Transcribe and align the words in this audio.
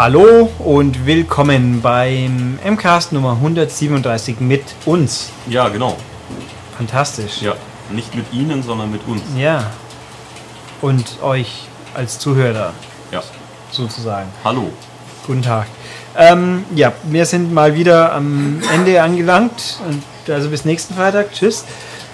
Hallo 0.00 0.48
und 0.58 1.06
willkommen 1.06 1.82
beim 1.82 2.58
MCAST 2.64 3.12
Nummer 3.12 3.32
137 3.32 4.40
mit 4.40 4.64
uns. 4.84 5.30
Ja, 5.46 5.68
genau. 5.68 5.96
Fantastisch. 6.76 7.42
Ja, 7.42 7.54
nicht 7.90 8.14
mit 8.16 8.32
Ihnen, 8.32 8.62
sondern 8.64 8.90
mit 8.90 9.06
uns. 9.06 9.22
Ja. 9.36 9.70
Und 10.80 11.22
euch 11.22 11.68
als 11.94 12.18
Zuhörer 12.18 12.72
Ja. 13.12 13.22
Sozusagen. 13.70 14.28
Hallo. 14.44 14.70
Guten 15.26 15.42
Tag. 15.42 15.66
Ähm, 16.16 16.64
ja, 16.74 16.92
wir 17.04 17.24
sind 17.24 17.52
mal 17.52 17.74
wieder 17.74 18.12
am 18.12 18.60
Ende 18.74 19.00
angelangt. 19.02 19.78
Also 20.28 20.48
bis 20.48 20.64
nächsten 20.64 20.94
Freitag. 20.94 21.32
Tschüss. 21.32 21.64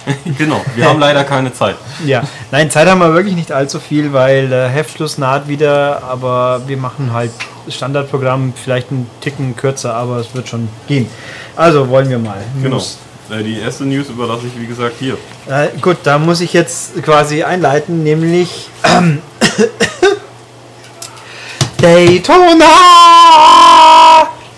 genau. 0.38 0.60
Wir 0.74 0.88
haben 0.88 1.00
leider 1.00 1.24
keine 1.24 1.52
Zeit. 1.52 1.76
Ja, 2.04 2.22
nein, 2.52 2.70
Zeit 2.70 2.88
haben 2.88 3.00
wir 3.00 3.12
wirklich 3.14 3.34
nicht 3.34 3.50
allzu 3.50 3.80
viel, 3.80 4.12
weil 4.12 4.48
der 4.48 4.68
Heftschluss 4.68 5.18
naht 5.18 5.48
wieder, 5.48 6.02
aber 6.04 6.62
wir 6.66 6.76
machen 6.76 7.12
halt 7.12 7.32
das 7.64 7.74
Standardprogramm, 7.74 8.52
vielleicht 8.54 8.90
einen 8.90 9.10
Ticken 9.20 9.56
kürzer, 9.56 9.94
aber 9.94 10.18
es 10.18 10.32
wird 10.34 10.48
schon 10.48 10.68
gehen. 10.86 11.08
Also 11.56 11.88
wollen 11.88 12.08
wir 12.08 12.18
mal. 12.18 12.38
Genau. 12.62 12.76
News. 12.76 12.98
Äh, 13.30 13.42
Die 13.42 13.58
erste 13.58 13.84
News 13.84 14.08
überlasse 14.08 14.46
ich, 14.46 14.60
wie 14.60 14.66
gesagt, 14.66 14.94
hier. 15.00 15.14
Äh, 15.48 15.68
gut, 15.80 15.96
da 16.04 16.18
muss 16.18 16.40
ich 16.40 16.52
jetzt 16.52 17.02
quasi 17.02 17.42
einleiten, 17.42 18.04
nämlich 18.04 18.68
ähm, 18.84 19.20
Daytona! 21.78 22.66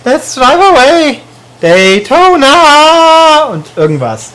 Let's 0.04 0.34
drive 0.34 0.60
away! 0.60 1.20
Daytona! 1.60 3.44
Und 3.52 3.66
irgendwas. 3.76 4.30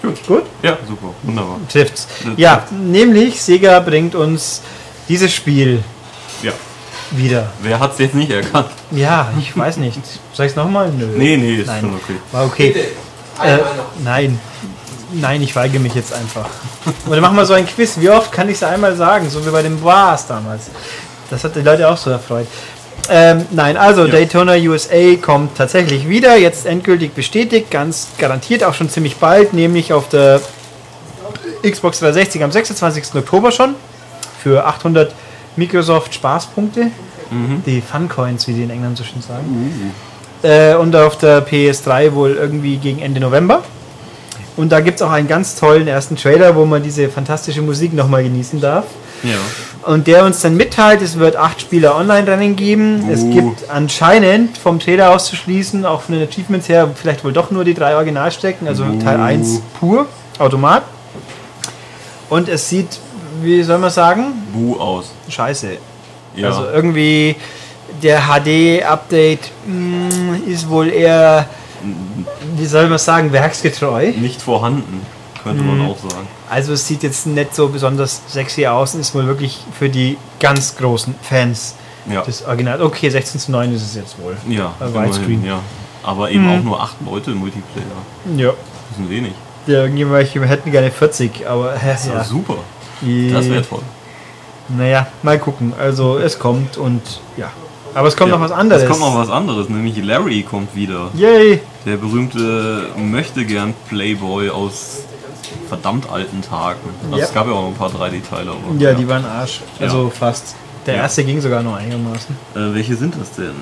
Gut. 0.00 0.26
Gut? 0.26 0.44
Ja, 0.62 0.76
super. 0.88 1.14
Wunderbar. 1.22 1.58
Trifft's. 1.70 2.08
Das 2.24 2.32
Ja, 2.36 2.56
trifft. 2.56 2.72
nämlich 2.72 3.40
Sega 3.42 3.78
bringt 3.80 4.14
uns 4.14 4.62
dieses 5.08 5.32
Spiel 5.32 5.84
Ja. 6.42 6.52
wieder. 7.10 7.50
Wer 7.60 7.78
hat 7.78 7.92
es 7.92 7.98
jetzt 7.98 8.14
nicht 8.14 8.30
erkannt? 8.30 8.70
Ja, 8.90 9.30
ich 9.38 9.56
weiß 9.56 9.76
nicht. 9.76 10.00
Soll 10.32 10.46
ich's 10.46 10.56
nochmal? 10.56 10.88
Nö. 10.90 11.06
Nee, 11.16 11.36
nee, 11.36 11.56
ist 11.56 11.66
Nein. 11.66 11.80
schon 11.82 11.94
okay. 11.94 12.16
War 12.32 12.46
okay. 12.46 12.74
Äh, 13.42 13.58
nein. 14.02 14.40
Nein, 15.14 15.42
ich 15.42 15.54
weige 15.54 15.78
mich 15.78 15.94
jetzt 15.94 16.12
einfach. 16.14 16.46
Oder 17.06 17.20
machen 17.20 17.36
wir 17.36 17.44
so 17.44 17.52
ein 17.52 17.66
Quiz. 17.66 17.96
Wie 18.00 18.08
oft 18.08 18.32
kann 18.32 18.48
ich 18.48 18.56
es 18.56 18.62
einmal 18.62 18.96
sagen? 18.96 19.28
So 19.28 19.44
wie 19.46 19.50
bei 19.50 19.62
dem 19.62 19.78
Bars 19.80 20.26
damals. 20.26 20.70
Das 21.32 21.44
hat 21.44 21.56
die 21.56 21.62
Leute 21.62 21.88
auch 21.88 21.96
so 21.96 22.10
erfreut. 22.10 22.46
Ähm, 23.08 23.46
nein, 23.50 23.76
also 23.76 24.04
Ja. 24.04 24.12
Daytona 24.12 24.54
USA 24.54 25.16
kommt 25.20 25.56
tatsächlich 25.56 26.08
wieder. 26.08 26.36
Jetzt 26.36 26.66
endgültig 26.66 27.14
bestätigt. 27.14 27.70
Ganz 27.70 28.08
garantiert 28.18 28.62
auch 28.62 28.74
schon 28.74 28.90
ziemlich 28.90 29.16
bald. 29.16 29.54
Nämlich 29.54 29.92
auf 29.92 30.08
der 30.10 30.40
Xbox 31.68 32.00
360 32.00 32.44
am 32.44 32.52
26. 32.52 33.14
Oktober 33.14 33.50
schon. 33.50 33.74
Für 34.42 34.66
800 34.66 35.14
Microsoft 35.56 36.14
Spaßpunkte. 36.14 36.88
Die 37.64 37.80
Funcoins, 37.80 38.46
wie 38.46 38.52
die 38.52 38.62
in 38.64 38.70
England 38.70 38.98
so 38.98 39.04
schön 39.04 39.22
sagen. 39.22 39.94
Äh, 40.42 40.74
und 40.74 40.94
auf 40.94 41.16
der 41.16 41.46
PS3 41.46 42.12
wohl 42.12 42.32
irgendwie 42.32 42.76
gegen 42.76 43.00
Ende 43.00 43.20
November. 43.20 43.62
Und 44.58 44.70
da 44.70 44.80
gibt 44.80 44.96
es 44.96 45.02
auch 45.02 45.10
einen 45.10 45.28
ganz 45.28 45.56
tollen 45.58 45.88
ersten 45.88 46.16
Trailer, 46.16 46.54
wo 46.54 46.66
man 46.66 46.82
diese 46.82 47.08
fantastische 47.08 47.62
Musik 47.62 47.94
nochmal 47.94 48.22
genießen 48.22 48.60
darf. 48.60 48.84
Ja. 49.22 49.30
Und 49.84 50.06
der 50.06 50.24
uns 50.24 50.40
dann 50.40 50.56
mitteilt, 50.56 51.02
es 51.02 51.18
wird 51.18 51.34
acht 51.36 51.60
Spieler 51.60 51.96
Online-Rennen 51.96 52.54
geben. 52.54 53.08
Es 53.10 53.22
Uh. 53.22 53.30
gibt 53.34 53.68
anscheinend 53.68 54.56
vom 54.56 54.78
Trailer 54.78 55.10
auszuschließen, 55.10 55.84
auch 55.84 56.02
von 56.02 56.14
den 56.14 56.28
Achievements 56.28 56.68
her, 56.68 56.88
vielleicht 56.94 57.24
wohl 57.24 57.32
doch 57.32 57.50
nur 57.50 57.64
die 57.64 57.74
drei 57.74 57.96
Originalstrecken, 57.96 58.68
also 58.68 58.84
Uh. 58.84 58.98
Teil 59.02 59.20
1 59.20 59.60
pur, 59.80 60.06
Automat. 60.38 60.84
Und 62.28 62.48
es 62.48 62.68
sieht, 62.68 62.98
wie 63.42 63.62
soll 63.64 63.78
man 63.78 63.90
sagen, 63.90 64.32
Bu 64.52 64.76
aus. 64.78 65.12
scheiße. 65.28 65.70
Ja. 66.36 66.48
Also 66.48 66.64
irgendwie 66.72 67.36
der 68.02 68.20
HD-Update 68.22 69.50
mm, 69.66 70.48
ist 70.48 70.68
wohl 70.70 70.88
eher, 70.90 71.46
wie 72.56 72.66
soll 72.66 72.88
man 72.88 72.98
sagen, 72.98 73.32
werksgetreu. 73.32 74.12
nicht 74.12 74.40
vorhanden, 74.40 75.02
könnte 75.42 75.62
Mhm. 75.62 75.78
man 75.78 75.90
auch 75.90 75.98
sagen. 75.98 76.26
Also 76.52 76.74
es 76.74 76.86
sieht 76.86 77.02
jetzt 77.02 77.26
nicht 77.26 77.54
so 77.54 77.68
besonders 77.68 78.20
sexy 78.28 78.66
aus 78.66 78.94
und 78.94 79.00
ist 79.00 79.14
wohl 79.14 79.26
wirklich 79.26 79.58
für 79.78 79.88
die 79.88 80.18
ganz 80.38 80.76
großen 80.76 81.14
Fans 81.22 81.74
Ja. 82.10 82.20
des 82.22 82.44
Originals. 82.44 82.82
Okay, 82.82 83.08
16 83.08 83.40
zu 83.40 83.52
9 83.52 83.74
ist 83.74 83.82
es 83.82 83.94
jetzt 83.94 84.18
wohl. 84.20 84.36
Ja, 84.48 84.74
immerhin, 84.80 85.04
Widescreen. 85.12 85.44
ja. 85.44 85.60
Aber 86.02 86.30
eben 86.30 86.44
Mhm. 86.44 86.50
auch 86.58 86.62
nur 86.64 86.82
acht 86.82 86.96
Leute 87.06 87.30
im 87.30 87.38
Multiplayer. 87.38 87.86
Ja. 88.36 88.48
Das 88.90 88.98
ist 89.00 89.08
wenig. 89.10 89.32
Ja, 89.66 89.82
irgendjemand 89.84 90.34
wir 90.34 90.42
hätten 90.46 90.70
gerne 90.70 90.90
40, 90.90 91.46
aber 91.48 91.72
Das 91.84 92.04
ist 92.04 92.12
ja. 92.12 92.24
super. 92.24 92.56
Das 93.00 93.48
wäre 93.48 93.62
toll. 93.66 93.82
Naja, 94.68 95.06
mal 95.22 95.38
gucken. 95.38 95.72
Also 95.78 96.18
es 96.18 96.38
kommt 96.38 96.76
und 96.76 97.00
ja. 97.36 97.50
Aber 97.94 98.08
es 98.08 98.16
kommt 98.16 98.30
Ja. 98.30 98.36
noch 98.36 98.44
was 98.44 98.52
anderes. 98.52 98.82
Es 98.82 98.88
kommt 98.88 99.00
noch 99.00 99.16
was 99.16 99.28
anderes, 99.30 99.68
nämlich 99.68 99.96
Larry 100.02 100.42
kommt 100.42 100.74
wieder. 100.74 101.08
Yay! 101.14 101.60
Der 101.86 101.96
berühmte 101.96 102.86
möchte 102.96 103.44
gern 103.44 103.74
Playboy 103.88 104.48
aus 104.50 105.04
verdammt 105.68 106.10
alten 106.10 106.42
Tagen. 106.42 106.78
Also 107.04 107.16
Ja. 107.18 107.24
Es 107.24 107.32
gab 107.34 107.46
ja 107.46 107.52
auch 107.52 107.62
noch 107.62 107.68
ein 107.68 107.74
paar 107.74 107.90
3D-Teile. 107.90 108.50
aber- 108.50 108.78
Ja, 108.78 108.92
die 108.94 109.06
waren 109.08 109.24
Arsch. 109.24 109.60
Also 109.80 110.04
Ja. 110.04 110.10
fast. 110.10 110.54
Der 110.86 110.96
Ja. 110.96 111.02
erste 111.02 111.22
ging 111.24 111.40
sogar 111.40 111.62
noch 111.62 111.76
einigermaßen. 111.76 112.36
Äh, 112.54 112.74
welche 112.74 112.96
sind 112.96 113.14
das 113.20 113.32
denn? 113.32 113.52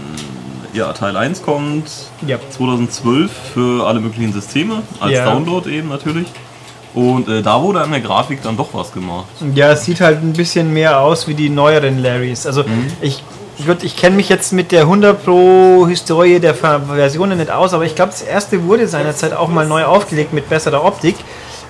Ja, 0.72 0.92
Teil 0.92 1.16
1 1.16 1.42
kommt 1.42 1.90
Ja. 2.26 2.38
2012 2.50 3.30
für 3.54 3.86
alle 3.86 4.00
möglichen 4.00 4.32
Systeme, 4.32 4.82
als 5.00 5.12
Ja. 5.12 5.24
Download 5.30 5.68
eben 5.70 5.88
natürlich. 5.88 6.28
Und 6.94 7.28
äh, 7.28 7.42
da 7.42 7.60
wurde 7.62 7.80
an 7.82 7.90
der 7.90 8.00
Grafik 8.00 8.42
dann 8.42 8.56
doch 8.56 8.68
was 8.72 8.92
gemacht. 8.92 9.26
Ja, 9.54 9.70
es 9.72 9.84
sieht 9.84 10.00
halt 10.00 10.22
ein 10.22 10.32
bisschen 10.32 10.72
mehr 10.72 11.00
aus 11.00 11.28
wie 11.28 11.34
die 11.34 11.48
neueren 11.48 11.98
Larrys. 12.02 12.46
Also 12.46 12.62
Mhm. 12.62 12.86
ich, 13.00 13.22
gut, 13.66 13.82
ich 13.84 13.96
kenne 13.96 14.16
mich 14.16 14.28
jetzt 14.28 14.52
mit 14.52 14.72
der 14.72 14.86
100 14.86 15.24
Pro 15.24 15.86
Historie 15.88 16.40
der 16.40 16.54
Ver- 16.54 16.80
Versionen 16.92 17.38
nicht 17.38 17.50
aus, 17.50 17.74
aber 17.74 17.84
ich 17.84 17.94
glaube, 17.94 18.10
das 18.12 18.22
erste 18.22 18.64
wurde 18.64 18.88
seinerzeit 18.88 19.32
auch 19.34 19.48
mal 19.48 19.66
neu 19.68 19.84
aufgelegt 19.84 20.32
mit 20.32 20.48
besserer 20.48 20.82
Optik. 20.84 21.14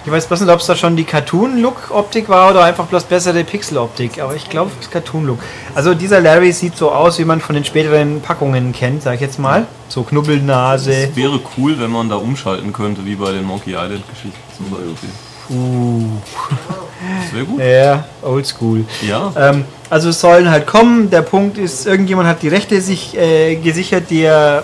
Ich 0.07 0.11
weiß 0.11 0.27
bloß 0.27 0.41
nicht, 0.41 0.51
ob 0.51 0.61
es 0.61 0.67
da 0.67 0.75
schon 0.75 0.97
die 0.97 1.05
Cartoon-Look-Optik 1.05 2.29
war 2.31 2.51
oder 2.51 2.65
einfach 2.65 2.87
bloß 2.87 3.05
bessere 3.05 3.45
Pixel-Optik, 3.45 4.21
aber 4.21 4.35
ich 4.35 4.49
glaube, 4.49 4.71
es 4.79 4.87
ist 4.87 4.93
Cartoon-Look. 4.93 5.39
Also 5.75 5.93
dieser 5.93 6.21
Larry 6.21 6.53
sieht 6.53 6.75
so 6.77 6.91
aus, 6.91 7.19
wie 7.19 7.25
man 7.27 7.41
von 7.41 7.55
den 7.55 7.67
späteren 7.67 8.23
Packungen 8.23 8.73
kennt, 8.73 9.03
sag 9.03 9.17
ich 9.17 9.21
jetzt 9.21 9.39
mal. 9.39 9.67
So 9.89 10.03
Knubbelnase. 10.03 10.93
Es 10.93 11.17
wäre 11.17 11.39
cool, 11.59 11.79
wenn 11.79 11.91
man 11.91 12.09
da 12.09 12.17
umschalten 12.17 12.73
könnte, 12.73 13.05
wie 13.05 13.15
bei 13.15 13.31
den 13.33 13.45
Monkey 13.45 13.73
Island 13.73 14.03
Geschichten 14.09 14.39
zum 14.57 14.71
Beispiel. 14.71 15.11
Uh, 15.51 16.05
Das 17.23 17.35
wäre 17.35 17.45
gut. 17.45 17.61
ja, 17.61 18.05
oldschool. 18.23 18.85
Ja. 19.07 19.33
Ähm, 19.37 19.65
also 19.91 20.11
es 20.11 20.21
sollen 20.21 20.51
halt 20.51 20.67
kommen. 20.67 21.11
Der 21.11 21.23
Punkt 21.23 21.59
ist, 21.59 21.87
irgendjemand 21.87 22.29
hat 22.29 22.41
die 22.43 22.49
Rechte 22.49 22.81
sich 22.81 23.17
äh, 23.19 23.57
gesichert, 23.57 24.05
die 24.11 24.23
ja 24.23 24.63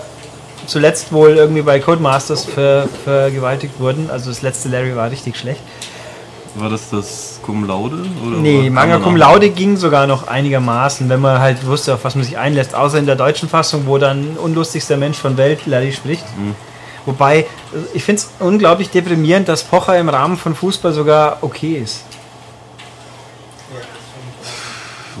zuletzt 0.67 1.11
wohl 1.11 1.31
irgendwie 1.31 1.63
bei 1.63 1.79
Codemasters 1.79 2.45
ver, 2.45 2.87
vergewaltigt 3.03 3.79
wurden. 3.79 4.09
Also 4.11 4.29
das 4.29 4.41
letzte 4.41 4.69
Larry 4.69 4.95
war 4.95 5.09
richtig 5.09 5.37
schlecht. 5.37 5.61
War 6.55 6.69
das 6.69 6.89
das 6.89 7.39
Cum 7.43 7.65
Laude? 7.65 8.03
Oder 8.25 8.37
Nee, 8.37 8.69
Manga? 8.69 8.99
Cum 8.99 9.15
Laude 9.15 9.49
ging 9.49 9.77
sogar 9.77 10.07
noch 10.07 10.27
einigermaßen, 10.27 11.07
wenn 11.09 11.21
man 11.21 11.39
halt 11.39 11.65
wusste, 11.65 11.93
auf 11.93 12.03
was 12.03 12.15
man 12.15 12.23
sich 12.23 12.37
einlässt. 12.37 12.75
Außer 12.75 12.97
in 12.97 13.05
der 13.05 13.15
deutschen 13.15 13.47
Fassung, 13.47 13.83
wo 13.85 13.97
dann 13.97 14.37
unlustigster 14.37 14.97
Mensch 14.97 15.17
von 15.17 15.37
Welt 15.37 15.65
Larry 15.65 15.91
spricht. 15.93 16.25
Mhm. 16.37 16.55
Wobei, 17.05 17.45
ich 17.93 18.03
finde 18.03 18.21
es 18.21 18.29
unglaublich 18.39 18.89
deprimierend, 18.89 19.47
dass 19.47 19.63
Pocher 19.63 19.97
im 19.97 20.09
Rahmen 20.09 20.35
von 20.35 20.55
Fußball 20.55 20.91
sogar 20.91 21.37
okay 21.41 21.75
ist. 21.83 22.03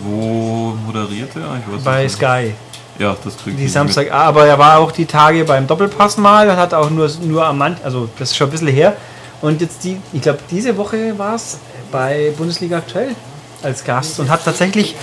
Wo 0.03 0.75
moderiert 0.85 1.31
er? 1.35 1.61
Bei. 1.83 2.07
Sky. 2.09 2.53
Ja, 2.99 3.15
das 3.23 3.37
kriegt 3.37 3.59
Die 3.59 3.67
Samstag, 3.67 4.11
ah, 4.11 4.23
aber 4.23 4.45
er 4.47 4.57
war 4.57 4.79
auch 4.79 4.91
die 4.91 5.05
Tage 5.05 5.43
beim 5.45 5.67
Doppelpass 5.67 6.17
mal, 6.17 6.47
dann 6.47 6.57
hat 6.57 6.73
auch 6.73 6.89
nur, 6.89 7.09
nur 7.21 7.45
am 7.45 7.59
Mann, 7.59 7.77
also 7.83 8.09
das 8.17 8.31
ist 8.31 8.37
schon 8.37 8.47
ein 8.47 8.51
bisschen 8.51 8.67
her. 8.67 8.97
Und 9.41 9.61
jetzt 9.61 9.83
die, 9.83 9.99
ich 10.13 10.21
glaube, 10.21 10.39
diese 10.49 10.75
Woche 10.77 11.17
war 11.17 11.35
es 11.35 11.59
bei 11.91 12.33
Bundesliga 12.37 12.77
aktuell 12.77 13.15
als 13.61 13.83
Gast 13.83 14.19
und 14.19 14.29
hat 14.29 14.43
tatsächlich 14.43 14.95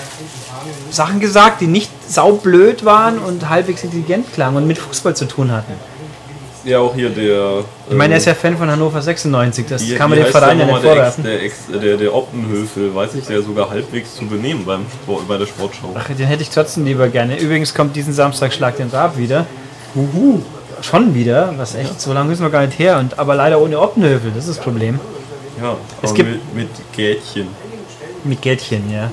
Sachen 0.90 1.20
gesagt, 1.20 1.60
die 1.60 1.66
nicht 1.66 1.90
saublöd 2.08 2.84
waren 2.84 3.18
und 3.18 3.48
halbwegs 3.48 3.84
intelligent 3.84 4.32
klangen 4.32 4.56
und 4.56 4.66
mit 4.66 4.78
Fußball 4.78 5.14
zu 5.14 5.26
tun 5.26 5.52
hatten. 5.52 5.74
Ja, 6.64 6.78
auch 6.78 6.94
hier 6.94 7.10
der. 7.10 7.62
Ich 7.90 7.94
meine, 7.96 8.14
er 8.14 8.18
ist 8.18 8.24
ja 8.26 8.34
Fan 8.34 8.56
von 8.56 8.70
Hannover 8.70 9.02
96, 9.02 9.66
das 9.68 9.82
Wie- 9.86 9.94
kann 9.96 10.08
man 10.08 10.18
dem 10.18 10.28
Verein 10.28 10.56
der 10.58 10.66
ja 10.66 10.72
nicht 10.72 10.84
der, 10.84 10.90
vorwerfen. 10.94 11.24
der, 11.24 11.42
Ex, 11.42 11.54
der, 11.82 11.96
der 11.98 12.14
Optenhöfel, 12.14 12.94
weiß 12.94 13.14
ich, 13.16 13.26
der 13.26 13.42
sogar 13.42 13.68
halbwegs 13.68 14.14
zu 14.14 14.26
benehmen 14.26 14.64
beim 14.64 14.86
Sport, 15.02 15.28
bei 15.28 15.36
der 15.36 15.46
Sportschau. 15.46 15.94
Ach, 15.94 16.06
den 16.08 16.26
hätte 16.26 16.42
ich 16.42 16.48
trotzdem 16.50 16.86
lieber 16.86 17.08
gerne. 17.08 17.38
Übrigens 17.38 17.74
kommt 17.74 17.94
diesen 17.96 18.14
Samstag 18.14 18.52
Schlag 18.54 18.76
den 18.78 18.88
Raab 18.88 19.18
wieder. 19.18 19.46
Uhu. 19.94 20.40
Schon 20.80 21.14
wieder, 21.14 21.54
was 21.56 21.74
echt, 21.74 22.00
so 22.00 22.12
lange 22.12 22.28
müssen 22.30 22.42
wir 22.42 22.50
gar 22.50 22.66
nicht 22.66 22.78
her. 22.78 22.98
Und, 22.98 23.18
aber 23.18 23.34
leider 23.34 23.60
ohne 23.60 23.78
Optenhöfel, 23.78 24.32
das 24.34 24.46
ist 24.48 24.56
das 24.58 24.64
Problem. 24.64 24.98
Ja, 25.60 25.76
Es 26.02 26.12
gibt- 26.14 26.30
mit, 26.30 26.54
mit 26.54 26.68
Gätchen. 26.96 27.48
Mit 28.24 28.40
Geldchen, 28.42 28.90
ja. 28.90 29.10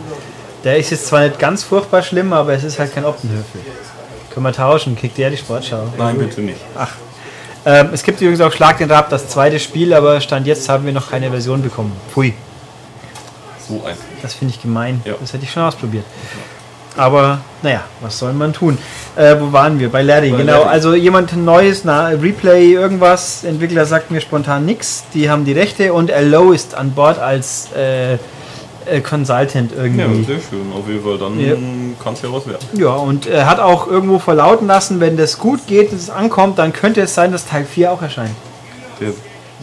Der 0.64 0.78
ist 0.78 0.90
jetzt 0.92 1.08
zwar 1.08 1.22
nicht 1.24 1.38
ganz 1.38 1.64
furchtbar 1.64 2.02
schlimm, 2.02 2.32
aber 2.34 2.54
es 2.54 2.64
ist 2.64 2.80
halt 2.80 2.94
kein 2.96 3.04
Optenhöfel. 3.04 3.62
Können 4.34 4.46
wir 4.46 4.54
tauschen, 4.54 4.96
kriegt 4.96 5.18
der 5.18 5.30
die 5.30 5.38
Sportschau. 5.38 5.84
Nein, 5.98 6.18
bitte 6.18 6.40
nicht. 6.42 6.60
Ach. 6.76 6.92
Ähm, 7.66 7.90
es 7.94 8.04
gibt 8.04 8.20
übrigens 8.22 8.42
auch 8.42 8.52
Schlag 8.52 8.78
den 8.80 8.90
Rab, 8.90 9.10
das 9.10 9.28
zweite 9.28 9.60
Spiel, 9.60 9.94
aber 9.94 10.20
Stand 10.20 10.48
jetzt 10.48 10.68
haben 10.68 10.86
wir 10.86 10.94
noch 10.94 11.12
keine 11.12 11.30
Version 11.30 11.62
bekommen. 11.62 11.92
Pfui, 12.12 12.34
So 13.68 13.84
ein. 13.86 13.96
das 14.22 14.34
finde 14.34 14.54
ich 14.56 14.62
gemein. 14.62 15.02
Ja. 15.06 15.14
Das 15.20 15.34
hätte 15.34 15.44
ich 15.44 15.52
schon 15.52 15.64
ausprobiert. 15.64 16.06
Aber 16.98 17.40
naja, 17.62 17.84
was 18.02 18.18
soll 18.18 18.34
man 18.34 18.52
tun? 18.52 18.78
Äh, 19.16 19.36
wo 19.40 19.54
waren 19.54 19.80
wir? 19.80 19.90
Bei 19.90 20.02
Larry, 20.02 20.32
Bei 20.32 20.38
genau. 20.38 20.60
Larry. 20.64 20.70
Also 20.70 20.94
jemand 20.94 21.36
Neues, 21.38 21.86
na, 21.86 22.08
Replay, 22.08 22.74
irgendwas. 22.74 23.44
Entwickler 23.46 23.86
sagt 23.86 24.12
mir 24.12 24.20
spontan 24.20 24.66
nichts. 24.66 25.06
Die 25.14 25.30
haben 25.30 25.46
die 25.46 25.54
Rechte 25.54 25.94
und 25.94 26.12
Low 26.24 26.52
ist 26.52 26.76
an 26.76 26.92
Bord 26.92 27.18
als 27.20 27.72
äh, 27.74 28.18
äh, 28.86 29.02
Consultant 29.02 29.72
Ja, 29.76 29.84
irgendwie. 29.84 30.24
sehr 30.24 30.36
schön. 30.38 30.72
Auf 30.78 30.88
jeden 30.88 31.04
Fall, 31.04 31.18
dann 31.18 31.40
Ja. 31.40 31.56
kann 32.04 32.14
es 32.14 32.22
ja 32.22 32.30
was 32.32 32.48
werden. 32.48 32.66
Ja, 32.74 32.90
und 32.96 33.28
er 33.28 33.50
hat 33.50 33.60
auch 33.60 33.88
irgendwo 33.88 34.20
verlauten 34.20 34.68
lassen, 34.68 35.00
wenn 35.00 35.18
das 35.18 35.38
gut 35.38 35.68
geht, 35.68 35.92
dass 35.94 36.00
es 36.02 36.10
ankommt, 36.10 36.58
dann 36.60 36.74
könnte 36.74 37.02
es 37.02 37.14
sein, 37.14 37.32
dass 37.32 37.46
Teil 37.46 37.66
4 37.66 37.92
auch 37.92 38.02
erscheint. 38.02 38.32
Der 39.00 39.10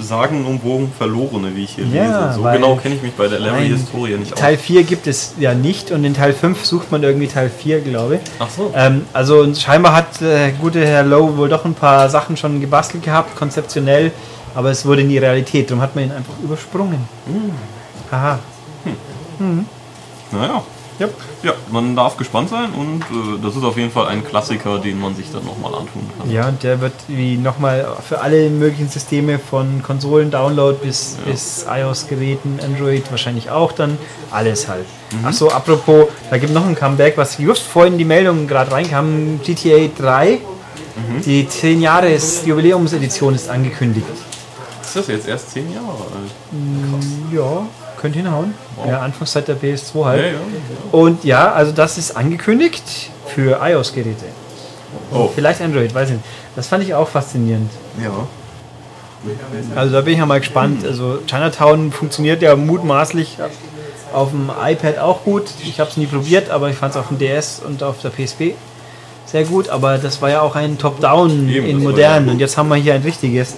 sagenumwogen 0.00 0.92
Verlorene, 0.96 1.54
wie 1.56 1.64
ich 1.64 1.70
hier 1.70 1.84
Ja, 1.86 2.28
lese. 2.28 2.36
So 2.36 2.42
genau 2.44 2.76
kenne 2.76 2.94
ich 2.94 3.02
mich 3.02 3.12
bei 3.14 3.26
der 3.26 3.40
Larry-Historie 3.40 4.16
nicht 4.16 4.32
aus. 4.32 4.38
Teil 4.38 4.56
4 4.56 4.84
gibt 4.84 5.06
es 5.08 5.34
ja 5.40 5.54
nicht 5.54 5.90
und 5.90 6.04
in 6.04 6.14
Teil 6.14 6.32
5 6.32 6.64
sucht 6.64 6.92
man 6.92 7.02
irgendwie 7.02 7.26
Teil 7.26 7.50
4, 7.50 7.80
glaube 7.80 8.16
ich. 8.16 8.20
Ach 8.38 8.48
so. 8.48 8.72
Ähm, 8.76 9.02
also 9.12 9.52
scheinbar 9.54 9.94
hat 9.96 10.22
äh, 10.22 10.52
gute 10.60 10.84
Herr 10.86 11.02
Lowe 11.02 11.36
wohl 11.36 11.48
doch 11.48 11.64
ein 11.64 11.74
paar 11.74 12.08
Sachen 12.10 12.36
schon 12.36 12.60
gebastelt 12.60 13.02
gehabt, 13.02 13.34
konzeptionell, 13.36 14.12
aber 14.54 14.70
es 14.70 14.86
wurde 14.86 15.02
nie 15.02 15.18
Realität, 15.18 15.68
darum 15.70 15.82
hat 15.82 15.94
man 15.96 16.04
ihn 16.04 16.12
einfach 16.12 16.34
übersprungen. 16.44 17.00
Hm. 18.84 19.66
Haha. 20.32 20.38
Naja. 20.46 20.62
Yep. 21.00 21.14
Ja, 21.44 21.52
man 21.70 21.94
darf 21.94 22.16
gespannt 22.16 22.48
sein 22.48 22.70
und 22.72 23.02
äh, 23.02 23.40
das 23.40 23.54
ist 23.54 23.62
auf 23.62 23.76
jeden 23.76 23.92
Fall 23.92 24.08
ein 24.08 24.24
Klassiker, 24.24 24.80
den 24.80 25.00
man 25.00 25.14
sich 25.14 25.30
dann 25.30 25.44
nochmal 25.44 25.72
antun 25.72 26.02
kann. 26.18 26.28
Ja, 26.28 26.48
und 26.48 26.64
der 26.64 26.80
wird 26.80 26.94
wie 27.06 27.36
nochmal 27.36 27.86
für 28.06 28.20
alle 28.20 28.50
möglichen 28.50 28.88
Systeme 28.88 29.38
von 29.38 29.80
Konsolen, 29.84 30.32
Download 30.32 30.76
bis, 30.82 31.16
bis 31.24 31.66
iOS-Geräten, 31.70 32.58
Android 32.64 33.08
wahrscheinlich 33.10 33.48
auch 33.48 33.70
dann. 33.70 33.96
Alles 34.32 34.66
halt. 34.66 34.86
Achso, 35.24 35.48
apropos, 35.50 36.08
da 36.30 36.38
gibt 36.38 36.52
noch 36.52 36.66
ein 36.66 36.74
Comeback, 36.74 37.16
was 37.16 37.38
just 37.38 37.62
vorhin 37.62 37.96
die 37.96 38.04
Meldung 38.04 38.48
gerade 38.48 38.72
reinkam. 38.72 39.40
GTA 39.44 39.88
3, 39.96 40.40
die 41.24 41.48
10 41.48 41.80
Jahres 41.80 42.44
Jubiläumsedition 42.44 43.36
ist 43.36 43.48
angekündigt. 43.48 44.06
Ist 44.82 44.96
das 44.96 45.06
jetzt 45.06 45.28
erst 45.28 45.52
zehn 45.52 45.72
Jahre 45.72 45.86
alt? 45.86 47.32
Ja, 47.32 47.66
könnte 48.00 48.18
hinhauen. 48.18 48.54
Wow. 48.78 48.88
Ja, 48.88 49.00
Anfangszeit 49.00 49.48
der 49.48 49.56
PS2 49.56 50.04
halt. 50.04 50.22
Ja, 50.22 50.28
ja. 50.28 50.38
Und 50.92 51.24
ja, 51.24 51.52
also 51.52 51.72
das 51.72 51.98
ist 51.98 52.16
angekündigt 52.16 53.10
für 53.26 53.60
iOS-Geräte. 53.62 54.26
Oh. 55.12 55.28
Vielleicht 55.34 55.60
Android, 55.60 55.94
weiß 55.94 56.10
ich 56.10 56.16
nicht. 56.16 56.26
Das 56.56 56.66
fand 56.66 56.84
ich 56.84 56.94
auch 56.94 57.08
faszinierend. 57.08 57.70
Ja. 58.02 58.10
Also 59.74 59.94
da 59.94 60.00
bin 60.02 60.14
ich 60.14 60.18
ja 60.20 60.26
mal 60.26 60.38
gespannt. 60.38 60.84
Also 60.84 61.18
Chinatown 61.26 61.92
funktioniert 61.92 62.40
ja 62.40 62.54
mutmaßlich 62.56 63.38
auf 64.12 64.30
dem 64.30 64.50
iPad 64.62 64.98
auch 64.98 65.24
gut. 65.24 65.44
Ich 65.64 65.80
habe 65.80 65.90
es 65.90 65.96
nie 65.96 66.06
probiert, 66.06 66.50
aber 66.50 66.70
ich 66.70 66.76
fand 66.76 66.94
es 66.94 67.00
auf 67.00 67.08
dem 67.08 67.18
DS 67.18 67.60
und 67.66 67.82
auf 67.82 67.96
der 68.00 68.10
PSP 68.10 68.54
sehr 69.26 69.44
gut. 69.44 69.68
Aber 69.68 69.98
das 69.98 70.22
war 70.22 70.30
ja 70.30 70.40
auch 70.40 70.54
ein 70.54 70.78
Top-Down 70.78 71.48
in 71.48 71.82
modern. 71.82 72.28
Und 72.28 72.38
jetzt 72.38 72.56
haben 72.56 72.68
wir 72.68 72.76
hier 72.76 72.94
ein 72.94 73.02
richtiges 73.02 73.56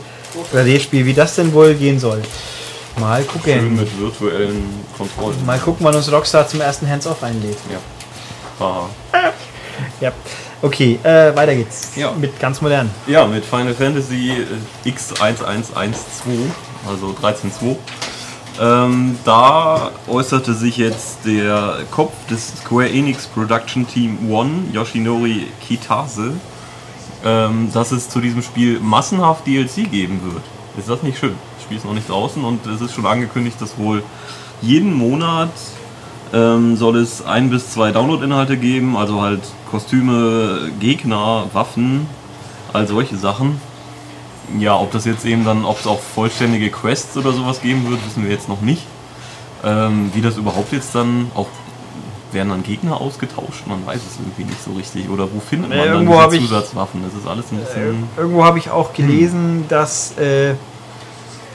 3D-Spiel. 0.55 1.05
Wie 1.05 1.15
das 1.15 1.35
denn 1.37 1.53
wohl 1.53 1.75
gehen 1.75 1.99
soll. 1.99 2.23
Mal 2.99 3.23
Schön 3.23 3.29
gucken. 3.33 3.77
mit 3.77 3.99
virtuellen 3.99 4.85
Kontrollen. 4.97 5.47
Mal 5.47 5.59
gucken, 5.59 5.85
wann 5.87 5.95
uns 5.95 6.11
Rockstar 6.11 6.47
zum 6.49 6.61
ersten 6.61 6.89
Hands-Off 6.89 7.23
einlädt. 7.23 7.59
Ja. 7.71 7.79
Haha. 8.59 8.89
Ja. 10.01 10.13
Okay, 10.63 10.99
äh, 11.03 11.35
weiter 11.35 11.55
geht's. 11.55 11.93
Ja. 11.97 12.13
Mit 12.13 12.39
ganz 12.39 12.61
modern. 12.61 12.91
Ja, 13.07 13.27
mit 13.27 13.45
Final 13.45 13.73
Fantasy 13.75 14.33
äh, 14.85 14.89
X1112, 14.91 15.95
also 16.87 17.15
13.2. 17.23 17.77
Ähm, 18.61 19.19
da 19.25 19.91
äußerte 20.07 20.53
sich 20.53 20.77
jetzt 20.77 21.21
der 21.25 21.79
Kopf 21.91 22.13
des 22.29 22.53
Square 22.63 22.91
Enix 22.91 23.27
Production 23.27 23.87
Team 23.89 24.31
One, 24.31 24.65
Yoshinori 24.73 25.47
Kitase, 25.67 26.35
ähm, 27.25 27.71
dass 27.73 27.91
es 27.93 28.11
zu 28.11 28.21
diesem 28.21 28.43
Spiel 28.43 28.79
massenhaft 28.81 29.47
DLC 29.47 29.91
geben 29.91 30.21
wird. 30.25 30.43
Ist 30.77 30.91
das 30.91 31.03
nicht 31.03 31.19
schön? 31.19 31.37
Spiel 31.71 31.79
ist 31.79 31.85
noch 31.85 31.95
nicht 31.95 32.09
draußen 32.09 32.43
und 32.43 32.67
es 32.67 32.81
ist 32.81 32.95
schon 32.95 33.07
angekündigt, 33.07 33.61
dass 33.61 33.79
wohl 33.79 34.03
jeden 34.61 34.93
Monat 34.93 35.53
ähm, 36.35 36.77
soll 36.77 36.97
es 36.97 37.25
ein 37.25 37.49
bis 37.49 37.71
zwei 37.71 37.93
Download-Inhalte 37.93 38.57
geben, 38.57 38.97
also 38.97 39.23
halt 39.23 39.41
Kostüme, 39.71 40.73
Gegner, 40.81 41.45
Waffen, 41.53 42.09
all 42.73 42.89
solche 42.89 43.17
Sachen. 43.17 43.61
Ja, 44.59 44.77
ob 44.77 44.91
das 44.91 45.05
jetzt 45.05 45.25
eben 45.25 45.45
dann, 45.45 45.65
ob 45.65 45.79
es 45.79 45.87
auch 45.87 46.01
vollständige 46.01 46.71
Quests 46.71 47.17
oder 47.17 47.31
sowas 47.31 47.63
geben 47.63 47.89
wird, 47.89 48.05
wissen 48.05 48.25
wir 48.25 48.33
jetzt 48.33 48.49
noch 48.49 48.63
nicht. 48.63 48.83
Ähm, 49.65 50.11
wie 50.13 50.23
das 50.23 50.39
überhaupt 50.39 50.73
jetzt 50.73 50.93
dann 50.97 51.31
auch 51.37 51.47
werden 52.33 52.49
dann 52.49 52.63
Gegner 52.65 53.01
ausgetauscht, 53.01 53.67
man 53.67 53.85
weiß 53.87 54.01
es 54.09 54.19
irgendwie 54.19 54.45
nicht 54.45 54.63
so 54.63 54.73
richtig. 54.73 55.09
Oder 55.09 55.29
wo 55.33 55.39
findet 55.41 55.71
man 55.71 55.79
Äh, 55.79 55.87
dann 55.87 56.31
diese 56.31 56.49
Zusatzwaffen? 56.49 57.03
Das 57.05 57.15
ist 57.15 57.29
alles 57.29 57.53
ein 57.53 57.59
bisschen. 57.59 58.05
Irgendwo 58.17 58.45
habe 58.45 58.59
ich 58.59 58.71
auch 58.71 58.93
gelesen, 58.93 59.65
dass 59.69 60.17
äh, 60.19 60.55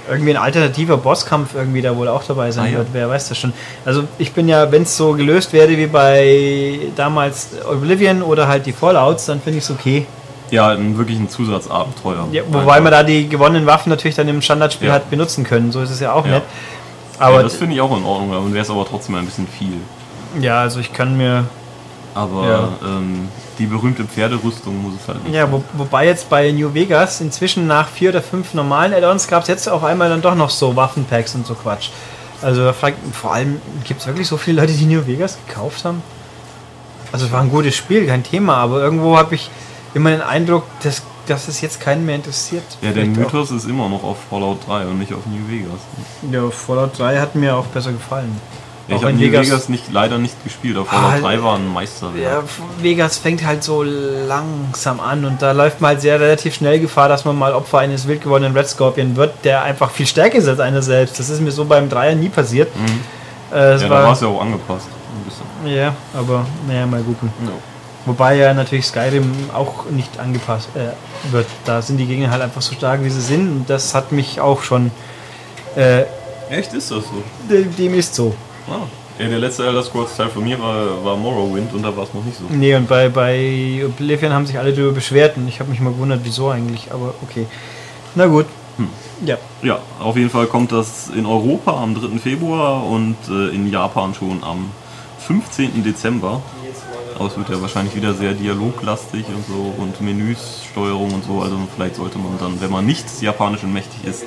irgendwie 0.10 0.32
ein 0.32 0.38
alternativer 0.42 0.98
Bosskampf 0.98 1.56
irgendwie 1.56 1.82
da 1.82 1.96
wohl 1.96 2.08
auch 2.08 2.24
dabei 2.24 2.52
sein 2.52 2.66
Ah, 2.66 2.70
ja. 2.70 2.78
wird. 2.80 2.88
Wer 2.94 3.10
weiß 3.10 3.30
das 3.30 3.38
schon. 3.38 3.54
Also 3.86 4.04
ich 4.18 4.34
bin 4.34 4.48
ja, 4.48 4.72
wenn 4.72 4.84
es 4.84 4.96
so 4.98 5.14
gelöst 5.14 5.52
wäre 5.54 5.70
wie 5.70 5.88
bei 5.88 6.80
damals 6.96 7.50
Oblivion 7.70 8.22
oder 8.22 8.48
halt 8.48 8.66
die 8.66 8.74
Fallouts, 8.74 9.26
dann 9.26 9.42
finde 9.42 9.58
ich 9.60 9.64
es 9.66 9.72
okay. 9.72 10.06
Ja, 10.52 10.70
ein, 10.70 10.96
wirklich 10.98 11.18
ein 11.18 11.28
Zusatzabenteuer. 11.28 12.28
Ja, 12.32 12.44
wobei 12.52 12.80
man 12.80 12.92
da 12.92 13.02
die 13.04 13.28
gewonnenen 13.28 13.66
Waffen 13.66 13.90
natürlich 13.90 14.16
dann 14.16 14.28
im 14.28 14.42
Standardspiel 14.42 14.90
Ja. 14.90 14.94
hat 14.96 15.10
benutzen 15.10 15.44
können. 15.44 15.72
So 15.72 15.82
ist 15.82 15.90
es 15.90 16.00
ja 16.00 16.14
auch 16.14 16.26
Ja. 16.26 16.34
nicht. 16.36 16.44
ja, 17.20 17.26
Aber 17.26 17.42
das 17.44 17.56
finde 17.56 17.74
ich 17.76 17.82
auch 17.82 17.96
in 17.98 18.04
Ordnung, 18.06 18.32
aber 18.34 18.52
wäre 18.54 18.62
es 18.64 18.70
aber 18.70 18.86
trotzdem 18.88 19.16
ein 19.16 19.26
bisschen 19.26 19.48
viel. 19.48 19.74
ja, 20.40 20.62
also 20.62 20.80
ich 20.80 20.94
kann 20.94 21.18
mir 21.18 21.46
Aber 22.14 22.70
ähm, 22.86 23.28
die 23.58 23.66
berühmte 23.66 24.06
Pferderüstung 24.06 24.82
muss 24.82 24.94
es 25.02 25.08
halt 25.08 25.24
nicht. 25.24 25.34
Ja, 25.36 25.52
wo, 25.52 25.64
wobei 25.74 26.06
jetzt 26.08 26.30
bei 26.30 26.52
New 26.52 26.74
Vegas 26.74 27.22
inzwischen 27.22 27.68
nach 27.68 27.88
vier 27.88 28.10
oder 28.10 28.22
fünf 28.22 28.54
normalen 28.54 28.94
Add-ons 28.94 29.28
gab 29.28 29.44
es 29.44 29.48
jetzt 29.48 29.68
auf 29.68 29.84
einmal 29.84 30.10
dann 30.10 30.22
doch 30.22 30.36
noch 30.36 30.50
so 30.50 30.76
Waffenpacks 30.76 31.36
und 31.36 31.46
so 31.46 31.56
Quatsch. 31.56 31.90
Also 32.42 32.64
da 32.64 32.74
fragt, 32.74 32.98
vor 33.14 33.34
allem 33.34 33.62
gibt 33.84 34.02
es 34.02 34.08
wirklich 34.08 34.28
so 34.28 34.38
viele 34.38 34.62
Leute, 34.62 34.74
die 34.74 34.86
New 34.86 35.06
Vegas 35.08 35.38
gekauft 35.48 35.86
haben? 35.86 36.04
Also 37.12 37.28
es 37.28 37.32
war 37.32 37.42
ein 37.42 37.50
gutes 37.50 37.76
Spiel, 37.76 38.06
kein 38.08 38.24
Thema, 38.24 38.58
aber 38.58 38.82
irgendwo 38.82 39.18
habe 39.18 39.36
ich 39.36 39.50
immer 39.94 40.10
den 40.12 40.22
Eindruck, 40.22 40.64
dass, 40.84 41.02
dass 41.28 41.48
es 41.48 41.62
jetzt 41.62 41.80
keinen 41.80 42.06
mehr 42.06 42.16
interessiert. 42.16 42.64
Ja, 42.82 42.92
der 42.92 43.06
Mythos 43.06 43.52
ist 43.52 43.66
immer 43.66 43.88
noch 43.88 44.04
auf 44.04 44.18
Fallout 44.30 44.68
3 44.68 44.86
und 44.88 45.00
nicht 45.00 45.14
auf 45.14 45.26
New 45.26 45.50
Vegas. 45.50 45.72
Auch, 45.72 46.34
ja, 46.34 46.50
Fallout 46.52 47.00
3 47.00 47.20
hat 47.20 47.36
mir 47.36 47.56
auch 47.56 47.66
besser 47.68 47.94
gefallen. 47.94 48.40
Ja, 48.88 48.96
ich 48.98 49.04
habe 49.04 49.18
Vegas- 49.20 49.48
Vegas, 49.48 49.70
nicht, 49.70 49.92
leider 49.92 50.18
nicht 50.20 50.44
gespielt, 50.44 50.78
aber 50.78 50.86
Fallout 50.86 51.12
halt- 51.12 51.24
3 51.24 51.42
war 51.44 51.56
ein 51.56 51.74
Meisterwerk. 51.74 52.24
Ja, 52.24 52.44
Vegas 52.84 53.18
fängt 53.18 53.44
halt 53.44 53.64
so 53.64 53.82
langsam 53.84 55.00
an 55.00 55.26
und 55.26 55.42
da 55.42 55.54
läuft 55.54 55.82
man 55.82 55.90
halt 55.90 56.02
sehr 56.02 56.20
relativ 56.20 56.56
schnell 56.56 56.80
Gefahr, 56.80 57.10
dass 57.10 57.26
man 57.26 57.38
mal 57.38 57.54
Opfer 57.54 57.80
eines 57.80 58.08
wild 58.08 58.22
gewordenen 58.22 58.56
Red 58.56 58.68
Scorpion 58.68 59.16
wird, 59.16 59.34
der 59.44 59.64
einfach 59.64 59.90
viel 59.92 60.06
stärker 60.06 60.38
ist 60.38 60.48
als 60.48 60.60
einer 60.60 60.82
selbst. 60.82 61.18
Das 61.20 61.30
ist 61.30 61.42
mir 61.42 61.52
so 61.52 61.66
beim 61.66 61.90
Dreier 61.90 62.16
nie 62.16 62.30
passiert. 62.30 62.70
Äh, 62.76 62.80
Mhm. 62.80 63.00
Ja, 63.52 63.78
da 63.78 63.90
war 63.90 64.04
war, 64.04 64.14
es 64.14 64.22
ja 64.22 64.28
auch 64.28 64.42
angepasst. 64.42 64.88
Ein 64.88 65.24
bisschen. 65.64 65.76
ja, 65.76 65.94
aber 66.14 66.46
naja, 66.68 66.86
mal 66.86 67.02
gucken. 67.02 67.32
Ja. 67.44 67.52
Wobei 68.08 68.36
ja 68.36 68.54
natürlich 68.54 68.86
Skyrim 68.86 69.32
auch 69.52 69.86
nicht 69.90 70.20
angepasst 70.20 70.70
äh, 70.76 71.32
wird. 71.32 71.48
Da 71.66 71.82
sind 71.82 71.98
die 71.98 72.06
Gegner 72.06 72.30
halt 72.30 72.44
einfach 72.44 72.62
so 72.62 72.76
stark, 72.76 73.04
wie 73.04 73.10
sie 73.10 73.22
sind 73.22 73.50
und 73.50 73.70
das 73.70 73.96
hat 73.96 74.12
mich 74.12 74.40
auch 74.40 74.62
schon. 74.62 74.92
Äh, 75.76 76.04
Echt 76.52 76.74
ist 76.74 76.92
das 76.92 77.04
so? 77.06 77.24
de- 77.50 77.64
dem 77.66 77.96
ist 77.96 78.14
so. 78.14 78.36
Ah. 78.68 78.88
Ja, 79.18 79.30
der 79.30 79.40
letzte 79.40 79.66
Elder 79.66 79.82
Scrolls 79.82 80.16
Teil 80.18 80.28
von 80.30 80.44
mir 80.44 80.60
war, 80.60 81.04
war 81.06 81.16
Morrowind 81.16 81.74
und 81.74 81.84
da 81.84 81.96
war 81.96 82.04
es 82.04 82.14
noch 82.14 82.24
nicht 82.26 82.38
so. 82.38 82.44
Nee, 82.50 82.76
und 82.76 82.88
bei, 82.88 83.08
bei 83.08 83.84
Oblivion 83.86 84.34
haben 84.34 84.46
sich 84.46 84.58
alle 84.60 84.74
darüber 84.74 84.92
beschwert 84.92 85.38
und 85.38 85.48
ich 85.48 85.60
habe 85.62 85.70
mich 85.70 85.80
mal 85.80 85.94
gewundert, 85.94 86.22
wieso 86.24 86.50
eigentlich, 86.50 86.92
aber 86.92 87.14
okay. 87.24 87.46
Na 88.16 88.26
gut. 88.26 88.46
Hm. 88.78 88.90
Ja. 89.26 89.38
Ja, 89.62 89.80
auf 90.02 90.18
jeden 90.18 90.30
Fall 90.30 90.48
kommt 90.48 90.74
das 90.74 91.10
in 91.16 91.26
Europa 91.26 91.82
am 91.82 91.96
3. 91.96 92.20
Februar 92.20 92.86
und 92.86 93.16
äh, 93.30 93.56
in 93.56 93.72
Japan 93.72 94.14
schon 94.14 94.44
am 94.44 94.70
15. 95.20 95.82
Dezember. 95.84 96.42
Aber 97.18 97.28
es 97.28 97.38
wird 97.38 97.48
ja 97.48 97.62
wahrscheinlich 97.62 97.96
wieder 97.96 98.14
sehr 98.14 98.34
dialoglastig 98.34 99.26
und 99.30 99.46
so 99.48 99.74
und 99.82 100.02
Menüs, 100.02 100.64
Steuerung 100.70 101.14
und 101.14 101.24
so. 101.24 101.40
Also 101.42 101.56
vielleicht 101.74 101.96
sollte 101.96 102.18
man 102.18 102.38
dann, 102.38 102.60
wenn 102.60 102.70
man 102.70 102.86
nicht 102.86 103.06
japanisch 103.22 103.64
und 103.64 103.72
mächtig 103.72 104.04
ist, 104.04 104.26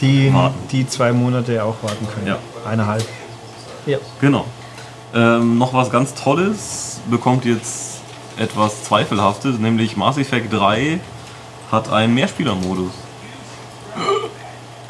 Die, 0.00 0.32
Warten. 0.32 0.54
die 0.72 0.86
zwei 0.88 1.12
Monate 1.12 1.62
auch 1.62 1.74
warten 1.82 2.06
können. 2.14 2.26
Ja. 2.28 2.38
Eineinhalb. 2.66 3.04
Ja. 3.86 3.98
Genau. 4.20 4.46
Ähm, 5.14 5.58
noch 5.58 5.72
was 5.72 5.90
ganz 5.90 6.14
Tolles 6.14 7.00
bekommt 7.10 7.44
jetzt 7.44 8.00
etwas 8.36 8.84
Zweifelhaftes, 8.84 9.58
nämlich 9.58 9.96
Mass 9.96 10.18
Effect 10.18 10.52
3 10.52 10.98
hat 11.70 11.92
einen 11.92 12.14
Mehrspielermodus. 12.14 12.92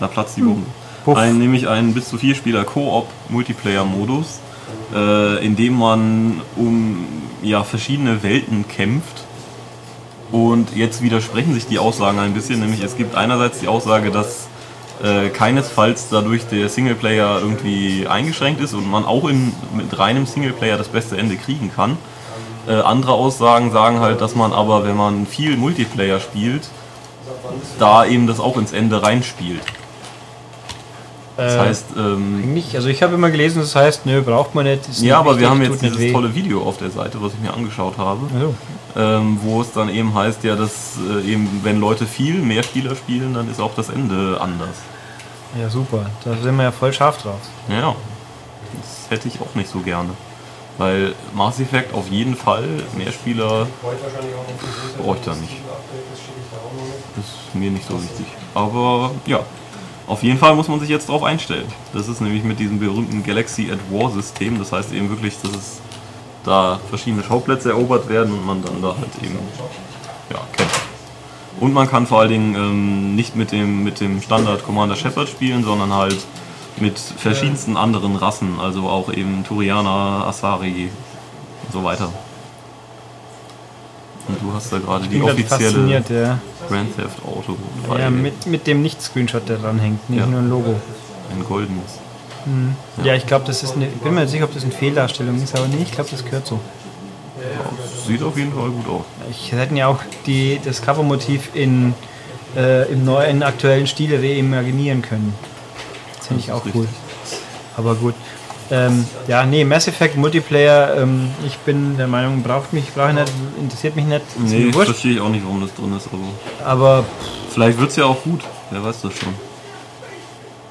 Da 0.00 0.08
platzt 0.08 0.36
die 0.36 0.42
Bombe. 0.42 0.66
Puff. 1.04 1.18
Ein, 1.18 1.38
nämlich 1.38 1.68
einen 1.68 1.92
bis 1.92 2.08
zu 2.08 2.16
vier 2.16 2.34
Spieler 2.34 2.64
Koop 2.64 3.06
Multiplayer 3.28 3.84
Modus. 3.84 4.40
äh, 4.94 5.44
in 5.44 5.56
dem 5.56 5.74
man 5.78 6.40
um 6.56 7.06
ja, 7.42 7.62
verschiedene 7.64 8.22
Welten 8.22 8.66
kämpft. 8.68 9.24
Und 10.32 10.74
jetzt 10.74 11.02
widersprechen 11.02 11.54
sich 11.54 11.66
die 11.66 11.78
Aussagen 11.78 12.18
ein 12.18 12.34
bisschen, 12.34 12.60
nämlich 12.60 12.82
es 12.82 12.96
gibt 12.96 13.14
einerseits 13.14 13.60
die 13.60 13.68
Aussage, 13.68 14.10
dass 14.10 14.48
äh, 15.02 15.28
keinesfalls 15.28 16.08
dadurch 16.10 16.46
der 16.46 16.68
Singleplayer 16.68 17.40
irgendwie 17.40 18.06
eingeschränkt 18.06 18.60
ist 18.60 18.74
und 18.74 18.88
man 18.88 19.04
auch 19.04 19.28
in, 19.28 19.52
mit 19.76 19.98
reinem 19.98 20.26
Singleplayer 20.26 20.76
das 20.76 20.88
beste 20.88 21.16
Ende 21.16 21.36
kriegen 21.36 21.72
kann. 21.74 21.96
Äh, 22.66 22.74
andere 22.74 23.12
Aussagen 23.12 23.72
sagen 23.72 24.00
halt, 24.00 24.20
dass 24.20 24.34
man 24.34 24.52
aber, 24.52 24.84
wenn 24.86 24.96
man 24.96 25.26
viel 25.26 25.56
Multiplayer 25.56 26.20
spielt, 26.20 26.68
da 27.78 28.04
eben 28.06 28.26
das 28.26 28.40
auch 28.40 28.56
ins 28.56 28.72
Ende 28.72 29.02
reinspielt. 29.02 29.60
Das 31.36 31.54
Äh, 31.54 31.58
heißt, 31.58 31.86
ähm, 31.96 32.40
Eigentlich, 32.44 32.76
also 32.76 32.88
ich 32.88 33.02
habe 33.02 33.14
immer 33.14 33.30
gelesen, 33.30 33.60
das 33.60 33.74
heißt, 33.74 34.06
nö, 34.06 34.22
braucht 34.22 34.54
man 34.54 34.64
nicht. 34.66 34.86
ja, 34.86 35.02
nicht 35.02 35.12
aber 35.12 35.30
wir 35.30 35.32
wichtig, 35.34 35.48
haben 35.50 35.60
tut 35.60 35.70
jetzt 35.72 35.82
nicht 35.82 35.96
dieses 35.96 36.12
tolle 36.12 36.34
Video 36.34 36.62
auf 36.62 36.78
der 36.78 36.90
Seite, 36.90 37.20
was 37.20 37.32
ich 37.34 37.40
mir 37.40 37.52
angeschaut 37.52 37.98
habe, 37.98 38.20
Also, 38.34 38.54
ähm, 38.96 39.38
wo 39.42 39.60
es 39.60 39.72
dann 39.72 39.88
eben 39.88 40.14
heißt, 40.14 40.44
ja, 40.44 40.56
dass 40.56 40.96
äh, 40.98 41.32
eben, 41.32 41.60
wenn 41.62 41.80
Leute 41.80 42.06
viel 42.06 42.34
mehr 42.34 42.62
Spieler 42.62 42.94
spielen, 42.94 43.34
dann 43.34 43.50
ist 43.50 43.60
auch 43.60 43.74
das 43.74 43.88
Ende 43.88 44.38
anders. 44.40 44.76
ja, 45.60 45.68
super. 45.68 46.06
Da 46.24 46.36
sind 46.36 46.56
wir 46.56 46.64
ja 46.64 46.72
voll 46.72 46.92
scharf 46.92 47.20
drauf. 47.22 47.40
Ja, 47.68 47.94
das 48.80 49.10
hätte 49.10 49.28
ich 49.28 49.40
auch 49.40 49.54
nicht 49.54 49.70
so 49.70 49.80
gerne. 49.80 50.10
Weil 50.76 51.14
Mass 51.34 51.60
Effect 51.60 51.94
auf 51.94 52.08
jeden 52.08 52.34
Fall 52.36 52.68
mehr 52.96 53.12
Spieler 53.12 53.68
brauche 53.80 55.16
ich 55.16 55.24
da 55.24 55.34
nicht. 55.34 55.56
Das 57.14 57.24
ist 57.24 57.54
mir 57.54 57.70
nicht 57.70 57.86
so 57.86 57.94
wichtig. 58.02 58.26
Aber 58.54 59.12
ja, 59.26 59.40
auf 60.08 60.22
jeden 60.24 60.38
Fall 60.38 60.56
muss 60.56 60.66
man 60.66 60.80
sich 60.80 60.88
jetzt 60.88 61.08
darauf 61.08 61.22
einstellen. 61.22 61.66
Das 61.92 62.08
ist 62.08 62.20
nämlich 62.20 62.42
mit 62.42 62.58
diesem 62.58 62.80
berühmten 62.80 63.22
Galaxy 63.22 63.70
at 63.70 63.78
War 63.90 64.10
System. 64.10 64.58
Das 64.58 64.72
heißt 64.72 64.92
eben 64.92 65.08
wirklich, 65.10 65.40
dass 65.40 65.52
es 65.52 65.80
da 66.44 66.78
verschiedene 66.88 67.22
Schauplätze 67.22 67.70
erobert 67.70 68.08
werden 68.08 68.32
und 68.32 68.46
man 68.46 68.62
dann 68.62 68.80
da 68.82 68.88
halt 68.88 69.10
eben 69.22 69.38
ja, 70.30 70.38
kämpft. 70.52 70.80
Und 71.60 71.72
man 71.72 71.88
kann 71.88 72.06
vor 72.06 72.20
allen 72.20 72.30
Dingen 72.30 72.54
ähm, 72.54 73.14
nicht 73.14 73.36
mit 73.36 73.52
dem, 73.52 73.84
mit 73.84 74.00
dem 74.00 74.20
Standard 74.20 74.64
Commander 74.64 74.96
Shepard 74.96 75.28
spielen, 75.28 75.64
sondern 75.64 75.92
halt 75.92 76.18
mit 76.78 76.98
verschiedensten 76.98 77.76
anderen 77.76 78.16
Rassen, 78.16 78.58
also 78.60 78.88
auch 78.88 79.12
eben 79.12 79.44
Turianer, 79.44 80.26
Asari 80.26 80.90
und 81.64 81.72
so 81.72 81.84
weiter. 81.84 82.10
Und 84.26 84.42
du 84.42 84.52
hast 84.54 84.72
da 84.72 84.78
gerade 84.78 85.06
die 85.06 85.22
offizielle 85.22 86.02
ja. 86.08 86.38
Grand 86.68 86.96
Theft 86.96 87.18
Auto 87.24 87.56
Ja, 87.98 88.10
mit, 88.10 88.46
mit 88.46 88.66
dem 88.66 88.82
Nicht-Screenshot, 88.82 89.48
der 89.48 89.58
dran 89.58 89.78
hängt, 89.78 90.08
nicht 90.08 90.20
Ja. 90.20 90.26
nur 90.26 90.40
ein 90.40 90.48
Logo. 90.48 90.80
ein 91.30 91.44
goldenes. 91.44 92.00
Ja, 93.02 93.14
ich 93.14 93.26
glaube, 93.26 93.44
das 93.46 93.62
ist 93.62 93.74
eine. 93.74 93.86
Ich 93.86 94.00
bin 94.00 94.14
mir 94.14 94.22
nicht 94.22 94.30
sicher, 94.30 94.44
ob 94.44 94.54
das 94.54 94.62
eine 94.64 94.72
Fehldarstellung 94.72 95.42
ist, 95.42 95.56
aber 95.56 95.66
nee, 95.68 95.82
ich 95.82 95.92
glaube, 95.92 96.10
das 96.10 96.24
gehört 96.24 96.46
so. 96.46 96.60
Sieht 98.06 98.22
auf 98.22 98.36
jeden 98.36 98.52
Fall 98.52 98.70
gut 98.70 98.88
aus. 98.88 99.02
Ich 99.30 99.52
hätten 99.52 99.76
ja 99.76 99.88
auch 99.88 99.98
die, 100.26 100.60
das 100.64 100.82
Covermotiv 100.82 101.50
in, 101.54 101.94
äh, 102.56 102.90
im 102.90 103.04
neuen 103.04 103.42
aktuellen 103.42 103.86
Stil 103.86 104.14
reimaginieren 104.14 105.02
können. 105.02 105.34
Das 106.18 106.28
finde 106.28 106.42
ich 106.42 106.52
auch 106.52 106.62
cool. 106.74 106.86
Aber 107.76 107.94
gut. 107.94 108.14
Ähm, 108.70 109.06
ja, 109.28 109.44
nee, 109.44 109.62
Mass 109.64 109.88
Effect 109.88 110.16
Multiplayer, 110.16 110.96
ähm, 110.96 111.30
ich 111.46 111.58
bin 111.58 111.98
der 111.98 112.06
Meinung, 112.06 112.42
braucht 112.42 112.72
mich, 112.72 112.94
brauche 112.94 113.10
ich 113.10 113.14
nicht, 113.14 113.32
interessiert 113.60 113.94
mich 113.94 114.06
nicht. 114.06 114.22
Nee, 114.38 114.72
verstehe 114.72 115.12
ich 115.12 115.20
auch 115.20 115.28
nicht, 115.28 115.44
warum 115.44 115.60
das 115.60 115.74
drin 115.74 115.94
ist, 115.94 116.08
aber 116.10 116.70
Aber 116.70 117.04
vielleicht 117.50 117.78
wird 117.78 117.90
es 117.90 117.96
ja 117.96 118.06
auch 118.06 118.22
gut. 118.22 118.40
Wer 118.70 118.82
weiß 118.82 119.02
das 119.02 119.12
schon. 119.18 119.34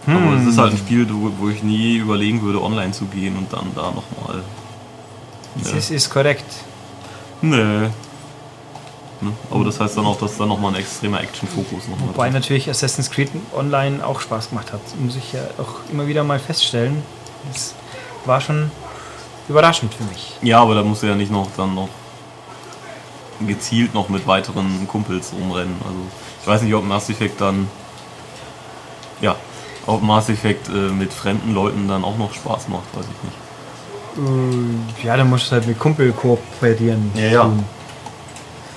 Aber 0.05 0.15
Hm. 0.15 0.41
es 0.41 0.47
ist 0.53 0.57
halt 0.57 0.71
ein 0.73 0.77
Spiel, 0.77 1.07
wo 1.09 1.49
ich 1.49 1.63
nie 1.63 1.95
überlegen 1.97 2.41
würde, 2.41 2.61
online 2.61 2.91
zu 2.91 3.05
gehen 3.05 3.37
und 3.37 3.51
dann 3.53 3.71
da 3.75 3.83
nochmal. 3.91 4.43
es 5.61 5.71
ist, 5.71 5.91
ist 5.91 6.09
korrekt. 6.09 6.45
Nee. 7.41 7.89
Ne? 9.21 9.31
Aber 9.49 9.63
das 9.63 9.79
heißt 9.79 9.95
dann 9.97 10.05
auch, 10.05 10.17
dass 10.17 10.37
da 10.37 10.45
nochmal 10.45 10.73
ein 10.73 10.79
extremer 10.81 11.21
Action-Fokus 11.21 11.87
nochmal 11.87 12.09
Wobei 12.09 12.29
natürlich 12.29 12.69
Assassin's 12.69 13.09
Creed 13.09 13.29
Online 13.55 14.05
auch 14.05 14.19
Spaß 14.19 14.49
gemacht 14.49 14.73
hat. 14.73 14.81
Muss 14.99 15.15
ich 15.15 15.31
ja 15.33 15.41
auch 15.57 15.89
immer 15.91 16.07
wieder 16.07 16.23
mal 16.23 16.39
feststellen. 16.39 17.01
Das 17.51 17.73
war 18.25 18.41
schon 18.41 18.71
überraschend 19.47 19.93
für 19.93 20.03
mich. 20.05 20.33
Ja, 20.41 20.61
aber 20.61 20.75
da 20.75 20.83
muss 20.83 21.03
er 21.03 21.09
ja 21.09 21.15
nicht 21.15 21.31
noch 21.31 21.47
dann 21.55 21.75
noch 21.75 21.89
gezielt 23.45 23.93
noch 23.93 24.09
mit 24.09 24.27
weiteren 24.27 24.87
Kumpels 24.87 25.33
rumrennen. 25.33 25.75
Also 25.83 25.99
ich 26.41 26.47
weiß 26.47 26.61
nicht, 26.61 26.73
ob 26.73 26.85
Mass 26.85 27.09
Effect 27.09 27.39
dann 27.41 27.67
ja, 29.21 29.35
ob 29.87 30.01
Mass 30.01 30.29
Effect 30.29 30.69
äh, 30.69 30.71
mit 30.71 31.13
fremden 31.13 31.53
Leuten 31.53 31.87
dann 31.87 32.03
auch 32.03 32.17
noch 32.17 32.33
Spaß 32.33 32.67
macht, 32.69 32.83
weiß 32.95 33.05
ich 33.05 33.23
nicht. 33.23 33.37
Äh, 35.03 35.05
Ja, 35.07 35.17
dann 35.17 35.29
musst 35.29 35.47
du 35.47 35.51
halt 35.53 35.67
mit 35.67 35.79
Kumpel 35.79 36.11
kooperieren. 36.11 37.11
Ja, 37.15 37.23
ja. 37.23 37.51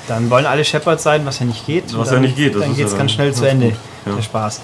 Dann 0.09 0.31
wollen 0.31 0.47
alle 0.47 0.65
Shepard 0.65 1.01
sein, 1.01 1.27
was 1.27 1.41
ja 1.41 1.47
nicht 1.47 1.67
geht. 1.67 1.85
Was 1.97 2.09
Und 2.09 2.15
ja 2.15 2.21
nicht 2.21 2.37
geht, 2.37 2.55
das 2.55 2.63
Dann 2.63 2.75
geht 2.77 2.87
es 2.87 2.93
ja 2.93 2.99
ganz 2.99 3.11
dann- 3.11 3.15
schnell 3.17 3.35
zu 3.35 3.45
Ende, 3.49 3.73
ja. 4.07 4.13
der 4.15 4.23
Spaß. 4.23 4.61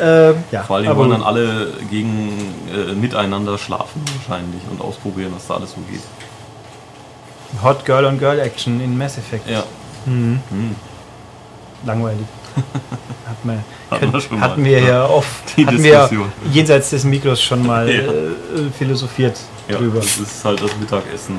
Äh, 0.00 0.30
ja, 0.50 0.62
Vor 0.66 0.76
allem 0.76 0.88
aber 0.88 0.98
wollen 1.00 1.10
dann 1.10 1.22
alle 1.22 1.72
gegen 1.90 2.32
äh, 2.72 2.92
miteinander 2.94 3.56
schlafen 3.58 4.02
wahrscheinlich 4.16 4.60
und 4.70 4.80
ausprobieren, 4.80 5.32
was 5.34 5.46
da 5.46 5.54
alles 5.54 5.70
so 5.70 5.76
geht. 5.90 6.00
Hot 7.62 7.84
Girl 7.84 8.04
on 8.04 8.18
Girl 8.18 8.40
Action 8.40 8.80
in 8.80 8.98
Mass 8.98 9.18
Effect. 9.18 9.48
Ja. 9.48 9.62
Mhm. 10.06 10.40
Hm. 10.50 10.74
Langweilig. 11.86 12.26
Hat 13.26 13.44
man, 13.44 13.64
Hatten 13.90 14.12
wir 14.12 14.20
schon 14.20 14.40
hatten 14.40 14.62
mal, 14.62 14.68
wir 14.68 14.80
ja. 14.80 14.88
ja 14.88 15.06
oft, 15.06 15.28
Die 15.56 15.66
hatten 15.66 15.82
wir 15.82 16.08
jenseits 16.52 16.90
des 16.90 17.04
Mikros 17.04 17.42
schon 17.42 17.66
mal 17.66 17.88
Ja. 17.90 18.02
äh, 18.02 18.70
philosophiert 18.76 19.38
Ja, 19.68 19.76
drüber. 19.78 20.00
das 20.00 20.18
ist 20.18 20.44
halt 20.44 20.62
das 20.62 20.70
Mittagessen. 20.78 21.36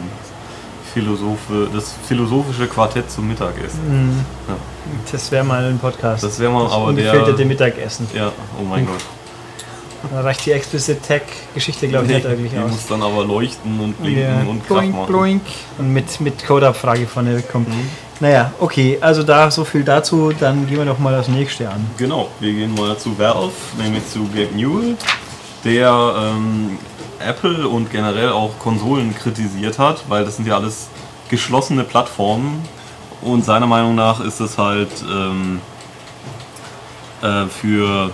Philosophe, 0.93 1.67
das 1.73 1.93
philosophische 2.07 2.67
Quartett 2.67 3.11
zum 3.11 3.27
Mittagessen. 3.27 4.23
Ja. 4.47 4.55
Das 5.11 5.29
wäre 5.31 5.43
mal 5.43 5.63
ein 5.65 5.77
Podcast. 5.77 6.23
Das 6.23 6.39
wäre 6.39 6.51
mal 6.51 6.67
aber 6.71 6.93
der. 6.93 7.45
Mittagessen. 7.45 8.07
Ja, 8.15 8.31
oh 8.59 8.63
mein 8.63 8.85
Gott. 8.85 8.95
Da 10.13 10.21
reicht 10.21 10.45
die 10.45 10.51
Explicit 10.51 11.01
Tech 11.03 11.23
Geschichte, 11.53 11.87
glaube 11.87 12.05
ich, 12.05 12.11
Nee, 12.11 12.15
nicht 12.17 12.29
wirklich 12.29 12.51
die 12.51 12.59
aus. 12.59 12.71
muss 12.71 12.87
dann 12.87 13.01
aber 13.01 13.25
leuchten 13.25 13.79
und 13.79 13.99
blinken 14.01 14.21
Ja, 14.23 14.41
und 14.49 14.65
Krach 14.67 14.83
machen. 14.85 15.07
bloink. 15.07 15.41
Und 15.79 15.91
mit, 15.91 16.21
mit 16.21 16.45
Codeabfrage 16.45 17.07
vorne 17.07 17.35
wegkommt. 17.37 17.67
Mhm. 17.69 17.89
Naja, 18.19 18.53
okay, 18.59 18.97
also 19.01 19.23
da 19.23 19.51
so 19.51 19.65
viel 19.65 19.83
dazu, 19.83 20.31
dann 20.39 20.67
gehen 20.67 20.77
wir 20.77 20.85
doch 20.85 20.99
mal 20.99 21.11
das 21.11 21.27
nächste 21.27 21.69
an. 21.69 21.85
Genau, 21.97 22.29
wir 22.39 22.53
gehen 22.53 22.73
mal 22.73 22.97
zu 22.97 23.17
Valve, 23.17 23.51
nämlich 23.77 24.07
zu 24.09 24.23
Gabe 24.29 24.55
Newell, 24.55 24.95
der 25.65 26.15
ähm, 26.17 26.77
Apple 27.19 27.67
und 27.67 27.91
generell 27.91 28.29
auch 28.29 28.57
Konsolen 28.59 29.13
kritisiert 29.13 29.79
hat, 29.79 30.05
weil 30.07 30.23
das 30.23 30.37
sind 30.37 30.47
ja 30.47 30.55
alles 30.55 30.87
geschlossene 31.29 31.83
Plattformen 31.83 32.63
und 33.21 33.43
seiner 33.43 33.67
Meinung 33.67 33.95
nach 33.95 34.19
ist 34.21 34.39
es 34.39 34.57
halt 34.57 34.91
ähm, 35.09 35.59
äh, 37.21 37.45
für 37.47 38.11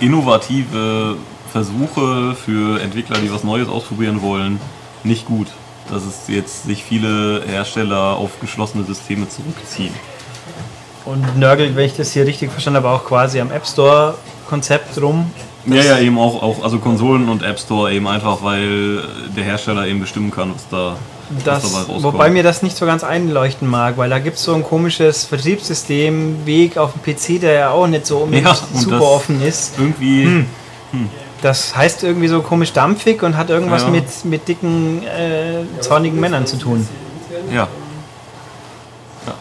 innovative 0.00 1.16
Versuche, 1.52 2.34
für 2.34 2.80
Entwickler, 2.80 3.18
die 3.18 3.32
was 3.32 3.44
Neues 3.44 3.68
ausprobieren 3.68 4.22
wollen, 4.22 4.60
nicht 5.04 5.26
gut. 5.26 5.48
Dass 5.90 6.04
es 6.04 6.28
jetzt 6.28 6.64
sich 6.64 6.84
viele 6.84 7.42
Hersteller 7.46 8.16
auf 8.16 8.38
geschlossene 8.40 8.84
Systeme 8.84 9.28
zurückziehen. 9.28 9.92
Und 11.04 11.38
nörgelt, 11.38 11.74
wenn 11.76 11.86
ich 11.86 11.96
das 11.96 12.12
hier 12.12 12.26
richtig 12.26 12.50
verstanden 12.52 12.78
habe, 12.84 12.90
auch 12.90 13.04
quasi 13.04 13.40
am 13.40 13.50
App 13.50 13.66
Store 13.66 14.14
Konzept 14.48 15.00
rum. 15.00 15.30
Ja, 15.66 15.82
ja, 15.82 15.98
eben 15.98 16.18
auch, 16.18 16.42
auch 16.42 16.62
also 16.62 16.78
Konsolen 16.78 17.28
und 17.28 17.42
App 17.42 17.58
Store 17.58 17.92
eben 17.92 18.06
einfach, 18.08 18.42
weil 18.42 19.02
der 19.36 19.44
Hersteller 19.44 19.86
eben 19.86 20.00
bestimmen 20.00 20.30
kann, 20.30 20.54
was 20.54 20.66
da 20.70 20.96
was 21.30 21.44
Das, 21.44 21.62
dabei 21.62 21.78
rauskommt. 21.84 22.02
wobei 22.02 22.30
mir 22.30 22.42
das 22.42 22.62
nicht 22.62 22.76
so 22.76 22.86
ganz 22.86 23.04
einleuchten 23.04 23.68
mag, 23.68 23.96
weil 23.98 24.08
da 24.10 24.18
gibt 24.18 24.36
es 24.36 24.42
so 24.44 24.54
ein 24.54 24.62
komisches 24.64 25.24
Vertriebssystem, 25.24 26.44
Weg 26.46 26.76
auf 26.78 26.92
dem 26.92 27.02
PC, 27.02 27.40
der 27.40 27.52
ja 27.52 27.70
auch 27.70 27.86
nicht 27.86 28.06
so 28.06 28.18
unbedingt 28.18 28.46
Ja, 28.48 28.54
super 28.74 28.98
das- 28.98 29.02
offen 29.08 29.42
ist. 29.42 29.72
irgendwie, 29.78 30.44
Das 31.42 31.74
heißt 31.74 32.02
irgendwie 32.04 32.28
so 32.28 32.42
komisch 32.42 32.72
dampfig 32.72 33.22
und 33.22 33.36
hat 33.36 33.48
irgendwas 33.50 33.82
Ja. 33.82 33.88
mit, 33.88 34.24
mit 34.24 34.46
dicken, 34.48 35.02
äh, 35.04 35.80
zornigen 35.80 36.20
Männern 36.20 36.46
zu 36.46 36.56
tun. 36.58 36.86
ja. 37.50 37.66
ja. 39.26 39.34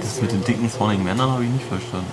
Das 0.00 0.20
mit 0.20 0.32
den 0.32 0.42
dicken, 0.44 0.70
zornigen 0.70 1.04
Männern 1.04 1.30
habe 1.30 1.44
ich 1.44 1.50
nicht 1.50 1.64
verstanden. 1.64 2.06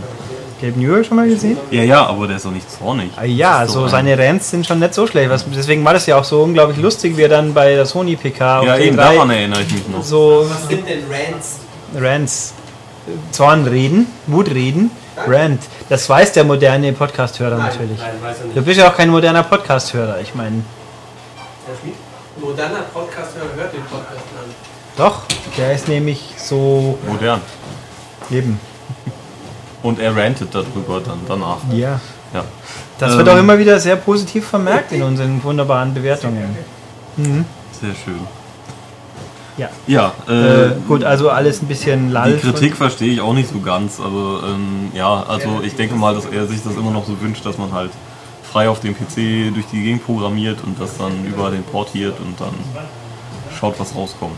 Gabe 0.62 0.80
Newell 0.80 1.04
schon 1.04 1.18
mal 1.18 1.28
gesehen? 1.28 1.58
Ja, 1.72 1.84
ja, 1.84 2.06
aber 2.06 2.28
der 2.28 2.38
ist 2.38 2.46
doch 2.46 2.52
nicht 2.52 2.70
zornig. 2.72 3.12
Ah, 3.18 3.24
ja, 3.26 3.68
so 3.68 3.84
ein- 3.84 3.90
seine 3.90 4.18
Rants 4.18 4.52
sind 4.52 4.66
schon 4.66 4.80
nicht 4.80 4.94
so 4.94 5.06
schlecht. 5.08 5.30
Was, 5.30 5.44
deswegen 5.54 5.84
war 5.84 5.94
das 5.94 6.06
ja 6.06 6.18
auch 6.18 6.24
so 6.24 6.42
unglaublich 6.44 6.78
lustig, 6.78 7.18
wie 7.18 7.24
er 7.24 7.30
dann 7.30 7.54
bei 7.54 7.74
der 7.76 7.86
Sony 7.86 8.16
PK 8.16 8.64
Ja, 8.64 8.78
eben, 8.78 8.96
E3 8.98 9.02
daran 9.16 9.30
erinnere 9.32 9.62
ich 9.64 9.72
mich 9.74 9.88
noch. 9.90 10.04
so 10.04 10.46
Was 10.50 10.68
sind 10.70 10.88
denn 10.88 11.00
Rants? 11.12 11.60
Rants, 11.96 12.54
Zornreden, 13.32 14.08
Wutreden, 14.28 14.92
Rant. 15.28 15.62
Das 15.90 16.10
weiß 16.10 16.34
der 16.34 16.44
moderne 16.44 16.92
Podcast-Hörer 16.94 17.58
natürlich. 17.58 18.00
Nein, 18.00 18.10
weiß 18.22 18.38
er 18.40 18.44
Du 18.48 18.54
nicht. 18.56 18.66
bist 18.66 18.80
ja 18.80 18.90
auch 18.90 18.96
kein 18.96 19.10
moderner 19.10 19.44
Podcast-Hörer. 19.44 20.20
Ich 20.22 20.34
meine, 20.36 20.64
Herr 21.66 21.76
Schmid? 21.82 21.94
Moderner 22.42 22.82
Podcast-Hörer 22.94 23.56
hört 23.56 23.74
den 23.74 23.84
Podcast 23.84 24.12
an. 24.38 24.50
doch, 24.98 25.22
der 25.58 25.74
ist 25.74 25.88
nämlich 25.88 26.34
so 26.38 26.98
Modern. 27.08 27.42
eben. 28.32 28.60
Und 29.84 30.00
er 30.00 30.16
rantet 30.16 30.54
darüber 30.56 31.00
dann 31.02 31.20
danach. 31.28 31.58
Ja. 31.72 32.00
Ja. 32.34 32.44
Das 32.98 33.12
Ähm, 33.12 33.18
wird 33.20 33.30
auch 33.30 33.38
immer 33.38 33.58
wieder 33.60 33.80
sehr 33.80 33.98
positiv 33.98 34.48
vermerkt 34.48 34.92
in 34.94 35.04
unseren 35.04 35.44
wunderbaren 35.44 35.94
Bewertungen. 35.94 36.58
Sehr 37.18 37.94
schön. 38.04 38.28
Ja. 39.58 39.70
Ja, 39.88 40.14
Äh, 40.28 40.32
äh, 40.66 40.72
gut, 40.88 41.04
also 41.04 41.30
alles 41.30 41.62
ein 41.62 41.68
bisschen 41.68 42.12
lall. 42.12 42.34
die 42.34 42.40
Kritik 42.40 42.76
verstehe 42.76 43.14
ich 43.14 43.22
auch 43.22 43.34
nicht 43.34 43.50
so 43.50 43.60
ganz. 43.60 44.00
Also 44.00 44.40
ähm, 44.48 44.92
ja, 44.96 45.24
also 45.28 45.62
ich 45.64 45.76
denke 45.76 45.96
mal, 45.96 46.16
dass 46.16 46.26
er 46.26 46.48
sich 46.48 46.64
das 46.64 46.74
immer 46.76 46.92
noch 46.92 47.06
so 47.06 47.20
wünscht, 47.22 47.46
dass 47.46 47.58
man 47.58 47.72
halt 47.72 47.92
frei 48.52 48.68
auf 48.70 48.80
dem 48.80 48.96
PC 48.96 49.54
durch 49.54 49.66
die 49.72 49.84
Gegend 49.84 50.06
programmiert 50.06 50.60
und 50.66 50.80
das 50.80 50.98
dann 50.98 51.26
über 51.26 51.52
den 51.52 51.64
portiert 51.64 52.16
und 52.20 52.40
dann 52.40 52.54
schaut, 53.60 53.80
was 53.80 53.96
rauskommt. 53.96 54.34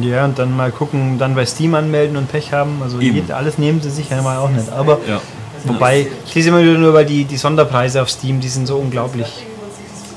Ja, 0.00 0.24
und 0.24 0.38
dann 0.38 0.56
mal 0.56 0.72
gucken, 0.72 1.18
dann 1.18 1.34
bei 1.34 1.46
Steam 1.46 1.74
anmelden 1.74 2.16
und 2.16 2.30
Pech 2.30 2.52
haben. 2.52 2.80
Also 2.82 2.98
jed- 2.98 3.30
alles 3.32 3.58
nehmen 3.58 3.80
sie 3.80 3.90
sich 3.90 4.10
ja 4.10 4.20
mal 4.22 4.38
auch 4.38 4.50
nicht. 4.50 4.70
Aber 4.72 4.98
Ja. 5.08 5.20
wobei, 5.64 6.06
ich 6.26 6.34
lese 6.34 6.48
immer 6.48 6.62
wieder 6.62 6.78
nur 6.78 6.88
über 6.90 7.04
die, 7.04 7.24
die 7.24 7.36
Sonderpreise 7.36 8.02
auf 8.02 8.10
Steam, 8.10 8.40
die 8.40 8.48
sind 8.48 8.66
so 8.66 8.76
unglaublich. 8.78 9.46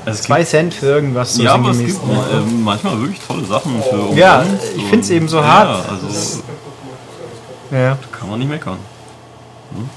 Es 0.10 0.22
Zwei 0.24 0.40
gibt, 0.40 0.50
Cent 0.50 0.74
für 0.74 0.86
irgendwas 0.88 1.36
so 1.36 1.44
ja, 1.44 1.54
aber 1.54 1.70
es 1.72 1.80
gibt 1.80 1.92
äh, 1.98 2.52
manchmal 2.64 3.00
wirklich 3.00 3.20
tolle 3.28 3.46
Sachen 3.46 3.82
für 3.84 3.96
umsonst. 3.96 4.18
Ja, 4.18 4.44
ich 4.76 4.84
find's 4.86 5.10
und- 5.10 5.16
eben 5.16 5.28
so 5.28 5.38
ja, 5.38 5.44
hart. 5.48 5.90
Also 5.90 6.42
Ja. 7.72 7.98
kann 8.12 8.30
man 8.30 8.40
nicht 8.40 8.50
meckern. 8.50 8.78
Hm? 9.76 9.90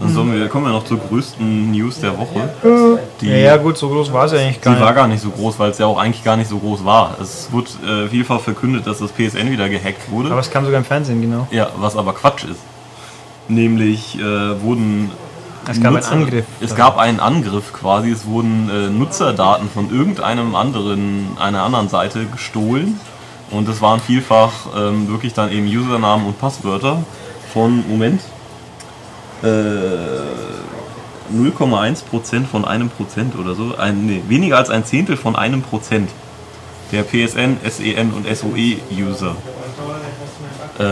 Dann 0.00 0.14
sollen 0.14 0.32
wir, 0.34 0.48
kommen 0.48 0.64
wir 0.66 0.72
noch 0.72 0.84
zur 0.84 0.98
größten 0.98 1.70
News 1.70 2.00
der 2.00 2.16
Woche. 2.18 2.48
Die, 3.20 3.26
ja, 3.28 3.36
ja, 3.36 3.56
gut, 3.58 3.76
so 3.76 3.88
groß 3.88 4.12
war 4.12 4.24
es 4.24 4.32
ja 4.32 4.38
eigentlich 4.38 4.60
gar 4.60 4.74
Die 4.74 4.80
war 4.80 4.88
nicht. 4.88 4.96
gar 4.96 5.06
nicht 5.06 5.22
so 5.22 5.30
groß, 5.30 5.58
weil 5.58 5.70
es 5.70 5.78
ja 5.78 5.86
auch 5.86 5.98
eigentlich 5.98 6.24
gar 6.24 6.36
nicht 6.36 6.48
so 6.48 6.58
groß 6.58 6.84
war. 6.84 7.16
Es 7.20 7.48
wurde 7.52 7.68
äh, 7.86 8.08
vielfach 8.08 8.40
verkündet, 8.40 8.86
dass 8.86 8.98
das 8.98 9.12
PSN 9.12 9.50
wieder 9.50 9.68
gehackt 9.68 10.10
wurde. 10.10 10.30
Aber 10.30 10.40
es 10.40 10.50
kam 10.50 10.64
sogar 10.64 10.78
im 10.78 10.84
Fernsehen, 10.86 11.20
genau. 11.20 11.46
ja, 11.50 11.68
was 11.76 11.94
aber 11.96 12.14
Quatsch 12.14 12.44
ist. 12.44 12.60
Nämlich 13.48 14.18
äh, 14.18 14.62
wurden. 14.62 15.10
Es 15.68 15.80
gab 15.80 15.94
einen 15.94 16.04
Angriff. 16.04 16.44
Es 16.60 16.74
gab 16.74 16.98
einen 16.98 17.20
Angriff 17.20 17.72
quasi. 17.72 18.10
Es 18.10 18.26
wurden 18.26 18.68
äh, 18.68 18.90
Nutzerdaten 18.90 19.68
von 19.70 19.90
irgendeinem 19.90 20.54
anderen, 20.54 21.36
einer 21.38 21.62
anderen 21.62 21.88
Seite 21.88 22.26
gestohlen. 22.26 22.98
Und 23.50 23.68
es 23.68 23.80
waren 23.80 24.00
vielfach 24.00 24.52
ähm, 24.76 25.08
wirklich 25.08 25.34
dann 25.34 25.52
eben 25.52 25.66
Usernamen 25.66 26.26
und 26.26 26.38
Passwörter 26.40 27.04
von, 27.52 27.84
Moment, 27.88 28.22
äh, 29.42 29.46
0,1% 31.32 32.46
von 32.46 32.64
einem 32.64 32.88
Prozent 32.88 33.36
oder 33.36 33.54
so. 33.54 33.76
Ein, 33.76 34.06
nee, 34.06 34.22
weniger 34.28 34.58
als 34.58 34.70
ein 34.70 34.84
Zehntel 34.84 35.16
von 35.16 35.36
einem 35.36 35.62
Prozent 35.62 36.10
der 36.92 37.04
PSN, 37.04 37.58
SEN 37.68 38.12
und 38.12 38.26
SOE-User. 38.26 39.36
Äh, 40.78 40.82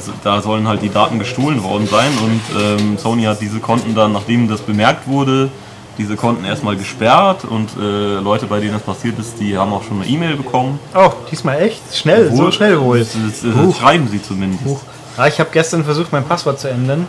so- 0.00 0.12
da 0.22 0.40
sollen 0.40 0.68
halt 0.68 0.82
die 0.82 0.90
Daten 0.90 1.18
gestohlen 1.18 1.62
worden 1.64 1.88
sein 1.88 2.10
und 2.22 2.40
ähm, 2.60 2.98
Sony 2.98 3.24
hat 3.24 3.40
diese 3.40 3.58
Konten 3.58 3.94
dann, 3.94 4.12
nachdem 4.12 4.48
das 4.48 4.60
bemerkt 4.60 5.08
wurde, 5.08 5.50
diese 5.98 6.14
Konten 6.16 6.44
erstmal 6.44 6.76
gesperrt 6.76 7.44
und 7.44 7.70
äh, 7.80 8.20
Leute, 8.20 8.46
bei 8.46 8.60
denen 8.60 8.72
das 8.74 8.82
passiert 8.82 9.18
ist, 9.18 9.38
die 9.40 9.56
haben 9.58 9.72
auch 9.72 9.82
schon 9.82 10.00
eine 10.02 10.08
E-Mail 10.10 10.36
bekommen. 10.36 10.78
Oh, 10.94 11.10
diesmal 11.30 11.60
echt? 11.62 11.80
Schnell, 11.96 12.30
so 12.30 12.44
Wohl- 12.44 12.52
schnell 12.52 12.76
Huch. 12.78 13.76
schreiben 13.76 14.08
sie 14.10 14.22
zumindest. 14.22 14.64
Huch. 14.64 14.80
Ja, 15.18 15.26
ich 15.26 15.38
habe 15.40 15.50
gestern 15.52 15.84
versucht, 15.84 16.12
mein 16.12 16.24
Passwort 16.24 16.58
zu 16.60 16.68
ändern, 16.68 17.06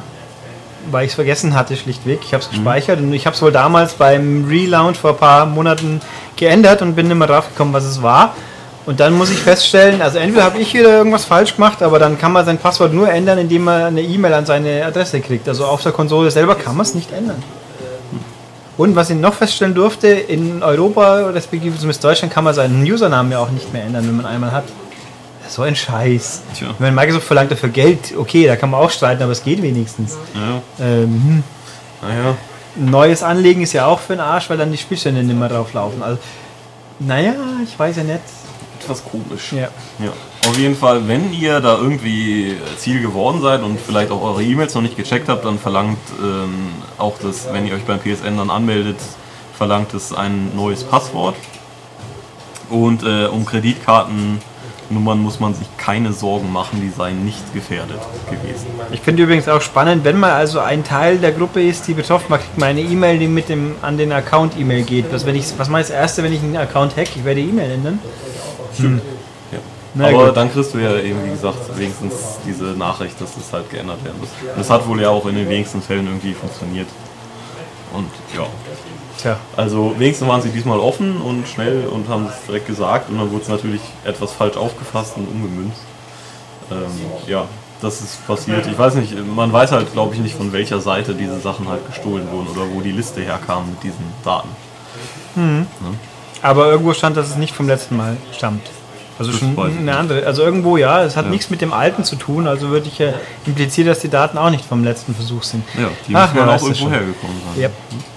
weil 0.92 1.06
ich 1.06 1.12
es 1.12 1.16
vergessen 1.16 1.56
hatte, 1.56 1.76
schlichtweg. 1.78 2.20
Ich 2.24 2.34
habe 2.34 2.44
es 2.44 2.50
gespeichert 2.50 3.00
und 3.00 3.12
ich 3.14 3.26
habe 3.26 3.36
es 3.36 3.42
wohl 3.42 3.52
damals 3.52 3.94
beim 3.94 4.46
Relaunch 4.48 4.98
vor 4.98 5.12
ein 5.12 5.18
paar 5.18 5.46
Monaten 5.48 6.02
geändert 6.36 6.82
und 6.84 6.96
bin 6.96 7.08
nicht 7.08 7.18
mehr 7.18 7.28
drauf 7.28 7.50
gekommen, 7.50 7.74
was 7.74 7.84
es 7.86 8.02
war. 8.04 8.36
Und 8.86 9.00
dann 9.00 9.14
muss 9.14 9.32
ich 9.32 9.40
feststellen, 9.40 10.02
also 10.02 10.20
entweder 10.20 10.44
habe 10.44 10.60
ich 10.60 10.74
wieder 10.74 10.90
irgendwas 10.98 11.26
falsch 11.26 11.56
gemacht, 11.56 11.82
aber 11.82 11.98
dann 11.98 12.20
kann 12.20 12.32
man 12.32 12.46
sein 12.46 12.60
Passwort 12.60 12.94
nur 12.94 13.10
ändern, 13.10 13.40
indem 13.40 13.64
man 13.64 13.82
eine 13.82 14.02
E-Mail 14.02 14.34
an 14.34 14.46
seine 14.46 14.86
Adresse 14.86 15.22
kriegt. 15.22 15.48
Also 15.48 15.66
auf 15.66 15.82
der 15.82 15.92
Konsole 15.92 16.30
selber 16.30 16.54
kann 16.54 16.76
man 16.78 16.86
es 16.86 16.94
nicht 16.94 17.12
ändern. 17.12 17.42
Und 18.78 18.96
was 18.96 19.10
ich 19.10 19.16
noch 19.16 19.34
feststellen 19.34 19.74
durfte, 19.74 20.08
in 20.10 20.62
Europa, 20.62 21.30
respektive 21.30 21.76
zumindest 21.76 22.04
Deutschland, 22.04 22.34
kann 22.34 22.44
man 22.44 22.54
seinen 22.54 22.84
Username 22.84 23.32
ja 23.32 23.40
auch 23.40 23.50
nicht 23.50 23.72
mehr 23.74 23.84
ändern, 23.84 24.06
wenn 24.08 24.18
man 24.18 24.26
einmal 24.26 24.52
hat. 24.52 24.66
So 25.48 25.62
ein 25.62 25.76
Scheiß. 25.76 26.42
Tja. 26.56 26.68
Wenn 26.80 26.94
Microsoft 26.94 27.26
verlangt 27.26 27.52
dafür 27.52 27.70
Geld, 27.70 28.14
okay, 28.18 28.48
da 28.48 28.56
kann 28.56 28.70
man 28.70 28.82
auch 28.82 28.90
streiten, 28.92 29.24
aber 29.24 29.32
es 29.32 29.44
geht 29.44 29.62
wenigstens. 29.62 30.18
Ja, 30.34 30.86
Ähm, 30.86 31.04
hm. 31.04 31.44
naja. 32.02 32.36
ein 32.76 32.86
neues 32.86 33.24
Anlegen 33.24 33.62
ist 33.62 33.74
ja 33.74 33.86
auch 33.86 34.00
für 34.00 34.14
den 34.14 34.20
Arsch, 34.20 34.50
weil 34.50 34.58
dann 34.58 34.72
die 34.72 34.78
Spielstände 34.78 35.24
nicht 35.24 35.40
mehr 35.40 35.50
drauf 35.50 35.74
laufen. 35.74 36.04
Also, 36.04 36.20
naja, 37.00 37.34
ich 37.64 37.78
weiß 37.80 37.96
ja 37.98 38.04
nicht. 38.04 38.20
Etwas 38.86 39.04
komisch. 39.04 39.52
Ja. 39.52 39.70
Ja, 40.00 40.14
auf 40.48 40.58
jeden 40.58 40.76
Fall, 40.76 41.08
wenn 41.08 41.34
ihr 41.34 41.60
da 41.60 41.78
irgendwie 41.78 42.56
Ziel 42.78 43.02
geworden 43.02 43.42
seid 43.42 43.64
und 43.64 43.80
vielleicht 43.80 44.12
auch 44.12 44.22
eure 44.22 44.44
E-Mails 44.44 44.76
noch 44.76 44.84
nicht 44.84 44.96
gecheckt 44.96 45.28
habt, 45.28 45.44
dann 45.44 45.58
verlangt 45.58 45.98
ähm, 46.22 46.68
auch 46.98 47.18
das, 47.20 47.52
wenn 47.52 47.66
ihr 47.66 47.74
euch 47.74 47.84
beim 47.84 48.00
PSN 48.00 48.38
dann 48.38 48.52
anmeldet, 48.52 48.98
verlangt 49.58 49.94
es 49.96 50.14
ein 50.14 50.56
neues 50.56 50.84
Passwort. 50.84 51.36
Und 52.70 53.04
äh, 53.04 53.26
um 53.26 53.46
Kreditkartennummern 53.46 55.20
muss 55.20 55.40
man 55.40 55.54
sich 55.54 55.68
keine 55.78 56.14
Sorgen 56.14 56.52
machen, 56.52 56.82
die 56.82 56.90
seien 56.90 57.26
nicht 57.26 57.54
gefährdet 57.54 58.00
gewesen. 58.30 58.68
Ich 58.92 59.02
finde 59.02 59.24
übrigens 59.24 59.48
auch 59.48 59.62
spannend, 59.62 60.04
wenn 60.04 60.20
man 60.20 60.32
also 60.32 60.60
ein 60.60 60.84
Teil 60.84 61.18
der 61.18 61.32
Gruppe 61.32 61.62
ist, 61.64 61.88
die 61.88 61.94
betroffen 61.94 62.30
war, 62.30 62.40
kriegt 62.40 62.58
man 62.58 62.70
eine 62.70 62.82
E-Mail, 62.82 63.20
die 63.20 63.28
mit 63.28 63.50
dem 63.50 63.76
an 63.82 63.98
den 63.98 64.12
Account 64.12 64.58
E-Mail 64.58 64.84
geht. 64.84 65.12
Was, 65.12 65.26
wenn 65.26 65.36
ich, 65.36 65.46
was 65.58 65.70
mache 65.70 65.82
ich 65.82 65.88
das 65.88 65.96
Erste, 65.96 66.24
wenn 66.24 66.34
ich 66.34 66.42
einen 66.42 66.58
Account 66.58 66.96
hack? 66.98 67.08
Ich 67.16 67.24
werde 67.24 67.42
die 67.42 67.50
E-Mail 67.50 67.72
ändern. 67.72 68.00
Ja. 69.52 69.60
Na 69.94 70.08
Aber 70.08 70.28
gut. 70.28 70.38
dann 70.38 70.52
kriegst 70.52 70.74
du 70.74 70.80
ja 70.80 70.98
eben, 70.98 71.24
wie 71.26 71.30
gesagt, 71.30 71.78
wenigstens 71.78 72.38
diese 72.46 72.66
Nachricht, 72.78 73.20
dass 73.22 73.36
das 73.36 73.54
halt 73.54 73.70
geändert 73.70 74.04
werden 74.04 74.20
muss. 74.20 74.30
Und 74.42 74.60
das 74.60 74.70
hat 74.70 74.88
wohl 74.88 75.02
ja 75.02 75.10
auch 75.10 75.26
in 75.26 75.36
den 75.36 75.48
wenigsten 75.48 75.82
Fällen 75.82 76.06
irgendwie 76.06 76.34
funktioniert. 76.34 76.88
Und 77.94 78.10
ja, 78.36 78.46
Tja, 79.18 79.38
Also 79.56 79.96
wenigstens 79.98 80.28
waren 80.28 80.42
sie 80.42 80.50
diesmal 80.50 80.80
offen 80.80 81.22
und 81.22 81.48
schnell 81.48 81.88
und 81.88 82.10
haben 82.10 82.28
es 82.28 82.46
direkt 82.46 82.68
gesagt 82.68 83.10
und 83.10 83.18
dann 83.18 83.32
wurde 83.32 83.44
es 83.44 83.48
natürlich 83.48 83.82
etwas 84.04 84.34
falsch 84.34 84.58
aufgefasst 84.58 85.16
und 85.16 85.28
umgemünzt. 85.28 85.80
Ähm, 86.70 86.78
ja, 87.28 87.46
das 87.82 88.02
ist 88.02 88.28
passiert. 88.28 88.68
Ich 88.68 88.78
weiß 88.78 88.96
nicht, 88.96 89.14
man 89.36 89.54
weiß 89.54 89.72
halt 89.72 89.94
glaube 89.94 90.16
ich 90.16 90.20
nicht 90.20 90.36
von 90.36 90.52
welcher 90.52 90.82
Seite 90.82 91.14
diese 91.14 91.40
Sachen 91.40 91.68
halt 91.70 91.88
gestohlen 91.88 92.28
wurden 92.32 92.48
oder 92.48 92.70
wo 92.74 92.82
die 92.82 92.92
Liste 92.92 93.22
herkam 93.22 93.70
mit 93.70 93.84
diesen 93.84 94.06
Daten. 94.24 94.50
Aber 96.46 96.68
irgendwo 96.72 96.94
stand, 96.94 97.18
dass 97.18 97.28
es 97.30 97.36
nicht 97.38 97.54
vom 97.56 97.68
letzten 97.68 97.98
Mal 97.98 98.18
stammt. 98.36 98.62
Also 99.18 99.32
Das 99.32 99.40
schon 99.40 99.58
eine 99.58 99.96
andere. 99.96 100.26
Also 100.28 100.44
irgendwo 100.44 100.76
ja, 100.76 101.04
es 101.04 101.16
hat 101.16 101.26
Ja. 101.26 101.32
nichts 101.32 101.50
mit 101.50 101.62
dem 101.62 101.72
alten 101.72 102.04
zu 102.04 102.18
tun, 102.18 102.48
also 102.48 102.70
würde 102.70 102.88
ich 102.88 103.00
ja 103.00 103.14
implizieren, 103.46 103.88
dass 103.88 104.00
die 104.00 104.10
Daten 104.10 104.38
auch 104.38 104.50
nicht 104.50 104.66
vom 104.66 104.84
letzten 104.84 105.16
Versuch 105.16 105.42
sind. 105.44 105.64
Ja, 105.78 105.88
die 106.08 106.16
Ach, 106.16 106.34
müssen 106.34 106.50
auch 106.50 106.54
irgendwo 106.62 106.76
schon. 106.76 106.90
hergekommen 106.92 107.38
sein. 107.54 107.62
Ja. 107.64 107.70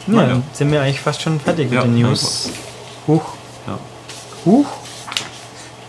Na 0.09 0.27
Ja, 0.29 0.43
sind 0.53 0.73
wir 0.73 0.83
eigentlich 0.83 1.01
fast 1.01 1.23
schon 1.23 1.39
fertig 1.39 1.71
Ja, 1.71 1.85
mit 1.85 1.95
den 1.95 2.03
News. 2.03 2.51
Huch. 3.07 3.23
Ja. 3.69 3.79
Huch. 4.45 4.67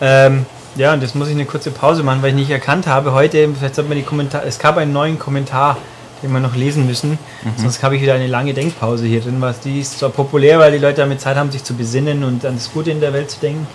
Ähm, 0.01 0.45
ja, 0.75 0.93
und 0.93 1.01
jetzt 1.01 1.15
muss 1.15 1.27
ich 1.27 1.33
eine 1.35 1.45
kurze 1.45 1.71
Pause 1.71 2.03
machen, 2.03 2.21
weil 2.21 2.29
ich 2.29 2.35
nicht 2.35 2.51
erkannt 2.51 2.85
habe. 2.87 3.11
Heute, 3.13 3.49
vielleicht 3.57 3.75
sollte 3.75 3.89
man 3.89 3.97
die 3.97 4.03
Kommentare, 4.03 4.45
es 4.45 4.59
gab 4.59 4.77
einen 4.77 4.93
neuen 4.93 5.17
Kommentar, 5.19 5.77
den 6.21 6.31
wir 6.31 6.39
noch 6.39 6.55
lesen 6.55 6.85
müssen. 6.85 7.11
Mhm. 7.11 7.17
Sonst 7.57 7.81
habe 7.83 7.95
ich 7.95 8.01
wieder 8.01 8.13
eine 8.13 8.27
lange 8.27 8.53
Denkpause 8.53 9.05
hier 9.05 9.21
drin. 9.21 9.37
Was 9.39 9.59
die 9.59 9.79
ist 9.79 9.99
zwar 9.99 10.09
populär, 10.09 10.59
weil 10.59 10.71
die 10.71 10.77
Leute 10.77 10.97
damit 11.01 11.21
Zeit 11.21 11.37
haben, 11.37 11.51
sich 11.51 11.63
zu 11.63 11.73
besinnen 11.75 12.23
und 12.23 12.45
an 12.45 12.55
das 12.55 12.71
Gute 12.71 12.91
in 12.91 12.99
der 12.99 13.13
Welt 13.13 13.31
zu 13.31 13.39
denken. 13.39 13.67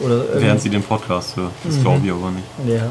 Oder 0.00 0.24
Während 0.34 0.60
sie 0.60 0.70
den 0.70 0.82
Podcast 0.82 1.36
hören. 1.36 1.50
Mhm. 1.62 1.68
Das 1.68 1.80
glaube 1.80 2.06
ich 2.06 2.12
aber 2.12 2.30
nicht. 2.30 2.46
ja, 2.66 2.86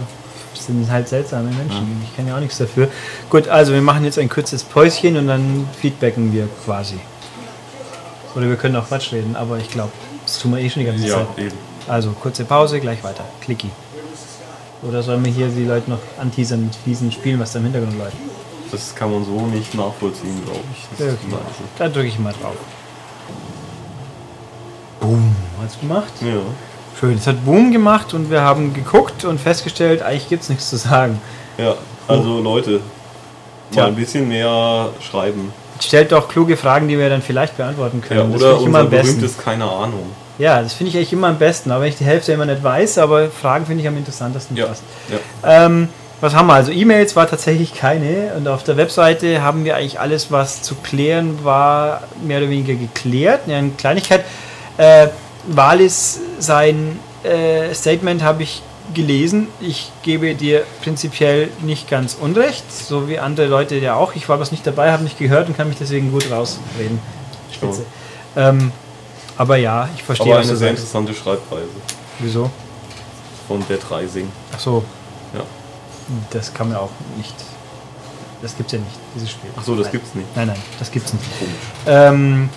das 0.54 0.66
sind 0.66 0.90
halt 0.90 1.08
seltsame 1.08 1.50
Menschen. 1.50 2.02
Ich 2.04 2.16
kann 2.16 2.28
ja 2.28 2.36
auch 2.36 2.40
nichts 2.40 2.58
dafür. 2.58 2.88
Gut, 3.30 3.48
also 3.48 3.74
wir 3.74 3.82
machen 3.82 4.06
jetzt 4.06 4.18
ein 4.20 4.30
kurzes 4.30 4.64
Päuschen 4.64 5.18
und 5.18 5.28
dann 5.28 5.68
feedbacken 5.82 6.32
wir 6.32 6.48
quasi. 6.66 6.96
Oder 8.36 8.48
wir 8.50 8.56
können 8.56 8.76
auch 8.78 8.88
Quatsch 8.88 9.12
reden, 9.12 9.36
aber 9.36 9.58
ich 9.58 9.70
glaube, 9.70 9.92
das 10.26 10.40
tun 10.40 10.52
wir 10.56 10.60
eh 10.60 10.70
schon 10.70 10.82
die 10.82 10.88
ganze 10.88 11.08
Zeit. 11.08 11.28
eben. 11.38 11.58
Also 11.88 12.12
kurze 12.12 12.46
Pause, 12.46 12.80
gleich 12.80 13.04
weiter. 13.04 13.26
Klicki. 13.42 13.70
Oder 14.82 15.04
sollen 15.04 15.24
wir 15.24 15.32
hier 15.32 15.48
die 15.48 15.66
Leute 15.66 15.90
noch 15.90 16.00
anteasern 16.20 16.64
mit 16.64 16.76
fiesen 16.76 17.12
Spielen, 17.12 17.40
was 17.40 17.52
da 17.54 17.60
im 17.60 17.66
Hintergrund 17.66 17.98
läuft? 17.98 18.16
Das 18.74 18.96
kann 18.96 19.12
man 19.12 19.24
so 19.24 19.40
nicht 19.46 19.76
nachvollziehen, 19.76 20.42
glaube 20.46 20.60
ich. 20.74 20.88
Das 20.98 21.08
Ja. 21.32 21.38
Da 21.78 21.88
drücke 21.90 22.08
ich 22.08 22.18
mal 22.18 22.34
drauf. 22.42 22.56
Boom. 25.00 25.36
Hat's 25.62 25.80
gemacht? 25.80 26.12
Ja. 26.22 26.38
Schön. 27.00 27.18
Es 27.18 27.28
hat 27.28 27.46
Boom 27.46 27.72
gemacht 27.72 28.14
und 28.14 28.32
wir 28.32 28.42
haben 28.42 28.74
geguckt 28.74 29.26
und 29.26 29.40
festgestellt, 29.40 30.02
eigentlich 30.02 30.28
gibt 30.30 30.44
es 30.44 30.50
nichts 30.50 30.70
zu 30.70 30.78
sagen. 30.78 31.22
Ja, 31.58 31.76
also 32.08 32.40
Leute, 32.42 32.80
Tja. 33.72 33.84
mal 33.84 33.88
ein 33.90 33.96
bisschen 33.96 34.28
mehr 34.28 34.90
schreiben. 35.02 35.54
Stellt 35.80 36.12
doch 36.12 36.28
kluge 36.28 36.58
Fragen, 36.58 36.88
die 36.88 36.98
wir 36.98 37.10
dann 37.10 37.22
vielleicht 37.22 37.58
beantworten 37.58 38.02
Ja, 38.02 38.08
können. 38.16 38.32
das 38.34 38.42
oder 38.42 38.58
immer 38.62 38.80
unser 38.80 38.84
berühmtes 38.86 39.38
keine 39.38 39.66
Ahnung. 39.66 40.12
Ja, 40.40 40.62
das 40.64 40.74
finde 40.74 40.90
ich 40.90 40.98
eigentlich 40.98 41.14
immer 41.14 41.28
am 41.28 41.38
besten, 41.38 41.72
auch 41.72 41.80
wenn 41.82 41.90
ich 41.90 41.98
die 41.98 42.06
Hälfte 42.06 42.32
immer 42.32 42.46
nicht 42.48 42.64
weiß, 42.64 42.98
aber 42.98 43.30
Fragen 43.30 43.68
finde 43.68 43.82
ich 43.84 43.88
am 43.88 43.98
interessantesten 43.98 44.58
Ja, 44.58 44.68
fast. 44.68 44.82
ja. 45.44 45.66
Ähm, 45.66 45.90
was 46.24 46.34
haben 46.34 46.48
wir? 46.48 46.54
Also 46.54 46.72
E-Mails 46.72 47.18
war 47.18 47.28
tatsächlich 47.28 47.76
keine 47.76 48.32
und 48.38 48.48
auf 48.48 48.64
der 48.64 48.78
Webseite 48.78 49.42
haben 49.42 49.66
wir 49.66 49.76
eigentlich 49.76 50.00
alles, 50.00 50.32
was 50.32 50.62
zu 50.62 50.76
klären 50.76 51.44
war, 51.44 52.04
mehr 52.26 52.38
oder 52.38 52.50
weniger 52.50 52.76
geklärt. 52.76 53.42
Ja, 53.46 53.58
eine 53.58 53.72
Kleinigkeit. 53.72 54.24
Äh, 54.78 55.10
Walis, 55.48 56.22
sein 56.40 56.98
äh, 57.24 57.74
Statement 57.74 58.24
habe 58.24 58.44
ich 58.44 58.62
gelesen. 58.94 59.50
Ich 59.60 59.92
gebe 60.02 60.34
dir 60.34 60.64
prinzipiell 60.82 61.50
nicht 61.62 61.90
ganz 61.90 62.16
unrecht, 62.20 62.72
so 62.72 63.10
wie 63.10 63.20
andere 63.20 63.48
Leute 63.48 63.76
ja 63.76 63.96
auch. 63.96 64.16
Ich 64.16 64.30
war 64.30 64.40
was 64.40 64.54
nicht 64.54 64.66
dabei, 64.66 64.94
habe 64.94 65.04
nicht 65.04 65.20
gehört 65.20 65.50
und 65.50 65.58
kann 65.58 65.68
mich 65.68 65.78
deswegen 65.78 66.10
gut 66.10 66.32
rausreden. 66.32 67.00
Spitze. 67.52 67.86
Ähm, 68.38 68.72
Aber 69.36 69.58
ja, 69.58 69.90
ich 69.94 70.04
verstehe, 70.04 70.28
Aber 70.28 70.38
eine 70.38 70.46
sehr 70.46 70.56
sagst. 70.56 70.72
interessante 70.72 71.14
Schreibweise 71.14 71.68
Wieso? 72.20 72.50
von 73.46 73.62
Dead 73.68 73.82
Rising. 73.92 74.32
Ach 74.56 74.60
so. 74.62 74.86
Das 76.32 76.54
kann 76.54 76.70
man 76.70 76.78
auch 76.78 76.90
nicht. 77.18 77.34
Das 78.42 78.56
gibt's 78.58 78.74
ja 78.74 78.80
nicht, 78.80 78.92
dieses 79.16 79.32
Spiel. 79.32 79.50
Ach 79.58 79.64
so, 79.64 79.74
das 79.76 79.86
nein. 79.86 79.92
gibt's 79.94 80.16
nicht. 80.16 80.28
Nein, 80.36 80.48
nein, 80.48 80.58
das 80.80 80.92
gibt's 80.92 81.14
nicht. 81.14 81.26
Komisch. 81.40 81.56
Ähm, 81.88 82.50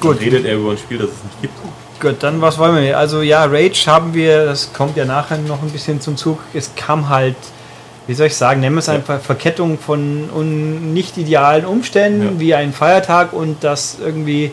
gut, 0.00 0.20
Redet 0.20 0.46
er 0.46 0.54
über 0.56 0.70
ein 0.72 0.78
Spiel, 0.78 0.98
das 0.98 1.10
es 1.10 1.24
nicht 1.24 1.40
gibt? 1.42 1.54
gut, 2.00 2.22
dann 2.22 2.40
was 2.40 2.56
wollen 2.58 2.82
wir? 2.82 2.96
Also 2.98 3.20
ja, 3.20 3.44
Rage 3.44 3.84
haben 3.86 4.14
wir, 4.14 4.46
das 4.46 4.72
kommt 4.72 4.96
ja 4.96 5.04
nachher 5.04 5.36
noch 5.38 5.62
ein 5.62 5.68
bisschen 5.70 6.00
zum 6.00 6.16
Zug. 6.16 6.38
Es 6.54 6.70
kam 6.74 7.10
halt, 7.10 7.36
wie 8.06 8.14
soll 8.14 8.28
ich 8.28 8.36
sagen, 8.36 8.60
nennen 8.60 8.76
wir 8.76 8.80
es 8.80 8.86
Ja. 8.86 8.94
einfach 8.94 9.20
Verkettung 9.20 9.78
von 9.78 10.94
nicht 10.94 11.18
idealen 11.18 11.66
Umständen, 11.66 12.22
Ja. 12.36 12.40
wie 12.40 12.54
ein 12.54 12.72
Feiertag 12.72 13.34
und 13.34 13.62
dass 13.62 13.98
irgendwie 14.02 14.52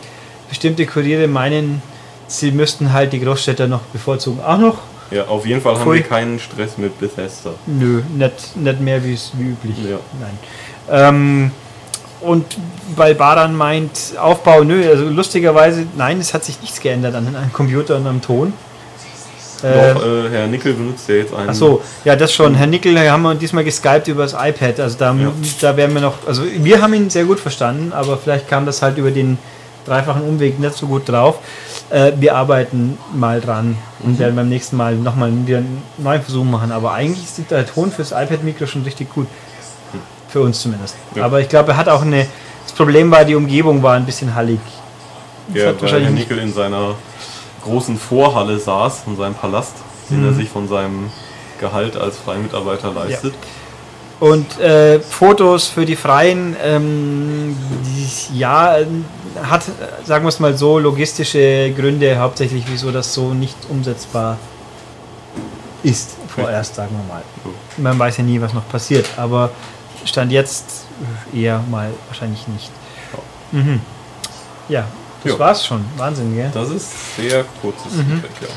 bestimmte 0.50 0.84
Kuriere 0.84 1.26
meinen, 1.28 1.80
sie 2.26 2.52
müssten 2.52 2.92
halt 2.92 3.14
die 3.14 3.20
Großstädter 3.20 3.66
noch 3.68 3.80
bevorzugen. 3.94 4.42
Auch 4.44 4.58
noch? 4.58 4.76
Ja, 5.10 5.24
auf 5.26 5.46
jeden 5.46 5.60
Fall 5.60 5.74
haben 5.74 5.82
Pfui. 5.84 5.96
wir 5.98 6.02
keinen 6.02 6.38
Stress 6.38 6.76
mit 6.76 6.98
Bethesda. 6.98 7.50
Nö, 7.66 8.02
nicht, 8.16 8.56
nicht 8.56 8.80
mehr 8.80 9.02
wie 9.04 9.14
es 9.14 9.32
wie 9.38 9.48
üblich. 9.50 9.76
Ja. 9.88 9.98
Nein. 10.20 10.38
Ähm, 10.90 11.50
und 12.20 12.44
weil 12.96 13.14
Baran 13.14 13.54
meint, 13.54 14.14
Aufbau, 14.20 14.64
nö, 14.64 14.88
also 14.88 15.08
lustigerweise, 15.08 15.86
nein, 15.96 16.18
es 16.20 16.34
hat 16.34 16.44
sich 16.44 16.60
nichts 16.60 16.80
geändert 16.80 17.14
an 17.14 17.26
einem 17.34 17.52
Computer 17.52 17.96
und 17.96 18.06
am 18.06 18.20
Ton. 18.20 18.52
Äh, 19.62 19.92
Doch, 19.94 20.04
äh, 20.04 20.28
Herr 20.30 20.46
Nickel 20.46 20.72
benutzt 20.74 21.08
ja 21.08 21.16
jetzt 21.16 21.34
einen. 21.34 21.50
Ach 21.50 21.54
so, 21.54 21.82
ja, 22.04 22.14
das 22.14 22.32
schon. 22.32 22.54
Herr 22.54 22.66
Nickel 22.68 22.96
haben 23.10 23.22
wir 23.22 23.34
diesmal 23.34 23.64
geskypt 23.64 24.06
über 24.08 24.22
das 24.22 24.32
iPad. 24.34 24.78
Also 24.78 24.96
da, 24.98 25.12
Ja. 25.14 25.32
da 25.60 25.76
werden 25.76 25.94
wir 25.94 26.00
noch, 26.00 26.14
also 26.26 26.42
wir 26.44 26.80
haben 26.80 26.94
ihn 26.94 27.10
sehr 27.10 27.24
gut 27.24 27.40
verstanden, 27.40 27.92
aber 27.92 28.18
vielleicht 28.18 28.48
kam 28.48 28.66
das 28.66 28.82
halt 28.82 28.98
über 28.98 29.10
den 29.10 29.36
dreifachen 29.88 30.22
Umweg 30.22 30.58
nicht 30.58 30.74
so 30.76 30.86
gut 30.86 31.08
drauf. 31.08 31.38
Äh, 31.90 32.12
wir 32.16 32.36
arbeiten 32.36 32.98
mal 33.14 33.40
dran 33.40 33.76
und 34.04 34.12
Mhm. 34.14 34.18
werden 34.18 34.36
beim 34.36 34.48
nächsten 34.48 34.76
Mal 34.76 34.94
nochmal 34.96 35.32
wieder 35.46 35.58
einen 35.58 35.82
neuen 35.98 36.22
Versuch 36.22 36.44
machen. 36.44 36.70
Aber 36.72 36.92
eigentlich 36.92 37.24
ist 37.24 37.50
der 37.50 37.66
Ton 37.66 37.90
fürs 37.90 38.12
iPad-Mikro 38.12 38.66
schon 38.66 38.82
richtig 38.82 39.12
gut. 39.12 39.26
Für 40.28 40.42
uns 40.42 40.60
zumindest. 40.60 40.94
Ja. 41.14 41.24
Aber 41.24 41.40
ich 41.40 41.48
glaube, 41.48 41.72
er 41.72 41.76
hat 41.78 41.88
auch 41.88 42.02
eine. 42.02 42.26
Das 42.64 42.72
Problem 42.74 43.10
war, 43.10 43.24
die 43.24 43.34
Umgebung 43.34 43.82
war 43.82 43.94
ein 43.94 44.04
bisschen 44.04 44.34
hallig. 44.34 44.60
Das 45.48 45.62
Ja, 45.62 45.72
weil 45.80 46.02
Herr 46.04 46.10
Nickel 46.10 46.38
in 46.38 46.52
seiner 46.52 46.94
großen 47.64 47.96
Vorhalle 47.98 48.58
saß, 48.58 49.04
in 49.06 49.16
seinem 49.16 49.34
Palast, 49.34 49.72
den 50.10 50.20
Mhm. 50.20 50.26
er 50.28 50.34
sich 50.34 50.48
von 50.50 50.68
seinem 50.68 51.10
Gehalt 51.58 51.96
als 51.96 52.18
Freimitarbeiter 52.18 52.92
leistet. 52.92 53.32
Und 54.20 54.60
äh, 54.60 55.00
Fotos 55.00 55.68
für 55.68 55.86
die 55.86 55.96
Freien, 55.96 56.54
ähm, 56.62 57.56
die, 57.86 57.97
ja, 58.34 58.78
äh, 58.78 58.86
hat, 59.42 59.64
sagen 60.04 60.24
wir 60.24 60.28
es 60.28 60.40
mal 60.40 60.56
so, 60.56 60.78
logistische 60.78 61.72
Gründe 61.76 62.18
hauptsächlich, 62.18 62.64
wieso 62.68 62.90
das 62.90 63.12
so 63.14 63.34
nicht 63.34 63.56
umsetzbar 63.68 64.38
ist, 65.82 66.16
vorerst, 66.34 66.74
sagen 66.74 66.90
wir 66.92 67.14
mal. 67.14 67.22
Man 67.76 67.98
weiß 67.98 68.18
ja 68.18 68.24
nie, 68.24 68.40
was 68.40 68.52
noch 68.52 68.68
passiert, 68.68 69.06
aber 69.16 69.50
Stand 70.04 70.32
jetzt 70.32 70.64
eher 71.32 71.62
mal 71.70 71.90
wahrscheinlich 72.08 72.46
nicht. 72.48 72.70
Mhm. 73.52 73.80
Ja, 74.68 74.84
das 75.22 75.32
Ja. 75.32 75.38
war's 75.38 75.64
schon. 75.66 75.84
Wahnsinn, 75.96 76.34
gell? 76.34 76.50
Das 76.52 76.70
ist 76.70 77.16
sehr 77.16 77.44
kurzes 77.62 77.92
Mhm. 77.94 78.12
Feedback, 78.20 78.30
ja. 78.42 78.48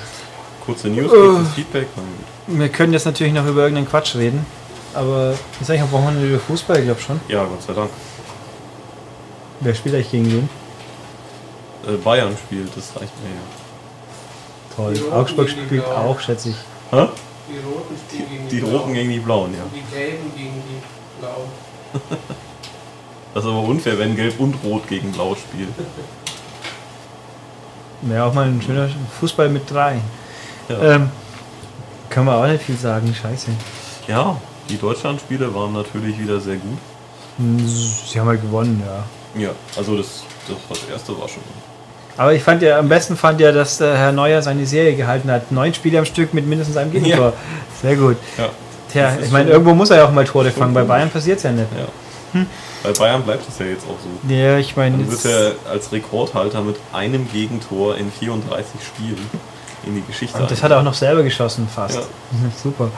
Kurze 0.66 0.88
News, 0.90 1.12
Äh. 1.12 1.16
kurzes 1.16 1.54
Feedback. 1.54 1.88
na 1.96 2.02
gut. 2.04 2.60
Wir 2.60 2.70
können 2.70 2.94
jetzt 2.94 3.06
natürlich 3.06 3.34
noch 3.34 3.46
über 3.46 3.62
irgendeinen 3.62 3.90
Quatsch 3.90 4.16
reden, 4.16 4.46
aber 4.94 5.34
jetzt 5.60 5.68
sag 5.68 5.76
ich 5.76 5.82
am 5.82 5.92
Wochenende 5.92 6.28
über 6.28 6.40
Fußball, 6.40 6.80
ich 6.80 6.86
glaube 6.86 7.02
schon. 7.02 7.20
Ja, 7.28 7.44
Gott 7.46 7.62
sei 7.66 7.74
Dank. 7.74 7.90
Wer 9.62 9.74
spielt 9.76 9.96
eigentlich 9.96 10.12
gegen 10.12 10.32
wen? 10.32 10.50
Äh, 11.88 11.98
Bayern 11.98 12.36
spielt, 12.38 12.70
das 12.76 12.90
reicht 12.96 13.14
mir 13.24 13.30
ja. 13.30 14.76
Toll. 14.76 14.94
Die 14.94 15.12
Augsburg 15.12 15.48
die 15.48 15.52
spielt 15.54 15.86
Blauen. 15.86 15.98
auch, 15.98 16.20
schätze 16.20 16.50
ich. 16.50 16.56
Hä? 16.92 17.08
Die 17.50 17.58
Roten 17.68 17.96
spielen 18.08 18.30
gegen 18.30 18.48
Die 18.50 18.60
Blauen. 18.60 18.76
Roten 18.76 18.94
gegen 18.94 19.10
die 19.12 19.20
Blauen, 19.20 19.54
ja. 19.54 19.64
Und 19.64 19.74
die 19.76 19.96
Gelben 19.96 20.32
gegen 20.36 20.64
die 20.68 21.20
Blauen. 21.20 21.50
Das 23.34 23.46
ist 23.46 23.50
aber 23.50 23.62
unfair, 23.62 23.98
wenn 23.98 24.14
Gelb 24.18 24.38
und 24.42 24.56
Rot 24.62 24.86
gegen 24.90 25.10
Blau 25.14 25.36
spielt. 25.36 25.70
Wäre 28.02 28.26
auch 28.26 28.34
mal 28.34 28.48
ein 28.48 28.62
schöner 28.62 28.90
Fußball 29.22 29.48
mit 29.48 29.72
drei. 29.72 30.00
Ja. 30.68 30.96
Ähm, 30.96 31.10
kann 32.10 32.26
man 32.26 32.36
auch 32.36 32.48
nicht 32.52 32.64
viel 32.64 32.76
sagen, 32.76 33.16
scheiße. 33.16 33.52
ja, 34.10 34.36
die 34.68 34.78
Deutschlandspiele 34.78 35.56
waren 35.56 35.72
natürlich 35.72 36.20
wieder 36.20 36.42
sehr 36.42 36.58
gut. 36.58 36.78
Hm, 37.38 37.58
Sie 37.66 38.20
haben 38.20 38.28
halt 38.28 38.42
gewonnen, 38.42 38.84
ja. 38.86 39.06
Ja, 39.36 39.50
also 39.78 39.98
das, 39.98 40.24
das, 40.48 40.58
das 40.70 40.90
erste 40.90 41.18
war 41.20 41.28
schon. 41.28 41.44
Aber 42.18 42.34
ich 42.34 42.44
fand 42.44 42.62
ja, 42.62 42.78
am 42.78 42.90
besten 42.90 43.16
fand 43.16 43.40
ja, 43.40 43.52
dass 43.52 43.78
der 43.78 43.98
Herr 43.98 44.12
Neuer 44.12 44.42
seine 44.42 44.66
Serie 44.66 44.96
gehalten 44.96 45.32
hat. 45.32 45.52
Neun 45.52 45.74
Spiele 45.74 46.00
am 46.00 46.06
Stück 46.06 46.34
mit 46.34 46.46
mindestens 46.46 46.78
einem 46.78 46.92
Gegentor. 46.92 47.34
Sehr 47.82 47.96
gut. 47.96 48.18
Ja. 48.38 48.50
Tja, 48.92 49.18
ich 49.24 49.32
meine, 49.32 49.50
irgendwo 49.50 49.74
muss 49.74 49.90
er 49.90 49.98
ja 49.98 50.06
auch 50.06 50.12
mal 50.12 50.26
Tore 50.26 50.52
fangen. 50.52 50.74
Bei. 50.74 50.84
Bayern 50.84 51.10
passiert 51.10 51.38
es 51.38 51.44
ja 51.44 51.52
nicht. 51.52 51.68
ja. 51.78 52.46
Bei 52.84 52.92
Bayern 52.92 53.24
bleibt 53.24 53.48
es 53.48 53.60
ja 53.60 53.66
jetzt 53.66 53.86
auch 53.86 53.98
so. 54.02 54.34
Ja, 54.34 54.58
ich 54.58 54.76
meine, 54.76 54.98
Dann 54.98 55.12
wird 55.12 55.26
er 55.26 55.54
als 55.70 55.92
Rekordhalter 55.92 56.62
mit 56.62 56.78
einem 56.94 57.30
Gegentor 57.32 57.96
in 57.98 58.12
34 58.12 58.82
Spielen 58.84 59.30
in 59.86 59.96
die 59.96 60.04
Geschichte 60.06 60.38
und 60.38 60.50
das 60.52 60.62
hat 60.62 60.72
er 60.72 60.80
auch 60.80 60.84
noch 60.84 60.94
selber 60.94 61.24
geschossen 61.24 61.68
fast. 61.74 61.96
Ja. 61.96 62.02
Super. 62.64 62.90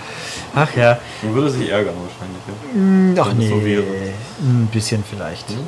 Ach 0.53 0.75
ja. 0.75 0.99
Man 1.21 1.33
würde 1.33 1.49
sich 1.49 1.69
ärgern 1.69 1.95
wahrscheinlich. 1.95 2.41
Ja. 2.47 2.73
Hm, 2.73 3.15
Ach 3.19 3.29
Wenn 3.29 3.37
nee, 3.37 3.49
so 3.49 3.65
wäre. 3.65 3.83
ein 4.41 4.69
bisschen 4.71 5.03
vielleicht. 5.09 5.49
Hm? 5.49 5.67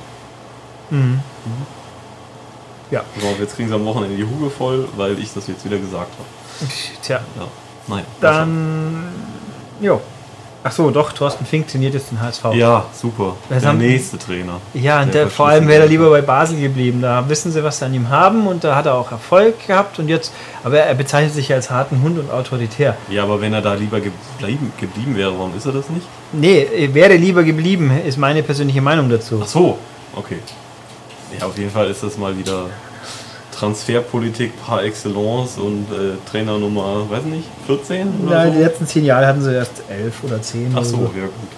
Mhm. 0.89 1.19
Ja, 2.91 3.01
So, 3.19 3.27
jetzt 3.41 3.55
kriegen 3.55 3.67
sie 3.69 3.75
am 3.75 3.85
Wochenende 3.85 4.15
die 4.15 4.23
Huge 4.23 4.49
voll, 4.49 4.87
weil 4.95 5.17
ich 5.19 5.33
das 5.33 5.47
jetzt 5.47 5.65
wieder 5.65 5.77
gesagt 5.77 6.11
habe. 6.13 6.69
tja, 7.01 7.19
Ja. 7.37 7.47
Nein. 7.87 8.03
dann. 8.21 8.95
Jo. 9.81 10.01
Ach 10.67 10.71
so, 10.71 10.89
doch, 10.89 11.11
Thorsten 11.11 11.45
Fink 11.45 11.67
trainiert 11.67 11.93
jetzt 11.93 12.09
den 12.09 12.19
HSV. 12.19 12.45
Ja, 12.55 12.85
super. 12.91 13.35
Das 13.49 13.59
der 13.61 13.69
haben- 13.69 13.77
nächste 13.77 14.17
Trainer. 14.17 14.59
Ja, 14.73 15.03
und 15.03 15.13
Der 15.13 15.29
vor 15.29 15.47
allem 15.47 15.67
wäre 15.67 15.83
er 15.83 15.87
lieber 15.87 16.09
bei 16.09 16.21
Basel 16.23 16.59
geblieben. 16.59 17.03
Da 17.03 17.29
wissen 17.29 17.51
sie, 17.51 17.63
was 17.63 17.77
sie 17.77 17.85
an 17.85 17.93
ihm 17.93 18.09
haben 18.09 18.47
und 18.47 18.63
da 18.63 18.75
hat 18.75 18.87
er 18.87 18.95
auch 18.95 19.11
Erfolg 19.11 19.67
gehabt 19.67 19.99
und 19.99 20.07
jetzt, 20.07 20.33
aber 20.63 20.79
er 20.79 20.95
bezeichnet 20.95 21.35
sich 21.35 21.53
als 21.53 21.69
harten 21.69 22.01
Hund 22.01 22.17
und 22.17 22.31
autoritär. 22.31 22.97
Ja, 23.11 23.21
aber 23.23 23.41
wenn 23.41 23.53
er 23.53 23.61
da 23.61 23.75
lieber 23.75 23.99
geblieben, 24.01 24.73
geblieben 24.79 25.15
wäre, 25.15 25.37
warum 25.37 25.55
ist 25.55 25.67
er 25.67 25.71
das 25.73 25.87
nicht? 25.89 26.07
Nee, 26.33 26.63
er 26.75 26.91
wäre 26.95 27.13
lieber 27.15 27.43
geblieben, 27.43 27.91
ist 28.03 28.17
meine 28.17 28.41
persönliche 28.41 28.81
Meinung 28.81 29.07
dazu. 29.07 29.41
Ach 29.43 29.47
so, 29.47 29.77
okay. 30.15 30.39
Ja, 31.39 31.47
auf 31.47 31.57
jeden 31.57 31.71
Fall 31.71 31.89
ist 31.89 32.03
das 32.03 32.17
mal 32.17 32.37
wieder 32.37 32.69
Transferpolitik 33.51 34.51
par 34.65 34.83
excellence 34.83 35.57
und 35.57 35.87
äh, 35.91 36.15
Trainer 36.29 36.57
Nummer, 36.57 37.09
weiß 37.09 37.23
nicht, 37.23 37.47
14 37.67 38.25
oder 38.25 38.35
Nein, 38.35 38.51
die 38.51 38.57
so? 38.57 38.63
letzten 38.63 38.87
zehn 38.87 39.05
Jahre 39.05 39.27
hatten 39.27 39.41
sie 39.41 39.53
erst 39.53 39.83
elf 39.89 40.23
oder 40.23 40.41
zehn. 40.41 40.71
Ach 40.73 40.79
oder 40.79 40.85
so, 40.85 40.97
ja 41.15 41.25
gut. 41.25 41.49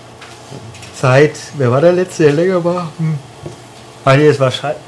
Seit, 0.99 1.35
wer 1.57 1.71
war 1.71 1.81
der 1.81 1.93
letzte, 1.93 2.23
der 2.23 2.33
länger 2.33 2.63
war? 2.63 2.91
Hm. 2.97 3.17
Ah 4.05 4.15
nee, 4.15 4.27
es 4.27 4.39
war 4.39 4.51
Schalke. 4.51 4.79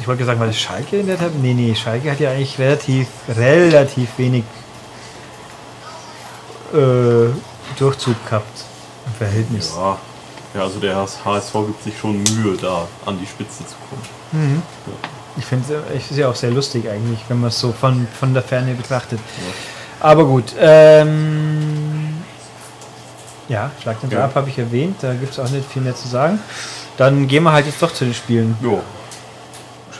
Ich 0.00 0.08
wollte 0.08 0.24
sagen, 0.24 0.40
war 0.40 0.46
das 0.46 0.58
Schalke 0.58 0.98
in 0.98 1.06
der 1.06 1.18
Tat? 1.18 1.30
Nee, 1.40 1.54
nee, 1.54 1.74
Schalke 1.74 2.10
hat 2.10 2.20
ja 2.20 2.30
eigentlich 2.30 2.58
relativ, 2.58 3.06
relativ 3.28 4.08
wenig 4.16 4.44
äh, 6.72 7.30
Durchzug 7.78 8.16
gehabt 8.24 8.64
im 9.06 9.12
Verhältnis. 9.12 9.72
Ja. 9.76 9.98
Ja, 10.54 10.62
also 10.62 10.78
der 10.80 10.96
HSV 10.96 11.52
gibt 11.66 11.82
sich 11.84 11.98
schon 11.98 12.22
Mühe, 12.22 12.56
da 12.60 12.86
an 13.06 13.18
die 13.20 13.26
Spitze 13.26 13.64
zu 13.66 13.74
kommen. 13.88 14.62
Ich 15.36 15.44
finde 15.44 15.82
es 15.96 16.16
ja 16.16 16.28
auch 16.28 16.34
sehr 16.34 16.50
lustig 16.50 16.88
eigentlich, 16.88 17.20
wenn 17.28 17.40
man 17.40 17.48
es 17.48 17.60
so 17.60 17.72
von, 17.72 18.06
von 18.18 18.34
der 18.34 18.42
Ferne 18.42 18.74
betrachtet. 18.74 19.20
Aber 20.00 20.24
gut, 20.24 20.54
ähm, 20.58 22.16
ja, 23.48 23.70
Schlag 23.82 24.00
den 24.00 24.10
Ja. 24.10 24.24
Ab 24.24 24.34
habe 24.34 24.48
ich 24.50 24.58
erwähnt, 24.58 24.96
da 25.00 25.14
gibt 25.14 25.32
es 25.32 25.38
auch 25.38 25.48
nicht 25.50 25.70
viel 25.70 25.82
mehr 25.82 25.94
zu 25.94 26.08
sagen. 26.08 26.38
Dann 26.96 27.28
gehen 27.28 27.44
wir 27.44 27.52
halt 27.52 27.66
jetzt 27.66 27.80
doch 27.80 27.92
zu 27.92 28.04
den 28.04 28.14
Spielen. 28.14 28.56
Jo. 28.62 28.80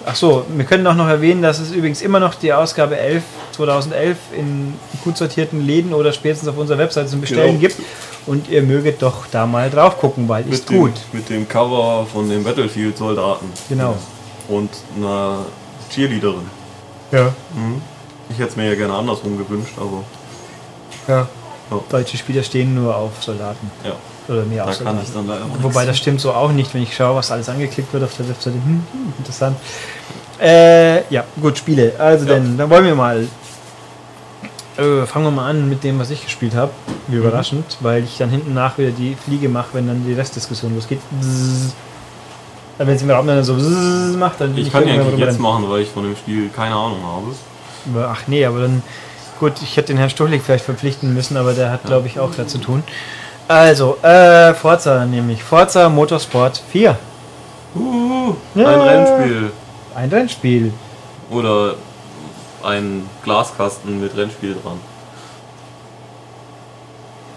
Ach 0.07 0.15
so, 0.15 0.45
wir 0.49 0.65
können 0.65 0.87
auch 0.87 0.95
noch 0.95 1.09
erwähnen, 1.09 1.43
dass 1.43 1.59
es 1.59 1.71
übrigens 1.73 2.01
immer 2.03 2.19
noch 2.21 2.35
die 2.35 2.53
Ausgabe 2.53 2.97
11 2.99 3.23
2011 3.53 4.17
in 4.37 4.75
gut 5.05 5.17
sortierten 5.19 5.65
Läden 5.67 5.93
oder 5.93 6.13
spätestens 6.13 6.49
auf 6.49 6.57
unserer 6.57 6.79
Webseite 6.79 7.09
zum 7.09 7.21
Bestellen 7.21 7.59
Genau. 7.59 7.61
gibt. 7.61 7.77
Und 8.29 8.49
ihr 8.51 8.62
möget 8.62 9.01
doch 9.01 9.27
da 9.31 9.47
mal 9.47 9.71
drauf 9.71 9.99
gucken, 9.99 10.29
weil 10.29 10.47
ist 10.49 10.71
Mit 10.71 10.79
gut. 10.79 10.93
Dem, 11.12 11.19
mit 11.19 11.29
dem 11.31 11.49
Cover 11.49 12.07
von 12.12 12.29
den 12.29 12.45
Battlefield-Soldaten. 12.45 13.47
Genau. 13.71 13.97
Und 14.49 14.71
einer 14.97 15.47
Cheerleaderin. 15.91 16.47
Ja. 17.11 17.33
Ich 18.29 18.38
hätte 18.38 18.51
es 18.51 18.57
mir 18.57 18.69
ja 18.69 18.75
gerne 18.75 18.93
andersrum 18.95 19.38
gewünscht, 19.38 19.73
aber 19.79 20.05
ja. 21.09 21.27
Ja. 21.71 21.81
Deutsche 21.91 22.17
Spieler 22.19 22.43
stehen 22.43 22.75
nur 22.75 22.95
auf 22.95 23.23
Soldaten. 23.23 23.71
ja, 23.85 23.93
Oder 24.33 24.45
mehr 24.45 24.64
da 24.64 24.71
auf 24.71 24.77
kann 24.79 24.87
Soldaten. 24.87 25.07
ich 25.07 25.14
dann 25.14 25.27
leider 25.27 25.45
Wobei 25.62 25.87
das 25.87 25.97
stimmt 25.99 26.21
so 26.21 26.33
auch 26.33 26.53
nicht, 26.53 26.73
wenn 26.75 26.83
ich 26.83 26.95
schaue, 26.95 27.17
was 27.17 27.31
alles 27.31 27.49
angeklickt 27.49 27.93
wird 27.95 28.05
auf 28.05 28.14
der 28.17 28.29
Webseite. 28.29 28.57
Hm, 28.57 28.62
hm, 28.93 29.12
interessant. 29.19 29.57
Äh, 30.41 31.03
ja, 31.12 31.25
gut, 31.41 31.59
Spiele. 31.59 31.93
Also 31.99 32.27
Ja. 32.27 32.35
denn, 32.35 32.57
dann 32.59 32.69
wollen 32.71 32.85
wir 32.85 32.95
mal. 32.95 33.27
Äh, 34.79 35.07
fangen 35.07 35.25
wir 35.27 35.31
mal 35.33 35.51
an 35.51 35.69
mit 35.69 35.83
dem, 35.83 35.99
was 35.99 36.11
ich 36.11 36.25
gespielt 36.25 36.55
habe. 36.55 36.71
Wie 37.09 37.17
Mhm. 37.17 37.23
überraschend, 37.23 37.77
weil 37.81 38.05
ich 38.05 38.17
dann 38.19 38.31
hinten 38.31 38.55
nach 38.55 38.79
wieder 38.79 38.91
die 38.91 39.17
Fliege 39.17 39.49
mache, 39.49 39.69
wenn 39.73 39.87
dann 39.88 40.05
die 40.07 40.12
Restdiskussion 40.14 40.75
losgeht. 40.75 41.01
Bzzz. 41.21 41.75
Wenn 42.79 42.88
es 42.91 43.03
im 43.03 43.11
Raum 43.11 43.27
dann 43.27 43.43
so 43.43 43.55
bzzz 43.55 44.17
macht, 44.17 44.41
dann 44.41 44.57
Ich 44.57 44.71
kann 44.71 44.87
irgendwann 44.87 45.09
eigentlich 45.09 45.27
jetzt 45.27 45.41
machen, 45.41 45.69
weil 45.69 45.83
ich 45.83 45.88
von 45.88 46.05
dem 46.05 46.14
Spiel 46.14 46.49
keine 46.55 46.75
Ahnung 46.77 46.99
habe. 47.03 48.07
Ach 48.09 48.23
nee, 48.29 48.45
aber 48.45 48.61
dann. 48.61 48.83
Gut, 49.41 49.55
ich 49.62 49.77
hätte 49.77 49.88
den 49.88 49.99
Herrn 49.99 50.11
Stuchlik 50.11 50.43
vielleicht 50.43 50.64
verpflichten 50.64 51.12
müssen, 51.14 51.37
aber 51.37 51.53
der 51.55 51.71
hat, 51.73 51.85
glaube 51.85 52.07
ich, 52.09 52.19
auch 52.21 52.31
dazu 52.37 52.59
tun. 52.59 52.83
Also, 53.49 53.97
äh, 54.03 54.53
Forza 54.55 55.05
nämlich. 55.07 55.43
Forza 55.43 55.88
Motorsport 55.88 56.61
4. 56.71 56.97
Uh, 57.75 58.35
Ja. 58.55 58.69
Ein 58.69 58.81
Rennspiel. 58.81 59.51
Ein 59.95 60.09
Rennspiel. 60.11 60.73
Oder 61.31 61.75
ein 62.62 63.09
Glaskasten 63.25 64.01
mit 64.01 64.16
Rennspiel 64.16 64.57
dran. 64.62 64.79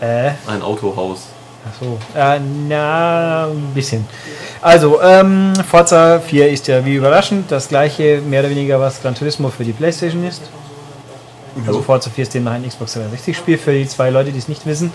Äh, 0.01 0.31
Ein 0.47 0.63
Autohaus. 0.63 1.27
ach 1.67 1.79
so. 1.79 1.99
Äh, 2.19 2.39
na, 2.67 3.45
ein 3.45 3.71
bisschen. 3.73 4.05
Also, 4.62 4.99
ähm, 5.01 5.53
Forza 5.69 6.19
4 6.19 6.49
ist 6.49 6.67
ja 6.67 6.84
wie 6.84 6.95
überraschend 6.95 7.51
das 7.51 7.67
gleiche, 7.67 8.19
mehr 8.21 8.41
oder 8.41 8.49
weniger, 8.49 8.79
was 8.79 9.01
Gran 9.01 9.13
Turismo 9.13 9.49
für 9.49 9.63
die 9.63 9.73
Playstation 9.73 10.25
ist. 10.25 10.41
Also. 11.67 11.81
Forza 11.81 12.10
4 12.10 12.23
ist 12.23 12.34
demnach 12.34 12.53
ein 12.53 12.67
Xbox 12.67 12.93
360 12.93 13.38
Spiel 13.38 13.57
für 13.57 13.73
die 13.73 13.88
zwei 13.88 14.10
Leute, 14.10 14.31
die 14.31 14.39
es 14.39 14.47
nicht 14.47 14.65
wissen. 14.65 14.91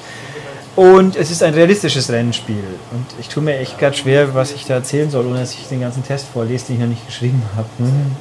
Und 0.75 1.17
es 1.17 1.31
ist 1.31 1.43
ein 1.43 1.55
realistisches 1.55 2.11
Rennspiel. 2.11 2.65
Und 2.93 3.07
ich 3.19 3.29
tue 3.29 3.43
mir 3.43 3.59
echt 3.59 3.79
gerade 3.79 3.97
schwer, 3.97 4.35
was 4.35 4.53
ich 4.53 4.67
da 4.67 4.75
erzählen 4.75 5.11
soll, 5.11 5.27
ohne 5.27 5.41
dass 5.41 5.55
ich 5.55 5.69
den 5.69 5.81
ganzen 5.81 6.05
Test 6.05 6.27
vorlese, 6.33 6.67
den 6.67 6.77
ich 6.77 6.81
noch 6.81 6.89
nicht 6.89 7.07
geschrieben 7.07 7.43
habe. 7.57 7.69
Hm. 7.79 8.17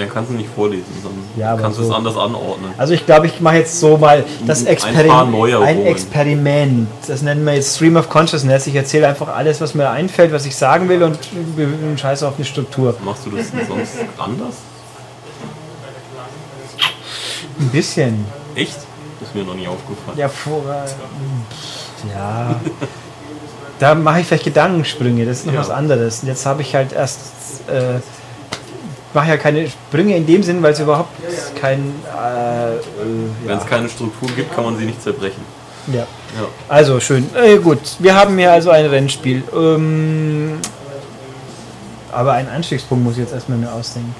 Dann 0.00 0.08
kannst 0.08 0.30
du 0.30 0.34
nicht 0.34 0.48
vorlesen, 0.54 0.86
dann 1.02 1.12
Ja, 1.36 1.56
kannst 1.56 1.78
du 1.78 1.82
so- 1.84 1.90
es 1.90 1.94
anders 1.96 2.16
anordnen. 2.16 2.72
Also 2.78 2.94
ich 2.94 3.04
glaube, 3.04 3.26
ich 3.26 3.40
mache 3.40 3.56
jetzt 3.56 3.78
so 3.78 3.96
mal 3.98 4.24
das 4.46 4.62
Experiment. 4.64 5.52
Ein 5.62 5.86
Experiment. 5.86 6.88
Das 7.06 7.22
nennen 7.22 7.44
wir 7.44 7.54
jetzt 7.54 7.76
Stream 7.76 7.96
of 7.96 8.08
Consciousness. 8.08 8.66
Ich 8.66 8.74
erzähle 8.74 9.08
einfach 9.08 9.28
alles, 9.28 9.60
was 9.60 9.74
mir 9.74 9.90
einfällt, 9.90 10.32
was 10.32 10.46
ich 10.46 10.56
sagen 10.56 10.88
will 10.88 11.02
und 11.02 11.18
wir 11.56 11.68
scheiße 11.96 12.26
auf 12.26 12.34
eine 12.36 12.44
Struktur. 12.44 12.94
Machst 13.04 13.26
du 13.26 13.30
das 13.30 13.50
denn 13.50 13.66
sonst 13.66 13.96
anders? 14.18 14.54
Ein 17.58 17.68
bisschen. 17.68 18.24
Echt? 18.54 18.76
Ist 19.20 19.34
mir 19.34 19.44
noch 19.44 19.54
nie 19.54 19.68
aufgefallen. 19.68 20.16
Ja, 20.16 20.28
vor, 20.28 20.62
ja. 22.14 22.54
Da 23.78 23.94
mache 23.94 24.20
ich 24.20 24.26
vielleicht 24.26 24.44
Gedankensprünge, 24.44 25.24
das 25.26 25.38
ist 25.40 25.46
noch 25.46 25.54
Ja. 25.54 25.60
was 25.60 25.70
anderes. 25.70 26.20
Und 26.22 26.28
jetzt 26.28 26.44
habe 26.46 26.62
ich 26.62 26.74
halt 26.74 26.92
erst, 26.92 27.18
äh, 27.68 28.00
mache 29.14 29.28
ja 29.28 29.36
keine 29.36 29.68
Sprünge 29.68 30.16
in 30.16 30.26
dem 30.26 30.42
Sinn, 30.42 30.62
weil 30.62 30.72
es 30.72 30.80
überhaupt 30.80 31.10
kein, 31.60 31.92
äh, 32.16 32.74
äh, 32.74 32.78
Wenn 33.44 33.50
ja. 33.50 33.58
es 33.58 33.66
keine 33.66 33.88
Struktur 33.88 34.28
gibt, 34.36 34.54
kann 34.54 34.64
man 34.64 34.76
sie 34.78 34.84
nicht 34.84 35.02
zerbrechen. 35.02 35.42
ja. 35.88 36.06
Ja. 36.38 36.46
Also 36.68 37.00
schön. 37.00 37.28
Äh, 37.34 37.56
gut, 37.58 37.80
wir 37.98 38.14
haben 38.14 38.38
hier 38.38 38.52
also 38.52 38.70
ein 38.70 38.86
Rennspiel. 38.86 39.42
Ähm, 39.52 40.60
aber 42.12 42.34
einen 42.34 42.48
Einstiegspunkt 42.48 43.02
muss 43.02 43.14
ich 43.14 43.20
jetzt 43.20 43.32
erstmal 43.32 43.58
mir 43.58 43.72
ausdenken. 43.72 44.14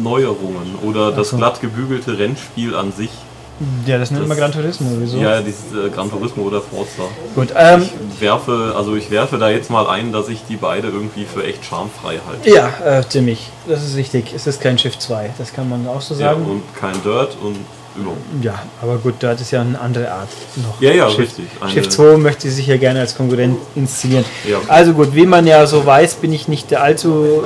Neuerungen 0.00 0.76
oder 0.84 1.10
das 1.10 1.30
so. 1.30 1.36
glatt 1.36 1.60
gebügelte 1.60 2.16
Rennspiel 2.18 2.76
an 2.76 2.92
sich. 2.92 3.10
Ja, 3.86 3.98
das 3.98 4.10
nennt 4.10 4.26
man 4.26 4.36
Gran 4.38 4.52
Turismo. 4.52 4.88
Wieso? 4.98 5.18
Ja, 5.18 5.40
dieses 5.42 5.72
äh, 5.72 5.90
Gran 5.94 6.10
Turismo 6.10 6.44
oder 6.44 6.60
Forza. 6.62 7.02
Gut, 7.34 7.48
ähm, 7.56 7.86
Ich 8.14 8.20
werfe, 8.20 8.72
also 8.76 8.96
ich 8.96 9.10
werfe 9.10 9.36
da 9.38 9.50
jetzt 9.50 9.70
mal 9.70 9.86
ein, 9.88 10.12
dass 10.12 10.28
ich 10.28 10.40
die 10.48 10.56
beide 10.56 10.88
irgendwie 10.88 11.24
für 11.26 11.44
echt 11.44 11.64
charmfrei 11.64 12.20
halte. 12.26 12.48
ja, 12.50 12.98
äh, 13.00 13.08
ziemlich. 13.08 13.50
Das 13.68 13.82
ist 13.84 13.96
wichtig. 13.96 14.32
Es 14.34 14.46
ist 14.46 14.60
kein 14.60 14.78
Schiff 14.78 14.98
2. 14.98 15.30
Das 15.38 15.52
kann 15.52 15.68
man 15.68 15.86
auch 15.86 16.00
so 16.00 16.14
Ja, 16.14 16.32
sagen. 16.32 16.46
und 16.46 16.62
kein 16.78 16.94
Dirt 17.02 17.36
und 17.42 17.56
überhaupt. 17.96 18.18
Ja, 18.40 18.62
aber 18.80 18.96
gut, 18.98 19.14
dort 19.20 19.40
ist 19.40 19.50
ja 19.50 19.60
eine 19.60 19.78
andere 19.78 20.10
Art 20.10 20.28
noch. 20.56 20.80
Ja, 20.80 20.92
ja, 20.92 21.10
Schiff, 21.10 21.18
richtig. 21.18 21.44
Eine- 21.60 21.70
Schiff 21.70 21.88
2 21.90 22.16
möchte 22.16 22.50
sich 22.50 22.66
ja 22.66 22.76
gerne 22.78 23.00
als 23.00 23.14
Konkurrent 23.16 23.58
inszenieren. 23.74 24.24
Ja. 24.48 24.58
Also 24.68 24.92
gut, 24.94 25.14
wie 25.14 25.26
man 25.26 25.46
ja 25.46 25.66
so 25.66 25.84
weiß, 25.84 26.14
bin 26.14 26.32
ich 26.32 26.48
nicht 26.48 26.70
der 26.70 26.82
allzu 26.82 27.42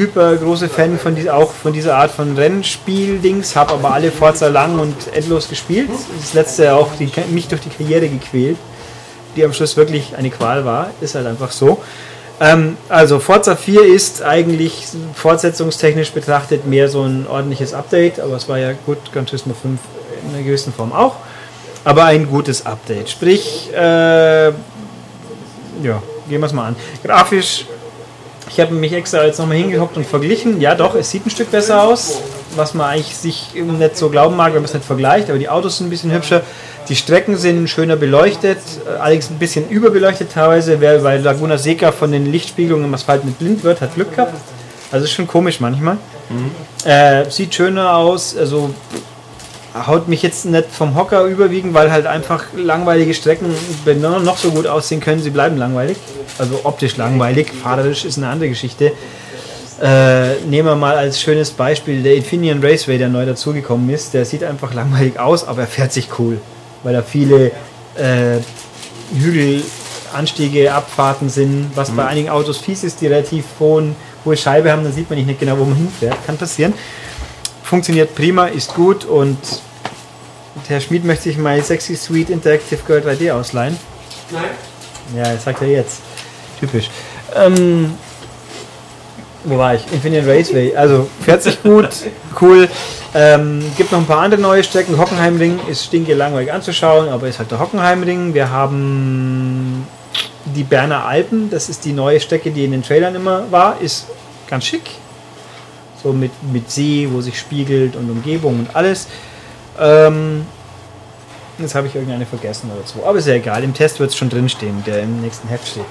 hyper 0.00 0.36
große 0.36 0.68
Fan 0.70 0.98
von 0.98 1.14
dieser, 1.14 1.36
auch 1.36 1.52
von 1.52 1.74
dieser 1.74 1.96
Art 1.96 2.10
von 2.10 2.36
Rennspiel-Dings, 2.36 3.54
habe 3.54 3.74
aber 3.74 3.92
alle 3.92 4.10
Forza 4.10 4.48
lang 4.48 4.78
und 4.78 4.94
endlos 5.12 5.48
gespielt. 5.48 5.90
Das 6.18 6.32
letzte 6.32 6.74
auch 6.74 6.88
die, 6.98 7.10
mich 7.30 7.48
durch 7.48 7.60
die 7.60 7.68
Karriere 7.68 8.08
gequält, 8.08 8.56
die 9.36 9.44
am 9.44 9.52
Schluss 9.52 9.76
wirklich 9.76 10.16
eine 10.16 10.30
Qual 10.30 10.64
war, 10.64 10.90
ist 11.02 11.14
halt 11.14 11.26
einfach 11.26 11.50
so. 11.50 11.82
Ähm, 12.40 12.78
also 12.88 13.18
Forza 13.18 13.54
4 13.56 13.84
ist 13.84 14.22
eigentlich 14.22 14.84
fortsetzungstechnisch 15.14 16.12
betrachtet 16.12 16.66
mehr 16.66 16.88
so 16.88 17.02
ein 17.02 17.26
ordentliches 17.26 17.74
Update, 17.74 18.20
aber 18.20 18.36
es 18.36 18.48
war 18.48 18.58
ja 18.58 18.72
gut, 18.86 18.98
Gran 19.12 19.26
Turismo 19.26 19.52
5 19.52 19.78
in 20.24 20.34
einer 20.34 20.42
gewissen 20.42 20.72
Form 20.72 20.92
auch. 20.92 21.16
Aber 21.84 22.04
ein 22.06 22.26
gutes 22.28 22.64
Update. 22.64 23.10
Sprich, 23.10 23.70
äh, 23.74 24.48
ja, 24.48 24.52
gehen 26.28 26.40
wir 26.40 26.46
es 26.46 26.52
mal 26.52 26.68
an. 26.68 26.76
Grafisch, 27.04 27.66
ich 28.52 28.58
habe 28.58 28.74
mich 28.74 28.92
extra 28.92 29.24
jetzt 29.24 29.38
nochmal 29.38 29.58
hingehockt 29.58 29.96
und 29.96 30.04
verglichen. 30.04 30.60
Ja, 30.60 30.74
doch, 30.74 30.96
es 30.96 31.10
sieht 31.10 31.24
ein 31.24 31.30
Stück 31.30 31.52
besser 31.52 31.84
aus, 31.84 32.20
was 32.56 32.74
man 32.74 32.86
eigentlich 32.90 33.16
sich 33.16 33.54
nicht 33.54 33.96
so 33.96 34.10
glauben 34.10 34.36
mag, 34.36 34.48
wenn 34.48 34.62
man 34.62 34.64
es 34.64 34.74
nicht 34.74 34.84
vergleicht. 34.84 35.30
Aber 35.30 35.38
die 35.38 35.48
Autos 35.48 35.78
sind 35.78 35.86
ein 35.86 35.90
bisschen 35.90 36.12
hübscher. 36.12 36.42
Die 36.88 36.96
Strecken 36.96 37.36
sind 37.36 37.68
schöner 37.70 37.94
beleuchtet, 37.94 38.58
äh, 38.84 38.98
allerdings 38.98 39.30
ein 39.30 39.38
bisschen 39.38 39.68
überbeleuchtet 39.68 40.32
teilweise. 40.32 40.80
Wer 40.80 40.98
bei 40.98 41.18
Laguna 41.18 41.58
Seca 41.58 41.92
von 41.92 42.10
den 42.10 42.30
Lichtspiegelungen 42.30 42.86
im 42.86 42.94
Asphalt 42.94 43.24
mit 43.24 43.38
blind 43.38 43.62
wird, 43.62 43.80
hat 43.80 43.94
Glück 43.94 44.16
gehabt. 44.16 44.34
Also 44.90 45.04
ist 45.04 45.12
schon 45.12 45.28
komisch 45.28 45.60
manchmal. 45.60 45.98
Äh, 46.84 47.30
sieht 47.30 47.54
schöner 47.54 47.94
aus, 47.96 48.36
also 48.36 48.70
haut 49.74 50.08
mich 50.08 50.22
jetzt 50.22 50.46
nicht 50.46 50.66
vom 50.70 50.96
Hocker 50.96 51.24
überwiegend, 51.24 51.74
weil 51.74 51.92
halt 51.92 52.06
einfach 52.06 52.44
langweilige 52.56 53.14
Strecken, 53.14 53.54
wenn 53.84 54.00
noch 54.00 54.36
so 54.36 54.50
gut 54.50 54.66
aussehen 54.66 55.00
können, 55.00 55.22
sie 55.22 55.30
bleiben 55.30 55.56
langweilig. 55.56 55.96
Also 56.38 56.60
optisch 56.64 56.96
langweilig, 56.96 57.52
fahrerisch 57.52 58.04
ist 58.04 58.18
eine 58.18 58.28
andere 58.28 58.48
Geschichte. 58.48 58.92
Äh, 59.80 60.34
nehmen 60.46 60.68
wir 60.68 60.76
mal 60.76 60.96
als 60.96 61.20
schönes 61.20 61.50
Beispiel 61.50 62.02
der 62.02 62.14
Infineon 62.14 62.62
Raceway, 62.62 62.98
der 62.98 63.08
neu 63.08 63.24
dazugekommen 63.24 63.88
ist. 63.90 64.12
Der 64.12 64.24
sieht 64.24 64.44
einfach 64.44 64.74
langweilig 64.74 65.18
aus, 65.18 65.46
aber 65.46 65.62
er 65.62 65.66
fährt 65.68 65.92
sich 65.92 66.08
cool, 66.18 66.40
weil 66.82 66.92
da 66.92 67.02
viele 67.02 67.52
äh, 67.96 68.38
Hügelanstiege, 69.14 70.72
Abfahrten 70.72 71.28
sind, 71.28 71.70
was 71.74 71.90
bei 71.90 72.04
einigen 72.06 72.28
Autos 72.28 72.58
fies 72.58 72.84
ist, 72.84 73.00
die 73.00 73.06
relativ 73.06 73.44
hohen, 73.58 73.96
hohe 74.24 74.36
Scheibe 74.36 74.70
haben, 74.70 74.84
dann 74.84 74.92
sieht 74.92 75.08
man 75.08 75.24
nicht 75.24 75.40
genau, 75.40 75.56
wo 75.58 75.64
man 75.64 75.76
hinfährt. 75.76 76.16
Kann 76.26 76.36
passieren 76.36 76.74
funktioniert 77.70 78.16
prima, 78.16 78.46
ist 78.46 78.74
gut 78.74 79.04
und 79.04 79.38
Herr 80.66 80.80
Schmid 80.80 81.04
möchte 81.04 81.24
sich 81.24 81.38
mal 81.38 81.62
Sexy 81.62 81.94
Sweet 81.94 82.28
Interactive 82.28 82.80
Girl 82.84 83.00
3D 83.00 83.32
ausleihen. 83.32 83.76
Nein? 84.32 84.44
Ja, 85.16 85.32
das 85.32 85.44
sagt 85.44 85.62
er 85.62 85.68
jetzt. 85.68 86.00
Typisch. 86.58 86.90
Ähm, 87.32 87.94
wo 89.44 89.56
war 89.56 89.76
ich? 89.76 89.82
Infinite 89.92 90.26
Raceway. 90.26 90.74
Also 90.74 91.08
fährt 91.24 91.44
sich 91.44 91.62
gut, 91.62 91.88
cool. 92.40 92.68
Ähm, 93.14 93.62
gibt 93.76 93.92
noch 93.92 94.00
ein 94.00 94.06
paar 94.06 94.22
andere 94.22 94.40
neue 94.40 94.64
Strecken. 94.64 94.98
Hockenheimring 94.98 95.60
ist 95.68 95.84
stinke 95.84 96.14
langweilig 96.14 96.52
anzuschauen, 96.52 97.08
aber 97.08 97.28
ist 97.28 97.38
halt 97.38 97.52
der 97.52 97.60
Hockenheimring. 97.60 98.34
Wir 98.34 98.50
haben 98.50 99.86
die 100.44 100.64
Berner 100.64 101.04
Alpen. 101.04 101.50
Das 101.50 101.68
ist 101.68 101.84
die 101.84 101.92
neue 101.92 102.18
Strecke, 102.18 102.50
die 102.50 102.64
in 102.64 102.72
den 102.72 102.82
Trailern 102.82 103.14
immer 103.14 103.44
war. 103.52 103.80
Ist 103.80 104.06
ganz 104.48 104.64
schick. 104.64 104.99
So 106.02 106.12
mit, 106.12 106.30
mit 106.52 106.70
See, 106.70 107.08
wo 107.10 107.20
sich 107.20 107.38
spiegelt 107.38 107.96
und 107.96 108.10
Umgebung 108.10 108.60
und 108.60 108.74
alles. 108.74 109.06
Ähm, 109.78 110.46
jetzt 111.58 111.74
habe 111.74 111.88
ich 111.88 111.94
irgendeine 111.94 112.26
vergessen 112.26 112.70
oder 112.74 112.86
so. 112.86 113.04
Aber 113.04 113.18
ist 113.18 113.26
ja 113.26 113.34
egal. 113.34 113.62
Im 113.64 113.74
Test 113.74 114.00
wird 114.00 114.10
es 114.10 114.16
schon 114.16 114.30
drinstehen, 114.30 114.82
der 114.86 115.02
im 115.02 115.20
nächsten 115.20 115.48
Heft 115.48 115.68
steht. 115.68 115.84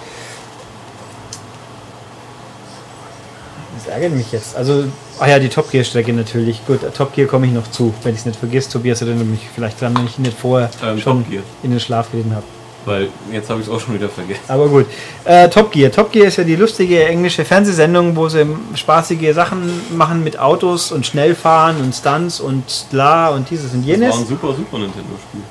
Das 3.77 3.87
ärgert 3.87 4.13
mich 4.13 4.31
jetzt. 4.31 4.55
Also, 4.55 4.85
ah 5.19 5.27
ja, 5.27 5.39
die 5.39 5.49
Top 5.49 5.71
Gear 5.71 5.83
Strecke 5.83 6.11
natürlich. 6.11 6.65
Gut, 6.65 6.81
Top 6.95 7.13
Gear 7.13 7.27
komme 7.27 7.45
ich 7.45 7.53
noch 7.53 7.69
zu, 7.69 7.93
wenn 8.03 8.13
ich 8.13 8.21
es 8.21 8.25
nicht 8.25 8.39
vergesse. 8.39 8.71
Tobias 8.71 9.01
erinnert 9.01 9.27
mich 9.27 9.47
vielleicht 9.53 9.79
dran, 9.79 9.95
wenn 9.95 10.05
ich 10.05 10.17
ihn 10.17 10.23
nicht 10.23 10.37
vorher 10.37 10.69
Ähm, 10.83 10.99
schon 10.99 11.25
in 11.63 11.71
den 11.71 11.79
Schlaf 11.79 12.11
gereden 12.11 12.35
habe. 12.35 12.43
Weil 12.89 13.09
jetzt 13.31 13.47
habe 13.51 13.61
ich 13.61 13.67
es 13.67 13.71
auch 13.71 13.79
schon 13.79 13.93
wieder 13.93 14.09
vergessen. 14.09 14.41
Aber 14.47 14.67
gut. 14.67 14.87
Äh, 15.23 15.47
Top 15.47 15.71
Gear. 15.71 15.91
Top 15.91 16.11
Gear 16.11 16.25
ist 16.25 16.37
ja 16.37 16.43
die 16.43 16.55
lustige 16.55 17.05
englische 17.05 17.45
Fernsehsendung, 17.45 18.15
wo 18.15 18.27
sie 18.29 18.47
spaßige 18.73 19.31
Sachen 19.35 19.69
machen 19.95 20.23
mit 20.23 20.39
Autos 20.39 20.91
und 20.91 21.05
Schnellfahren 21.05 21.79
und 21.81 21.93
Stunts 21.93 22.39
und 22.39 22.63
bla 22.89 23.27
und 23.29 23.47
dieses 23.47 23.73
und 23.73 23.81
Das 23.81 23.87
jenes. 23.87 24.09
war 24.11 24.19
ein 24.21 24.25
super 24.25 24.47
Super 24.47 24.79
Nintendo 24.79 25.13
Spiel. 25.29 25.41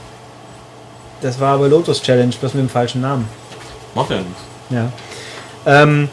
Das 1.20 1.38
war 1.38 1.54
aber 1.54 1.68
Lotus 1.68 2.02
Challenge, 2.02 2.34
bloß 2.40 2.54
mit 2.54 2.64
dem 2.64 2.68
falschen 2.68 3.02
Namen. 3.02 3.28
Macht 3.94 4.10
ja 4.10 4.16
nichts. 4.16 4.42
Ja. 4.70 4.88
Ähm, 5.64 6.08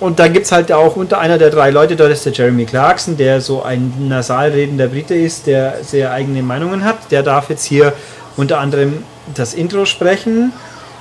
und 0.00 0.18
da 0.18 0.26
gibt 0.26 0.46
es 0.46 0.52
halt 0.52 0.72
auch 0.72 0.96
unter 0.96 1.20
einer 1.20 1.38
der 1.38 1.50
drei 1.50 1.70
Leute, 1.70 1.94
dort 1.94 2.10
ist 2.10 2.26
der 2.26 2.32
Jeremy 2.32 2.64
Clarkson, 2.66 3.16
der 3.16 3.40
so 3.40 3.62
ein 3.62 4.08
nasal 4.08 4.50
redender 4.50 4.88
Brite 4.88 5.14
ist, 5.14 5.46
der 5.46 5.84
sehr 5.84 6.10
eigene 6.10 6.42
Meinungen 6.42 6.84
hat. 6.84 7.12
Der 7.12 7.22
darf 7.22 7.50
jetzt 7.50 7.64
hier 7.64 7.92
unter 8.36 8.58
anderem 8.58 9.04
das 9.34 9.54
Intro 9.54 9.84
sprechen 9.84 10.52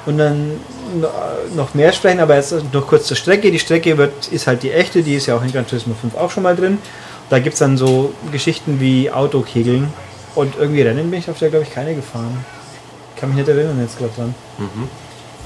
und 0.06 0.18
dann 0.18 0.60
noch 1.56 1.74
mehr 1.74 1.92
sprechen, 1.92 2.20
aber 2.20 2.36
jetzt 2.36 2.54
noch 2.72 2.88
kurz 2.88 3.06
zur 3.08 3.18
Strecke. 3.18 3.52
Die 3.52 3.60
Strecke 3.60 3.98
wird, 3.98 4.28
ist 4.28 4.48
halt 4.48 4.64
die 4.64 4.72
echte, 4.72 5.04
die 5.04 5.16
ist 5.16 5.26
ja 5.26 5.36
auch 5.36 5.44
in 5.44 5.52
Gran 5.52 5.68
Turismo 5.68 5.96
5 6.00 6.16
auch 6.16 6.32
schon 6.32 6.44
mal 6.44 6.56
drin. 6.56 6.78
Da 7.30 7.40
gibt 7.40 7.54
es 7.54 7.60
dann 7.60 7.78
so 7.78 8.14
Geschichten 8.32 8.80
wie 8.80 9.10
Autokegeln 9.10 9.92
und 10.36 10.56
irgendwie 10.58 10.84
Rennen 10.84 11.10
bin 11.10 11.20
ich 11.20 11.30
auf 11.30 11.40
der, 11.40 11.50
glaube 11.50 11.66
ich, 11.66 11.74
keine 11.74 11.96
gefahren. 11.96 12.46
Kann 13.18 13.30
mich 13.30 13.38
nicht 13.38 13.48
erinnern 13.48 13.80
jetzt 13.82 13.98
gerade 13.98 14.12
dran. 14.16 14.36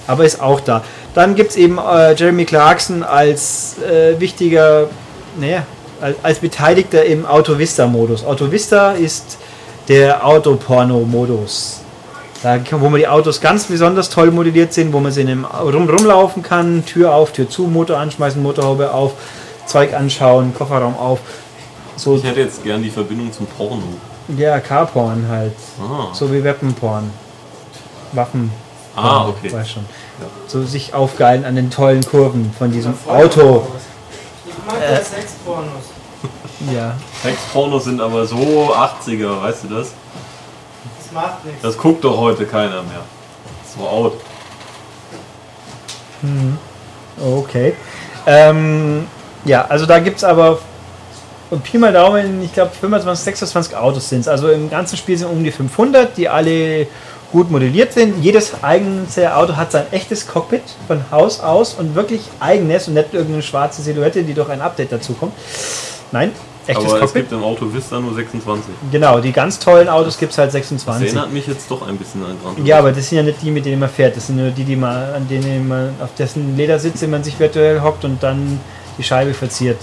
aber 0.10 0.26
ist 0.26 0.42
auch 0.42 0.60
da. 0.60 0.84
Dann 1.14 1.36
gibt 1.36 1.52
es 1.52 1.56
eben 1.56 1.78
äh, 1.78 2.16
Jeremy 2.16 2.46
Clarkson 2.46 3.04
als 3.04 3.78
äh, 3.80 4.20
wichtiger, 4.20 4.90
naja, 5.40 5.64
als, 6.02 6.18
als 6.24 6.40
Beteiligter 6.40 7.06
im 7.06 7.28
Auto 7.28 7.60
Vista-Modus. 7.60 8.26
Auto 8.26 8.52
Vista 8.52 8.94
ist 8.94 9.38
der 9.88 10.26
Autoporno-Modus. 10.26 11.82
Da, 12.42 12.58
wo 12.72 12.90
man 12.90 13.00
die 13.00 13.08
Autos 13.08 13.42
ganz 13.42 13.66
besonders 13.66 14.10
toll 14.10 14.32
modelliert 14.32 14.72
sind, 14.74 14.94
wo 14.94 15.00
man 15.00 15.12
sie 15.12 15.22
in 15.22 15.28
einem 15.30 15.46
rum, 15.46 15.90
rumlaufen 15.90 16.42
kann, 16.42 16.86
Tür 16.86 17.14
auf, 17.14 17.34
Tür 17.34 17.50
zu, 17.50 17.64
Motor 17.64 17.98
anschmeißen, 17.98 18.42
Motorhaube 18.42 18.94
auf, 18.94 19.14
Zeug 19.66 19.94
anschauen, 19.94 20.54
Kofferraum 20.58 20.96
auf. 20.98 21.20
So, 21.98 22.16
Ich 22.16 22.24
hätte 22.24 22.40
jetzt 22.40 22.64
gern 22.64 22.82
die 22.82 22.90
Verbindung 22.90 23.32
zum 23.34 23.46
Porno. 23.46 23.84
ja, 24.38 24.60
Carporn 24.62 25.26
halt. 25.30 25.54
Ah, 25.82 26.14
So 26.14 26.32
wie 26.32 26.42
Weapon-Porn. 26.42 27.12
Waffen. 28.14 28.52
ah 28.96 29.28
okay. 29.28 29.52
Weiß 29.52 29.70
schon. 29.70 29.86
Ja. 30.22 30.28
So 30.48 30.64
sich 30.64 30.94
aufgeilen 30.94 31.44
an 31.44 31.56
den 31.56 31.70
tollen 31.70 32.04
Kurven 32.06 32.54
von 32.58 32.72
diesem 32.72 32.94
Auto. 33.08 33.68
Ich 34.46 34.54
mag 34.66 34.82
äh. 34.82 34.96
Sexpornos. 34.96 35.84
Ja. 36.74 36.96
Sexpornos 37.22 37.84
sind 37.84 38.02
aber 38.02 38.26
so 38.26 38.74
80er, 38.74 39.42
weißt 39.42 39.66
du 39.66 39.76
das? 39.76 39.94
Das 41.10 41.24
macht 41.24 41.46
nichts. 41.46 41.62
Das 41.62 41.78
guckt 41.78 42.04
doch 42.04 42.18
heute 42.18 42.46
keiner 42.46 42.84
mehr. 42.84 43.02
So 43.76 43.88
out. 43.88 44.14
Okay. 47.20 47.74
Ähm, 48.26 49.08
ja, 49.46 49.66
also 49.66 49.86
da 49.86 50.00
gibt 50.00 50.18
es 50.18 50.24
aber 50.24 50.60
und 51.50 51.64
Pi 51.64 51.80
mal 51.80 51.92
Daumen, 51.92 52.44
ich 52.44 52.54
glaube 52.54 52.72
25, 52.80 53.24
26 53.24 53.76
Autos 53.76 54.08
sind 54.08 54.20
es. 54.20 54.28
Also 54.28 54.50
im 54.50 54.70
ganzen 54.70 54.98
Spiel 54.98 55.18
sind 55.18 55.30
um 55.30 55.44
die 55.44 55.52
500, 55.52 56.16
die 56.16 56.30
alle 56.30 56.86
gut 57.32 57.50
modelliert 57.50 57.94
sind. 57.94 58.24
Jedes 58.24 58.64
einzelne 58.64 59.36
Auto 59.36 59.56
hat 59.56 59.72
sein 59.72 59.86
echtes 59.92 60.28
Cockpit 60.28 60.62
von 60.88 61.04
Haus 61.10 61.40
aus 61.40 61.74
und 61.74 61.96
wirklich 61.96 62.22
eigenes 62.40 62.88
und 62.88 62.94
nicht 62.94 63.14
irgendeine 63.14 63.42
schwarze 63.42 63.82
Silhouette, 63.82 64.24
die 64.24 64.36
durch 64.36 64.50
ein 64.50 64.62
Update 64.62 64.92
dazu 64.92 65.14
kommt. 65.14 65.34
Nein, 66.12 66.34
echtes 66.70 66.86
aber 66.86 66.94
es 66.96 67.00
Cockpit. 67.02 67.22
gibt 67.24 67.32
im 67.34 67.44
Auto 67.44 67.74
Vista 67.74 68.00
nur 68.00 68.14
26. 68.14 68.74
Genau, 68.92 69.20
die 69.20 69.32
ganz 69.32 69.60
tollen 69.60 69.90
Autos 69.90 70.18
gibt 70.18 70.32
es 70.32 70.38
halt 70.38 70.48
Das 70.48 70.54
26. 70.54 71.08
erinnert 71.08 71.34
mich 71.34 71.48
jetzt 71.48 71.70
doch 71.70 71.86
ein 71.88 71.98
bisschen 71.98 72.24
an 72.24 72.38
dran. 72.44 72.66
Ja, 72.66 72.80
aber 72.80 72.92
das 72.92 73.10
sind 73.10 73.18
ja 73.18 73.24
nicht 73.24 73.42
die, 73.42 73.52
mit 73.52 73.66
denen 73.66 73.80
man 73.80 73.90
fährt. 73.90 74.16
Das 74.16 74.28
sind 74.28 74.38
nur 74.38 74.52
die, 74.52 74.64
die 74.64 74.76
man, 74.76 75.14
an 75.14 75.28
denen 75.28 75.68
man, 75.68 75.96
auf 76.02 76.14
dessen 76.18 76.56
Ledersitze 76.56 77.08
man 77.08 77.24
sich 77.24 77.40
virtuell 77.40 77.82
hockt 77.82 78.06
und 78.06 78.22
dann 78.24 78.60
die 78.98 79.04
Scheibe 79.04 79.34
verziert. 79.34 79.80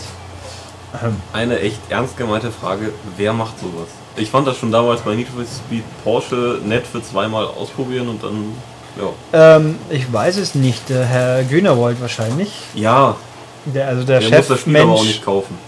Eine 1.33 1.61
echt 1.61 1.79
ernst 1.91 2.17
gemeinte 2.17 2.51
Frage, 2.51 2.91
wer 3.19 3.33
macht 3.33 3.59
sowas? 3.61 3.89
Ich 4.17 4.31
fand 4.31 4.47
das 4.47 4.57
schon 4.57 4.73
damals 4.73 5.03
bei 5.03 5.15
Need 5.15 5.29
for 5.29 5.45
Speed 5.45 5.85
Porsche 6.03 6.59
nett 6.65 6.87
für 6.87 7.03
zweimal 7.03 7.45
ausprobieren 7.45 8.09
und 8.09 8.23
dann, 8.23 8.53
ja. 8.99 9.57
Ähm, 9.57 9.79
ich 9.91 10.11
weiß 10.11 10.39
es 10.39 10.55
nicht. 10.55 10.89
Der 10.89 11.05
Herr 11.05 11.43
Günerwold 11.45 12.01
wahrscheinlich. 12.01 12.51
Ja, 12.75 13.17
Der, 13.67 13.89
also 13.89 14.05
der, 14.05 14.21
der 14.21 14.29
Chef 14.29 14.39
muss 14.39 14.49
das 14.49 14.61
Spiel 14.61 14.77
aber 14.79 14.93
auch 14.93 14.97
Mensch. 15.01 15.09
nicht 15.09 15.25
kaufen. 15.25 15.59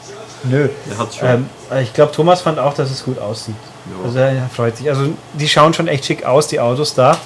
Nö. 0.44 0.68
Der 0.88 0.98
hat's 0.98 1.16
schon. 1.16 1.28
Ähm, 1.28 1.46
ich 1.82 1.92
glaube, 1.92 2.12
Thomas 2.12 2.42
fand 2.42 2.58
auch, 2.58 2.74
dass 2.74 2.90
es 2.90 3.04
gut 3.04 3.18
aussieht. 3.18 3.54
Ja. 3.86 4.04
Also 4.04 4.18
er 4.18 4.48
freut 4.48 4.76
sich. 4.76 4.88
Also 4.88 5.10
die 5.34 5.48
schauen 5.48 5.74
schon 5.74 5.88
echt 5.88 6.04
schick 6.04 6.24
aus, 6.24 6.48
die 6.48 6.60
Autos 6.60 6.94
da. 6.94 7.16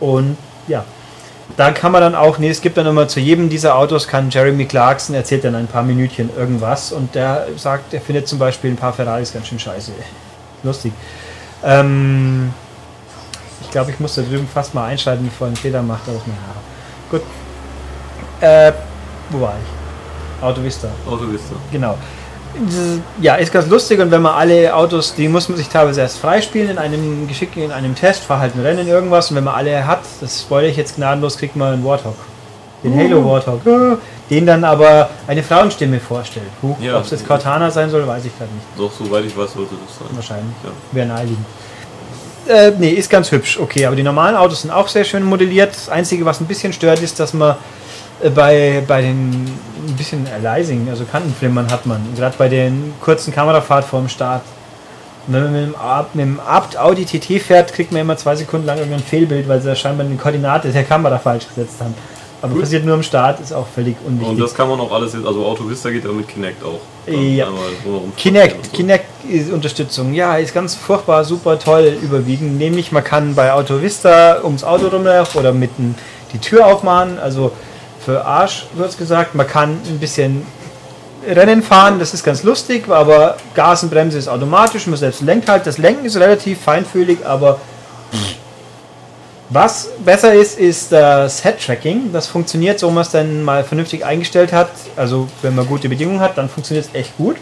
Und 0.00 0.36
ja, 0.66 0.84
da 1.56 1.70
kann 1.70 1.92
man 1.92 2.00
dann 2.00 2.14
auch, 2.14 2.38
nee, 2.38 2.50
es 2.50 2.60
gibt 2.60 2.76
dann 2.76 2.86
immer 2.86 3.06
zu 3.06 3.20
jedem 3.20 3.48
dieser 3.48 3.76
Autos 3.76 4.08
kann 4.08 4.30
Jeremy 4.30 4.64
Clarkson 4.64 5.14
erzählt 5.14 5.44
dann 5.44 5.54
ein 5.54 5.66
paar 5.66 5.82
Minütchen 5.82 6.30
irgendwas 6.36 6.92
und 6.92 7.14
der 7.14 7.46
sagt, 7.56 7.94
er 7.94 8.00
findet 8.00 8.26
zum 8.26 8.38
Beispiel 8.38 8.70
ein 8.70 8.76
paar 8.76 8.92
Ferraris 8.92 9.32
ganz 9.32 9.46
schön 9.48 9.58
scheiße. 9.58 9.92
Lustig. 10.62 10.92
Ähm, 11.62 12.52
ich 13.60 13.70
glaube, 13.70 13.90
ich 13.90 14.00
muss 14.00 14.14
da 14.14 14.22
drüben 14.22 14.48
fast 14.52 14.74
mal 14.74 14.86
einschalten, 14.86 15.24
bevor 15.24 15.46
er 15.46 15.48
einen 15.48 15.56
Fehler 15.56 15.82
macht, 15.82 16.02
aber 16.08 16.16
egal. 16.16 16.36
Gut. 17.10 17.22
Äh, 18.40 18.72
wo 19.30 19.40
war 19.40 19.54
ich? 19.62 19.83
Auto 20.44 20.62
Vista. 20.62 20.88
Auto 21.06 21.30
Vista. 21.30 21.54
Genau. 21.72 21.96
Ja, 23.20 23.34
ist 23.34 23.52
ganz 23.52 23.66
lustig 23.66 23.98
und 23.98 24.10
wenn 24.12 24.22
man 24.22 24.34
alle 24.34 24.74
Autos, 24.74 25.14
die 25.14 25.26
muss 25.26 25.48
man 25.48 25.58
sich 25.58 25.68
teilweise 25.68 26.02
erst 26.02 26.18
freispielen 26.18 26.70
in 26.70 26.78
einem 26.78 27.26
geschickten, 27.26 27.62
in 27.62 27.72
einem 27.72 27.96
Test, 27.96 28.22
verhalten 28.22 28.60
Rennen, 28.60 28.86
irgendwas 28.86 29.30
und 29.30 29.36
wenn 29.36 29.44
man 29.44 29.54
alle 29.54 29.84
hat, 29.86 30.02
das 30.20 30.42
spoilere 30.42 30.70
ich 30.70 30.76
jetzt 30.76 30.96
gnadenlos, 30.96 31.36
kriegt 31.36 31.56
man 31.56 31.74
einen 31.74 31.84
Warthog. 31.84 32.14
Den 32.84 32.96
Halo 32.96 33.24
Warthog. 33.24 33.60
Ja, 33.64 33.96
Den 34.30 34.46
dann 34.46 34.62
aber 34.62 35.08
eine 35.26 35.42
Frauenstimme 35.42 35.98
vorstellt. 35.98 36.46
Ja. 36.80 36.98
Ob 36.98 37.04
es 37.04 37.10
jetzt 37.10 37.26
Cortana 37.26 37.70
sein 37.70 37.90
soll, 37.90 38.06
weiß 38.06 38.24
ich 38.26 38.36
gerade 38.36 38.52
nicht. 38.52 38.66
Doch, 38.76 38.92
soweit 38.92 39.24
ich 39.24 39.36
weiß, 39.36 39.54
sollte 39.54 39.74
das 39.86 39.98
sein. 39.98 40.08
Wahrscheinlich. 40.12 40.54
Ja. 40.62 40.70
Wäre 40.92 41.06
naheliegend. 41.06 41.46
Äh, 42.46 42.72
nee, 42.78 42.90
ist 42.90 43.08
ganz 43.08 43.32
hübsch. 43.32 43.58
Okay, 43.58 43.86
aber 43.86 43.96
die 43.96 44.02
normalen 44.02 44.36
Autos 44.36 44.62
sind 44.62 44.70
auch 44.70 44.88
sehr 44.88 45.04
schön 45.04 45.22
modelliert. 45.22 45.74
Das 45.74 45.88
Einzige, 45.88 46.26
was 46.26 46.40
ein 46.40 46.46
bisschen 46.46 46.74
stört, 46.74 47.00
ist, 47.00 47.18
dass 47.18 47.32
man 47.32 47.56
bei, 48.34 48.82
bei 48.86 49.02
den 49.02 49.30
ein 49.86 49.94
bisschen 49.96 50.26
Aliasing, 50.34 50.88
also 50.88 51.04
Kantenflimmern 51.04 51.70
hat 51.70 51.84
man. 51.86 52.00
Gerade 52.16 52.34
bei 52.38 52.48
den 52.48 52.94
kurzen 53.00 53.32
Kamerafahrt 53.34 53.84
vor 53.84 54.00
dem 54.00 54.08
Start. 54.08 54.42
Und 55.26 55.34
wenn 55.34 55.42
man 55.44 55.52
mit 55.52 55.62
dem, 55.66 55.74
Ab- 55.76 56.10
mit 56.14 56.24
dem 56.26 56.40
Abt 56.40 56.76
Audi 56.78 57.04
TT 57.04 57.40
fährt, 57.42 57.72
kriegt 57.72 57.92
man 57.92 58.02
immer 58.02 58.16
zwei 58.16 58.36
Sekunden 58.36 58.66
lang 58.66 58.78
irgendein 58.78 59.02
Fehlbild, 59.02 59.48
weil 59.48 59.60
sie 59.60 59.68
da 59.68 59.74
scheinbar 59.74 60.06
die 60.06 60.16
Koordinate 60.16 60.68
der 60.70 60.84
Kamera 60.84 61.18
falsch 61.18 61.48
gesetzt 61.48 61.80
haben. 61.80 61.94
Aber 62.42 62.52
Gut. 62.52 62.62
passiert 62.62 62.84
nur 62.84 62.94
am 62.94 63.02
Start, 63.02 63.40
ist 63.40 63.54
auch 63.54 63.66
völlig 63.66 63.96
unwichtig. 64.06 64.28
Und 64.28 64.38
das 64.38 64.54
kann 64.54 64.68
man 64.68 64.78
auch 64.78 64.92
alles 64.92 65.14
jetzt, 65.14 65.26
also 65.26 65.46
Auto 65.46 65.66
Vista 65.68 65.88
geht 65.88 66.04
aber 66.04 66.12
mit 66.12 66.28
Kinect 66.28 66.62
auch. 66.62 66.80
Ja. 67.10 67.48
Kinect, 68.18 68.66
so. 68.66 68.70
Kinect 68.72 69.06
ist 69.30 69.50
Unterstützung, 69.50 70.12
ja, 70.12 70.36
ist 70.36 70.52
ganz 70.52 70.74
furchtbar, 70.74 71.24
super 71.24 71.58
toll 71.58 71.96
überwiegend. 72.02 72.58
Nämlich 72.58 72.92
man 72.92 73.02
kann 73.02 73.34
bei 73.34 73.50
Auto 73.50 73.80
Vista 73.80 74.40
ums 74.44 74.62
Auto 74.62 74.88
rumlaufen 74.88 75.40
oder 75.40 75.52
mitten 75.52 75.94
die 76.34 76.38
Tür 76.38 76.66
aufmachen, 76.66 77.18
also 77.18 77.50
für 78.04 78.24
Arsch 78.24 78.66
wird 78.74 78.90
es 78.90 78.96
gesagt. 78.96 79.34
Man 79.34 79.46
kann 79.46 79.80
ein 79.86 79.98
bisschen 79.98 80.46
Rennen 81.26 81.62
fahren, 81.62 81.98
das 81.98 82.12
ist 82.12 82.22
ganz 82.22 82.42
lustig, 82.42 82.88
aber 82.88 83.36
Gas 83.54 83.82
und 83.82 83.90
Bremse 83.90 84.18
ist 84.18 84.28
automatisch, 84.28 84.86
man 84.86 84.98
selbst 84.98 85.22
lenkt 85.22 85.48
halt. 85.48 85.66
Das 85.66 85.78
Lenken 85.78 86.04
ist 86.04 86.16
relativ 86.16 86.60
feinfühlig, 86.60 87.24
aber 87.24 87.58
was 89.50 89.90
besser 90.04 90.34
ist, 90.34 90.58
ist 90.58 90.92
das 90.92 91.42
Head-Tracking. 91.42 92.12
Das 92.12 92.26
funktioniert, 92.26 92.78
so 92.78 92.90
man 92.90 93.02
es 93.02 93.10
dann 93.10 93.42
mal 93.42 93.62
vernünftig 93.64 94.04
eingestellt 94.04 94.52
hat. 94.52 94.70
Also 94.96 95.28
wenn 95.42 95.54
man 95.54 95.66
gute 95.66 95.88
Bedingungen 95.88 96.20
hat, 96.20 96.36
dann 96.36 96.48
funktioniert 96.48 96.86
es 96.86 96.94
echt 96.94 97.16
gut. 97.16 97.36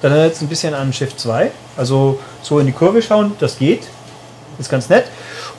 Dann 0.00 0.12
es 0.12 0.40
ein 0.40 0.48
bisschen 0.48 0.74
an 0.74 0.92
Shift 0.92 1.20
2. 1.20 1.50
Also 1.76 2.18
so 2.42 2.58
in 2.58 2.66
die 2.66 2.72
Kurve 2.72 3.00
schauen, 3.00 3.32
das 3.38 3.58
geht. 3.58 3.86
Ist 4.58 4.70
ganz 4.70 4.88
nett. 4.88 5.04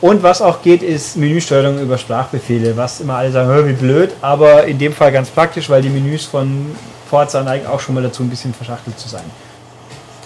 Und 0.04 0.22
was 0.22 0.42
auch 0.42 0.62
geht, 0.62 0.84
ist 0.84 1.16
Menüsteuerung 1.16 1.80
über 1.80 1.98
Sprachbefehle. 1.98 2.76
Was 2.76 3.00
immer 3.00 3.16
alle 3.16 3.32
sagen, 3.32 3.48
"Hör, 3.48 3.66
wie 3.66 3.72
blöd, 3.72 4.12
aber 4.20 4.66
in 4.66 4.78
dem 4.78 4.92
Fall 4.92 5.13
ganz 5.13 5.30
praktisch, 5.30 5.70
weil 5.70 5.82
die 5.82 5.88
Menüs 5.88 6.26
von 6.26 6.76
Forza 7.10 7.42
neigen 7.42 7.68
auch 7.68 7.80
schon 7.80 7.96
mal 7.96 8.04
dazu, 8.04 8.22
ein 8.22 8.30
bisschen 8.30 8.54
verschachtelt 8.54 9.00
zu 9.00 9.08
sein. 9.08 9.24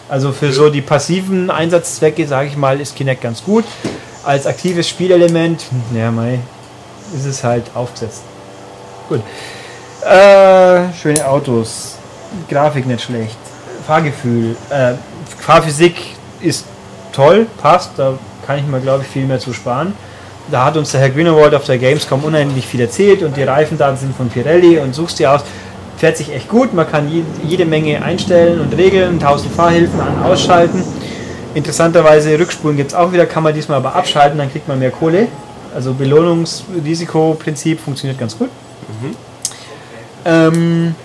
Also 0.10 0.32
für 0.32 0.52
so 0.52 0.72
die 0.72 0.82
passiven 0.82 1.52
Einsatzzwecke, 1.52 2.26
sage 2.26 2.48
ich 2.48 2.58
mal, 2.58 2.82
ist 2.82 2.96
Kinect 2.96 3.22
ganz 3.22 3.44
gut. 3.44 3.66
Als 4.24 4.48
aktives 4.48 4.90
Spielelement, 4.90 5.62
hm, 5.70 5.96
ja, 5.96 6.10
mei, 6.10 6.40
ist 7.16 7.28
es 7.28 7.44
halt 7.44 7.66
aufgesetzt. 7.76 8.24
Gut. 9.08 9.22
Äh, 10.04 10.92
schöne 11.00 11.24
Autos. 11.28 12.00
Grafik 12.50 12.88
nicht 12.88 13.04
schlecht. 13.04 13.38
Fahrgefühl. 13.86 14.56
Äh, 14.72 14.94
Fahrphysik 15.40 15.98
ist 16.42 16.66
toll, 17.14 17.46
passt. 17.62 17.92
Da 17.98 18.18
kann 18.48 18.58
ich 18.60 18.66
mir, 18.66 18.80
glaube 18.80 19.04
ich, 19.04 19.10
viel 19.10 19.26
mehr 19.26 19.40
zu 19.40 19.54
sparen. 19.54 19.94
Da 20.50 20.64
hat 20.66 20.78
uns 20.78 20.92
der 20.92 21.02
Herr 21.02 21.10
Grünewald 21.10 21.54
auf 21.54 21.66
der 21.66 21.78
Gamescom 21.78 22.24
unendlich 22.24 22.66
viel 22.66 22.80
erzählt 22.80 23.22
und 23.22 23.36
die 23.36 23.44
Reifendaten 23.44 23.98
sind 23.98 24.16
von 24.16 24.30
Pirelli 24.30 24.80
und 24.80 24.96
suchst 24.96 25.20
die 25.20 25.28
aus. 25.28 25.42
Fährt 25.98 26.16
sich 26.16 26.34
echt 26.34 26.48
gut, 26.48 26.74
man 26.74 26.90
kann 26.90 27.10
je- 27.10 27.24
jede 27.44 27.66
Menge 27.66 28.02
einstellen 28.02 28.62
und 28.62 28.72
regeln, 28.78 29.20
1000 29.20 29.54
Fahrhilfen 29.54 30.00
an, 30.00 30.24
ausschalten. 30.24 30.84
Interessanterweise 31.54 32.40
Rückspulen 32.40 32.78
gibt 32.78 32.92
es 32.92 32.96
auch 32.98 33.12
wieder, 33.12 33.26
kann 33.26 33.44
man 33.44 33.54
diesmal 33.54 33.78
aber 33.80 33.96
abschalten, 33.96 34.38
dann 34.38 34.50
kriegt 34.52 34.68
man 34.68 34.80
mehr 34.80 34.92
Kohle. 34.92 35.28
Also 35.76 35.94
Belohnungsrisikoprinzip 35.94 37.80
funktioniert 37.82 38.20
ganz 38.20 38.38
gut. 38.38 38.50
Ähm, 40.26 40.96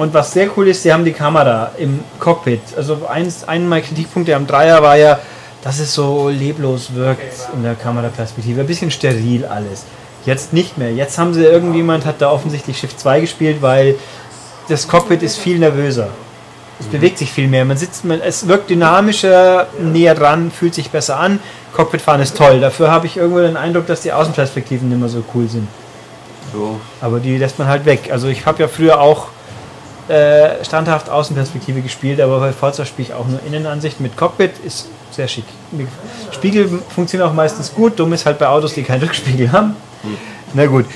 und 0.00 0.14
was 0.14 0.32
sehr 0.32 0.48
cool 0.56 0.66
ist, 0.68 0.82
sie 0.82 0.94
haben 0.94 1.04
die 1.04 1.12
Kamera 1.12 1.72
im 1.76 2.00
Cockpit. 2.18 2.62
Also 2.74 3.06
eins, 3.06 3.46
einen 3.46 3.68
meiner 3.68 3.84
Kritikpunkte 3.84 4.34
am 4.34 4.46
Dreier 4.46 4.82
war 4.82 4.96
ja, 4.96 5.18
dass 5.62 5.78
es 5.78 5.92
so 5.92 6.30
leblos 6.30 6.94
wirkt 6.94 7.50
in 7.54 7.62
der 7.62 7.74
Kameraperspektive. 7.74 8.62
Ein 8.62 8.66
bisschen 8.66 8.90
steril 8.90 9.44
alles. 9.44 9.84
Jetzt 10.24 10.54
nicht 10.54 10.78
mehr. 10.78 10.90
Jetzt 10.90 11.18
haben 11.18 11.34
sie 11.34 11.44
irgendjemand 11.44 12.06
hat 12.06 12.22
da 12.22 12.30
offensichtlich 12.30 12.78
Shift 12.78 12.98
2 12.98 13.20
gespielt, 13.20 13.58
weil 13.60 13.96
das 14.70 14.88
Cockpit 14.88 15.22
ist 15.22 15.36
viel 15.36 15.58
nervöser. 15.58 16.08
Es 16.78 16.86
bewegt 16.86 17.18
sich 17.18 17.30
viel 17.30 17.46
mehr. 17.46 17.66
Man 17.66 17.76
sitzt, 17.76 18.06
man, 18.06 18.22
es 18.22 18.48
wirkt 18.48 18.70
dynamischer, 18.70 19.66
näher 19.78 20.14
dran, 20.14 20.50
fühlt 20.50 20.74
sich 20.74 20.88
besser 20.88 21.20
an. 21.20 21.40
Cockpitfahren 21.74 22.22
ist 22.22 22.38
toll. 22.38 22.58
Dafür 22.60 22.90
habe 22.90 23.04
ich 23.04 23.18
irgendwo 23.18 23.40
den 23.40 23.58
Eindruck, 23.58 23.86
dass 23.86 24.00
die 24.00 24.12
Außenperspektiven 24.12 24.88
nicht 24.88 24.98
mehr 24.98 25.10
so 25.10 25.22
cool 25.34 25.46
sind. 25.46 25.68
So. 26.54 26.80
Aber 27.02 27.20
die 27.20 27.36
lässt 27.36 27.58
man 27.58 27.68
halt 27.68 27.84
weg. 27.84 28.08
Also 28.10 28.28
ich 28.28 28.46
habe 28.46 28.62
ja 28.62 28.68
früher 28.68 28.98
auch 28.98 29.26
äh, 30.10 30.64
standhaft 30.64 31.08
Außenperspektive 31.08 31.82
gespielt, 31.82 32.20
aber 32.20 32.40
bei 32.40 32.52
Forza 32.52 32.84
spiele 32.84 33.08
ich 33.08 33.14
auch 33.14 33.28
nur 33.28 33.40
Innenansicht 33.46 34.00
mit 34.00 34.16
Cockpit, 34.16 34.52
ist 34.64 34.88
sehr 35.12 35.28
schick. 35.28 35.44
Spiegel 36.32 36.68
funktionieren 36.94 37.30
auch 37.30 37.34
meistens 37.34 37.72
gut, 37.72 37.98
dumm 37.98 38.12
ist 38.12 38.26
halt 38.26 38.38
bei 38.38 38.48
Autos, 38.48 38.74
die 38.74 38.82
keinen 38.82 39.02
Rückspiegel 39.04 39.52
haben. 39.52 39.76
Na 40.54 40.66
gut. 40.66 40.86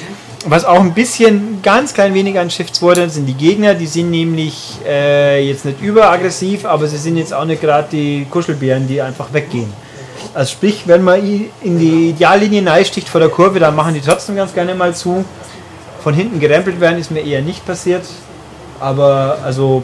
Was 0.47 0.65
auch 0.67 0.81
ein 0.81 0.93
bisschen 0.93 1.63
ganz 1.63 1.95
klein 1.95 2.13
wenig 2.13 2.39
an 2.39 2.51
Shifts 2.51 2.83
wurde, 2.83 3.09
sind 3.09 3.25
die 3.25 3.35
Gegner. 3.35 3.75
Die 3.75 3.87
sind 3.87 4.11
nämlich 4.11 4.79
äh, 4.87 5.49
jetzt 5.49 5.65
nicht 5.65 5.81
überaggressiv, 5.81 6.67
aber 6.67 6.87
sie 6.87 6.99
sind 6.99 7.17
jetzt 7.17 7.33
auch 7.33 7.47
nicht 7.47 7.63
gerade 7.63 7.89
die 7.91 8.27
Kuschelbären, 8.29 8.87
die 8.87 9.01
einfach 9.01 9.33
weggehen. 9.33 9.73
Also 10.35 10.53
sprich, 10.53 10.83
wenn 10.87 11.03
man 11.03 11.25
in 11.63 11.79
die 11.79 12.11
Ideallinie 12.11 12.61
neisticht 12.61 13.09
vor 13.09 13.21
der 13.21 13.31
Kurve, 13.31 13.59
dann 13.59 13.75
machen 13.75 13.95
die 13.95 14.03
trotzdem 14.03 14.37
ganz 14.37 14.53
gerne 14.53 14.75
mal 14.75 14.95
zu. 14.95 15.25
Von 16.03 16.13
hinten 16.13 16.41
gerempelt 16.41 16.79
werden 16.81 16.99
ist 16.99 17.11
mir 17.11 17.25
eher 17.25 17.41
nicht 17.41 17.65
passiert. 17.65 18.03
Aber 18.81 19.39
also, 19.45 19.83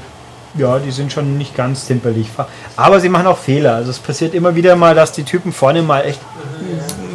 ja, 0.55 0.79
die 0.79 0.91
sind 0.91 1.13
schon 1.13 1.39
nicht 1.39 1.57
ganz 1.57 1.87
zimperlich. 1.87 2.29
Aber 2.77 3.01
sie 3.01 3.09
machen 3.09 3.27
auch 3.27 3.39
Fehler. 3.39 3.75
Also 3.75 3.91
es 3.91 3.99
passiert 3.99 4.35
immer 4.35 4.55
wieder 4.55 4.77
mal, 4.77 4.95
dass 4.95 5.13
die 5.13 5.25
Typen 5.25 5.53
vorne 5.53 5.83
mal 5.83 6.03
echt 6.03 6.21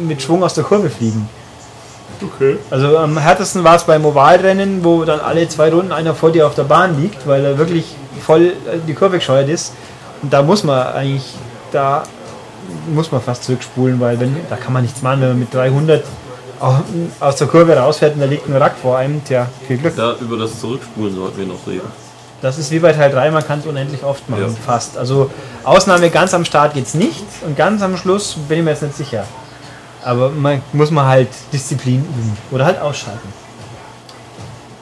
mit 0.00 0.22
Schwung 0.22 0.42
aus 0.42 0.54
der 0.54 0.64
Kurve 0.64 0.90
fliegen. 0.90 1.28
Okay. 2.22 2.56
Also 2.70 2.96
am 2.96 3.18
härtesten 3.18 3.62
war 3.62 3.76
es 3.76 3.84
beim 3.84 4.04
Ovalrennen, 4.04 4.82
wo 4.84 5.04
dann 5.04 5.20
alle 5.20 5.46
zwei 5.48 5.70
Runden 5.70 5.92
einer 5.92 6.14
vor 6.14 6.32
dir 6.32 6.46
auf 6.46 6.54
der 6.54 6.64
Bahn 6.64 7.00
liegt, 7.00 7.26
weil 7.26 7.44
er 7.44 7.58
wirklich 7.58 7.94
voll 8.22 8.46
äh, 8.46 8.78
die 8.86 8.94
Kurve 8.94 9.18
gescheuert 9.18 9.48
ist. 9.48 9.74
Und 10.22 10.32
da 10.32 10.42
muss 10.42 10.64
man 10.64 10.86
eigentlich, 10.86 11.34
da 11.72 12.04
muss 12.92 13.12
man 13.12 13.20
fast 13.20 13.44
zurückspulen, 13.44 14.00
weil 14.00 14.18
wenn, 14.18 14.34
da 14.48 14.56
kann 14.56 14.72
man 14.72 14.82
nichts 14.82 15.02
machen, 15.02 15.20
wenn 15.20 15.28
man 15.28 15.38
mit 15.40 15.52
300 15.52 16.04
aus 17.20 17.36
der 17.36 17.46
Kurve 17.46 17.76
rausfährt 17.76 18.14
und 18.14 18.20
da 18.20 18.26
liegt 18.26 18.48
ein 18.48 18.56
Rack 18.56 18.76
vor 18.80 18.96
einem, 18.96 19.24
tja, 19.24 19.48
viel 19.66 19.78
Glück. 19.78 19.96
Da, 19.96 20.16
über 20.20 20.36
das 20.36 20.60
Zurückspulen 20.60 21.14
sollten 21.14 21.38
wir 21.38 21.46
noch 21.46 21.66
reden. 21.66 21.88
Das 22.42 22.58
ist 22.58 22.70
wie 22.70 22.78
bei 22.78 22.92
Teil 22.92 23.10
3, 23.10 23.30
man 23.30 23.46
kann 23.46 23.60
es 23.60 23.66
unendlich 23.66 24.04
oft 24.04 24.28
machen, 24.28 24.42
ja. 24.42 24.64
fast. 24.64 24.98
Also 24.98 25.30
Ausnahme 25.64 26.10
ganz 26.10 26.34
am 26.34 26.44
Start 26.44 26.74
geht 26.74 26.86
es 26.86 26.94
nicht 26.94 27.24
und 27.44 27.56
ganz 27.56 27.82
am 27.82 27.96
Schluss 27.96 28.36
bin 28.48 28.58
ich 28.58 28.64
mir 28.64 28.70
jetzt 28.70 28.82
nicht 28.82 28.96
sicher. 28.96 29.24
Aber 30.04 30.30
man 30.30 30.62
muss 30.72 30.90
man 30.90 31.06
halt 31.06 31.28
Disziplin 31.52 32.00
üben 32.00 32.36
oder 32.50 32.66
halt 32.66 32.78
ausschalten. 32.78 33.28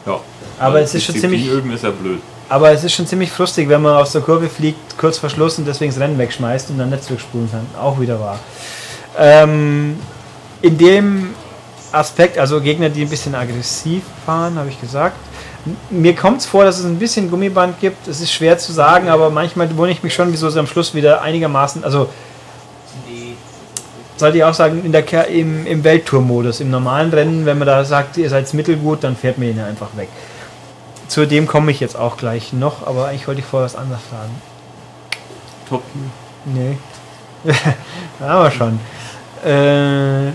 Ja. 0.04 0.20
Aber 0.58 0.80
es 0.80 0.94
ist 0.94 1.04
schon 1.04 1.16
ziemlich. 1.16 1.46
üben 1.46 1.72
ist 1.72 1.84
ja 1.84 1.90
blöd. 1.90 2.20
Aber 2.48 2.70
es 2.70 2.84
ist 2.84 2.92
schon 2.92 3.06
ziemlich 3.06 3.32
frustig, 3.32 3.68
wenn 3.68 3.80
man 3.80 3.96
aus 3.96 4.12
der 4.12 4.20
Kurve 4.20 4.48
fliegt, 4.48 4.98
kurz 4.98 5.16
verschlossen 5.16 5.62
und 5.62 5.66
deswegen 5.66 5.92
das 5.92 6.00
Rennen 6.00 6.18
wegschmeißt 6.18 6.70
und 6.70 6.78
dann 6.78 6.90
nicht 6.90 7.04
zurückspulen 7.04 7.50
kann. 7.50 7.66
Auch 7.80 7.98
wieder 7.98 8.20
wahr. 8.20 8.38
Ähm, 9.18 9.98
in 10.60 10.76
dem 10.76 11.34
Aspekt, 11.94 12.38
also 12.38 12.60
Gegner, 12.60 12.88
die 12.88 13.02
ein 13.02 13.08
bisschen 13.08 13.34
aggressiv 13.34 14.02
fahren, 14.26 14.58
habe 14.58 14.68
ich 14.68 14.80
gesagt. 14.80 15.16
Mir 15.90 16.14
kommt 16.14 16.40
es 16.40 16.46
vor, 16.46 16.64
dass 16.64 16.78
es 16.78 16.84
ein 16.84 16.98
bisschen 16.98 17.30
Gummiband 17.30 17.80
gibt. 17.80 18.06
Es 18.06 18.20
ist 18.20 18.32
schwer 18.32 18.58
zu 18.58 18.72
sagen, 18.72 19.08
aber 19.08 19.30
manchmal 19.30 19.68
wundere 19.70 19.92
ich 19.92 20.02
mich 20.02 20.12
schon, 20.12 20.30
wieso 20.32 20.50
sie 20.50 20.58
am 20.58 20.66
Schluss 20.66 20.94
wieder 20.94 21.22
einigermaßen, 21.22 21.84
also 21.84 22.08
sollte 24.16 24.38
ich 24.38 24.44
auch 24.44 24.54
sagen, 24.54 24.84
in 24.84 24.92
der, 24.92 25.28
im, 25.28 25.66
im 25.66 25.82
Welttour-Modus, 25.82 26.60
im 26.60 26.70
normalen 26.70 27.10
Rennen, 27.12 27.46
wenn 27.46 27.58
man 27.58 27.66
da 27.66 27.84
sagt, 27.84 28.16
ihr 28.16 28.30
seid 28.30 28.52
mittelgut, 28.54 29.02
dann 29.02 29.16
fährt 29.16 29.38
man 29.38 29.48
ihn 29.48 29.60
einfach 29.60 29.96
weg. 29.96 30.08
Zu 31.08 31.26
dem 31.26 31.46
komme 31.46 31.70
ich 31.70 31.80
jetzt 31.80 31.96
auch 31.96 32.16
gleich 32.16 32.52
noch, 32.52 32.86
aber 32.86 33.08
eigentlich 33.08 33.26
wollte 33.26 33.40
ich 33.40 33.46
vorher 33.46 33.66
was 33.66 33.76
anderes 33.76 34.02
fragen. 34.08 34.30
Top. 35.68 35.82
Nee. 36.44 36.78
haben 38.20 38.44
wir 38.44 38.50
schon. 38.50 38.80
Äh, 39.44 40.32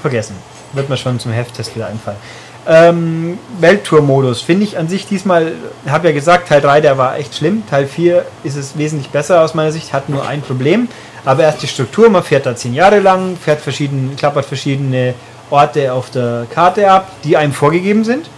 vergessen. 0.00 0.34
Wird 0.72 0.88
mir 0.88 0.96
schon 0.96 1.18
zum 1.18 1.32
Hefttest 1.32 1.74
wieder 1.74 1.86
einfallen. 1.86 2.18
Ähm, 2.66 3.38
Welttour-Modus 3.58 4.42
finde 4.42 4.64
ich 4.64 4.76
an 4.76 4.88
sich 4.88 5.06
diesmal, 5.06 5.52
habe 5.88 6.08
ja 6.08 6.14
gesagt, 6.14 6.48
Teil 6.48 6.60
3, 6.60 6.82
der 6.82 6.98
war 6.98 7.16
echt 7.16 7.34
schlimm. 7.34 7.62
Teil 7.68 7.86
4 7.86 8.24
ist 8.44 8.56
es 8.56 8.76
wesentlich 8.76 9.08
besser 9.10 9.42
aus 9.42 9.54
meiner 9.54 9.72
Sicht, 9.72 9.92
hat 9.92 10.08
nur 10.08 10.26
ein 10.26 10.42
Problem. 10.42 10.88
Aber 11.24 11.42
erst 11.42 11.62
die 11.62 11.68
Struktur, 11.68 12.08
man 12.10 12.22
fährt 12.22 12.46
da 12.46 12.54
zehn 12.54 12.74
Jahre 12.74 13.00
lang, 13.00 13.36
fährt 13.36 13.60
verschiedene, 13.60 14.14
klappert 14.14 14.44
verschiedene 14.44 15.14
Orte 15.50 15.92
auf 15.92 16.10
der 16.10 16.46
Karte 16.52 16.90
ab, 16.90 17.10
die 17.24 17.36
einem 17.36 17.52
vorgegeben 17.52 18.04
sind. 18.04 18.28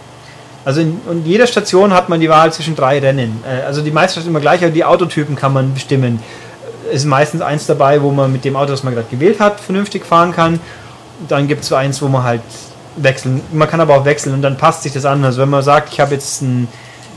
Also 0.65 0.79
in, 0.79 1.01
in 1.11 1.25
jeder 1.25 1.45
Station 1.45 1.93
hat 1.93 2.07
man 2.07 2.21
die 2.21 2.29
Wahl 2.29 2.51
zwischen 2.53 2.75
drei 2.75 2.99
Rennen. 2.99 3.43
Äh, 3.45 3.65
also 3.65 3.81
die 3.81 3.91
meisten 3.91 4.21
sind 4.21 4.29
immer 4.29 4.39
gleich, 4.39 4.61
aber 4.63 4.71
die 4.71 4.85
Autotypen 4.85 5.35
kann 5.35 5.51
man 5.51 5.73
bestimmen. 5.73 6.19
Es 6.89 7.01
ist 7.01 7.05
meistens 7.05 7.41
eins 7.41 7.65
dabei, 7.65 8.01
wo 8.01 8.11
man 8.11 8.31
mit 8.31 8.45
dem 8.45 8.55
Auto, 8.55 8.71
das 8.71 8.83
man 8.83 8.93
gerade 8.93 9.07
gewählt 9.09 9.39
hat, 9.39 9.59
vernünftig 9.59 10.05
fahren 10.05 10.31
kann 10.31 10.59
dann 11.27 11.47
gibt 11.47 11.63
es 11.63 11.71
eins, 11.71 12.01
wo 12.01 12.07
man 12.07 12.23
halt 12.23 12.41
wechseln. 12.95 13.41
Man 13.51 13.69
kann 13.69 13.81
aber 13.81 13.95
auch 13.95 14.05
wechseln 14.05 14.33
und 14.33 14.41
dann 14.41 14.57
passt 14.57 14.83
sich 14.83 14.93
das 14.93 15.05
an. 15.05 15.23
Also 15.23 15.41
wenn 15.41 15.49
man 15.49 15.63
sagt, 15.63 15.93
ich 15.93 15.99
habe 15.99 16.13
jetzt 16.13 16.41
einen 16.41 16.67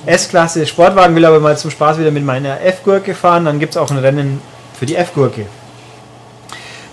S-Klasse 0.06 0.66
Sportwagen, 0.66 1.14
will 1.16 1.24
aber 1.24 1.40
mal 1.40 1.58
zum 1.58 1.70
Spaß 1.70 1.98
wieder 1.98 2.10
mit 2.10 2.24
meiner 2.24 2.60
F-Gurke 2.60 3.14
fahren, 3.14 3.44
dann 3.44 3.58
gibt 3.58 3.74
es 3.74 3.76
auch 3.76 3.90
ein 3.90 3.98
Rennen 3.98 4.40
für 4.78 4.86
die 4.86 4.96
F-Gurke. 4.96 5.46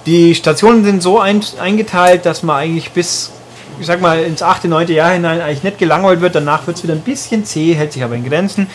Die 0.05 0.35
Stationen 0.35 0.83
sind 0.83 1.01
so 1.01 1.19
ein, 1.19 1.41
eingeteilt, 1.59 2.25
dass 2.25 2.43
man 2.43 2.57
eigentlich 2.57 2.91
bis, 2.91 3.31
ich 3.79 3.85
sag 3.85 4.01
mal, 4.01 4.21
ins 4.21 4.41
8., 4.41 4.65
9. 4.65 4.87
Jahr 4.89 5.11
hinein 5.11 5.41
eigentlich 5.41 5.63
nicht 5.63 5.77
gelangweilt 5.77 6.21
wird. 6.21 6.35
Danach 6.35 6.67
wird 6.67 6.77
es 6.77 6.83
wieder 6.83 6.93
ein 6.93 7.01
bisschen 7.01 7.45
zäh, 7.45 7.73
hält 7.73 7.93
sich 7.93 8.03
aber 8.03 8.15
in 8.15 8.27
Grenzen. 8.27 8.67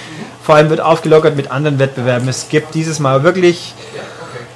Vor 0.43 0.55
allem 0.55 0.71
wird 0.71 0.81
aufgelockert 0.81 1.37
mit 1.37 1.51
anderen 1.51 1.79
Wettbewerben. 1.79 2.27
Es 2.29 2.49
gibt 2.49 2.75
dieses 2.75 2.99
Mal 2.99 3.25
wirklich 3.25 3.75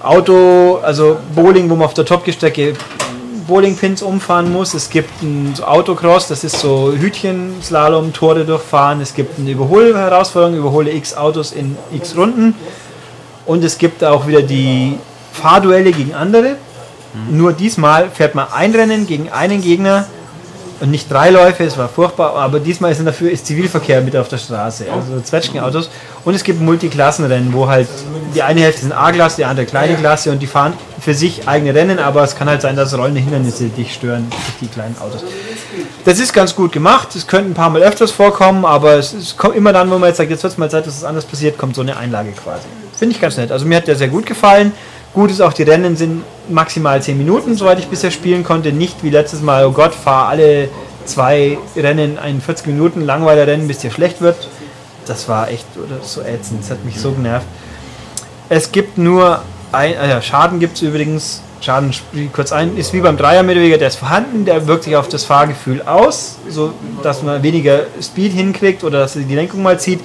Auto, 0.03 0.79
also 0.83 1.19
Bowling, 1.35 1.69
wo 1.69 1.77
man 1.77 1.85
auf 1.85 1.95
der 1.95 2.07
Topgestrecke 2.07 2.75
Bowlingpins 3.47 4.03
umfahren 4.03 4.53
muss. 4.53 4.75
Es 4.75 4.91
gibt 4.91 5.23
ein 5.23 5.55
Autocross, 5.63 6.29
das 6.29 6.45
ist 6.45 6.59
so 6.59 6.93
Hütchen-Slalom, 6.93 8.13
Tore 8.13 8.45
durchfahren. 8.45 9.01
Es 9.01 9.15
gibt 9.15 9.39
eine 9.39 9.51
Überholherausforderung, 9.51 10.57
überhole 10.57 10.93
x 10.93 11.15
Autos 11.15 11.53
in 11.53 11.77
x 11.93 12.17
Runden. 12.17 12.55
Und 13.47 13.65
es 13.65 13.79
gibt 13.79 14.05
auch 14.05 14.27
wieder 14.27 14.43
die 14.43 14.99
Fahrduelle 15.33 15.93
gegen 15.93 16.15
andere. 16.15 16.57
Mhm. 17.15 17.37
Nur 17.37 17.53
diesmal 17.53 18.11
fährt 18.11 18.35
man 18.35 18.47
ein 18.53 18.75
Rennen 18.75 19.07
gegen 19.07 19.31
einen 19.31 19.61
Gegner 19.61 20.07
und 20.83 20.91
nicht 20.91 21.09
drei 21.09 21.31
Läufe, 21.31 21.63
es 21.63 21.79
war 21.79 21.89
furchtbar, 21.89 22.35
aber 22.35 22.59
diesmal 22.59 22.91
ist 22.91 23.07
dafür 23.07 23.31
ist 23.31 23.47
Zivilverkehr 23.47 24.01
mit 24.01 24.17
auf 24.17 24.27
der 24.27 24.39
Straße, 24.39 24.87
also 24.93 25.21
Zwetschgenautos. 25.21 25.89
Und 26.25 26.35
es 26.35 26.43
gibt 26.43 26.61
Multiklassenrennen, 26.61 27.53
wo 27.53 27.69
halt 27.69 27.87
die 28.35 28.43
eine 28.43 28.63
Hälfte 28.63 28.83
sind 28.83 28.93
A-Klasse, 28.93 29.37
die 29.37 29.45
andere 29.45 29.65
kleine 29.65 29.95
Klasse 29.95 30.33
und 30.33 30.41
die 30.41 30.49
fahren 30.49 30.73
für 31.01 31.15
sich 31.15 31.47
eigene 31.47 31.73
Rennen, 31.73 32.01
aber 32.01 32.25
es 32.25 32.35
kann 32.35 32.49
halt 32.49 32.63
sein, 32.63 32.75
dass 32.75 32.99
rollende 32.99 33.21
Hindernisse 33.21 33.69
dich 33.69 33.95
stören, 33.95 34.27
die 34.61 34.67
kleinen 34.67 34.97
Autos. 34.99 35.23
Das 36.05 36.19
ist 36.19 36.33
ganz 36.33 36.57
gut 36.57 36.73
gemacht, 36.73 37.15
es 37.15 37.29
könnte 37.29 37.53
ein 37.53 37.55
paar 37.55 37.71
Mal 37.71 37.83
öfters 37.83 38.11
vorkommen, 38.11 38.65
aber 38.65 38.95
es, 38.95 39.37
kommt 39.37 39.55
immer 39.55 39.73
dann, 39.73 39.89
wo 39.89 39.99
man 39.99 40.09
jetzt 40.09 40.17
sagt, 40.17 40.31
jetzt 40.31 40.43
wird 40.43 40.53
es 40.53 40.59
mal 40.59 40.69
Zeit, 40.69 40.85
dass 40.85 40.97
es 40.97 41.05
anders 41.05 41.25
passiert, 41.25 41.59
kommt 41.59 41.77
so 41.77 41.83
eine 41.83 41.97
Einlage 41.97 42.33
quasi. 42.33 42.67
Finde 42.97 43.15
ich 43.15 43.21
ganz 43.21 43.37
nett. 43.37 43.53
Also 43.53 43.67
mir 43.67 43.77
hat 43.77 43.87
der 43.87 43.95
sehr 43.95 44.09
gut 44.09 44.27
gefallen. 44.27 44.73
Gut 45.15 45.31
ist 45.31 45.43
auch, 45.43 45.53
die 45.53 45.65
Rennen 45.65 45.95
sind 45.95 46.23
maximal 46.49 47.03
10 47.03 47.19
Minuten, 47.19 47.55
soweit 47.55 47.79
ich 47.79 47.89
bisher 47.89 48.11
spielen 48.11 48.45
konnte. 48.45 48.73
Nicht 48.73 49.05
wie 49.05 49.11
letztes 49.11 49.43
Mal, 49.43 49.67
oh 49.67 49.73
Gott, 49.73 49.95
fahr 49.95 50.29
alle 50.29 50.71
zwei 51.05 51.59
Rennen 51.77 52.19
ein 52.19 52.41
40 52.41 52.67
Minuten 52.69 53.03
langweiler 53.03 53.47
Rennen, 53.47 53.69
bis 53.69 53.79
dir 53.79 53.91
schlecht 53.91 54.23
wird. 54.23 54.49
Das 55.07 55.29
war 55.29 55.51
echt 55.51 55.67
oder 55.77 56.03
so 56.03 56.23
ätzend. 56.23 56.63
Das 56.63 56.71
hat 56.71 56.85
mich 56.87 56.99
so 56.99 57.13
genervt. 57.13 57.47
Es 58.49 58.73
gibt 58.73 58.97
nur 58.97 59.43
ein, 59.71 59.93
äh, 59.93 60.23
Schaden 60.23 60.61
gibt 60.61 60.77
es 60.77 60.83
übrigens. 60.83 61.43
Schaden 61.61 61.95
kurz 62.33 62.51
ein, 62.51 62.77
ist 62.77 62.93
wie 62.93 63.01
beim 63.01 63.17
Dreier 63.17 63.45
Mittelweger, 63.45 63.79
der 63.79 63.87
ist 63.89 63.97
vorhanden, 63.97 64.45
der 64.45 64.67
wirkt 64.67 64.83
sich 64.83 64.97
auf 64.97 65.09
das 65.09 65.25
Fahrgefühl 65.25 65.81
aus, 65.83 66.39
so 66.49 66.73
dass 67.05 67.23
man 67.23 67.41
weniger 67.45 67.83
Speed 68.03 68.33
hinkriegt 68.33 68.83
oder 68.83 69.01
dass 69.01 69.13
die 69.13 69.35
Lenkung 69.35 69.63
mal 69.63 69.79
zieht. 69.79 70.01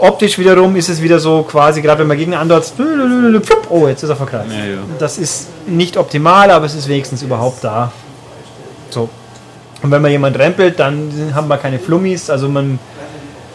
Optisch 0.00 0.38
wiederum 0.38 0.74
ist 0.76 0.88
es 0.88 1.02
wieder 1.02 1.20
so 1.20 1.42
quasi, 1.42 1.82
gerade 1.82 2.00
wenn 2.00 2.06
man 2.06 2.16
gegen 2.16 2.34
andert, 2.34 2.72
oh, 3.68 3.86
jetzt 3.86 4.02
ist 4.02 4.08
er 4.08 4.16
verkratzt. 4.16 4.50
Ja, 4.50 4.64
ja. 4.64 4.78
Das 4.98 5.18
ist 5.18 5.48
nicht 5.66 5.98
optimal, 5.98 6.50
aber 6.50 6.64
es 6.64 6.74
ist 6.74 6.88
wenigstens 6.88 7.22
überhaupt 7.22 7.62
da. 7.62 7.92
So. 8.88 9.10
Und 9.82 9.90
wenn 9.90 10.00
man 10.00 10.10
jemand 10.10 10.38
rempelt, 10.38 10.78
dann 10.78 11.32
haben 11.34 11.48
wir 11.48 11.58
keine 11.58 11.78
Flummis, 11.78 12.30
also 12.30 12.48
man 12.48 12.78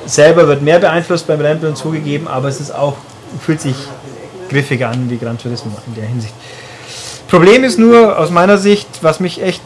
selber 0.05 0.47
wird 0.47 0.61
mehr 0.61 0.79
beeinflusst 0.79 1.25
beim 1.25 1.41
Rempeln 1.41 1.75
zugegeben, 1.75 2.27
aber 2.27 2.47
es 2.47 2.59
ist 2.59 2.73
auch, 2.73 2.95
fühlt 3.41 3.61
sich 3.61 3.75
griffiger 4.49 4.89
an 4.89 5.09
wie 5.09 5.17
Gran 5.17 5.39
Turismo 5.39 5.71
in 5.87 5.95
der 5.95 6.05
Hinsicht. 6.05 6.33
Problem 7.27 7.63
ist 7.63 7.79
nur 7.79 8.19
aus 8.19 8.29
meiner 8.29 8.59
Sicht, 8.59 8.87
was 9.01 9.19
mich 9.19 9.41
echt 9.41 9.61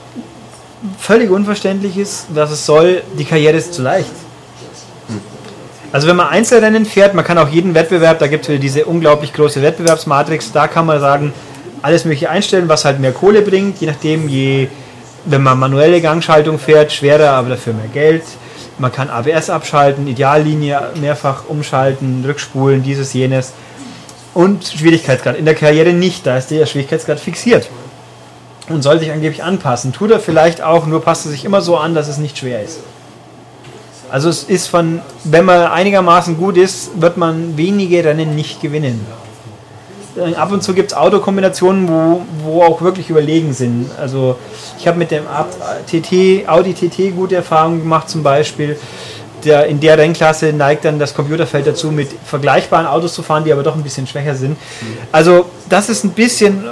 völlig 0.97 1.29
unverständlich 1.29 1.97
ist, 1.97 2.27
was 2.29 2.51
es 2.51 2.65
soll, 2.65 3.03
die 3.17 3.25
Karriere 3.25 3.57
ist 3.57 3.73
zu 3.73 3.81
leicht. 3.81 4.11
Also 5.91 6.07
wenn 6.07 6.15
man 6.15 6.27
Einzelrennen 6.27 6.85
fährt, 6.85 7.15
man 7.15 7.25
kann 7.25 7.39
auch 7.39 7.49
jeden 7.49 7.73
Wettbewerb, 7.73 8.19
da 8.19 8.27
gibt 8.27 8.47
es 8.47 8.59
diese 8.59 8.85
unglaublich 8.85 9.33
große 9.33 9.61
Wettbewerbsmatrix, 9.61 10.51
da 10.51 10.67
kann 10.67 10.85
man 10.85 10.99
sagen, 10.99 11.33
alles 11.81 12.05
mögliche 12.05 12.29
einstellen, 12.29 12.69
was 12.69 12.85
halt 12.85 12.99
mehr 12.99 13.11
Kohle 13.11 13.41
bringt, 13.41 13.81
je 13.81 13.87
nachdem, 13.87 14.29
je, 14.29 14.67
wenn 15.25 15.41
man 15.41 15.57
manuelle 15.57 15.99
Gangschaltung 15.99 16.59
fährt, 16.59 16.91
schwerer, 16.91 17.31
aber 17.31 17.49
dafür 17.49 17.73
mehr 17.73 17.87
Geld. 17.87 18.23
Man 18.77 18.91
kann 18.91 19.09
ABS 19.09 19.49
abschalten, 19.49 20.07
Ideallinie 20.07 20.91
mehrfach 20.95 21.43
umschalten, 21.47 22.23
rückspulen, 22.25 22.83
dieses, 22.83 23.13
jenes. 23.13 23.53
Und 24.33 24.65
Schwierigkeitsgrad. 24.65 25.37
In 25.37 25.45
der 25.45 25.55
Karriere 25.55 25.91
nicht, 25.91 26.25
da 26.25 26.37
ist 26.37 26.51
der 26.51 26.65
Schwierigkeitsgrad 26.65 27.19
fixiert. 27.19 27.67
Und 28.69 28.83
soll 28.83 28.99
sich 28.99 29.11
angeblich 29.11 29.43
anpassen. 29.43 29.91
Tut 29.91 30.11
er 30.11 30.19
vielleicht 30.19 30.61
auch, 30.61 30.85
nur 30.85 31.01
passt 31.01 31.25
er 31.25 31.31
sich 31.31 31.43
immer 31.43 31.61
so 31.61 31.75
an, 31.77 31.95
dass 31.95 32.07
es 32.07 32.19
nicht 32.19 32.37
schwer 32.37 32.61
ist. 32.63 32.79
Also 34.11 34.29
es 34.29 34.43
ist 34.43 34.67
von, 34.67 35.01
wenn 35.23 35.45
man 35.45 35.67
einigermaßen 35.67 36.37
gut 36.37 36.57
ist, 36.57 36.99
wird 36.99 37.17
man 37.17 37.57
wenige 37.57 38.03
Rennen 38.03 38.35
nicht 38.35 38.61
gewinnen. 38.61 39.05
Äh, 40.17 40.35
Ab 40.35 40.51
und 40.51 40.63
zu 40.63 40.73
gibt 40.73 40.91
es 40.91 40.97
Autokombinationen, 40.97 41.87
wo, 41.87 42.21
wo 42.43 42.63
auch 42.63 42.81
wirklich 42.81 43.09
überlegen 43.09 43.53
sind. 43.53 43.89
Also 43.99 44.37
ich 44.79 44.87
habe 44.87 44.97
mit 44.97 45.11
dem 45.11 45.23
TT, 45.87 46.47
Audi 46.47 46.73
TT 46.73 47.15
gute 47.15 47.35
Erfahrungen 47.35 47.79
gemacht 47.79 48.09
zum 48.09 48.23
Beispiel. 48.23 48.77
Der, 49.45 49.67
in 49.67 49.79
der 49.79 49.97
Rennklasse 49.97 50.51
neigt 50.51 50.83
dann 50.83 50.99
das 50.99 51.13
Computerfeld 51.13 51.65
dazu, 51.65 51.91
mit 51.91 52.09
vergleichbaren 52.25 52.85
Autos 52.85 53.13
zu 53.13 53.23
fahren, 53.23 53.45
die 53.45 53.53
aber 53.53 53.63
doch 53.63 53.73
ein 53.73 53.83
bisschen 53.83 54.05
schwächer 54.05 54.35
sind. 54.35 54.57
Also 55.13 55.45
das 55.69 55.87
ist 55.87 56.03
ein 56.03 56.09
bisschen, 56.09 56.65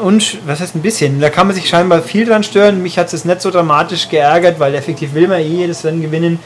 was 0.46 0.60
heißt 0.60 0.76
ein 0.76 0.82
bisschen, 0.82 1.22
da 1.22 1.30
kann 1.30 1.48
man 1.48 1.56
sich 1.56 1.70
scheinbar 1.70 2.02
viel 2.02 2.26
dran 2.26 2.44
stören. 2.44 2.84
Mich 2.84 2.98
hat 3.00 3.14
es 3.14 3.24
nicht 3.24 3.42
so 3.42 3.52
dramatisch 3.52 4.10
geärgert, 4.10 4.60
weil 4.60 4.76
effektiv 4.76 5.14
will 5.14 5.30
man 5.30 5.40
eh 5.40 5.44
jedes 5.44 5.86
Rennen 5.86 6.02
gewinnen. 6.02 6.40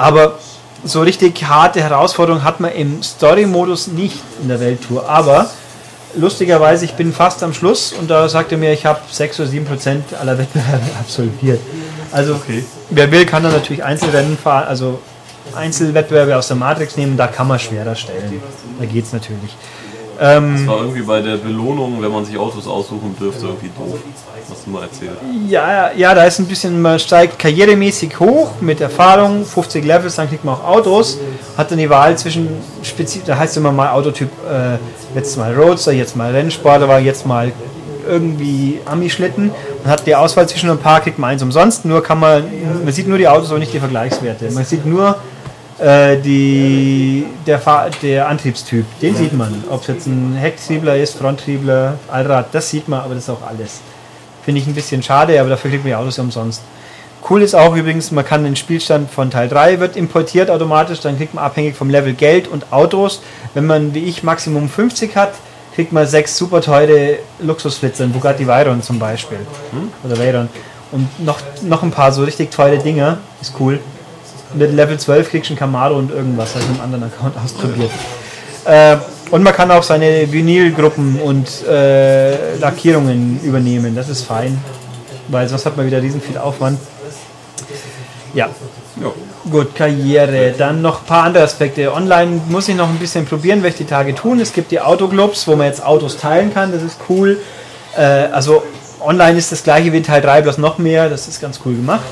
Aber 0.00 0.38
so 0.82 1.02
richtig 1.02 1.44
harte 1.44 1.82
Herausforderungen 1.82 2.42
hat 2.42 2.58
man 2.58 2.72
im 2.72 3.02
Story-Modus 3.02 3.88
nicht 3.88 4.22
in 4.40 4.48
der 4.48 4.58
Welttour. 4.58 5.06
Aber 5.06 5.50
lustigerweise, 6.16 6.86
ich 6.86 6.94
bin 6.94 7.12
fast 7.12 7.42
am 7.42 7.52
Schluss 7.52 7.92
und 7.92 8.08
da 8.10 8.26
sagte 8.28 8.56
mir, 8.56 8.72
ich 8.72 8.86
habe 8.86 9.00
6 9.10 9.40
oder 9.40 9.48
7 9.50 9.66
Prozent 9.66 10.04
aller 10.18 10.38
Wettbewerbe 10.38 10.86
absolviert. 11.00 11.60
Also 12.12 12.34
Okay. 12.34 12.64
wer 12.88 13.12
will, 13.12 13.26
kann 13.26 13.42
dann 13.42 13.52
natürlich 13.52 13.84
Einzelrennen 13.84 14.38
fahren, 14.38 14.66
also 14.68 15.00
Einzelwettbewerbe 15.54 16.36
aus 16.36 16.48
der 16.48 16.56
Matrix 16.56 16.96
nehmen, 16.96 17.18
da 17.18 17.26
kann 17.26 17.46
man 17.46 17.58
schwerer 17.58 17.94
stellen. 17.94 18.40
Da 18.78 18.86
geht 18.86 19.04
es 19.04 19.12
natürlich. 19.12 19.54
Ähm, 20.22 20.54
Das 20.58 20.66
war 20.66 20.80
irgendwie 20.82 21.00
bei 21.02 21.20
der 21.22 21.36
Belohnung, 21.38 22.02
wenn 22.02 22.12
man 22.12 22.24
sich 22.24 22.36
Autos 22.36 22.66
aussuchen 22.66 23.16
dürfte, 23.18 23.46
irgendwie 23.46 23.70
doof. 23.76 23.98
Hast 24.50 24.66
du 24.66 24.70
mal 24.70 24.82
erzählt. 24.82 25.12
Ja, 25.48 25.92
ja, 25.96 26.14
da 26.14 26.24
ist 26.24 26.38
ein 26.40 26.46
bisschen, 26.46 26.82
man 26.82 26.98
steigt 26.98 27.38
karrieremäßig 27.38 28.18
hoch 28.20 28.60
mit 28.60 28.80
Erfahrung, 28.80 29.44
50 29.44 29.84
Levels, 29.84 30.16
dann 30.16 30.28
kriegt 30.28 30.44
man 30.44 30.56
auch 30.56 30.64
Autos, 30.64 31.18
hat 31.56 31.70
dann 31.70 31.78
die 31.78 31.88
Wahl 31.88 32.18
zwischen, 32.18 32.48
da 33.26 33.38
heißt 33.38 33.56
immer 33.56 33.72
mal 33.72 33.90
Autotyp, 33.92 34.28
äh, 34.50 34.76
jetzt 35.14 35.38
mal 35.38 35.54
Roadster, 35.54 35.92
jetzt 35.92 36.16
mal 36.16 36.32
Rennsportler, 36.32 36.98
jetzt 36.98 37.26
mal 37.26 37.52
irgendwie 38.08 38.80
Ami-Schlitten 38.86 39.52
und 39.84 39.90
hat 39.90 40.06
die 40.06 40.16
Auswahl 40.16 40.48
zwischen 40.48 40.68
ein 40.68 40.78
paar, 40.78 41.00
kriegt 41.00 41.18
man 41.18 41.30
eins 41.30 41.42
umsonst, 41.42 41.84
nur 41.84 42.02
kann 42.02 42.18
man, 42.18 42.42
man 42.84 42.92
sieht 42.92 43.06
nur 43.08 43.18
die 43.18 43.28
Autos, 43.28 43.50
aber 43.50 43.60
nicht 43.60 43.72
die 43.72 43.78
Vergleichswerte. 43.78 44.50
Man 44.50 44.64
sieht 44.64 44.84
nur 44.84 45.16
äh, 45.80 46.18
die, 46.18 47.26
der, 47.46 47.60
der 48.02 48.28
Antriebstyp, 48.28 48.84
den 49.00 49.16
sieht 49.16 49.32
man. 49.32 49.64
Ob 49.70 49.82
es 49.82 49.86
jetzt 49.86 50.06
ein 50.06 50.36
Hecktriebler 50.36 50.96
ist, 50.96 51.16
Fronttriebler, 51.16 51.98
Allrad, 52.08 52.48
das 52.52 52.70
sieht 52.70 52.88
man, 52.88 53.00
aber 53.00 53.14
das 53.14 53.24
ist 53.24 53.30
auch 53.30 53.46
alles. 53.46 53.80
Finde 54.44 54.60
ich 54.60 54.66
ein 54.66 54.74
bisschen 54.74 55.02
schade, 55.02 55.38
aber 55.40 55.50
dafür 55.50 55.70
kriegt 55.70 55.84
man 55.84 55.90
die 55.90 55.96
Autos 55.96 56.16
ja 56.16 56.22
umsonst. 56.22 56.62
Cool 57.28 57.42
ist 57.42 57.54
auch 57.54 57.76
übrigens, 57.76 58.10
man 58.10 58.24
kann 58.24 58.44
den 58.44 58.56
Spielstand 58.56 59.10
von 59.10 59.30
Teil 59.30 59.48
3 59.48 59.78
wird 59.78 59.96
importiert 59.96 60.50
automatisch, 60.50 61.00
dann 61.00 61.16
kriegt 61.16 61.34
man 61.34 61.44
abhängig 61.44 61.76
vom 61.76 61.90
Level 61.90 62.14
Geld 62.14 62.48
und 62.48 62.72
Autos. 62.72 63.22
Wenn 63.54 63.66
man 63.66 63.94
wie 63.94 64.04
ich 64.04 64.22
Maximum 64.22 64.68
50 64.68 65.16
hat, 65.16 65.32
kriegt 65.74 65.92
man 65.92 66.06
sechs 66.06 66.36
super 66.36 66.60
teure 66.60 67.18
Luxusflitzer, 67.38 68.04
ein 68.04 68.12
Bugatti 68.12 68.46
Veyron 68.46 68.82
zum 68.82 68.98
Beispiel. 68.98 69.38
Oder 70.04 70.18
Veyron. 70.18 70.48
Und 70.92 71.24
noch, 71.24 71.38
noch 71.62 71.82
ein 71.82 71.90
paar 71.90 72.10
so 72.12 72.24
richtig 72.24 72.50
teure 72.50 72.78
Dinger, 72.78 73.18
ist 73.40 73.54
cool. 73.60 73.80
Mit 74.54 74.72
Level 74.74 74.98
12 74.98 75.30
kriegst 75.30 75.48
du 75.50 75.52
einen 75.52 75.58
Camaro 75.58 75.96
und 75.96 76.10
irgendwas, 76.10 76.54
habe 76.54 76.64
ich 76.64 76.70
mit 76.70 76.80
einem 76.80 76.94
anderen 76.94 77.12
Account 77.12 77.34
ausprobiert. 77.44 77.90
Äh, 78.64 78.96
und 79.30 79.42
man 79.44 79.54
kann 79.54 79.70
auch 79.70 79.82
seine 79.82 80.30
Vinylgruppen 80.30 81.20
und 81.20 81.64
äh, 81.66 82.56
Lackierungen 82.56 83.40
übernehmen. 83.44 83.94
Das 83.94 84.08
ist 84.08 84.24
fein, 84.24 84.58
weil 85.28 85.48
sonst 85.48 85.66
hat 85.66 85.76
man 85.76 85.86
wieder 85.86 86.02
riesen 86.02 86.20
viel 86.20 86.36
Aufwand. 86.36 86.80
Ja, 88.34 88.48
Ja. 89.00 89.10
gut, 89.50 89.74
Karriere. 89.74 90.52
Dann 90.56 90.82
noch 90.82 91.00
ein 91.02 91.06
paar 91.06 91.24
andere 91.24 91.44
Aspekte. 91.44 91.92
Online 91.92 92.40
muss 92.48 92.68
ich 92.68 92.74
noch 92.74 92.88
ein 92.88 92.98
bisschen 92.98 93.24
probieren, 93.24 93.62
werde 93.62 93.74
ich 93.74 93.78
die 93.78 93.84
Tage 93.84 94.14
tun. 94.14 94.40
Es 94.40 94.52
gibt 94.52 94.72
die 94.72 94.80
Autoclubs, 94.80 95.46
wo 95.46 95.54
man 95.56 95.66
jetzt 95.66 95.84
Autos 95.84 96.16
teilen 96.16 96.52
kann. 96.52 96.72
Das 96.72 96.82
ist 96.82 96.98
cool. 97.08 97.38
Äh, 97.96 98.02
also 98.32 98.62
online 99.00 99.38
ist 99.38 99.52
das 99.52 99.62
gleiche 99.62 99.92
wie 99.92 99.98
in 99.98 100.04
Teil 100.04 100.22
3, 100.22 100.42
bloß 100.42 100.58
noch 100.58 100.78
mehr. 100.78 101.08
Das 101.08 101.28
ist 101.28 101.40
ganz 101.40 101.60
cool 101.64 101.74
gemacht. 101.74 102.02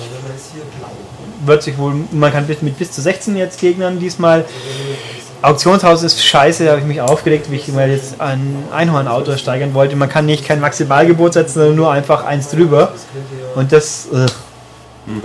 Wird 1.48 1.62
sich 1.62 1.78
wohl, 1.78 1.94
man 2.12 2.30
kann 2.30 2.46
mit 2.46 2.78
bis 2.78 2.92
zu 2.92 3.00
16 3.00 3.36
jetzt 3.36 3.60
Gegnern 3.60 3.98
diesmal. 3.98 4.44
Auktionshaus 5.40 6.02
ist 6.02 6.24
scheiße, 6.24 6.64
da 6.64 6.72
habe 6.72 6.80
ich 6.80 6.86
mich 6.86 7.00
aufgeregt, 7.00 7.50
wie 7.50 7.56
ich 7.56 7.68
mal 7.68 7.88
jetzt 7.88 8.20
ein 8.20 8.64
Einhornauto 8.72 9.36
steigern 9.36 9.72
wollte. 9.72 9.94
Man 9.94 10.08
kann 10.08 10.26
nicht 10.26 10.44
kein 10.44 10.60
Maximalgebot 10.60 11.34
setzen, 11.34 11.54
sondern 11.54 11.76
nur 11.76 11.92
einfach 11.92 12.24
eins 12.24 12.50
drüber. 12.50 12.92
Und 13.54 13.72
das. 13.72 14.08
Äh. 14.12 14.26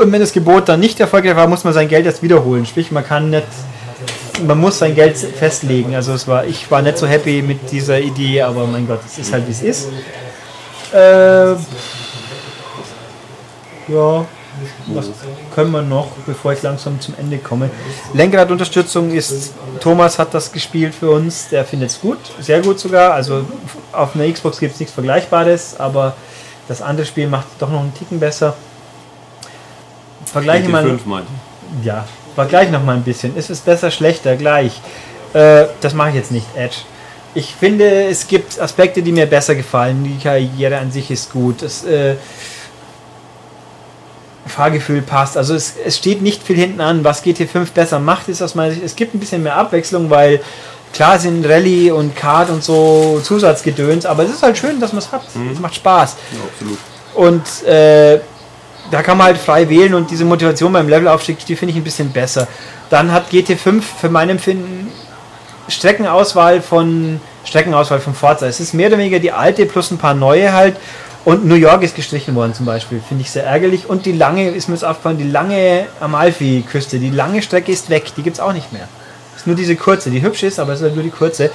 Und 0.01 0.11
wenn 0.11 0.21
das 0.21 0.32
Gebot 0.32 0.69
dann 0.69 0.80
nicht 0.80 0.99
erfolgreich 0.99 1.36
war, 1.36 1.47
muss 1.47 1.63
man 1.63 1.74
sein 1.74 1.89
Geld 1.89 2.05
erst 2.05 2.24
wiederholen. 2.24 2.65
Sprich, 2.65 2.91
man 2.91 3.05
kann 3.05 3.32
nicht. 3.32 3.47
Man 4.47 4.59
muss 4.59 4.80
sein 4.80 4.95
Geld 4.95 5.17
festlegen. 5.17 5.95
Also 5.95 6.13
es 6.13 6.28
war, 6.28 6.45
ich 6.45 6.69
war 6.71 6.82
nicht 6.82 6.97
so 6.97 7.05
happy 7.05 7.41
mit 7.41 7.71
dieser 7.71 7.99
Idee, 7.99 8.43
aber 8.43 8.65
mein 8.65 8.88
Gott, 8.88 8.99
es 9.05 9.17
ist 9.17 9.34
halt 9.34 9.47
wie 9.47 9.51
es 9.51 9.61
ist. 9.61 9.89
Äh, 10.93 11.53
ja, 13.88 14.26
was 14.88 15.09
können 15.53 15.72
wir 15.72 15.82
noch, 15.82 16.07
bevor 16.26 16.53
ich 16.53 16.61
langsam 16.61 16.99
zum 16.99 17.14
Ende 17.18 17.38
komme? 17.38 17.70
Lenkradunterstützung 18.14 19.11
ist, 19.11 19.53
Thomas 19.80 20.20
hat 20.20 20.34
das 20.34 20.51
gespielt 20.51 20.93
für 20.95 21.11
uns, 21.11 21.49
der 21.49 21.66
findet 21.66 21.89
es 21.91 22.01
gut, 22.01 22.20
sehr 22.39 22.61
gut 22.61 22.80
sogar. 22.80 23.14
Also 23.14 23.45
auf 23.91 24.16
einer 24.16 24.32
Xbox 24.32 24.59
gibt 24.59 24.74
es 24.74 24.80
nichts 24.80 24.93
Vergleichbares, 24.93 25.80
aber 25.80 26.16
das 26.68 26.82
andere 26.82 27.05
Spiel 27.05 27.28
macht 27.28 27.47
doch 27.59 27.70
noch 27.70 27.82
einen 27.82 27.93
Ticken 27.93 28.20
besser. 28.20 28.55
Vergleiche 30.26 30.70
mal. 30.70 30.84
5 30.84 31.05
meinte 31.05 31.32
Ja, 31.84 32.05
vergleich 32.36 32.72
noch 32.72 32.84
mal 32.84 32.95
ein 32.95 33.03
bisschen. 33.03 33.36
Ist 33.36 33.49
es 33.49 33.59
besser, 33.59 33.91
schlechter, 33.91 34.36
gleich? 34.36 34.82
Äh, 35.34 35.66
das 35.82 35.93
mache 35.93 36.09
ich 36.09 36.16
jetzt 36.16 36.32
nicht, 36.32 36.47
Edge. 36.55 36.78
Ich 37.36 37.55
finde, 37.55 38.05
es 38.05 38.28
gibt 38.28 38.59
Aspekte, 38.59 39.01
die 39.01 39.11
mir 39.11 39.26
besser 39.26 39.55
gefallen. 39.55 40.03
Die 40.03 40.22
Karriere 40.22 40.78
an 40.78 40.91
sich 40.91 41.09
ist 41.09 41.32
gut. 41.32 41.64
Das 41.64 41.84
äh, 41.84 42.16
Fahrgefühl 44.46 45.02
passt. 45.02 45.38
Also 45.38 45.56
es, 45.56 45.74
es 45.84 45.98
steht 45.98 46.22
nicht 46.22 46.44
viel 46.44 46.58
hinten 46.58 46.82
an. 46.82 47.04
Was 47.04 47.24
GT5 47.24 47.72
besser 47.74 48.00
macht, 48.00 48.28
ist 48.28 48.41
aus 48.41 48.56
meiner 48.56 48.72
Sicht, 48.74 48.84
es 48.84 48.96
gibt 48.96 49.14
ein 49.14 49.20
bisschen 49.20 49.44
mehr 49.44 49.56
Abwechslung, 49.56 50.10
weil 50.10 50.41
klar 50.94 51.18
sind 51.20 51.46
Rallye 51.46 51.91
und 51.91 52.16
Kart 52.16 52.50
und 52.50 52.64
so 52.64 53.20
Zusatzgedöns, 53.24 54.06
aber 54.06 54.24
es 54.24 54.32
ist 54.32 54.44
halt 54.44 54.58
schön, 54.58 54.80
dass 54.80 54.94
man 54.94 55.00
es 55.00 55.12
hat. 55.12 55.24
Es 55.52 55.60
macht 55.60 55.76
Spaß. 55.76 56.16
Ja, 56.32 56.39
absolut. 56.52 56.78
Und 57.16 57.68
äh, 57.68 58.20
da 58.91 59.02
kann 59.02 59.18
man 59.18 59.28
halt 59.28 59.38
frei 59.38 59.70
wählen 59.70 59.94
und 59.94 60.12
diese 60.12 60.26
Motivation 60.26 60.74
beim 60.74 60.88
Levelaufstieg, 60.88 61.46
die 61.46 61.56
finde 61.56 61.72
ich 61.72 61.78
ein 61.78 61.84
bisschen 61.84 62.12
besser. 62.12 62.48
Dann 62.89 63.12
hat 63.12 63.32
GT5 63.32 63.82
für 63.82 64.10
mein 64.10 64.30
Empfinden 64.30 64.91
Streckenauswahl 65.68 66.62
von 66.62 67.22
Streckenauswahl 67.46 68.00
von 68.00 68.14
Forza. 68.14 68.48
Es 68.48 68.60
ist 68.60 68.74
mehr 68.74 68.88
oder 68.89 68.98
weniger 68.98 69.20
die 69.20 69.32
alte 69.32 69.66
plus 69.66 69.91
ein 69.91 69.98
paar 69.98 70.14
neue 70.14 70.54
halt. 70.54 70.76
Und 71.26 71.45
New 71.45 71.55
York 71.55 71.84
ist 71.84 71.95
gestrichen 71.95 72.36
worden 72.36 72.53
zum 72.53 72.65
Beispiel, 72.65 73.01
finde 73.07 73.21
ich 73.21 73.32
sehr 73.32 73.45
ärgerlich. 73.45 73.89
Und 73.89 74.05
die 74.05 74.11
lange, 74.11 74.49
ist 74.49 74.67
mir 74.67 74.76
jetzt 74.76 74.84
aufgefallen, 74.84 75.17
die 75.17 75.30
lange 75.30 75.86
Amalfi-Küste, 76.01 76.99
die 76.99 77.11
lange 77.11 77.41
Strecke 77.41 77.71
ist 77.71 77.89
weg, 77.89 78.11
die 78.17 78.24
gibt 78.24 78.38
es 78.38 78.39
auch 78.41 78.51
nicht 78.51 78.74
mehr. 78.74 78.88
Ist 79.36 79.47
nur 79.47 79.55
diese 79.55 79.76
kurze, 79.76 80.09
die 80.09 80.21
hübsch 80.21 80.43
ist, 80.43 80.59
aber 80.59 80.74
es 80.74 80.80
ist 80.80 80.84
halt 80.84 80.95
nur 80.95 81.03
die 81.03 81.09
kurze. 81.09 81.49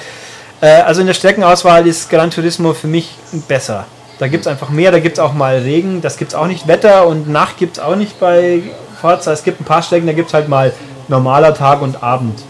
Äh, 0.61 0.81
also 0.83 1.03
in 1.03 1.07
der 1.07 1.15
Streckenauswahl 1.15 1.87
ist 1.87 2.09
Gran 2.09 2.31
Turismo 2.31 2.73
für 2.73 2.87
mich 2.87 3.17
besser. 3.47 3.87
Da 4.19 4.27
gibt 4.27 4.47
es 4.47 4.49
einfach 4.49 4.71
mehr, 4.71 4.91
da 4.91 5.01
gibt 5.01 5.19
es 5.19 5.23
auch 5.23 5.35
mal 5.35 5.59
Regen, 5.59 6.01
das 6.01 6.17
gibt 6.17 6.33
es 6.33 6.35
auch 6.35 6.47
nicht. 6.47 6.67
Wetter 6.67 7.07
und 7.07 7.29
Nacht 7.29 7.59
gibt 7.59 7.77
es 7.77 7.83
auch 7.83 7.95
nicht 7.95 8.19
bei 8.19 8.63
Forza. 9.01 9.33
Es 9.33 9.45
gibt 9.45 9.61
ein 9.61 9.65
paar 9.65 9.83
Strecken, 9.83 10.07
da 10.07 10.13
gibt 10.13 10.29
es 10.29 10.35
halt 10.35 10.49
mal 10.49 10.73
normaler 11.07 11.55
Tag 11.55 11.83
und 11.83 12.03
Abend. 12.03 12.43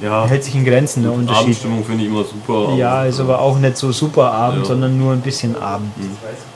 Ja, 0.00 0.26
Hält 0.26 0.44
sich 0.44 0.54
in 0.54 0.64
Grenzen 0.64 1.02
der 1.02 1.12
Unterschied. 1.12 1.42
Abendstimmung 1.42 1.84
finde 1.84 2.04
ich 2.04 2.10
immer 2.10 2.24
super. 2.24 2.74
Ja, 2.76 3.04
ist 3.04 3.18
aber 3.18 3.40
auch 3.40 3.58
nicht 3.58 3.76
so 3.76 3.90
super 3.90 4.30
Abend, 4.30 4.60
Ja. 4.60 4.64
sondern 4.66 4.96
nur 4.96 5.12
ein 5.12 5.20
bisschen 5.20 5.56
Abend. 5.60 5.90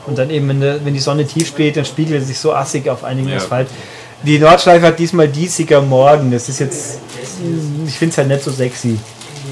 Und 0.06 0.16
dann 0.16 0.30
eben, 0.30 0.48
wenn, 0.48 0.60
der, 0.60 0.84
wenn 0.84 0.94
die 0.94 1.00
Sonne 1.00 1.26
tief 1.26 1.48
steht, 1.48 1.76
dann 1.76 1.84
spiegelt 1.84 2.22
es 2.22 2.28
sich 2.28 2.38
so 2.38 2.52
assig 2.52 2.88
auf 2.88 3.02
einigen 3.04 3.28
Ja. 3.28 3.36
Asphalt. 3.38 3.68
Die 4.22 4.38
Nordschleife 4.38 4.86
hat 4.86 4.98
diesmal 5.00 5.26
diesiger 5.26 5.80
Morgen. 5.82 6.30
Das 6.30 6.48
ist 6.48 6.60
jetzt, 6.60 6.98
ich 7.86 7.94
finde 7.94 8.12
es 8.12 8.18
halt 8.18 8.28
nicht 8.28 8.44
so 8.44 8.52
sexy. 8.52 8.96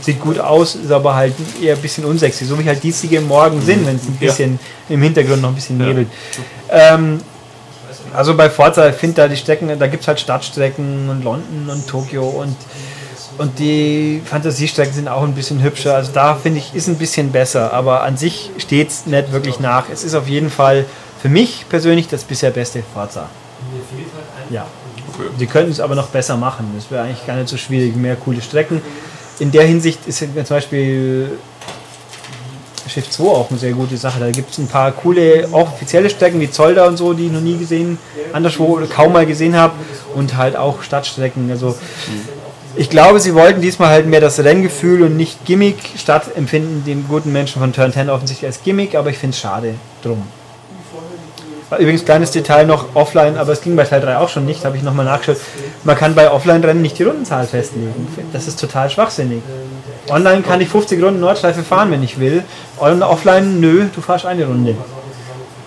Sieht 0.02 0.20
gut 0.20 0.38
aus, 0.38 0.76
ist 0.76 0.92
aber 0.92 1.16
halt 1.16 1.34
eher 1.60 1.74
ein 1.74 1.82
bisschen 1.82 2.04
unsexy. 2.04 2.44
So 2.44 2.56
wie 2.58 2.64
halt 2.64 2.80
diesige 2.82 3.20
Morgen 3.20 3.60
sind, 3.60 3.84
wenn 3.86 3.96
es 3.96 4.02
ein 4.04 4.16
Ja. 4.20 4.28
bisschen 4.28 4.60
im 4.88 5.02
Hintergrund 5.02 5.42
noch 5.42 5.48
ein 5.48 5.56
bisschen 5.56 5.80
Ja. 5.80 5.86
nebelt. 5.86 6.06
Ähm, 6.70 7.20
also 8.14 8.36
bei 8.36 8.48
Forza, 8.48 8.88
ich 8.88 8.94
finde 8.94 9.16
da 9.16 9.28
die 9.28 9.36
Strecken, 9.36 9.76
da 9.78 9.86
gibt 9.88 10.02
es 10.02 10.08
halt 10.08 10.20
Stadtstrecken 10.20 11.08
und 11.10 11.24
London 11.24 11.68
und 11.68 11.86
Tokio 11.88 12.22
und, 12.24 12.56
und 13.40 13.58
die 13.58 14.20
Fantasiestrecken 14.22 14.92
sind 14.92 15.08
auch 15.08 15.22
ein 15.22 15.34
bisschen 15.34 15.62
hübscher. 15.62 15.94
Also 15.94 16.12
da 16.12 16.34
finde 16.34 16.58
ich, 16.58 16.74
ist 16.74 16.88
ein 16.88 16.96
bisschen 16.96 17.32
besser, 17.32 17.72
aber 17.72 18.02
an 18.02 18.18
sich 18.18 18.50
steht 18.58 18.90
es 18.90 19.06
nicht 19.06 19.32
wirklich 19.32 19.58
nach. 19.60 19.86
Es 19.90 20.04
ist 20.04 20.14
auf 20.14 20.28
jeden 20.28 20.50
Fall 20.50 20.84
für 21.22 21.30
mich 21.30 21.64
persönlich 21.70 22.06
das 22.06 22.22
bisher 22.24 22.50
beste 22.50 22.82
Forza. 22.92 23.30
Ja. 24.50 24.66
Okay. 25.14 25.28
Sie 25.38 25.46
könnten 25.46 25.70
es 25.70 25.80
aber 25.80 25.94
noch 25.94 26.08
besser 26.08 26.36
machen. 26.36 26.70
Das 26.76 26.90
wäre 26.90 27.04
eigentlich 27.04 27.26
gar 27.26 27.36
nicht 27.36 27.48
so 27.48 27.56
schwierig. 27.56 27.96
Mehr 27.96 28.14
coole 28.16 28.42
Strecken. 28.42 28.82
In 29.38 29.50
der 29.50 29.62
Hinsicht 29.62 30.06
ist 30.06 30.20
ja 30.20 30.28
zum 30.44 30.56
Beispiel 30.56 31.30
Shift 32.88 33.10
2 33.10 33.24
auch 33.24 33.48
eine 33.48 33.58
sehr 33.58 33.72
gute 33.72 33.96
Sache. 33.96 34.20
Da 34.20 34.30
gibt 34.30 34.50
es 34.50 34.58
ein 34.58 34.66
paar 34.66 34.92
coole 34.92 35.48
offizielle 35.50 36.10
Strecken 36.10 36.40
wie 36.40 36.50
Zolder 36.50 36.86
und 36.86 36.98
so, 36.98 37.14
die 37.14 37.26
ich 37.26 37.32
noch 37.32 37.40
nie 37.40 37.56
gesehen, 37.56 37.98
anderswo 38.34 38.64
oder 38.64 38.86
kaum 38.86 39.14
mal 39.14 39.24
gesehen 39.24 39.56
habe. 39.56 39.72
Und 40.14 40.36
halt 40.36 40.56
auch 40.56 40.82
Stadtstrecken. 40.82 41.50
Also 41.50 41.74
ich 42.76 42.90
glaube, 42.90 43.20
sie 43.20 43.34
wollten 43.34 43.60
diesmal 43.60 43.88
halt 43.88 44.06
mehr 44.06 44.20
das 44.20 44.38
Renngefühl 44.38 45.02
und 45.02 45.16
nicht 45.16 45.44
Gimmick 45.44 45.76
statt 45.96 46.24
empfinden 46.36 46.84
den 46.84 47.06
guten 47.08 47.32
Menschen 47.32 47.60
von 47.60 47.72
Turn 47.72 47.92
10 47.92 48.10
offensichtlich 48.10 48.46
als 48.46 48.62
Gimmick, 48.62 48.94
aber 48.94 49.10
ich 49.10 49.18
finde 49.18 49.34
es 49.34 49.40
schade 49.40 49.74
drum. 50.02 50.22
Übrigens, 51.78 52.04
kleines 52.04 52.32
Detail 52.32 52.66
noch 52.66 52.96
offline, 52.96 53.38
aber 53.38 53.52
es 53.52 53.60
ging 53.60 53.76
bei 53.76 53.84
Teil 53.84 54.00
3 54.00 54.16
auch 54.16 54.28
schon 54.28 54.44
nicht, 54.44 54.64
habe 54.64 54.76
ich 54.76 54.82
nochmal 54.82 55.04
nachgeschaut. 55.04 55.36
Man 55.84 55.96
kann 55.96 56.16
bei 56.16 56.28
Offline-Rennen 56.30 56.82
nicht 56.82 56.98
die 56.98 57.04
Rundenzahl 57.04 57.46
festlegen. 57.46 58.08
Das 58.32 58.48
ist 58.48 58.58
total 58.58 58.90
schwachsinnig. 58.90 59.42
Online 60.08 60.42
kann 60.42 60.60
ich 60.60 60.68
50 60.68 61.00
Runden 61.00 61.20
Nordschleife 61.20 61.62
fahren, 61.62 61.92
wenn 61.92 62.02
ich 62.02 62.18
will. 62.18 62.42
Und 62.78 63.04
offline, 63.04 63.60
nö, 63.60 63.86
du 63.94 64.00
fahrst 64.00 64.26
eine 64.26 64.46
Runde. 64.46 64.74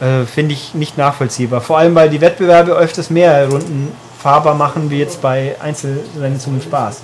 Äh, 0.02 0.26
Finde 0.26 0.54
ich 0.54 0.74
nicht 0.74 0.98
nachvollziehbar. 0.98 1.62
Vor 1.62 1.78
allem, 1.78 1.96
weil 1.96 2.10
die 2.10 2.20
Wettbewerbe 2.20 2.74
öfters 2.74 3.10
mehr 3.10 3.48
Runden 3.48 3.94
fahrbar 4.24 4.56
machen, 4.56 4.90
wie 4.90 5.00
jetzt 5.00 5.22
bei 5.22 5.56
Einzelrennen 5.60 6.40
zum 6.40 6.62
Spaß. 6.62 7.02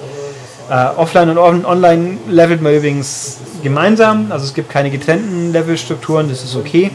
Äh, 0.69 0.87
offline 0.95 1.29
und 1.31 1.37
on 1.37 1.65
online 1.65 2.17
levelt 2.29 2.61
man 2.61 2.73
übrigens 2.73 3.37
gemeinsam, 3.61 4.31
also 4.31 4.45
es 4.45 4.53
gibt 4.53 4.69
keine 4.69 4.89
getrennten 4.89 5.51
Levelstrukturen, 5.51 6.29
das 6.29 6.43
ist 6.43 6.55
okay. 6.55 6.91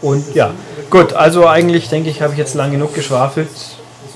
Und 0.00 0.34
ja, 0.34 0.52
gut, 0.90 1.12
also 1.12 1.46
eigentlich 1.46 1.88
denke 1.88 2.08
ich, 2.08 2.22
habe 2.22 2.32
ich 2.32 2.38
jetzt 2.38 2.54
lang 2.54 2.70
genug 2.70 2.94
geschwafelt. 2.94 3.48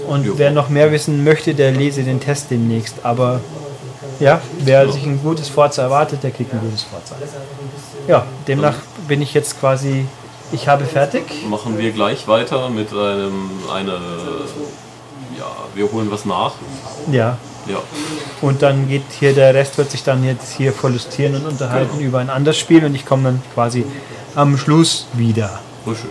Und 0.06 0.38
wer 0.38 0.52
noch 0.52 0.68
mehr 0.68 0.90
wissen 0.92 1.24
möchte, 1.24 1.54
der 1.54 1.72
lese 1.72 2.02
den 2.02 2.20
Test 2.20 2.50
demnächst. 2.50 2.96
Aber 3.02 3.40
ja, 4.20 4.40
wer 4.61 4.90
sich 4.90 5.04
ein 5.04 5.20
gutes 5.22 5.48
Forza 5.48 5.82
erwartet, 5.82 6.22
der 6.22 6.30
kriegt 6.30 6.52
ein 6.52 6.61
gutes 6.61 6.82
Forza. 6.82 7.14
Ja, 8.06 8.24
demnach 8.46 8.76
bin 9.06 9.22
ich 9.22 9.34
jetzt 9.34 9.61
quasi, 9.61 10.06
ich 10.53 10.68
habe 10.68 10.84
fertig. 10.84 11.24
Machen 11.49 11.78
wir 11.78 11.92
gleich 11.92 12.26
weiter 12.28 12.68
mit 12.70 12.92
einem, 12.92 13.51
eine, 13.72 13.92
ja, 15.38 15.46
wir 15.74 15.90
holen 15.92 16.11
was 16.11 16.24
nach. 16.24 16.53
Ja, 17.11 17.38
Ja, 17.66 17.82
und 18.40 18.62
dann 18.62 18.88
geht 18.88 19.03
hier, 19.18 19.34
der 19.34 19.53
Rest 19.53 19.76
wird 19.76 19.90
sich 19.90 20.03
dann 20.03 20.24
jetzt 20.24 20.53
hier 20.57 20.72
verlustieren 20.72 21.34
und 21.34 21.46
unterhalten 21.46 22.01
über 22.01 22.18
ein 22.18 22.30
anderes 22.30 22.57
Spiel 22.59 22.84
und 22.84 22.94
ich 22.94 23.05
komme 23.05 23.24
dann 23.24 23.42
quasi 23.53 23.84
am 24.34 24.57
Schluss 24.57 25.07
wieder. 25.12 25.61
richtig. 25.86 26.09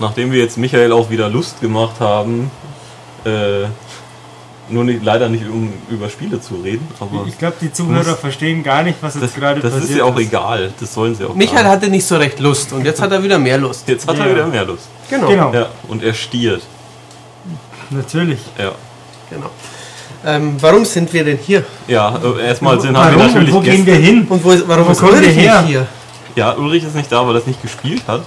Nachdem 0.00 0.32
wir 0.32 0.40
jetzt 0.40 0.56
Michael 0.56 0.92
auch 0.92 1.10
wieder 1.10 1.28
Lust 1.28 1.60
gemacht 1.60 2.00
haben, 2.00 2.50
äh, 3.24 3.66
nur 4.68 4.84
nicht, 4.84 5.04
leider 5.04 5.28
nicht 5.28 5.46
um 5.48 5.72
über 5.90 6.08
Spiele 6.08 6.40
zu 6.40 6.54
reden, 6.56 6.86
aber 6.98 7.26
Ich 7.28 7.36
glaube, 7.38 7.56
die 7.60 7.72
Zuhörer 7.72 8.08
Muss- 8.10 8.18
verstehen 8.18 8.62
gar 8.62 8.82
nicht, 8.82 8.96
was 9.02 9.12
das, 9.14 9.22
jetzt 9.22 9.34
gerade 9.36 9.60
das 9.60 9.72
passiert 9.72 9.90
ist 9.90 9.96
ja 9.98 10.04
auch 10.04 10.18
egal, 10.18 10.72
das 10.80 10.94
sollen 10.94 11.14
sie 11.14 11.24
auch 11.24 11.34
Michael 11.34 11.64
gar 11.64 11.72
hatte 11.72 11.88
nicht 11.90 12.06
so 12.06 12.16
recht 12.16 12.40
Lust 12.40 12.72
und 12.72 12.84
jetzt 12.84 13.00
hat 13.02 13.12
er 13.12 13.22
wieder 13.22 13.38
mehr 13.38 13.58
Lust. 13.58 13.86
Jetzt 13.88 14.06
hat 14.08 14.16
Ja. 14.18 14.24
er 14.24 14.30
wieder 14.34 14.46
mehr 14.46 14.64
Lust. 14.64 14.88
Genau. 15.10 15.28
Genau, 15.28 15.52
Ja, 15.52 15.66
und 15.88 16.02
er 16.02 16.14
stiert. 16.14 16.62
natürlich. 17.90 18.40
Ja, 18.58 18.72
genau. 19.30 19.50
Ähm, 20.26 20.56
warum 20.60 20.84
sind 20.86 21.12
wir 21.12 21.24
denn 21.24 21.36
hier? 21.38 21.64
ja 21.86 22.16
äh, 22.16 22.46
erstmal 22.46 22.80
sind 22.80 22.96
haben 22.96 23.10
wir 23.12 23.18
Warum 23.18 23.26
und 23.26 23.34
natürlich 23.34 23.54
wo 23.54 23.60
gehen 23.60 23.84
Gäste. 23.84 23.86
wir 23.86 23.94
hin? 23.96 24.26
Und 24.28 24.42
wo, 24.44 24.54
warum 24.68 24.86
Wo 24.86 24.92
ist 24.92 24.98
kommen 25.00 25.12
wir 25.12 25.18
Ulrich 25.20 25.36
her? 25.36 25.60
nicht 25.60 25.70
hier? 25.70 25.86
Ja, 26.36 26.54
Ulrich 26.56 26.82
ist 26.84 26.94
nicht 26.96 27.12
da, 27.12 27.20
weil 27.26 27.34
er 27.34 27.38
das 27.40 27.46
nicht 27.46 27.60
gespielt 27.60 28.02
hat, 28.08 28.22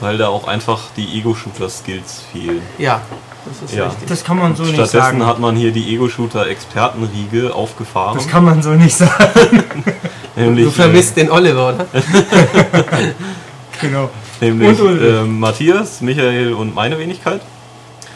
weil 0.00 0.18
da 0.18 0.28
auch 0.28 0.48
einfach 0.48 0.80
die 0.96 1.18
Ego-Shooter-Skills 1.18 2.22
fehlen. 2.32 2.60
Ja, 2.78 3.00
das 3.46 3.70
ist 3.70 3.76
Ja. 3.76 3.86
richtig. 3.86 4.08
Das 4.08 4.24
kann 4.24 4.38
man 4.38 4.54
so 4.56 4.62
nicht 4.62 4.74
Stattdessen 4.74 4.98
sagen. 5.00 5.26
hat 5.26 5.38
man 5.38 5.56
hier 5.56 5.72
die 5.72 5.94
Ego-Shooter-Expertenriege 5.94 7.54
aufgefahren. 7.54 8.14
Das 8.16 8.28
kann 8.28 8.44
man 8.44 8.62
so 8.62 8.70
nicht 8.70 8.96
sagen. 8.96 9.64
nämlich, 10.36 10.64
Du 10.66 10.70
vermisst 10.70 11.16
den 11.16 11.30
Oliver, 11.30 11.68
oder? 11.74 11.86
genau. 13.80 14.10
äh, 14.40 14.46
nämlich 14.50 14.80
Und 14.80 15.00
äh, 15.02 15.22
Matthias, 15.24 16.00
Michael 16.00 16.52
und 16.54 16.74
meine 16.74 16.98
Wenigkeit. 16.98 17.40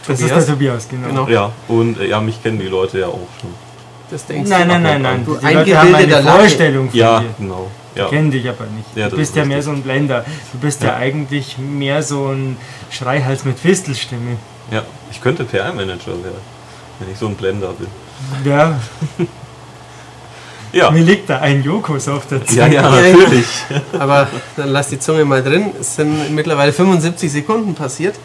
Das 0.07 0.21
ist 0.21 0.29
Tobias? 0.29 0.45
der 0.47 0.55
Tobias, 0.55 0.89
genau. 0.89 1.09
Genau. 1.09 1.29
Ja, 1.29 1.51
und 1.69 1.99
äh, 2.01 2.09
ja, 2.09 2.21
mich 2.21 2.43
kennen 2.43 2.59
die 2.59 2.67
Leute 2.67 3.01
ja 3.01 3.07
auch 3.07 3.27
schon. 3.41 3.51
Das 4.11 4.27
denkst 4.27 4.51
Nein, 4.51 4.69
du. 4.69 4.75
nein, 4.75 4.83
nein, 4.83 5.03
nein. 5.03 5.25
Du 5.25 5.35
Die 5.37 5.47
Leute 5.55 5.79
haben 5.79 5.87
eingebildeter 5.95 6.19
eine. 6.19 6.31
Vorstellung 6.41 6.91
von 6.91 6.99
Ja, 6.99 7.21
dir. 7.21 7.27
genau. 7.39 7.71
Ja. 7.95 8.09
Kennen 8.09 8.31
dich 8.31 8.47
aber 8.49 8.65
nicht. 8.67 8.89
Ja, 8.97 9.09
du 9.09 9.17
bist 9.17 9.31
ist 9.31 9.37
ja 9.37 9.45
mehr 9.45 9.63
so 9.63 9.71
ein 9.71 9.83
Blender. 9.83 10.25
Du 10.53 10.59
bist 10.59 10.83
ja, 10.83 10.97
eigentlich 10.97 11.57
mehr 11.59 12.03
so 12.03 12.27
ein 12.29 12.57
Schreihals 12.91 13.45
mit 13.45 13.59
Fistelstimme. 13.59 14.37
ja, 14.71 14.83
ich 15.15 15.21
könnte 15.21 15.45
PR-Manager 15.45 16.13
werden, 16.25 16.43
wenn 16.99 17.11
ich 17.11 17.19
so 17.19 17.27
ein 17.29 17.37
Blender 17.37 17.73
bin. 17.73 17.87
Ja, 18.45 18.79
Ja, 20.73 20.91
mir 20.91 21.05
liegt 21.05 21.31
da 21.31 21.39
ein 21.39 21.63
Jokos 21.63 22.09
auf 22.09 22.27
der 22.27 22.45
Zunge. 22.45 22.59
ja, 22.63 22.67
ja, 22.67 22.83
natürlich. 22.83 23.47
Aber 23.99 24.27
dann 24.57 24.71
lass 24.71 24.89
die 24.89 24.99
Zunge 24.99 25.25
mal 25.25 25.41
drin. 25.41 25.71
Es 25.81 25.95
sind 25.95 26.35
mittlerweile 26.35 26.73
75 26.73 27.31
Sekunden 27.31 27.77
passiert. 27.77 28.17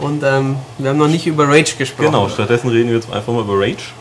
Und 0.00 0.24
ähm, 0.24 0.56
wir 0.78 0.90
haben 0.90 0.98
noch 0.98 1.06
nicht 1.06 1.28
über 1.28 1.46
Rage 1.48 1.76
gesprochen. 1.78 2.06
Genau, 2.06 2.28
stattdessen 2.28 2.68
reden 2.68 2.88
wir 2.88 2.96
jetzt 2.96 3.12
einfach 3.12 3.32
mal 3.32 3.42
über 3.42 3.54
Rage. 3.54 3.92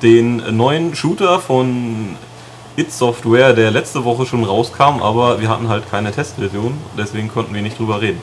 Den 0.00 0.56
neuen 0.56 0.94
Shooter 0.94 1.40
von 1.40 2.16
It 2.76 2.92
Software, 2.92 3.52
der 3.52 3.72
letzte 3.72 4.04
Woche 4.04 4.24
schon 4.24 4.44
rauskam, 4.44 5.02
aber 5.02 5.40
wir 5.40 5.48
hatten 5.48 5.68
halt 5.68 5.90
keine 5.90 6.12
Testversion, 6.12 6.74
deswegen 6.96 7.28
konnten 7.28 7.54
wir 7.54 7.62
nicht 7.62 7.78
drüber 7.78 8.00
reden. 8.00 8.20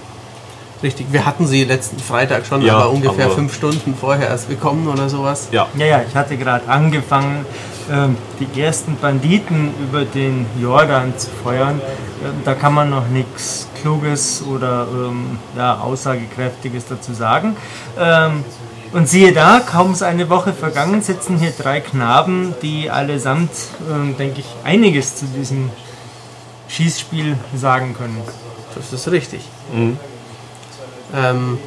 Richtig, 0.81 1.07
wir 1.11 1.25
hatten 1.25 1.45
sie 1.45 1.65
letzten 1.65 1.99
Freitag 1.99 2.45
schon, 2.45 2.61
Ja, 2.61 2.77
aber 2.77 2.89
ungefähr 2.91 3.25
aber- 3.25 3.35
fünf 3.35 3.53
Stunden 3.53 3.95
vorher 3.99 4.29
erst 4.29 4.47
gekommen 4.49 4.87
oder 4.87 5.09
sowas. 5.09 5.49
Ja, 5.51 5.67
Ja, 5.77 5.85
ja, 5.85 6.01
ich 6.07 6.15
hatte 6.15 6.37
gerade 6.37 6.67
angefangen, 6.69 7.45
ähm, 7.91 8.15
die 8.39 8.61
ersten 8.61 8.95
Banditen 8.95 9.73
über 9.83 10.05
den 10.05 10.45
Jordan 10.61 11.13
zu 11.17 11.27
feuern. 11.43 11.81
Ähm, 12.23 12.31
da 12.45 12.53
kann 12.53 12.73
man 12.73 12.89
noch 12.89 13.07
nichts 13.09 13.67
Kluges 13.81 14.41
oder 14.43 14.87
ähm, 14.91 15.37
ja, 15.57 15.79
Aussagekräftiges 15.79 16.85
dazu 16.87 17.13
sagen. 17.13 17.57
Ähm, 17.99 18.43
und 18.93 19.07
siehe 19.09 19.33
da, 19.33 19.59
kaum 19.59 19.91
ist 19.91 20.01
eine 20.01 20.29
Woche 20.29 20.53
vergangen, 20.53 21.01
sitzen 21.01 21.37
hier 21.37 21.51
drei 21.51 21.79
Knaben, 21.79 22.55
die 22.63 22.89
allesamt, 22.89 23.51
denke 24.17 24.39
ich, 24.39 24.47
einiges 24.63 25.15
zu 25.17 25.25
diesem 25.25 25.69
Schießspiel 26.67 27.35
sagen 27.55 27.93
können. 27.95 28.17
Das 28.75 28.91
ist 28.91 29.11
richtig. 29.11 29.41
Mhm. 29.73 29.97
Ähm, 31.15 31.57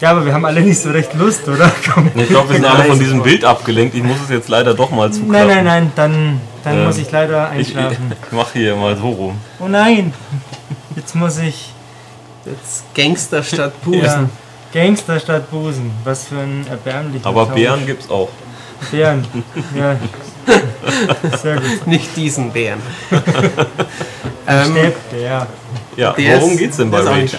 Ja, 0.00 0.12
aber 0.12 0.24
wir 0.24 0.32
haben 0.32 0.44
alle 0.46 0.60
nicht 0.62 0.80
so 0.80 0.90
recht 0.90 1.12
Lust, 1.14 1.46
oder? 1.48 1.70
Komm. 1.94 2.10
ich 2.14 2.28
glaube, 2.28 2.48
wir 2.50 2.56
sind 2.56 2.64
alle 2.64 2.84
von 2.84 2.98
diesem 2.98 3.22
Bild 3.22 3.44
abgelenkt. 3.44 3.94
Ich 3.94 4.02
muss 4.02 4.16
es 4.24 4.30
jetzt 4.30 4.48
leider 4.48 4.72
doch 4.74 4.90
mal 4.90 5.12
zuklappen. 5.12 5.32
Nein, 5.48 5.48
nein, 5.48 5.64
nein, 5.64 5.92
dann, 5.94 6.40
dann 6.64 6.78
Ähm, 6.78 6.84
muss 6.86 6.98
ich 6.98 7.10
leider 7.10 7.50
Ich, 7.56 7.70
ich, 7.70 7.76
einschlafen. 7.76 8.12
ich 8.26 8.32
mache 8.32 8.58
hier 8.58 8.76
mal 8.76 8.96
so 8.96 9.08
rum. 9.10 9.38
Oh 9.60 9.68
nein, 9.68 10.12
jetzt 10.96 11.14
muss 11.14 11.38
ich 11.38 11.70
jetzt 12.46 12.84
Gangster 12.94 13.42
statt 13.42 13.74
Busen. 13.82 14.02
Ja, 14.02 14.28
Gangster 14.72 15.20
statt 15.20 15.50
Busen. 15.50 15.90
Was 16.04 16.24
für 16.28 16.36
ein 16.38 16.66
erbärmlicher 16.70 17.26
Aber 17.26 17.44
Tausch. 17.46 17.54
Bären 17.56 17.84
gibt's 17.86 18.08
auch. 18.10 18.30
Bären. 18.90 19.26
Ja. 19.76 19.96
Sehr 21.42 21.56
gut. 21.56 21.86
Nicht 21.86 22.16
diesen 22.16 22.50
Bären. 22.50 22.80
ähm, 24.48 24.64
Stäbbär. 24.72 25.46
Ja, 25.96 26.12
Der 26.12 26.36
worum 26.40 26.52
ist- 26.52 26.58
geht's 26.58 26.76
denn 26.78 26.90
bei 26.90 27.00
Rage? 27.00 27.38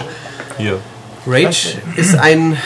Hier. 0.56 0.78
Rage 1.26 1.78
ist 1.96 2.14
ein, 2.16 2.56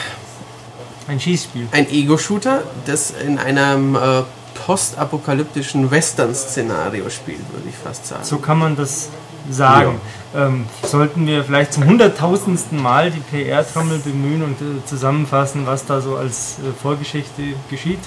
Ein 1.08 1.20
Schießspiel. 1.20 1.68
ein 1.72 1.88
Ego-Shooter, 1.90 2.62
das 2.86 3.10
in 3.10 3.38
einem 3.38 3.94
äh, 3.96 4.22
postapokalyptischen 4.66 5.90
Western-Szenario 5.90 7.08
spielt, 7.10 7.40
würde 7.52 7.68
ich 7.68 7.74
fast 7.74 8.06
sagen. 8.06 8.24
So 8.24 8.38
kann 8.38 8.58
man 8.58 8.76
das 8.76 9.08
sagen. 9.50 10.00
Ähm, 10.34 10.66
sollten 10.82 11.26
wir 11.26 11.44
vielleicht 11.44 11.72
zum 11.72 11.84
hunderttausendsten 11.84 12.80
Mal 12.82 13.10
die 13.10 13.20
PR-Trommel 13.20 13.98
bemühen 14.00 14.42
und 14.42 14.60
äh, 14.60 14.84
zusammenfassen, 14.86 15.66
was 15.66 15.86
da 15.86 16.00
so 16.00 16.16
als 16.16 16.56
äh, 16.58 16.72
Vorgeschichte 16.82 17.42
geschieht? 17.70 18.00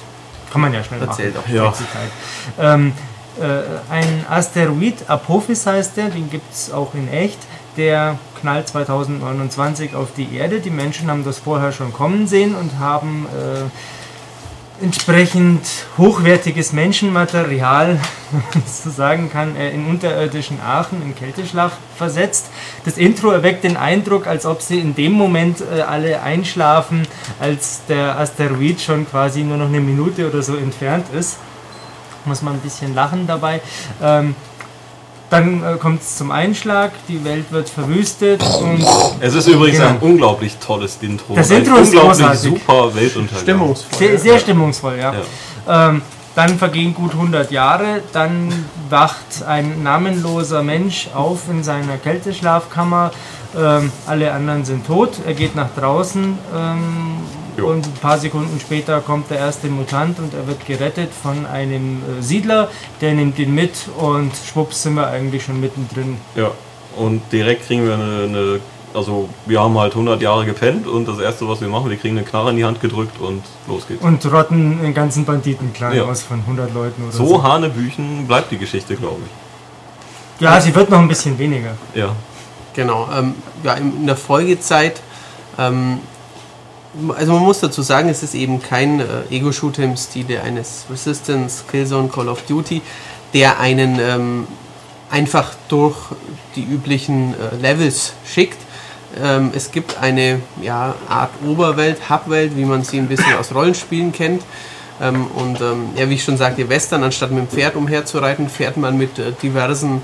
Kann 0.52 0.62
man 0.62 0.74
ja 0.74 0.84
schnell 0.84 1.00
Erzähl 1.02 1.32
machen. 1.32 1.43
doch. 1.47 1.54
Ja. 1.54 2.74
Ähm, 2.74 2.93
äh, 3.39 3.91
ein 3.91 4.26
Asteroid, 4.30 4.95
Apophis 5.08 5.66
heißt 5.66 5.95
der, 5.95 6.10
den 6.10 6.30
gibt 6.30 6.52
es 6.52 6.72
auch 6.74 6.93
in 6.93 7.08
echt. 7.12 7.38
Der 7.78 8.18
knallt 8.40 8.68
2029 8.68 9.96
auf 9.96 10.10
die 10.16 10.36
Erde. 10.36 10.60
Die 10.60 10.70
Menschen 10.70 11.10
haben 11.10 11.24
das 11.24 11.40
vorher 11.40 11.72
schon 11.72 11.94
kommen 11.94 12.28
sehen 12.28 12.56
und 12.56 12.80
haben 12.80 13.28
äh, 13.28 14.84
entsprechend 14.84 15.62
hochwertiges 15.98 16.74
Menschenmaterial, 16.74 18.00
wenn 18.32 18.42
man 18.54 18.64
so 18.66 18.90
sagen 18.90 19.30
kann, 19.32 19.56
äh, 19.56 19.72
in 19.72 19.86
unterirdischen 19.86 20.60
Aachen 20.62 21.02
in 21.02 21.16
Kälteschlaf 21.16 21.74
versetzt. 21.98 22.48
Das 22.86 22.98
Intro 22.98 23.32
erweckt 23.32 23.64
den 23.64 23.78
Eindruck, 23.78 24.28
als 24.28 24.46
ob 24.46 24.62
sie 24.62 24.80
in 24.80 24.96
dem 24.96 25.14
Moment 25.14 25.62
äh, 25.62 25.82
alle 25.82 26.22
einschlafen, 26.22 27.08
als 27.40 27.82
der 27.88 28.18
Asteroid 28.18 28.82
schon 28.82 29.10
quasi 29.10 29.44
nur 29.44 29.58
noch 29.58 29.68
eine 29.68 29.82
Minute 29.82 30.28
oder 30.28 30.42
so 30.42 30.56
entfernt 30.56 31.08
ist. 31.14 31.38
Muss 32.26 32.42
man 32.42 32.56
ein 32.56 32.60
bisschen 32.60 32.94
lachen 32.94 33.28
dabei. 33.28 33.62
Ähm, 34.02 34.36
dann 35.30 35.64
äh, 35.64 35.78
kommt 35.78 36.02
es 36.02 36.18
zum 36.18 36.32
Einschlag, 36.32 36.92
die 37.08 37.24
Welt 37.24 37.52
wird 37.52 37.70
verwüstet 37.70 38.42
und 38.62 38.84
Es 39.20 39.34
ist 39.36 39.48
übrigens 39.48 39.78
Genau. 39.78 39.90
ein 39.92 39.98
unglaublich 40.00 40.58
tolles 40.58 40.98
Intro. 41.02 41.36
Das 41.36 41.52
Ein 41.52 41.58
Intro 41.60 41.76
ist 41.78 41.90
unglaublich 41.94 42.18
großartig. 42.28 42.42
super 42.66 42.96
Weltuntergang. 42.96 43.42
Stimmungsvoll. 43.44 43.98
Sehr, 44.00 44.18
sehr 44.20 44.40
stimmungsvoll, 44.40 44.98
ja. 45.00 45.14
Ähm, 45.68 46.02
dann 46.36 46.58
vergehen 46.58 46.94
gut 46.94 47.12
100 47.14 47.52
Jahre, 47.52 48.02
dann 48.14 48.54
wacht 48.90 49.44
ein 49.48 49.84
namenloser 49.84 50.64
Mensch 50.64 51.10
auf 51.14 51.42
in 51.50 51.64
seiner 51.64 51.98
Kälteschlafkammer, 51.98 53.12
ähm, 53.58 53.92
alle 54.08 54.32
anderen 54.32 54.64
sind 54.64 54.86
tot, 54.88 55.18
er 55.26 55.34
geht 55.34 55.56
nach 55.56 55.70
draußen 55.76 56.38
ähm, 56.56 57.18
Jo. 57.60 57.68
und 57.70 57.86
ein 57.86 57.93
paar 58.01 58.18
Sekunden 58.18 58.60
später 58.60 58.99
kommt 59.01 59.30
der 59.30 59.38
erste 59.38 59.68
Mutant 59.68 60.20
und 60.20 60.34
er 60.34 60.47
wird 60.47 60.66
gerettet 60.66 61.10
von 61.14 61.45
einem 61.45 62.01
äh, 62.20 62.22
Siedler, 62.22 62.70
der 63.01 63.14
nimmt 63.14 63.38
ihn 63.39 63.53
mit 63.53 63.88
und 63.97 64.32
schwupps 64.36 64.84
sind 64.84 64.95
wir 64.95 65.07
eigentlich 65.07 65.43
schon 65.43 65.60
mittendrin. 65.60 66.18
Ja. 66.36 66.51
Und 66.97 67.22
direkt 67.32 67.68
kriegen 67.68 67.86
wir 67.86 67.93
eine, 67.93 68.24
eine, 68.24 68.60
also 68.93 69.30
wir 69.45 69.62
haben 69.62 69.78
halt 69.78 69.93
100 69.93 70.22
Jahre 70.22 70.45
gepennt 70.45 70.88
und 70.88 71.07
das 71.07 71.20
erste, 71.20 71.47
was 71.47 71.62
wir 71.62 71.68
machen, 71.68 71.89
wir 71.89 71.97
kriegen 71.97 72.18
eine 72.18 72.26
Knarre 72.26 72.49
in 72.49 72.57
die 72.57 72.66
Hand 72.66 72.82
gedrückt 72.82 73.20
und 73.22 73.43
los 73.68 73.88
geht's. 73.88 74.03
Und 74.03 74.26
rotten 74.32 74.82
den 74.82 74.93
ganzen 74.93 75.24
Banditenclan 75.26 75.95
Ja. 75.95 76.03
aus 76.05 76.24
von 76.24 76.39
100 76.41 76.74
Leuten 76.74 77.03
oder 77.03 77.12
so 77.12 77.26
so. 77.26 77.43
Hanebüchen 77.43 78.26
bleibt 78.28 78.51
die 78.51 78.57
Geschichte, 78.57 78.95
glaube 78.95 79.22
ich. 79.26 80.41
Ja, 80.41 80.60
sie 80.60 80.74
wird 80.74 80.89
noch 80.89 80.99
ein 80.99 81.07
bisschen 81.07 81.38
weniger. 81.38 81.76
Ja. 81.93 82.16
Genau, 82.74 83.07
ähm, 83.18 83.36
ja, 83.64 83.74
in 83.74 83.93
in 83.97 84.07
der 84.07 84.16
Folgezeit, 84.16 85.01
ähm, 85.57 85.99
also 87.16 87.34
man 87.34 87.44
muss 87.44 87.60
dazu 87.60 87.82
sagen, 87.82 88.10
es 88.10 88.24
ist 88.24 88.34
eben 88.34 88.62
kein 88.62 89.00
äh, 89.00 89.06
Ego-Shooter 89.30 89.84
im 89.84 89.96
Stile 89.96 90.42
eines 90.42 90.86
Resistance, 90.90 91.64
Killzone, 91.70 92.10
Call 92.10 92.30
of 92.30 92.42
Duty, 92.44 92.82
der 93.34 93.60
einen 93.60 94.00
ähm, 94.00 94.48
einfach 95.12 95.54
durch 95.68 95.98
die 96.56 96.64
üblichen 96.64 97.34
äh, 97.34 97.56
Levels 97.62 98.14
schickt. 98.26 98.58
Ähm, 99.22 99.52
es 99.56 99.72
gibt 99.72 99.98
eine 99.98 100.42
ja, 100.62 100.96
Art 101.08 101.32
Oberwelt, 101.46 102.10
Hubwelt, 102.10 102.56
wie 102.56 102.66
man 102.66 102.84
sie 102.84 102.98
ein 102.98 103.08
bisschen 103.08 103.36
aus 103.36 103.54
Rollenspielen 103.54 104.12
kennt. 104.12 104.44
Ähm, 105.02 105.28
und 105.28 105.62
ähm, 105.62 105.90
ja, 105.96 106.10
wie 106.10 106.16
ich 106.16 106.24
schon 106.24 106.38
sagte, 106.38 106.68
Western, 106.70 107.04
anstatt 107.04 107.32
mit 107.32 107.40
dem 107.40 107.48
Pferd 107.48 107.76
umherzureiten, 107.76 108.50
fährt 108.50 108.78
man 108.78 108.98
mit 108.98 109.18
äh, 109.18 109.32
diversen 109.42 110.02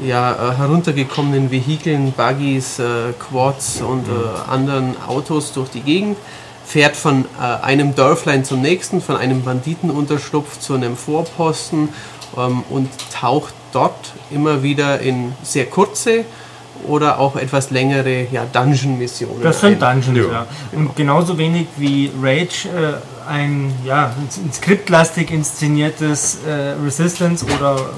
ja, 0.00 0.32
äh, 0.32 0.56
heruntergekommenen 0.56 1.50
Vehikeln, 1.50 2.12
Buggies, 2.12 2.78
äh, 2.78 3.12
Quads 3.18 3.80
und 3.82 4.06
äh, 4.08 4.50
anderen 4.50 4.96
Autos 5.06 5.52
durch 5.52 5.70
die 5.70 5.80
Gegend, 5.80 6.16
fährt 6.64 6.96
von 6.96 7.24
äh, 7.40 7.64
einem 7.64 7.94
Dörflein 7.94 8.44
zum 8.44 8.60
nächsten, 8.60 9.00
von 9.00 9.16
einem 9.16 9.42
Banditenunterschlupf 9.42 10.60
zu 10.60 10.74
einem 10.74 10.96
Vorposten 10.96 11.88
ähm, 12.36 12.62
und 12.68 12.90
taucht 13.12 13.54
dort 13.72 14.12
immer 14.30 14.62
wieder 14.62 15.00
in 15.00 15.32
sehr 15.42 15.66
kurze 15.66 16.24
oder 16.86 17.18
auch 17.18 17.36
etwas 17.36 17.70
längere 17.70 18.26
ja, 18.30 18.44
Dungeon-Missionen. 18.44 19.42
Das 19.42 19.60
sind 19.60 19.82
ein. 19.82 20.00
Dungeons, 20.00 20.28
Ja. 20.30 20.32
ja. 20.32 20.46
Und 20.72 20.94
genauso 20.94 21.36
wenig 21.38 21.66
wie 21.76 22.10
Rage 22.22 22.68
äh, 22.68 23.28
ein, 23.28 23.72
ja, 23.84 24.14
ein 24.16 24.52
skriptlastig 24.52 25.30
inszeniertes 25.30 26.38
äh, 26.46 26.74
Resistance 26.84 27.44
oder 27.44 27.90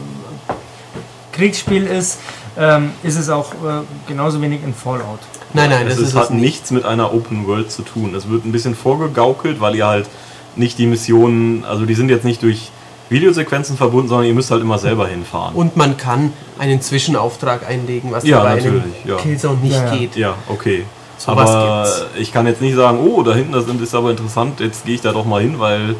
Kriegsspiel 1.40 1.86
ist, 1.86 2.18
ähm, 2.58 2.90
ist 3.02 3.16
es 3.18 3.30
auch 3.30 3.52
äh, 3.54 3.82
genauso 4.06 4.42
wenig 4.42 4.62
in 4.62 4.74
Fallout. 4.74 5.20
Nein, 5.54 5.70
nein, 5.70 5.86
es 5.86 5.94
das 5.94 6.02
ist, 6.02 6.08
ist 6.10 6.14
hat 6.16 6.24
es 6.24 6.30
nicht. 6.30 6.40
nichts 6.42 6.70
mit 6.70 6.84
einer 6.84 7.14
Open 7.14 7.46
World 7.46 7.72
zu 7.72 7.80
tun. 7.82 8.14
Es 8.14 8.28
wird 8.28 8.44
ein 8.44 8.52
bisschen 8.52 8.74
vorgegaukelt, 8.74 9.58
weil 9.58 9.74
ihr 9.74 9.86
halt 9.86 10.06
nicht 10.54 10.76
die 10.78 10.86
Missionen, 10.86 11.64
also 11.64 11.86
die 11.86 11.94
sind 11.94 12.10
jetzt 12.10 12.24
nicht 12.26 12.42
durch 12.42 12.70
Videosequenzen 13.08 13.78
verbunden, 13.78 14.08
sondern 14.08 14.26
ihr 14.26 14.34
müsst 14.34 14.50
halt 14.50 14.60
immer 14.60 14.78
selber 14.78 15.08
hinfahren. 15.08 15.54
Und 15.54 15.76
man 15.78 15.96
kann 15.96 16.32
einen 16.58 16.82
Zwischenauftrag 16.82 17.66
einlegen, 17.66 18.12
was 18.12 18.24
Ja, 18.24 18.40
bei 18.42 18.50
einem 18.50 18.76
natürlich, 18.76 19.04
ja. 19.06 19.16
Killzone 19.16 19.56
nicht 19.62 19.72
Ja, 19.74 19.84
ja. 19.86 19.94
geht. 19.96 20.16
ja, 20.16 20.34
okay. 20.48 20.84
Sowas 21.16 21.50
aber 21.50 21.82
gibt's. 21.84 22.06
ich 22.18 22.32
kann 22.32 22.46
jetzt 22.46 22.60
nicht 22.60 22.76
sagen, 22.76 22.98
oh, 23.00 23.22
da 23.22 23.34
hinten 23.34 23.52
das 23.52 23.64
ist 23.66 23.94
aber 23.94 24.10
interessant, 24.10 24.60
jetzt 24.60 24.84
gehe 24.84 24.94
ich 24.94 25.00
da 25.00 25.12
doch 25.12 25.24
mal 25.24 25.40
hin, 25.40 25.58
weil 25.58 25.96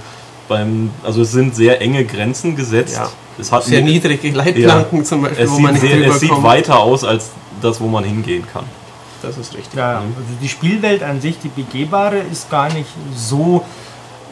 beim, 0.50 0.90
also 1.04 1.22
es 1.22 1.30
sind 1.30 1.54
sehr 1.54 1.80
enge 1.80 2.04
Grenzen 2.04 2.56
gesetzt. 2.56 2.96
Ja. 2.96 3.08
Es 3.38 3.50
hat 3.50 3.64
Sehr 3.64 3.80
ni- 3.80 3.92
niedrige 3.92 4.30
Leitplanken 4.32 5.02
zum 5.04 5.22
Beispiel, 5.22 5.44
es 5.44 5.50
wo 5.50 5.60
man 5.60 5.74
sieht, 5.74 5.82
nicht 5.84 5.92
sehr, 5.92 6.10
es 6.10 6.20
sieht 6.20 6.42
weiter 6.42 6.78
aus 6.80 7.04
als 7.04 7.30
das, 7.62 7.80
wo 7.80 7.86
man 7.86 8.04
hingehen 8.04 8.44
kann. 8.52 8.64
Das 9.22 9.38
ist 9.38 9.54
richtig. 9.54 9.74
Ja, 9.78 9.92
ja. 9.92 9.98
Also 9.98 10.34
die 10.42 10.48
Spielwelt 10.48 11.02
an 11.02 11.20
sich, 11.20 11.38
die 11.38 11.48
begehbare, 11.48 12.18
ist 12.18 12.50
gar 12.50 12.70
nicht 12.72 12.88
so 13.14 13.64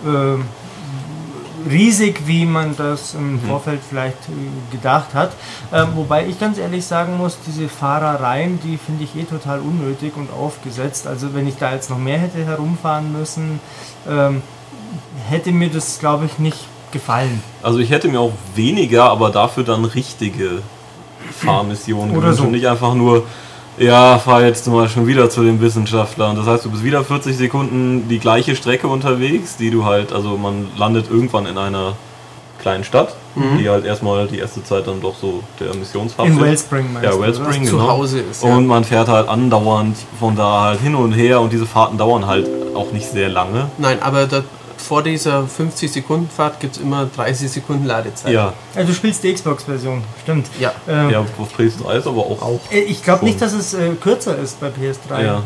äh, 0.05 1.71
riesig, 1.71 2.23
wie 2.27 2.45
man 2.45 2.77
das 2.77 3.14
im 3.14 3.41
Vorfeld 3.41 3.81
vielleicht 3.89 4.16
äh, 4.29 4.73
gedacht 4.73 5.14
hat. 5.14 5.33
Ähm, 5.73 5.89
wobei 5.95 6.27
ich 6.27 6.39
ganz 6.41 6.59
ehrlich 6.59 6.85
sagen 6.85 7.16
muss, 7.16 7.39
diese 7.47 7.69
Fahrereien, 7.69 8.59
die 8.64 8.77
finde 8.79 9.05
ich 9.05 9.14
eh 9.16 9.25
total 9.25 9.61
unnötig 9.61 10.12
und 10.16 10.31
aufgesetzt. 10.33 11.07
Also 11.07 11.35
wenn 11.35 11.47
ich 11.47 11.57
da 11.57 11.73
jetzt 11.73 11.91
noch 11.91 11.99
mehr 11.99 12.19
hätte 12.19 12.45
herumfahren 12.45 13.12
müssen, 13.12 13.61
ähm, 14.09 14.43
hätte 15.28 15.53
mir 15.53 15.68
das, 15.68 15.99
glaube 15.99 16.26
ich, 16.26 16.39
nicht 16.39 16.59
gefallen. 16.93 17.43
Also 17.62 17.78
ich 17.78 17.91
hätte 17.91 18.09
mir 18.09 18.20
auch 18.20 18.32
weniger, 18.55 19.05
aber 19.05 19.30
dafür 19.30 19.62
dann 19.64 19.84
richtige 19.84 20.62
Fahrmissionen 21.30 22.11
Oder 22.12 22.20
gewünscht 22.20 22.39
so. 22.39 22.45
und 22.45 22.53
nicht 22.53 22.66
einfach 22.66 22.95
nur, 22.95 23.24
ja, 23.78 24.18
fahr 24.18 24.43
jetzt 24.43 24.64
zum 24.64 24.74
Beispiel 24.74 25.07
wieder 25.07 25.30
zu 25.30 25.43
den 25.43 25.61
Wissenschaftlern. 25.61 26.36
Das 26.36 26.47
heißt, 26.47 26.64
du 26.64 26.70
bist 26.70 26.82
wieder 26.84 27.05
40 27.05 27.36
Sekunden 27.36 28.09
die 28.09 28.18
gleiche 28.18 28.57
Strecke 28.57 28.89
unterwegs, 28.89 29.57
die 29.57 29.70
du 29.70 29.84
halt, 29.84 30.12
also 30.12 30.36
man 30.36 30.68
landet 30.76 31.11
irgendwann 31.11 31.47
in 31.47 31.59
einer 31.59 31.93
kleinen 32.61 32.82
Stadt, 32.82 33.14
die 33.61 33.68
halt 33.70 33.84
erstmal 33.84 34.26
die 34.26 34.39
erste 34.39 34.64
Zeit 34.64 34.89
dann 34.89 35.01
doch 35.01 35.14
so 35.14 35.45
der 35.61 35.72
Missionsfahrt 35.76 36.26
In 36.26 36.34
ist. 36.34 36.41
Wellspring 36.43 36.93
meinst 36.93 37.09
Ja, 37.09 37.14
du, 37.14 37.20
Wellspring, 37.20 37.64
Zu 37.64 37.76
genau. 37.76 37.89
Hause 37.89 38.18
ist, 38.18 38.43
ja. 38.43 38.53
Und 38.53 38.66
man 38.66 38.82
fährt 38.82 39.07
halt 39.07 39.28
andauernd 39.28 39.97
von 40.18 40.34
da 40.34 40.62
halt 40.62 40.80
hin 40.80 40.97
und 40.97 41.12
her 41.12 41.41
und 41.41 41.53
diese 41.53 41.66
Fahrten 41.66 41.99
dauern 41.99 42.26
halt 42.26 42.49
auch 42.74 42.91
nicht 42.91 43.09
sehr 43.09 43.28
lange. 43.28 43.70
Nein, 43.78 44.03
aber 44.03 44.26
da, 44.26 44.43
vor 44.81 45.03
dieser 45.03 45.45
50-Sekunden-Fahrt 45.45 46.61
gibt 46.61 46.76
es 46.76 46.83
immer 46.83 47.07
30 47.16 47.51
Sekunden 47.51 47.85
Ladezeit. 47.85 48.33
Ja, 48.33 48.53
Ja, 48.74 48.85
du 48.85 48.93
spielst 48.93 49.22
die 49.24 49.33
Xbox-Version, 49.33 50.03
stimmt. 50.22 50.47
Ja. 50.59 50.72
Ähm, 50.89 51.11
ja, 51.11 51.20
auf 51.20 51.29
PS3 51.59 51.99
ist 51.99 52.07
aber 52.07 52.18
auch. 52.20 52.43
auch. 52.43 52.61
Äh, 52.70 52.81
Ich 52.81 53.03
glaube 53.03 53.24
nicht, 53.24 53.41
dass 53.41 53.53
es 53.53 53.74
äh, 53.74 53.91
kürzer 54.01 54.37
ist 54.39 54.61
bei 54.61 54.68
PS3. 54.68 55.24
Ja. 55.24 55.43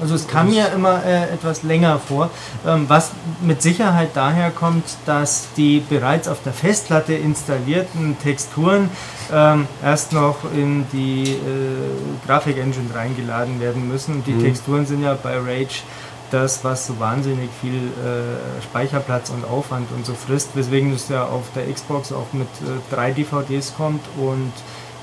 Also 0.00 0.14
es 0.14 0.28
kam 0.28 0.48
mir 0.50 0.68
immer 0.72 1.04
äh, 1.04 1.24
etwas 1.24 1.64
länger 1.64 1.98
vor, 1.98 2.30
ähm, 2.66 2.84
was 2.88 3.10
mit 3.42 3.60
Sicherheit 3.60 4.10
daher 4.14 4.50
kommt, 4.50 4.84
dass 5.06 5.48
die 5.56 5.80
bereits 5.80 6.28
auf 6.28 6.38
der 6.44 6.52
Festplatte 6.52 7.14
installierten 7.14 8.16
Texturen 8.22 8.88
ähm, 9.32 9.66
erst 9.82 10.12
noch 10.12 10.36
in 10.54 10.86
die 10.92 11.32
äh, 11.32 12.26
Grafik-Engine 12.26 12.94
reingeladen 12.94 13.60
werden 13.60 13.88
müssen. 13.88 14.14
Und 14.16 14.26
die 14.26 14.32
Mhm. 14.32 14.44
Texturen 14.44 14.86
sind 14.86 15.02
ja 15.02 15.18
bei 15.20 15.36
Rage 15.36 15.82
das, 16.30 16.64
was 16.64 16.86
so 16.86 16.98
wahnsinnig 16.98 17.50
viel 17.60 17.74
äh, 17.74 18.62
Speicherplatz 18.62 19.30
und 19.30 19.44
Aufwand 19.44 19.88
und 19.96 20.04
so 20.04 20.14
frisst, 20.14 20.50
weswegen 20.54 20.92
es 20.92 21.08
ja 21.08 21.24
auf 21.24 21.44
der 21.54 21.72
Xbox 21.72 22.12
auch 22.12 22.26
mit 22.32 22.48
äh, 22.62 22.94
drei 22.94 23.12
DVDs 23.12 23.74
kommt 23.76 24.04
und 24.18 24.52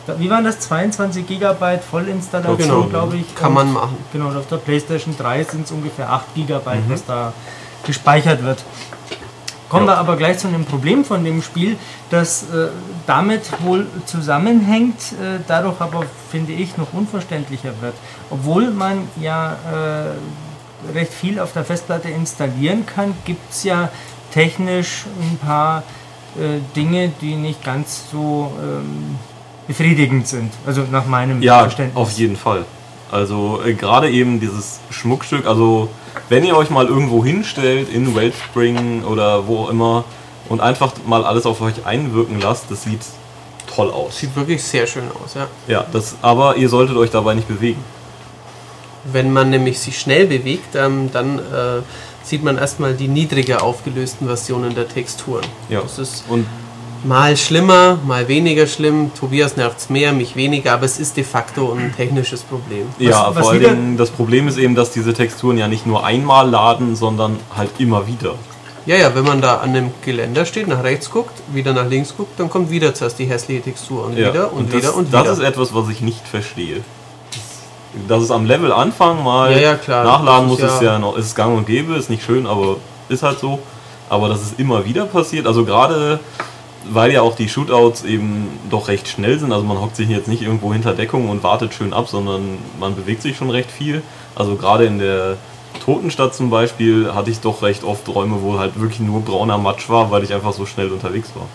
da, 0.06 0.20
wie 0.20 0.30
waren 0.30 0.44
das? 0.44 0.60
22 0.60 1.26
Gigabyte 1.26 1.82
Vollinstallation, 1.82 2.58
Genau, 2.58 2.84
glaube 2.84 3.16
ich. 3.18 3.36
Kann 3.36 3.48
und, 3.50 3.54
man 3.54 3.72
machen. 3.74 3.98
Genau, 4.12 4.28
und 4.28 4.36
auf 4.38 4.48
der 4.48 4.58
PlayStation 4.58 5.16
3 5.18 5.44
sind 5.46 5.66
es 5.66 5.72
ungefähr 5.72 6.12
8 6.12 6.36
Gigabyte, 6.36 6.86
Mhm. 6.88 6.92
was 6.92 7.06
da 7.06 7.32
gespeichert 7.86 8.44
wird. 8.44 8.64
Kommen 9.70 9.88
Ja. 9.88 9.94
wir 9.94 9.98
aber 10.00 10.18
gleich 10.18 10.38
zu 10.40 10.48
einem 10.50 10.66
Problem 10.66 11.06
von 11.06 11.24
dem 11.24 11.42
Spiel, 11.42 11.78
das 12.10 12.44
äh, 12.44 12.68
damit 13.08 13.44
wohl 13.64 13.88
zusammenhängt, 14.06 15.14
äh, 15.14 15.40
dadurch 15.48 15.80
aber, 15.80 16.04
finde 16.30 16.52
ich, 16.52 16.76
noch 16.78 16.92
unverständlicher 16.94 17.72
wird. 17.80 17.96
Obwohl 18.30 18.72
man 18.72 19.08
ja 19.22 19.54
äh, 19.54 20.53
recht 20.94 21.14
viel 21.14 21.40
auf 21.40 21.54
der 21.54 21.64
Festplatte 21.64 22.10
installieren 22.10 22.86
kann, 22.86 23.14
gibt 23.26 23.52
es 23.52 23.64
ja 23.64 23.90
technisch 24.34 25.06
ein 25.22 25.38
paar 25.38 25.84
äh, 26.38 26.60
Dinge, 26.76 27.12
die 27.22 27.36
nicht 27.36 27.64
ganz 27.64 28.06
so 28.12 28.52
ähm, 28.62 29.16
befriedigend 29.68 30.28
sind. 30.28 30.52
Also 30.66 30.84
nach 30.92 31.06
meinem 31.06 31.42
Ja, 31.42 31.60
Verständnis. 31.62 31.96
auf 31.96 32.12
jeden 32.12 32.36
Fall. 32.36 32.66
Also 33.12 33.62
äh, 33.64 33.74
gerade 33.74 34.10
eben 34.10 34.40
dieses 34.40 34.80
Schmuckstück, 34.90 35.46
also 35.46 35.90
wenn 36.30 36.44
ihr 36.44 36.58
euch 36.58 36.70
mal 36.70 36.88
irgendwo 36.88 37.24
hinstellt, 37.24 37.90
in 37.94 38.16
Wellspring 38.16 39.04
oder 39.04 39.48
wo 39.48 39.64
auch 39.64 39.70
immer, 39.70 40.04
und 40.50 40.60
einfach 40.62 40.92
mal 41.06 41.24
alles 41.24 41.46
auf 41.46 41.62
euch 41.62 41.86
einwirken 41.86 42.42
lasst, 42.42 42.66
das 42.70 42.84
sieht 42.84 43.02
toll 43.74 43.90
aus. 43.92 44.18
Sieht 44.18 44.36
wirklich 44.36 44.62
sehr 44.64 44.88
schön 44.88 45.06
aus, 45.24 45.36
ja. 45.36 45.48
Ja, 45.68 45.86
das, 45.92 46.16
aber 46.22 46.58
ihr 46.58 46.68
solltet 46.70 46.98
euch 46.98 47.12
dabei 47.12 47.34
nicht 47.34 47.48
bewegen. 47.48 47.82
Wenn 49.12 49.34
man 49.34 49.50
nämlich 49.50 49.80
sich 49.80 50.00
schnell 50.00 50.28
bewegt, 50.28 50.76
ähm, 50.76 51.10
dann 51.12 51.40
äh, 51.40 51.82
sieht 52.24 52.44
man 52.44 52.58
erstmal 52.58 52.94
die 52.94 53.08
niedriger 53.10 53.62
aufgelösten 53.64 54.28
Versionen 54.28 54.74
der 54.76 54.88
Texturen. 54.88 55.44
Ja. 55.70 55.82
Das 55.82 56.00
ist 56.00 56.24
Und 56.30 56.46
mal 57.04 57.36
schlimmer, 57.36 58.00
mal 58.06 58.30
weniger 58.30 58.66
schlimm. 58.66 59.12
Tobias 59.20 59.58
nervt 59.58 59.90
mehr, 59.90 60.14
mich 60.14 60.38
weniger, 60.38 60.74
aber 60.74 60.86
es 60.86 61.00
ist 61.00 61.18
de 61.18 61.26
facto 61.26 61.74
ein 61.74 61.94
technisches 61.96 62.42
Problem. 62.44 62.86
ja, 62.98 63.28
was 63.36 63.40
vor 63.44 63.52
allen 63.52 63.60
wieder- 63.60 63.70
Dingen, 63.72 63.98
das 63.98 64.10
Problem 64.10 64.48
ist 64.48 64.58
eben, 64.58 64.74
dass 64.74 64.92
diese 64.92 65.14
Texturen 65.14 65.58
ja 65.58 65.68
nicht 65.68 65.86
nur 65.86 66.06
einmal 66.06 66.50
laden, 66.50 66.96
sondern 66.96 67.38
halt 67.56 67.72
immer 67.80 68.08
wieder. 68.08 68.36
Ja, 68.86 68.96
ja, 68.98 69.16
wenn 69.16 69.24
man 69.26 69.42
da 69.42 69.58
an 69.58 69.70
einem 69.70 69.92
Geländer 70.04 70.46
steht, 70.46 70.68
nach 70.68 70.84
rechts 70.84 71.10
guckt, 71.10 71.42
wieder 71.54 71.74
nach 71.74 71.88
links 71.90 72.16
guckt, 72.16 72.38
dann 72.40 72.50
kommt 72.50 72.70
wieder 72.70 72.94
zuerst 72.94 73.18
die 73.20 73.26
hässliche 73.26 73.62
Textur 73.62 74.06
und 74.06 74.18
Ja, 74.18 74.34
wieder 74.34 74.52
und, 74.54 74.74
das, 74.74 74.82
wieder 74.82 74.96
und 74.96 75.14
das 75.14 75.24
wieder. 75.24 75.34
ist 75.34 75.40
etwas, 75.40 75.74
was 75.74 75.90
ich 75.90 76.02
nicht 76.02 76.26
verstehe. 76.28 76.82
Dass 78.08 78.24
es 78.24 78.32
am 78.32 78.46
Level 78.46 78.72
Anfang 78.72 79.24
mal 79.24 79.52
Ja, 79.52 79.58
ja, 79.60 79.76
klar. 79.76 80.04
nachladen 80.04 80.48
muss, 80.48 80.60
ist 80.60 80.66
ist 80.76 80.82
ja- 80.82 80.94
ja 80.94 81.00
noch, 81.00 81.16
ist 81.18 81.36
gang 81.36 81.56
und 81.58 81.68
gäbe, 81.68 81.94
ist 81.96 82.10
nicht 82.10 82.24
schön, 82.24 82.48
aber 82.48 82.78
ist 83.10 83.22
halt 83.24 83.40
so. 83.40 83.60
Aber 84.10 84.30
dass 84.30 84.42
es 84.42 84.54
immer 84.58 84.86
wieder 84.86 85.06
passiert, 85.06 85.46
also 85.48 85.64
gerade 85.66 86.20
weil 86.92 87.14
ja 87.14 87.22
auch 87.22 87.36
die 87.36 87.48
Shootouts 87.48 88.04
eben 88.04 88.50
doch 88.70 88.90
recht 88.90 89.08
schnell 89.08 89.40
sind, 89.40 89.54
also 89.54 89.64
man 89.64 89.80
hockt 89.80 89.96
sich 89.96 90.10
jetzt 90.10 90.28
nicht 90.28 90.42
irgendwo 90.42 90.74
hinter 90.74 90.94
Deckung 90.94 91.30
und 91.30 91.42
wartet 91.42 91.74
schön 91.74 91.94
ab, 91.94 92.10
sondern 92.10 92.58
man 92.80 92.94
bewegt 92.96 93.22
sich 93.22 93.38
schon 93.38 93.50
recht 93.50 93.72
viel. 93.72 94.02
Also 94.36 94.56
gerade 94.56 94.86
in 94.86 95.00
der 95.00 95.38
Totenstadt 95.86 96.36
zum 96.36 96.50
Beispiel 96.50 97.14
hatte 97.14 97.30
ich 97.32 97.40
doch 97.40 97.62
recht 97.62 97.84
oft 97.86 98.08
Räume, 98.10 98.42
wo 98.42 98.60
halt 98.60 98.80
wirklich 98.80 99.00
nur 99.00 99.22
brauner 99.22 99.58
Matsch 99.58 99.90
war, 99.90 100.12
weil 100.12 100.24
ich 100.24 100.34
einfach 100.34 100.52
so 100.54 100.66
schnell 100.66 100.92
unterwegs 100.92 101.32
war. 101.36 101.46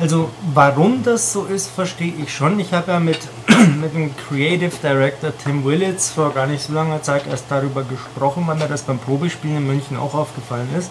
Also 0.00 0.30
warum 0.54 1.02
das 1.02 1.32
so 1.32 1.44
ist, 1.44 1.68
verstehe 1.68 2.12
ich 2.22 2.34
schon. 2.34 2.58
Ich 2.58 2.72
habe 2.72 2.92
ja 2.92 3.00
mit, 3.00 3.18
mit 3.80 3.94
dem 3.94 4.14
Creative 4.16 4.72
Director 4.82 5.32
Tim 5.36 5.64
Willits 5.64 6.10
vor 6.10 6.32
gar 6.32 6.46
nicht 6.46 6.62
so 6.62 6.72
langer 6.72 7.02
Zeit 7.02 7.26
erst 7.26 7.44
darüber 7.50 7.82
gesprochen, 7.82 8.44
weil 8.46 8.56
mir 8.56 8.66
das 8.66 8.82
beim 8.82 8.98
Probespielen 8.98 9.58
in 9.58 9.66
München 9.66 9.98
auch 9.98 10.14
aufgefallen 10.14 10.68
ist. 10.76 10.90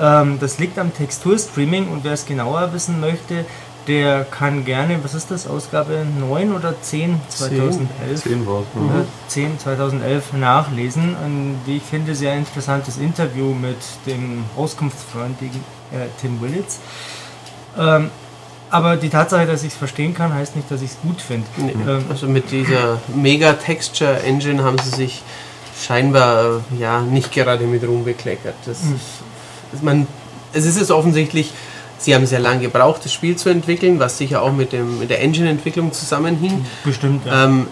Ähm, 0.00 0.38
das 0.40 0.58
liegt 0.58 0.78
am 0.78 0.92
Texturstreaming 0.92 1.88
und 1.88 2.02
wer 2.02 2.12
es 2.14 2.26
genauer 2.26 2.72
wissen 2.72 3.00
möchte, 3.00 3.44
der 3.86 4.24
kann 4.24 4.64
gerne, 4.64 5.02
was 5.02 5.14
ist 5.14 5.30
das, 5.30 5.46
Ausgabe 5.46 6.04
9 6.18 6.52
oder 6.52 6.80
10 6.80 7.20
2011? 7.28 8.22
10 8.22 8.46
war 8.46 8.60
es, 8.60 8.74
Mhm. 8.74 9.06
10 9.28 9.58
2011 9.58 10.32
nachlesen. 10.34 11.16
Ein, 11.16 11.60
wie 11.66 11.76
ich 11.78 11.82
finde, 11.82 12.14
sehr 12.14 12.34
interessantes 12.36 12.98
Interview 12.98 13.54
mit 13.54 13.78
dem 14.06 14.44
auskunftsfreundlichen 14.56 15.60
äh, 15.92 16.06
Tim 16.20 16.40
Willits. 16.40 16.78
Ähm, 17.76 18.10
aber 18.72 18.96
die 18.96 19.08
Tatsache, 19.10 19.46
dass 19.46 19.62
ich 19.62 19.72
es 19.72 19.78
verstehen 19.78 20.14
kann, 20.14 20.34
heißt 20.34 20.56
nicht, 20.56 20.68
dass 20.70 20.82
ich 20.82 20.90
es 20.90 20.96
gut 21.02 21.20
finde. 21.20 21.46
Nee, 21.58 21.74
Ähm, 21.86 22.04
also 22.10 22.26
mit 22.26 22.50
dieser 22.50 22.98
Mega 23.14 23.52
Texture 23.52 24.20
Engine 24.24 24.64
haben 24.64 24.78
sie 24.82 24.90
sich 24.96 25.22
scheinbar 25.80 26.60
äh, 26.72 26.80
ja 26.80 27.00
nicht 27.02 27.32
gerade 27.32 27.64
mit 27.66 27.84
Ruhm 27.86 28.04
bekleckert. 28.04 28.54
Das 28.66 28.82
Mhm. 28.82 28.94
ist, 28.96 29.74
ist 29.74 29.82
man, 29.82 30.06
es 30.52 30.64
ist 30.66 30.80
es 30.80 30.90
offensichtlich, 30.90 31.52
sie 31.98 32.14
haben 32.14 32.26
sehr 32.26 32.40
lange 32.40 32.60
gebraucht, 32.62 33.04
das 33.04 33.12
Spiel 33.12 33.36
zu 33.36 33.48
entwickeln, 33.48 33.98
was 34.00 34.18
sicher 34.18 34.42
auch 34.42 34.52
mit, 34.52 34.72
dem, 34.72 34.98
mit 34.98 35.10
der 35.10 35.20
Engine-Entwicklung 35.22 35.92
zusammenhing. 35.92 36.64
Bestimmt, 36.84 37.24
ja. 37.26 37.44
Ähm, 37.44 37.66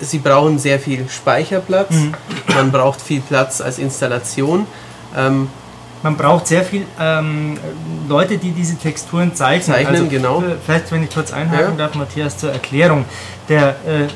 sie 0.00 0.18
brauchen 0.18 0.58
sehr 0.58 0.78
viel 0.80 1.08
Speicherplatz, 1.08 1.92
Mhm. 1.92 2.14
man 2.54 2.72
braucht 2.72 3.00
viel 3.00 3.20
Platz 3.20 3.60
als 3.60 3.78
Installation. 3.78 4.66
Ähm, 5.16 5.48
Man 6.06 6.16
braucht 6.16 6.46
sehr 6.46 6.62
viel 6.62 6.86
ähm, 7.00 7.58
Leute, 8.08 8.38
die 8.38 8.52
diese 8.52 8.76
Texturen 8.76 9.34
zeichnen. 9.34 9.74
Zeichnen, 9.74 10.08
genau. 10.08 10.40
äh, 10.40 10.54
Vielleicht, 10.64 10.92
wenn 10.92 11.02
ich 11.02 11.10
kurz 11.10 11.32
einhaken 11.32 11.76
Ja. 11.76 11.86
darf, 11.86 11.96
Matthias, 11.96 12.38
zur 12.38 12.52
Erklärung. 12.52 13.04
Der 13.48 13.70
äh, 13.70 14.06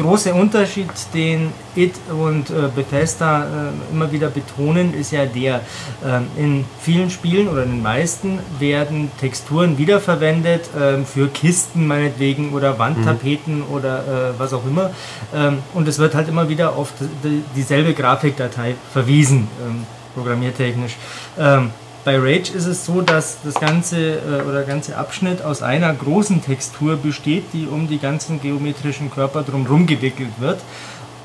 große 0.00 0.32
Unterschied, 0.32 0.88
den 1.12 1.52
IT 1.74 1.96
und 2.08 2.50
äh, 2.50 2.68
Bethesda 2.72 3.42
äh, 3.42 3.92
immer 3.92 4.12
wieder 4.12 4.28
betonen, 4.28 4.94
ist 4.94 5.10
ja 5.10 5.26
der, 5.26 5.62
ähm, 6.06 6.26
in 6.36 6.64
vielen 6.80 7.10
Spielen 7.10 7.48
oder 7.48 7.64
in 7.64 7.70
den 7.70 7.82
meisten 7.82 8.38
werden 8.60 9.10
Texturen 9.20 9.76
wiederverwendet 9.76 10.70
ähm, 10.80 11.04
für 11.04 11.26
Kisten 11.26 11.84
meinetwegen 11.88 12.52
oder 12.52 12.78
Wandtapeten 12.78 13.64
oder 13.64 13.98
äh, 13.98 14.38
was 14.38 14.52
auch 14.52 14.64
immer. 14.64 14.92
Ähm, 15.34 15.58
und 15.74 15.88
es 15.88 15.98
wird 15.98 16.14
halt 16.14 16.28
immer 16.28 16.48
wieder 16.48 16.76
auf 16.76 16.92
die, 17.24 17.42
dieselbe 17.56 17.92
Grafikdatei 17.92 18.76
verwiesen, 18.92 19.48
ähm, 19.66 19.84
programmiertechnisch. 20.14 20.96
Ähm, 21.38 21.70
bei 22.04 22.16
Rage 22.18 22.52
ist 22.54 22.66
es 22.66 22.86
so, 22.86 23.02
dass 23.02 23.38
das 23.44 23.54
ganze 23.54 24.14
äh, 24.14 24.42
oder 24.42 24.58
der 24.58 24.64
ganze 24.64 24.96
Abschnitt 24.96 25.42
aus 25.42 25.62
einer 25.62 25.92
großen 25.92 26.42
Textur 26.42 26.96
besteht, 26.96 27.52
die 27.52 27.66
um 27.66 27.88
die 27.88 27.98
ganzen 27.98 28.40
geometrischen 28.40 29.10
Körper 29.10 29.42
drumherum 29.42 29.86
gewickelt 29.86 30.32
wird. 30.38 30.60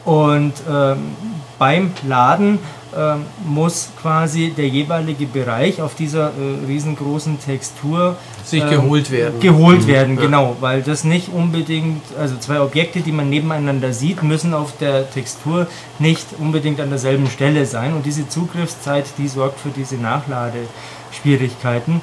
Und 0.05 0.53
ähm, 0.69 0.97
beim 1.57 1.91
Laden 2.07 2.59
ähm, 2.95 3.25
muss 3.45 3.89
quasi 4.01 4.53
der 4.55 4.67
jeweilige 4.67 5.25
Bereich 5.25 5.81
auf 5.81 5.95
dieser 5.95 6.27
äh, 6.27 6.65
riesengroßen 6.67 7.39
Textur 7.39 8.15
sich 8.43 8.63
ähm, 8.63 8.69
geholt 8.69 9.11
werden. 9.11 9.39
Geholt 9.39 9.87
werden, 9.87 10.15
Ja. 10.15 10.21
genau, 10.21 10.55
weil 10.61 10.81
das 10.81 11.03
nicht 11.03 11.29
unbedingt, 11.33 12.01
also 12.19 12.37
zwei 12.37 12.61
Objekte, 12.61 13.01
die 13.01 13.11
man 13.11 13.29
nebeneinander 13.29 13.93
sieht, 13.93 14.23
müssen 14.23 14.53
auf 14.53 14.77
der 14.77 15.09
Textur 15.09 15.67
nicht 15.99 16.27
unbedingt 16.39 16.79
an 16.79 16.89
derselben 16.89 17.27
Stelle 17.27 17.65
sein 17.65 17.93
und 17.93 18.05
diese 18.05 18.29
Zugriffszeit, 18.29 19.05
die 19.17 19.27
sorgt 19.27 19.59
für 19.59 19.69
diese 19.69 19.95
Nachladeschwierigkeiten. 19.95 22.01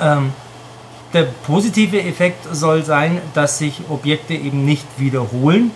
Ähm, 0.00 0.32
der 1.12 1.28
positive 1.46 2.02
Effekt 2.02 2.44
soll 2.52 2.82
sein, 2.82 3.20
dass 3.34 3.58
sich 3.58 3.82
Objekte 3.88 4.34
eben 4.34 4.64
nicht 4.64 4.86
wiederholen. 4.98 5.70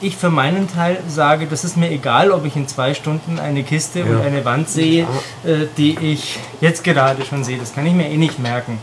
Ich 0.00 0.16
für 0.16 0.30
meinen 0.30 0.68
Teil 0.72 0.98
sage, 1.08 1.46
das 1.46 1.64
ist 1.64 1.76
mir 1.76 1.90
egal, 1.90 2.30
ob 2.30 2.44
ich 2.44 2.54
in 2.54 2.68
zwei 2.68 2.94
Stunden 2.94 3.38
eine 3.40 3.64
Kiste 3.64 4.04
und 4.04 4.18
Ja. 4.18 4.20
eine 4.20 4.44
Wand 4.44 4.68
sehe, 4.68 5.02
äh, 5.44 5.66
die 5.76 5.98
ich 5.98 6.38
jetzt 6.60 6.84
gerade 6.84 7.24
schon 7.24 7.42
sehe. 7.42 7.58
Das 7.58 7.74
kann 7.74 7.84
ich 7.84 7.94
mir 7.94 8.08
eh 8.08 8.16
nicht 8.16 8.38
merken. 8.38 8.78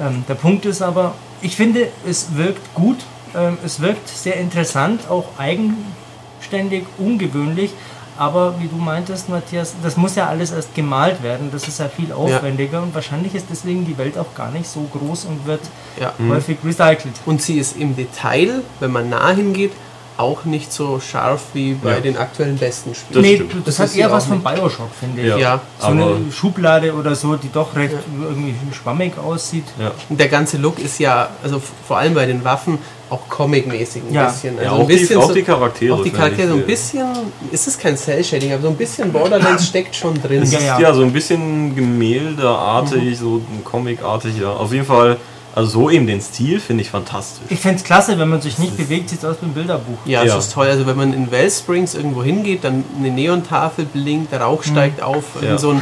Ähm, 0.00 0.24
der 0.28 0.34
Punkt 0.34 0.66
ist 0.66 0.82
aber, 0.82 1.14
ich 1.40 1.56
finde, 1.56 1.88
es 2.06 2.36
wirkt 2.36 2.74
gut, 2.74 2.98
ähm, 3.34 3.56
es 3.64 3.80
wirkt 3.80 4.08
sehr 4.08 4.36
interessant, 4.36 5.08
auch 5.08 5.24
eigenständig, 5.38 6.84
ungewöhnlich. 6.98 7.70
Aber 8.18 8.56
wie 8.60 8.66
du 8.66 8.74
meintest, 8.76 9.28
Matthias, 9.28 9.74
das 9.82 9.96
muss 9.96 10.16
ja 10.16 10.26
alles 10.26 10.50
erst 10.50 10.74
gemalt 10.74 11.22
werden. 11.22 11.50
Das 11.52 11.68
ist 11.68 11.78
ja 11.78 11.88
viel 11.88 12.12
aufwendiger 12.12 12.82
und 12.82 12.92
wahrscheinlich 12.92 13.34
ist 13.36 13.46
deswegen 13.48 13.86
die 13.86 13.96
Welt 13.96 14.18
auch 14.18 14.34
gar 14.34 14.50
nicht 14.50 14.68
so 14.68 14.80
groß 14.92 15.26
und 15.26 15.46
wird 15.46 15.60
Ja. 16.00 16.12
häufig 16.28 16.58
recycelt. 16.64 17.14
Und 17.26 17.40
sie 17.40 17.58
ist 17.58 17.76
im 17.76 17.94
Detail, 17.94 18.62
wenn 18.80 18.90
man 18.90 19.08
nah 19.08 19.30
hingeht, 19.30 19.70
auch 20.18 20.44
nicht 20.44 20.72
so 20.72 21.00
scharf 21.00 21.42
wie 21.54 21.74
bei 21.74 21.92
Ja. 21.94 22.00
den 22.00 22.16
aktuellen 22.18 22.56
besten 22.58 22.90
Das 22.90 22.98
Spielen. 23.00 23.22
nee, 23.22 23.34
stimmt. 23.36 23.52
das, 23.66 23.76
Das 23.76 23.78
hat 23.90 23.96
eher 23.96 24.10
was 24.10 24.24
auch 24.24 24.28
von. 24.28 24.42
Bioshock, 24.42 24.90
finde 24.98 25.22
ich. 25.22 25.28
Ja. 25.28 25.36
Ja, 25.38 25.60
So 25.78 25.86
Aber- 25.86 26.16
eine 26.16 26.32
Schublade 26.32 26.92
oder 26.92 27.14
so, 27.14 27.36
die 27.36 27.50
doch 27.52 27.74
recht 27.76 27.94
irgendwie 28.20 28.54
schwammig 28.74 29.16
aussieht. 29.16 29.64
Ja. 29.80 29.92
Und 30.08 30.18
der 30.20 30.28
ganze 30.28 30.56
Look 30.58 30.78
ist 30.80 30.98
ja, 30.98 31.28
also 31.42 31.62
vor 31.86 31.98
allem 31.98 32.14
bei 32.14 32.26
den 32.26 32.44
Waffen, 32.44 32.78
auch 33.10 33.26
comic-mäßig 33.28 34.02
ein 34.08 34.12
Ja. 34.12 34.26
bisschen. 34.26 34.56
Ja, 34.56 34.64
Also 34.64 34.74
auch, 34.74 34.80
ein 34.80 34.86
bisschen 34.88 35.08
die, 35.08 35.16
auch 35.16 35.28
so, 35.28 35.34
die 35.34 35.42
Charaktere. 35.42 35.94
auch 35.94 36.02
die 36.02 36.10
Charaktere, 36.10 36.48
so 36.48 36.54
ein 36.54 36.66
bisschen, 36.66 37.06
ist 37.50 37.66
es 37.68 37.78
kein 37.78 37.96
Cell-Shading, 37.96 38.52
aber 38.52 38.62
so 38.62 38.68
ein 38.68 38.76
bisschen 38.76 39.10
Borderlands 39.12 39.66
steckt 39.68 39.96
schon 39.96 40.20
drin. 40.20 40.38
Ja, 40.44 40.58
ist 40.58 40.66
ja. 40.66 40.78
ja 40.80 40.92
so 40.92 41.02
ein 41.02 41.12
bisschen 41.12 41.74
gemäldeartig, 41.74 43.18
so 43.18 43.36
ein 43.36 43.64
Comicartig, 43.64 44.38
ja. 44.38 44.50
Auf 44.52 44.72
jeden 44.72 44.84
Fall, 44.84 45.16
also 45.58 45.70
so 45.80 45.90
eben 45.90 46.06
den 46.06 46.20
Stil 46.20 46.60
finde 46.60 46.82
ich 46.84 46.90
fantastisch. 46.90 47.42
Ich 47.48 47.58
finde 47.58 47.76
es 47.78 47.84
klasse, 47.84 48.16
wenn 48.18 48.28
man 48.28 48.40
sich 48.40 48.58
nicht 48.58 48.76
bewegt, 48.76 49.10
sieht 49.10 49.18
es 49.18 49.24
aus 49.24 49.36
wie 49.40 49.46
ein 49.46 49.54
Bilderbuch. 49.54 49.98
Ja, 50.04 50.22
Ja. 50.22 50.36
das 50.36 50.46
ist 50.46 50.52
toll. 50.52 50.68
Also 50.68 50.86
wenn 50.86 50.96
man 50.96 51.12
in 51.12 51.30
Wellsprings 51.30 51.94
irgendwo 51.94 52.22
hingeht, 52.22 52.62
dann 52.64 52.84
eine 52.96 53.10
Neontafel 53.10 53.84
blinkt, 53.84 54.30
der 54.32 54.42
Rauch 54.42 54.62
steigt 54.62 55.02
auf, 55.02 55.24
Mhm. 55.34 55.40
Ja. 55.42 55.46
irgend 55.48 55.60
so 55.60 55.70
ein 55.70 55.80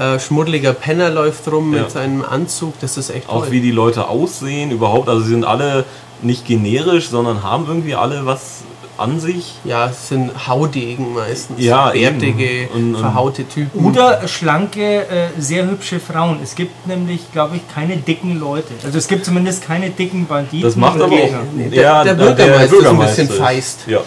äh, 0.00 0.20
schmuddeliger 0.20 0.72
Penner 0.74 1.08
läuft 1.10 1.50
rum 1.50 1.72
Ja. 1.74 1.80
mit 1.82 1.90
seinem 1.90 2.22
Anzug, 2.22 2.78
das 2.80 2.96
ist 2.98 3.10
echt 3.10 3.28
toll. 3.28 3.38
Auch 3.38 3.50
wie 3.50 3.60
die 3.60 3.70
Leute 3.70 4.08
aussehen, 4.08 4.70
überhaupt. 4.70 5.08
Also 5.08 5.22
sie 5.22 5.30
sind 5.30 5.44
alle 5.44 5.84
nicht 6.22 6.46
generisch, 6.46 7.08
sondern 7.08 7.42
haben 7.42 7.64
irgendwie 7.66 7.94
alle 7.94 8.26
was 8.26 8.62
an 8.98 9.20
sich. 9.20 9.54
ja, 9.64 9.86
es 9.88 10.08
sind 10.08 10.30
Haudegen 10.46 11.14
meistens. 11.14 11.60
Ja, 11.62 11.90
Bärtige, 11.90 12.44
eben. 12.44 12.68
Und- 12.74 12.94
und- 12.94 13.00
verhaute 13.00 13.44
Typen. 13.48 13.84
Oder 13.84 14.26
schlanke, 14.28 15.02
äh, 15.08 15.28
sehr 15.38 15.66
hübsche 15.66 16.00
Frauen. 16.00 16.38
Es 16.42 16.54
gibt 16.54 16.86
nämlich, 16.86 17.30
glaube 17.32 17.56
ich, 17.56 17.62
keine 17.74 17.96
dicken 17.96 18.38
Leute. 18.38 18.72
Also 18.84 18.98
es 18.98 19.08
gibt 19.08 19.24
zumindest 19.24 19.64
keine 19.64 19.90
dicken 19.90 20.26
Banditen. 20.26 20.62
Das 20.62 20.76
macht 20.76 21.00
aber 21.00 21.08
Gegner. 21.16 21.38
auch. 21.38 21.42
Nee, 21.54 21.68
der- 21.68 22.04
der 22.04 22.14
Bürgermeister 22.14 22.76
ist 22.78 22.86
ein 22.86 22.98
bisschen 22.98 23.28
feist. 23.30 23.78
Ja. 23.86 24.00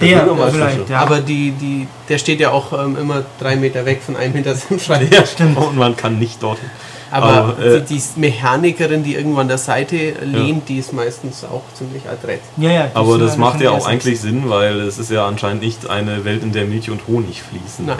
Der, 0.00 0.20
Bürgermeister 0.20 0.52
vielleicht, 0.52 0.88
ja. 0.90 0.98
Aber 1.00 1.20
die, 1.20 1.50
die, 1.52 1.86
der 2.08 2.16
steht 2.18 2.40
ja 2.40 2.50
auch 2.52 2.72
ähm, 2.72 2.96
immer 2.98 3.22
drei 3.38 3.56
Meter 3.56 3.84
weg 3.84 4.00
von 4.04 4.16
einem 4.16 4.32
hinter 4.32 4.54
seinem 4.54 4.80
Schreibtisch. 4.80 5.18
Ja, 5.18 5.26
stimmt. 5.26 5.58
Und 5.58 5.76
man 5.76 5.94
kann 5.96 6.18
nicht 6.18 6.42
dorthin. 6.42 6.70
Aber, 7.10 7.26
Aber, 7.26 7.58
äh, 7.58 7.82
die, 7.82 7.96
die 7.96 8.20
Mechanikerin, 8.20 9.02
die 9.02 9.14
irgendwo 9.14 9.40
an 9.40 9.48
der 9.48 9.58
Seite 9.58 10.14
lehnt, 10.22 10.68
die 10.68 10.78
ist 10.78 10.92
meistens 10.92 11.44
auch 11.44 11.62
ziemlich 11.74 12.02
adrett. 12.08 12.40
ja, 12.56 12.70
ja, 12.70 12.90
Aber 12.94 13.18
das 13.18 13.36
macht 13.36 13.60
ja 13.60 13.70
auch 13.70 13.86
eigentlich 13.86 14.20
Sinn, 14.20 14.48
weil 14.48 14.80
es 14.80 14.98
ist 14.98 15.10
ja 15.10 15.26
anscheinend 15.26 15.62
nicht 15.62 15.88
eine 15.90 16.24
Welt, 16.24 16.42
in 16.42 16.52
der 16.52 16.66
Milch 16.66 16.88
und 16.90 17.06
Honig 17.08 17.42
fließen. 17.42 17.86
Nein, 17.86 17.98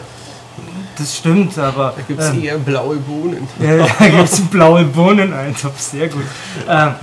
Das 0.97 1.17
stimmt, 1.17 1.59
aber 1.59 1.95
da 1.97 2.03
gibt 2.07 2.21
es 2.21 2.31
ähm, 2.31 2.45
eher 2.45 2.59
blaue 2.59 2.97
Bohnen. 2.97 3.49
ja, 3.61 3.79
da 3.79 4.09
gibt 4.09 4.33
es 4.33 4.41
blaue 4.43 4.85
Bohnen-Eintopf, 4.85 5.79
sehr 5.81 6.09
gut. 6.09 6.25
Ähm, 6.69 6.95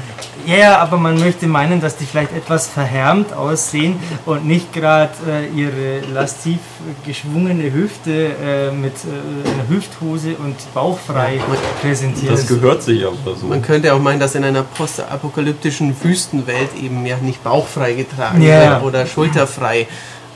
ja, 0.48 0.56
ja, 0.56 0.78
aber 0.80 0.96
man 0.98 1.20
möchte 1.20 1.46
meinen, 1.46 1.82
dass 1.82 1.98
die 1.98 2.06
vielleicht 2.06 2.32
etwas 2.34 2.68
verhärmt 2.68 3.34
aussehen 3.34 4.00
und 4.26 4.46
nicht 4.46 4.72
gerade 4.72 5.12
äh, 5.28 5.48
ihre 5.50 6.00
lastiv 6.14 6.60
geschwungene 7.06 7.74
Hüfte 7.74 8.12
äh, 8.12 8.72
mit 8.72 8.94
äh, 8.94 9.50
einer 9.50 9.68
Hüfthose 9.68 10.36
und 10.38 10.56
bauchfrei 10.74 11.42
präsentieren. 11.82 12.34
Das 12.34 12.48
gehört 12.48 12.82
sich 12.82 13.06
aber 13.06 13.36
so. 13.36 13.48
Man 13.48 13.62
könnte 13.62 13.94
auch 13.94 14.00
meinen, 14.00 14.22
dass 14.22 14.36
in 14.36 14.46
einer 14.46 14.64
postapokalyptischen 14.64 15.94
Wüstenwelt 16.02 16.70
eben 16.82 17.06
ja 17.06 17.18
nicht 17.18 17.44
bauchfrei 17.44 17.94
getragen 17.94 18.42
Ja. 18.42 18.72
wird 18.72 18.84
oder 18.84 19.06
schulterfrei. 19.06 19.88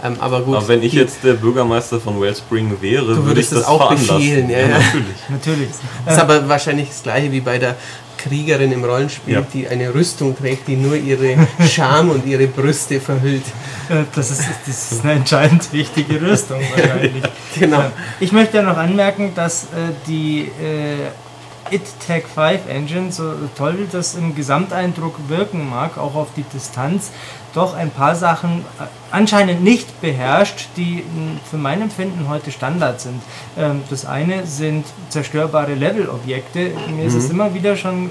Ähm, 0.03 0.15
aber 0.19 0.41
gut, 0.41 0.55
Aber 0.57 0.67
wenn 0.67 0.81
ich 0.81 0.93
jetzt 0.93 1.23
der 1.23 1.33
Bürgermeister 1.33 1.99
von 1.99 2.19
Wellspring 2.19 2.75
wäre, 2.81 3.23
würde 3.23 3.39
ich 3.39 3.49
das 3.49 3.59
das 3.59 3.67
auch 3.67 3.91
befehlen, 3.91 4.49
ja, 4.49 4.59
ja. 4.59 4.67
natürlich. 4.67 5.15
Natürlich. 5.29 5.69
Das 6.05 6.15
ist 6.15 6.21
aber 6.21 6.49
wahrscheinlich 6.49 6.87
das 6.87 7.03
gleiche 7.03 7.31
wie 7.31 7.41
bei 7.41 7.59
der 7.59 7.75
Kriegerin 8.23 8.71
im 8.71 8.83
Rollenspiel, 8.83 9.33
Ja. 9.35 9.41
die 9.53 9.67
eine 9.67 9.93
Rüstung 9.93 10.37
trägt, 10.37 10.67
die 10.67 10.75
nur 10.75 10.95
ihre 10.95 11.47
Scham 11.67 12.09
und 12.09 12.25
ihre 12.25 12.47
Brüste 12.47 12.99
verhüllt. 12.99 13.45
Äh, 13.89 14.03
Das 14.15 14.31
ist, 14.31 14.43
das 14.67 14.91
ist 14.91 15.03
eine 15.03 15.13
entscheidend 15.13 15.71
wichtige 15.73 16.21
Rüstung 16.21 16.59
wahrscheinlich. 16.75 17.23
Genau. 17.59 17.79
Ja. 17.79 17.91
Ich 18.21 18.31
möchte 18.31 18.57
ja 18.57 18.63
noch 18.63 18.77
anmerken, 18.77 19.33
dass 19.35 19.63
äh, 19.65 19.67
die 20.07 20.43
äh, 20.63 21.75
It 21.75 21.81
Tech 22.05 22.23
5 22.33 22.61
Engine, 22.69 23.11
so 23.11 23.33
toll 23.57 23.87
das 23.91 24.15
im 24.15 24.35
Gesamteindruck 24.35 25.15
wirken 25.27 25.69
mag, 25.69 25.97
auch 25.97 26.15
auf 26.15 26.27
die 26.35 26.43
Distanz, 26.43 27.11
doch 27.53 27.75
ein 27.75 27.89
paar 27.91 28.15
Sachen 28.15 28.63
äh, 28.79 28.83
anscheinend 29.11 29.63
nicht 29.63 30.01
beherrscht, 30.01 30.67
die 30.77 31.03
für 31.49 31.57
mein 31.57 31.81
Empfinden 31.81 32.27
heute 32.29 32.51
Standard 32.51 33.01
sind. 33.01 33.21
Ähm, 33.57 33.81
das 33.89 34.05
eine 34.05 34.45
sind 34.45 34.85
zerstörbare 35.09 35.73
Levelobjekte. 35.73 36.71
Mir 36.95 37.05
ist 37.05 37.15
es 37.15 37.29
immer 37.29 37.53
wieder 37.53 37.75
schon 37.75 38.05
äh, 38.07 38.09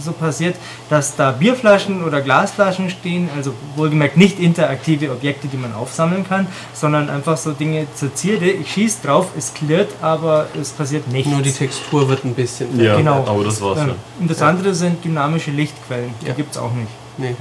so 0.00 0.12
passiert, 0.12 0.56
dass 0.90 1.16
da 1.16 1.32
Bierflaschen 1.32 2.04
oder 2.04 2.20
Glasflaschen 2.20 2.90
stehen, 2.90 3.28
also 3.36 3.52
wohlgemerkt 3.76 4.16
nicht 4.16 4.38
interaktive 4.38 5.10
Objekte, 5.10 5.48
die 5.48 5.56
man 5.56 5.74
aufsammeln 5.74 6.26
kann, 6.28 6.46
sondern 6.72 7.10
einfach 7.10 7.36
so 7.36 7.52
Dinge 7.52 7.86
zur 7.94 8.14
Zierde. 8.14 8.50
Ich 8.50 8.72
schieße 8.72 9.06
drauf, 9.06 9.28
es 9.36 9.52
klirrt, 9.54 9.90
aber 10.00 10.46
es 10.60 10.70
passiert 10.70 11.08
nichts. 11.08 11.30
Nur 11.30 11.42
die 11.42 11.52
Textur 11.52 12.08
wird 12.08 12.24
ein 12.24 12.34
bisschen. 12.34 12.78
Ja, 12.80 12.96
Genau. 12.96 13.24
aber 13.26 13.44
das 13.44 13.60
war's 13.60 13.78
Ähm, 13.80 13.88
schon. 13.88 13.96
Und 14.20 14.30
das 14.30 14.42
andere 14.42 14.74
sind 14.74 15.04
dynamische 15.04 15.50
Lichtquellen. 15.50 16.14
Die 16.22 16.26
Ja. 16.28 16.32
gibt 16.34 16.52
es 16.52 16.58
auch 16.58 16.72
nicht. 16.72 16.88
Nee. 17.16 17.34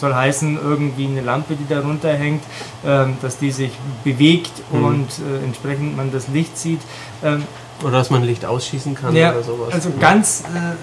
Soll 0.00 0.14
heißen, 0.14 0.58
irgendwie 0.62 1.06
eine 1.06 1.20
Lampe, 1.20 1.54
die 1.56 1.66
da 1.68 1.80
runterhängt, 1.80 2.42
ähm, 2.86 3.16
dass 3.22 3.36
die 3.38 3.50
sich 3.52 3.70
bewegt 4.02 4.52
Mhm. 4.72 4.84
und 4.84 5.08
äh, 5.18 5.44
entsprechend 5.44 5.96
man 5.96 6.10
das 6.10 6.28
Licht 6.28 6.56
sieht. 6.56 6.80
Ähm, 7.22 7.44
Oder 7.82 7.92
dass 7.98 8.10
man 8.10 8.22
Licht 8.24 8.44
ausschießen 8.44 8.94
kann 8.94 9.14
ja, 9.14 9.32
oder 9.32 9.42
sowas. 9.42 9.72
also 9.74 9.92
ganz 10.00 10.40
äh, 10.40 10.76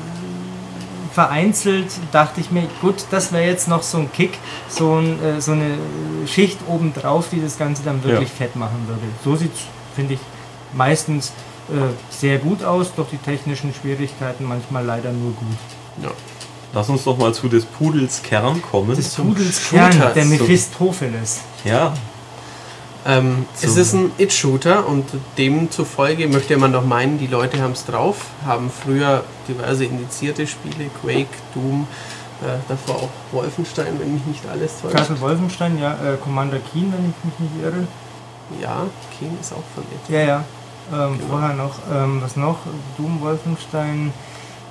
vereinzelt 1.13 1.87
dachte 2.11 2.41
ich 2.41 2.51
mir, 2.51 2.63
gut, 2.81 3.05
das 3.11 3.31
wäre 3.31 3.45
jetzt 3.45 3.67
noch 3.67 3.81
so 3.83 3.97
ein 3.99 4.11
Kick, 4.11 4.37
so, 4.69 4.95
ein, 4.99 5.21
äh, 5.23 5.41
so 5.41 5.53
eine 5.53 5.77
Schicht 6.27 6.59
obendrauf, 6.67 7.29
die 7.31 7.41
das 7.41 7.57
Ganze 7.57 7.83
dann 7.83 8.03
wirklich 8.03 8.29
fett 8.29 8.55
machen 8.55 8.85
würde. 8.87 9.01
So 9.23 9.35
sieht 9.35 9.53
es, 9.53 9.61
finde 9.95 10.13
ich, 10.15 10.19
meistens 10.73 11.31
äh, 11.69 11.73
sehr 12.11 12.37
gut 12.37 12.63
aus, 12.63 12.91
doch 12.95 13.09
die 13.09 13.17
technischen 13.17 13.73
Schwierigkeiten 13.73 14.45
manchmal 14.45 14.85
leider 14.85 15.11
nur 15.11 15.31
gut. 15.31 16.03
ja. 16.03 16.09
Lass 16.73 16.89
uns 16.89 17.03
doch 17.05 17.17
mal 17.17 17.33
zu 17.33 17.47
des 17.47 17.65
Pudels 17.65 18.21
Kern 18.23 18.61
kommen. 18.61 18.95
des 18.95 19.09
Pudels 19.15 19.61
Shooter, 19.61 19.89
Kern, 19.89 20.13
der 20.13 20.25
Mephistopheles. 20.25 21.39
ja, 21.63 21.93
Ähm, 23.05 23.45
es 23.61 23.77
ist 23.77 23.93
ein 23.93 24.11
It-Shooter 24.17 24.85
und 24.85 25.05
demzufolge 25.37 26.27
möchte 26.27 26.57
man 26.57 26.73
doch 26.73 26.83
meinen, 26.83 27.17
die 27.19 27.27
Leute 27.27 27.61
haben 27.61 27.71
es 27.71 27.85
drauf, 27.85 28.25
haben 28.45 28.69
früher 28.69 29.23
diverse 29.47 29.85
indizierte 29.85 30.45
Spiele, 30.45 30.89
Quake, 31.01 31.29
Doom, 31.53 31.87
äh, 32.41 32.57
davor 32.67 32.95
auch 33.03 33.09
Wolfenstein, 33.31 33.97
wenn 33.99 34.13
mich 34.13 34.25
nicht 34.25 34.41
alles 34.51 34.81
täuscht. 34.81 34.93
Castle 34.95 35.21
Wolfenstein, 35.21 35.79
ja, 35.79 35.93
äh, 35.93 36.17
Commander 36.21 36.59
Keen, 36.59 36.91
wenn 36.91 37.09
ich 37.11 37.23
mich 37.39 37.39
nicht 37.49 37.63
irre. 37.63 37.87
Ja, 38.61 38.85
King 39.17 39.37
ist 39.39 39.53
auch 39.53 39.63
von 39.73 39.83
It. 39.83 40.09
Ja, 40.13 40.21
ja. 40.21 40.43
Ähm, 40.91 41.17
Genau. 41.17 41.29
Vorher 41.29 41.53
noch, 41.53 41.75
ähm, 41.93 42.21
was 42.21 42.35
noch? 42.35 42.57
Doom, 42.97 43.21
Wolfenstein, 43.21 44.11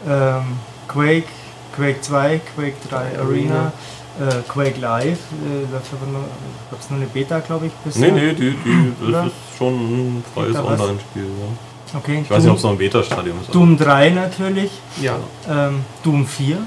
ähm, 0.06 0.58
Quake, 0.88 1.28
Quake 1.76 2.00
2, 2.00 2.40
Quake 2.54 2.74
3 2.88 3.18
Arena, 3.18 3.72
äh, 4.18 4.42
Quake 4.48 4.80
Live, 4.80 5.18
äh, 5.18 5.72
läuft 5.72 5.92
aber 5.92 6.10
nur, 6.10 6.24
gab 6.70 6.80
es 6.80 6.88
nur 6.90 6.98
eine 6.98 7.06
Beta, 7.08 7.40
glaube 7.40 7.66
ich, 7.66 7.72
bisher. 7.84 8.12
nee, 8.12 8.20
nee, 8.28 8.32
die, 8.32 8.56
die, 8.64 9.04
Oder? 9.08 9.24
das 9.24 9.26
ist 9.26 9.58
schon 9.58 9.74
ein 9.74 10.24
freies? 10.34 10.56
Online-Spiel. 10.56 11.24
Ja. 11.24 11.98
Okay, 11.98 12.20
Ich 12.24 12.30
weiß 12.30 12.42
nicht, 12.42 12.50
ob 12.50 12.56
es 12.56 12.62
noch 12.64 12.70
ein 12.72 12.78
Beta-Stadium 12.78 13.40
ist. 13.42 13.54
Doom 13.54 13.76
3 13.76 14.10
natürlich, 14.10 14.70
Ja, 15.00 15.16
ähm, 15.48 15.84
Doom 16.02 16.26
4. 16.26 16.58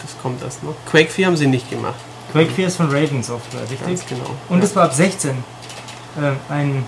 das 0.00 0.16
kommt 0.22 0.42
erst 0.42 0.62
noch. 0.62 0.74
Quake 0.90 1.10
4 1.10 1.26
haben 1.26 1.36
sie 1.36 1.46
nicht 1.48 1.68
gemacht, 1.68 1.96
Quake 2.32 2.50
4 2.50 2.66
ist 2.68 2.76
von 2.76 2.86
Raven 2.90 3.22
Software, 3.22 3.62
richtig? 3.62 3.80
ganz 3.86 4.06
genau. 4.06 4.30
Und 4.48 4.58
ja. 4.58 4.64
es 4.64 4.76
war 4.76 4.84
ab 4.84 4.94
16. 4.94 5.30
Äh, 5.30 6.52
ein, 6.52 6.84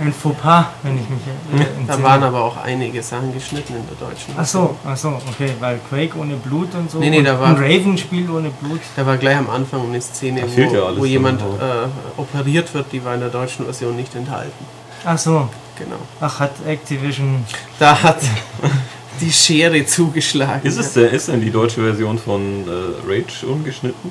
ein 0.00 0.12
Fauxpas, 0.12 0.66
wenn 0.82 0.96
ich 0.96 1.08
mich 1.08 1.20
äh, 1.60 1.64
Da 1.86 2.02
waren 2.02 2.22
aber 2.22 2.42
auch 2.42 2.56
einige 2.58 3.02
Sachen 3.02 3.32
geschnitten 3.34 3.74
in 3.76 3.82
der 3.86 4.08
deutschen. 4.08 4.34
Ach 4.36 4.46
so, 4.46 4.76
ach 4.84 4.96
so, 4.96 5.08
okay, 5.30 5.52
weil 5.60 5.78
Quake 5.88 6.16
ohne 6.18 6.34
Blut 6.36 6.74
und 6.74 6.90
so. 6.90 6.98
Nee, 6.98 7.10
nee, 7.10 7.18
und 7.18 7.24
da 7.24 7.38
war- 7.40 7.48
ein 7.48 7.56
Raven-Spiel 7.56 8.30
ohne 8.30 8.50
Blut. 8.50 8.80
Da 8.96 9.04
war 9.06 9.16
gleich 9.16 9.36
am 9.36 9.50
Anfang 9.50 9.82
eine 9.88 10.00
Szene, 10.00 10.46
fehlt 10.48 10.72
ja 10.72 10.90
wo, 10.96 11.00
wo 11.00 11.04
jemand 11.04 11.40
äh, 11.40 11.44
operiert 12.16 12.72
wird, 12.74 12.86
die 12.92 13.04
war 13.04 13.14
in 13.14 13.20
der 13.20 13.30
deutschen 13.30 13.64
Version 13.64 13.96
nicht 13.96 14.14
enthalten. 14.14 14.64
Ach 15.04 15.18
so, 15.18 15.48
Genau. 15.78 15.96
ach 16.20 16.40
hat 16.40 16.52
Activision. 16.66 17.44
Da 17.78 18.02
hat 18.02 18.18
die 19.20 19.30
Schere 19.32 19.84
zugeschlagen. 19.86 20.66
Ist, 20.66 20.76
es 20.78 20.92
denn, 20.94 21.06
ist 21.10 21.28
denn 21.28 21.40
die 21.40 21.50
deutsche 21.50 21.80
Version 21.82 22.18
von 22.18 22.64
äh, 22.66 22.70
Rage 23.08 23.46
ungeschnitten? 23.46 24.10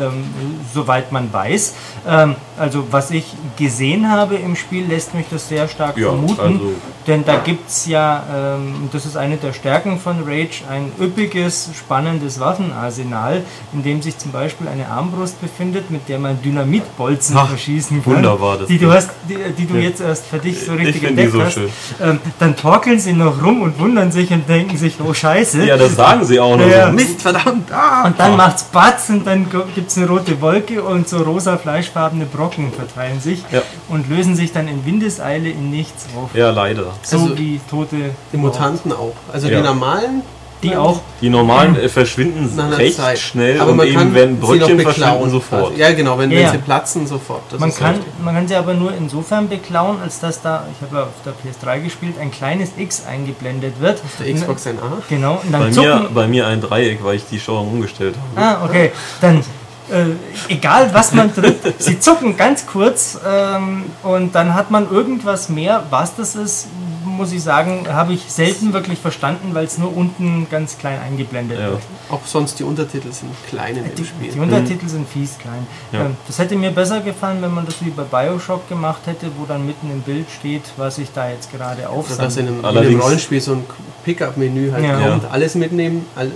Ähm, 0.00 0.24
soweit 0.72 1.12
man 1.12 1.32
weiß. 1.32 1.74
Ähm, 2.06 2.34
also 2.58 2.86
was 2.90 3.10
ich 3.10 3.34
gesehen 3.56 4.10
habe 4.10 4.36
im 4.36 4.56
Spiel, 4.56 4.86
lässt 4.86 5.14
mich 5.14 5.26
das 5.30 5.48
sehr 5.48 5.66
stark 5.68 5.96
Ja, 5.96 6.08
vermuten. 6.08 6.40
also- 6.40 6.72
denn 7.06 7.22
da 7.24 7.36
gibt 7.36 7.68
es 7.68 7.84
ja, 7.86 8.22
ähm, 8.34 8.74
und 8.82 8.94
das 8.94 9.04
ist 9.04 9.16
eine 9.16 9.36
der 9.36 9.52
Stärken 9.52 10.00
von 10.00 10.20
Rage, 10.26 10.62
ein 10.70 10.90
üppiges, 10.98 11.68
spannendes 11.78 12.40
Waffenarsenal, 12.40 13.42
in 13.74 13.82
dem 13.82 14.00
sich 14.00 14.16
zum 14.16 14.32
Beispiel 14.32 14.68
eine 14.68 14.88
Armbrust 14.88 15.38
befindet, 15.40 15.90
mit 15.90 16.08
der 16.08 16.18
man 16.18 16.40
Dynamitbolzen 16.42 17.36
Ach, 17.36 17.48
verschießen 17.48 18.02
kann. 18.02 18.14
wunderbar, 18.16 18.58
das 18.58 18.68
Die 18.68 18.78
du, 18.78 18.90
hast, 18.90 19.10
die, 19.28 19.36
die 19.58 19.66
du 19.66 19.74
Ja. 19.74 19.80
jetzt 19.82 20.00
erst 20.00 20.26
für 20.26 20.38
dich 20.38 20.60
so 20.64 20.72
Ich 20.74 20.78
richtig 20.80 21.00
die 21.00 21.06
entdeckt 21.08 21.32
so 21.32 21.42
hast. 21.42 21.54
schön. 21.54 21.68
Ähm, 22.02 22.20
dann 22.38 22.56
torkeln 22.56 22.98
sie 22.98 23.12
noch 23.12 23.42
rum 23.42 23.60
und 23.62 23.78
wundern 23.78 24.10
sich 24.10 24.30
und 24.32 24.48
denken 24.48 24.76
sich, 24.78 24.96
oh 25.06 25.12
Scheiße. 25.12 25.64
Ja, 25.66 25.76
das 25.76 25.96
sagen 25.96 26.24
sie 26.24 26.40
auch 26.40 26.56
noch. 26.56 26.66
Ja. 26.66 26.86
so. 26.86 26.92
Mist, 26.92 27.20
verdammt! 27.20 27.70
Ah! 27.70 28.06
Und 28.06 28.18
dann 28.18 28.36
macht's 28.36 28.64
Batz 28.64 29.10
und 29.10 29.26
dann 29.26 29.46
gibt 29.74 29.83
es 29.90 29.96
eine 29.98 30.08
rote 30.08 30.40
Wolke 30.40 30.82
und 30.82 31.08
so 31.08 31.18
rosa 31.22 31.56
fleischfarbene 31.58 32.26
Brocken 32.26 32.72
verteilen 32.72 33.20
sich 33.20 33.42
Ja. 33.50 33.62
und 33.88 34.08
lösen 34.08 34.36
sich 34.36 34.52
dann 34.52 34.68
in 34.68 34.84
Windeseile 34.86 35.48
in 35.50 35.70
nichts 35.70 36.06
auf. 36.16 36.34
Ja, 36.34 36.50
leider. 36.50 36.86
So 37.02 37.18
Also 37.18 37.38
wie 37.38 37.60
tote 37.70 37.96
Die 38.32 38.36
Mutanten 38.36 38.92
auch. 38.92 39.12
Also 39.32 39.48
Ja. 39.48 39.58
die 39.58 39.62
normalen, 39.62 40.22
Die 40.62 40.74
auch. 40.76 41.00
Die 41.20 41.28
normalen 41.28 41.76
äh, 41.76 41.90
verschwinden 41.90 42.58
recht 42.72 42.96
Zeit. 42.96 43.18
schnell 43.18 43.60
Aber 43.60 43.72
und 43.72 43.76
man 43.76 43.86
eben, 43.86 44.14
wenn 44.14 44.40
Brötchen 44.40 44.80
verschwinden, 44.80 45.28
sofort. 45.28 45.64
Also, 45.72 45.74
ja, 45.78 45.92
genau, 45.92 46.16
wenn, 46.18 46.30
Ja, 46.30 46.38
wenn 46.40 46.52
sie 46.52 46.58
platzen, 46.58 47.06
sofort. 47.06 47.42
Das 47.50 47.60
Man 47.60 47.68
ist 47.68 47.78
kann, 47.78 47.96
richtig. 47.96 48.12
man 48.24 48.34
kann 48.34 48.48
sie 48.48 48.54
aber 48.54 48.72
nur 48.72 48.94
insofern 48.94 49.46
beklauen, 49.50 49.98
als 50.02 50.20
dass 50.20 50.40
da, 50.40 50.66
ich 50.74 50.80
habe 50.86 50.96
ja 50.96 51.02
auf 51.02 51.08
der 51.26 51.34
PS3 51.34 51.80
gespielt, 51.82 52.14
ein 52.18 52.30
kleines 52.30 52.70
X 52.78 53.02
eingeblendet 53.06 53.74
wird. 53.78 54.00
Der 54.18 54.32
Xbox 54.32 54.66
ein 54.66 54.78
A. 54.78 55.02
Genau, 55.10 55.38
und 55.44 55.52
dann 55.52 55.60
Bei 55.64 55.70
zucken, 55.70 56.02
mir, 56.04 56.08
bei 56.14 56.28
mir 56.28 56.46
ein 56.46 56.62
Dreieck, 56.62 57.04
weil 57.04 57.16
ich 57.16 57.24
die 57.30 57.38
Steuerung 57.40 57.68
umgestellt 57.72 58.14
habe. 58.34 58.46
Ah, 58.46 58.64
okay. 58.64 58.90
Dann, 59.20 59.42
äh, 59.90 60.52
egal 60.52 60.90
was 60.94 61.12
man 61.12 61.32
drückt, 61.34 61.82
sie 61.82 62.00
zucken 62.00 62.36
ganz 62.36 62.66
kurz 62.66 63.18
ähm, 63.26 63.84
und 64.02 64.34
dann 64.34 64.54
hat 64.54 64.70
man 64.70 64.90
irgendwas 64.90 65.48
mehr. 65.48 65.84
Was 65.90 66.16
das 66.16 66.34
ist, 66.36 66.68
muss 67.04 67.32
ich 67.32 67.42
sagen, 67.42 67.86
habe 67.92 68.12
ich 68.14 68.22
selten 68.32 68.72
wirklich 68.72 68.98
verstanden, 68.98 69.50
weil 69.52 69.66
es 69.66 69.76
nur 69.78 69.94
unten 69.96 70.46
ganz 70.50 70.78
klein 70.78 70.98
eingeblendet 71.00 71.58
Ja. 71.60 71.66
wird. 71.68 71.82
Auch 72.10 72.20
sonst 72.24 72.58
die 72.58 72.64
Untertitel 72.64 73.12
sind 73.12 73.30
klein 73.48 73.76
in 73.76 73.84
dem 73.84 73.94
Die, 73.94 74.04
Spiel. 74.04 74.32
die 74.32 74.38
Untertitel 74.40 74.88
sind 74.88 75.08
fies 75.08 75.38
klein. 75.38 75.66
Ja. 75.92 76.00
Ähm, 76.06 76.16
das 76.26 76.38
hätte 76.38 76.56
mir 76.56 76.70
besser 76.70 77.00
gefallen, 77.00 77.38
wenn 77.42 77.52
man 77.54 77.66
das 77.66 77.76
wie 77.84 77.90
bei 77.90 78.02
Bioshock 78.04 78.68
gemacht 78.68 79.02
hätte, 79.06 79.26
wo 79.38 79.44
dann 79.44 79.64
mitten 79.66 79.90
im 79.90 80.00
Bild 80.00 80.26
steht, 80.30 80.62
was 80.76 80.98
ich 80.98 81.12
da 81.12 81.28
jetzt 81.28 81.52
gerade 81.52 81.82
Oder 81.88 82.16
dass 82.16 82.36
in 82.36 82.46
einem, 82.48 82.58
in 82.60 82.64
einem 82.64 82.76
Allerdings- 82.78 83.02
Rollenspiel 83.04 83.40
so 83.40 83.52
ein 83.52 83.64
Pickup-Menü 84.04 84.72
halt 84.72 84.84
Ja. 84.84 84.98
kommt, 84.98 85.24
alles 85.30 85.54
mitnehmen. 85.54 86.06
All, 86.16 86.30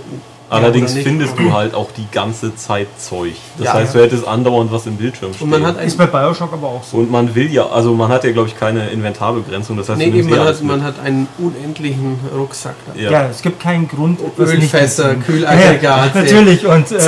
Allerdings 0.49 0.93
nicht. 0.95 1.07
findest 1.07 1.37
du 1.37 1.53
halt 1.53 1.73
auch 1.75 1.91
die 1.91 2.07
ganze 2.11 2.55
Zeit 2.55 2.87
Zeug. 2.97 3.33
Das 3.57 3.67
Ja. 3.67 3.73
heißt, 3.73 3.95
du 3.95 3.99
hättest 4.01 4.27
andauernd 4.27 4.71
was 4.71 4.85
im 4.87 4.95
Bildschirm 4.95 5.33
stehen. 5.33 5.43
Und 5.45 5.49
man 5.51 5.65
hat 5.65 5.81
Ist 5.83 5.97
bei 5.97 6.07
Bioshock 6.07 6.51
aber 6.53 6.67
auch 6.67 6.83
so. 6.83 6.97
und 6.97 7.11
man 7.11 7.35
will 7.35 7.51
ja, 7.51 7.67
also 7.67 7.93
man 7.93 8.09
hat 8.09 8.23
ja 8.23 8.31
glaube 8.31 8.47
ich 8.47 8.59
keine 8.59 8.89
Inventarbegrenzung. 8.89 9.77
Das 9.77 9.89
heißt, 9.89 9.97
nee, 9.99 10.05
eben, 10.05 10.27
eh 10.27 10.35
man, 10.35 10.39
hat, 10.39 10.63
man 10.63 10.83
hat 10.83 10.99
einen 11.03 11.27
unendlichen 11.37 12.19
Rucksack. 12.35 12.75
Ja. 12.95 13.11
Ja. 13.11 13.27
es 13.29 13.41
gibt 13.41 13.59
keinen 13.59 13.87
Grund, 13.87 14.19
Ölfässer. 14.37 15.15
Kühlaggregate, 15.15 15.79
Ja, 15.83 16.09
natürlich. 16.13 16.65
Und 16.65 16.91
äh, 16.91 16.99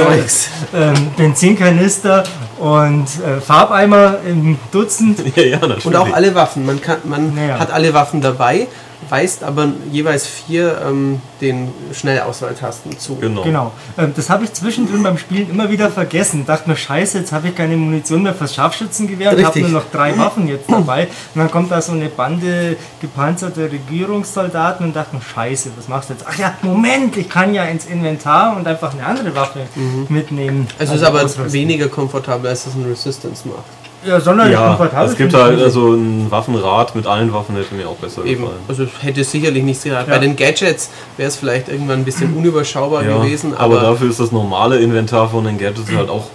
ähm, 0.76 0.94
Benzinkanister 1.18 2.24
und 2.60 3.06
äh, 3.06 3.42
Farbeimer 3.42 4.18
im 4.28 4.58
Dutzend. 4.72 5.20
ja, 5.36 5.44
ja, 5.44 5.58
natürlich. 5.60 5.86
Und 5.86 5.96
auch 5.96 6.14
alle 6.14 6.36
Waffen. 6.36 6.66
Man, 6.66 6.80
kann, 6.82 6.98
man 7.06 7.36
hat 7.60 7.72
alle 7.72 7.94
Waffen 7.94 8.22
dabei, 8.22 8.68
weist 9.10 9.44
aber 9.44 9.70
jeweils 9.92 10.28
vier 10.28 10.82
ähm, 10.86 11.22
den 11.42 11.72
Schnellauswahltasten 11.94 12.98
zu. 13.00 13.16
Genau. 13.16 13.44
Genau. 13.44 13.72
Ähm, 13.98 14.14
das 14.16 14.30
habe 14.30 14.44
ich 14.44 14.54
zwischendrin 14.54 15.04
beim 15.04 15.18
Spielen 15.18 15.50
immer 15.50 15.70
wieder 15.70 15.90
vergessen. 15.90 16.46
Dachte 16.46 16.70
mir, 16.70 16.76
scheiße, 16.76 17.20
jetzt 17.20 17.32
habe 17.32 17.50
ich 17.50 17.56
keine 17.56 17.76
Munition 17.78 18.24
mehr 18.24 18.34
fürs 18.34 18.56
Scharfschützengewehr 18.56 19.36
und 19.36 19.46
habe 19.46 19.60
nur 19.60 19.70
noch 19.70 19.90
drei 19.92 20.18
Waffen 20.18 20.48
jetzt 20.48 20.70
dabei. 20.70 21.08
Und 21.34 21.42
dann 21.42 21.52
kommt 21.52 21.72
da 21.72 21.82
so 21.82 21.92
eine 21.94 22.10
Bande 22.10 22.78
gepanzerte 23.00 23.72
Regierungssoldaten 23.72 24.88
und 24.88 24.96
dachte 24.96 25.16
mir, 25.16 25.22
scheiße, 25.22 25.72
was 25.76 25.88
machst 25.88 26.10
du 26.10 26.14
jetzt? 26.14 26.26
Ach 26.28 26.38
ja, 26.38 26.56
Moment, 26.62 27.18
ich 27.18 27.30
kann 27.30 27.54
ja 27.54 27.64
ins 27.66 27.86
Inventar 27.86 28.56
und 28.56 28.68
einfach 28.68 28.94
eine 28.94 29.06
andere 29.06 29.36
Waffe 29.36 29.62
mitnehmen. 30.10 30.68
Also 30.80 30.96
ist 30.96 31.04
aber 31.04 31.24
weniger 31.52 31.88
komfortabel, 31.88 32.50
als 32.50 32.66
das 32.66 32.76
ein 32.76 32.86
Resistance 32.86 33.48
macht. 33.48 33.81
Ja, 34.06 34.20
sonderlich 34.20 34.54
Ja, 34.54 34.70
komfortabel. 34.70 35.12
es 35.12 35.18
gibt 35.18 35.34
halt 35.34 35.62
also 35.62 35.94
ein 35.94 36.30
Waffenrad 36.32 36.96
mit 36.96 37.06
allen 37.06 37.32
Waffen 37.34 37.56
hätte 37.56 37.76
mir 37.76 37.88
auch 37.88 37.96
besser 37.96 38.26
Eben, 38.26 38.42
gefallen. 38.44 38.60
also 38.68 38.88
hätte 39.02 39.24
sicherlich 39.24 39.64
nichts 39.64 39.84
geraten. 39.84 40.10
Ja. 40.10 40.16
Bei 40.18 40.22
den 40.22 40.36
Gadgets 40.36 40.90
wäre 41.18 41.28
es 41.30 41.36
vielleicht 41.36 41.70
irgendwann 41.70 42.00
ein 42.00 42.06
bisschen 42.06 42.36
unüberschaubar 42.36 43.04
Ja, 43.04 43.18
gewesen, 43.18 43.54
aber, 43.56 43.78
aber, 43.78 43.90
dafür 43.92 44.10
ist 44.10 44.20
das 44.20 44.32
normale 44.32 44.80
Inventar 44.80 45.30
von 45.30 45.44
den 45.46 45.58
Gadgets 45.58 45.92
halt 45.92 46.10
auch 46.10 46.28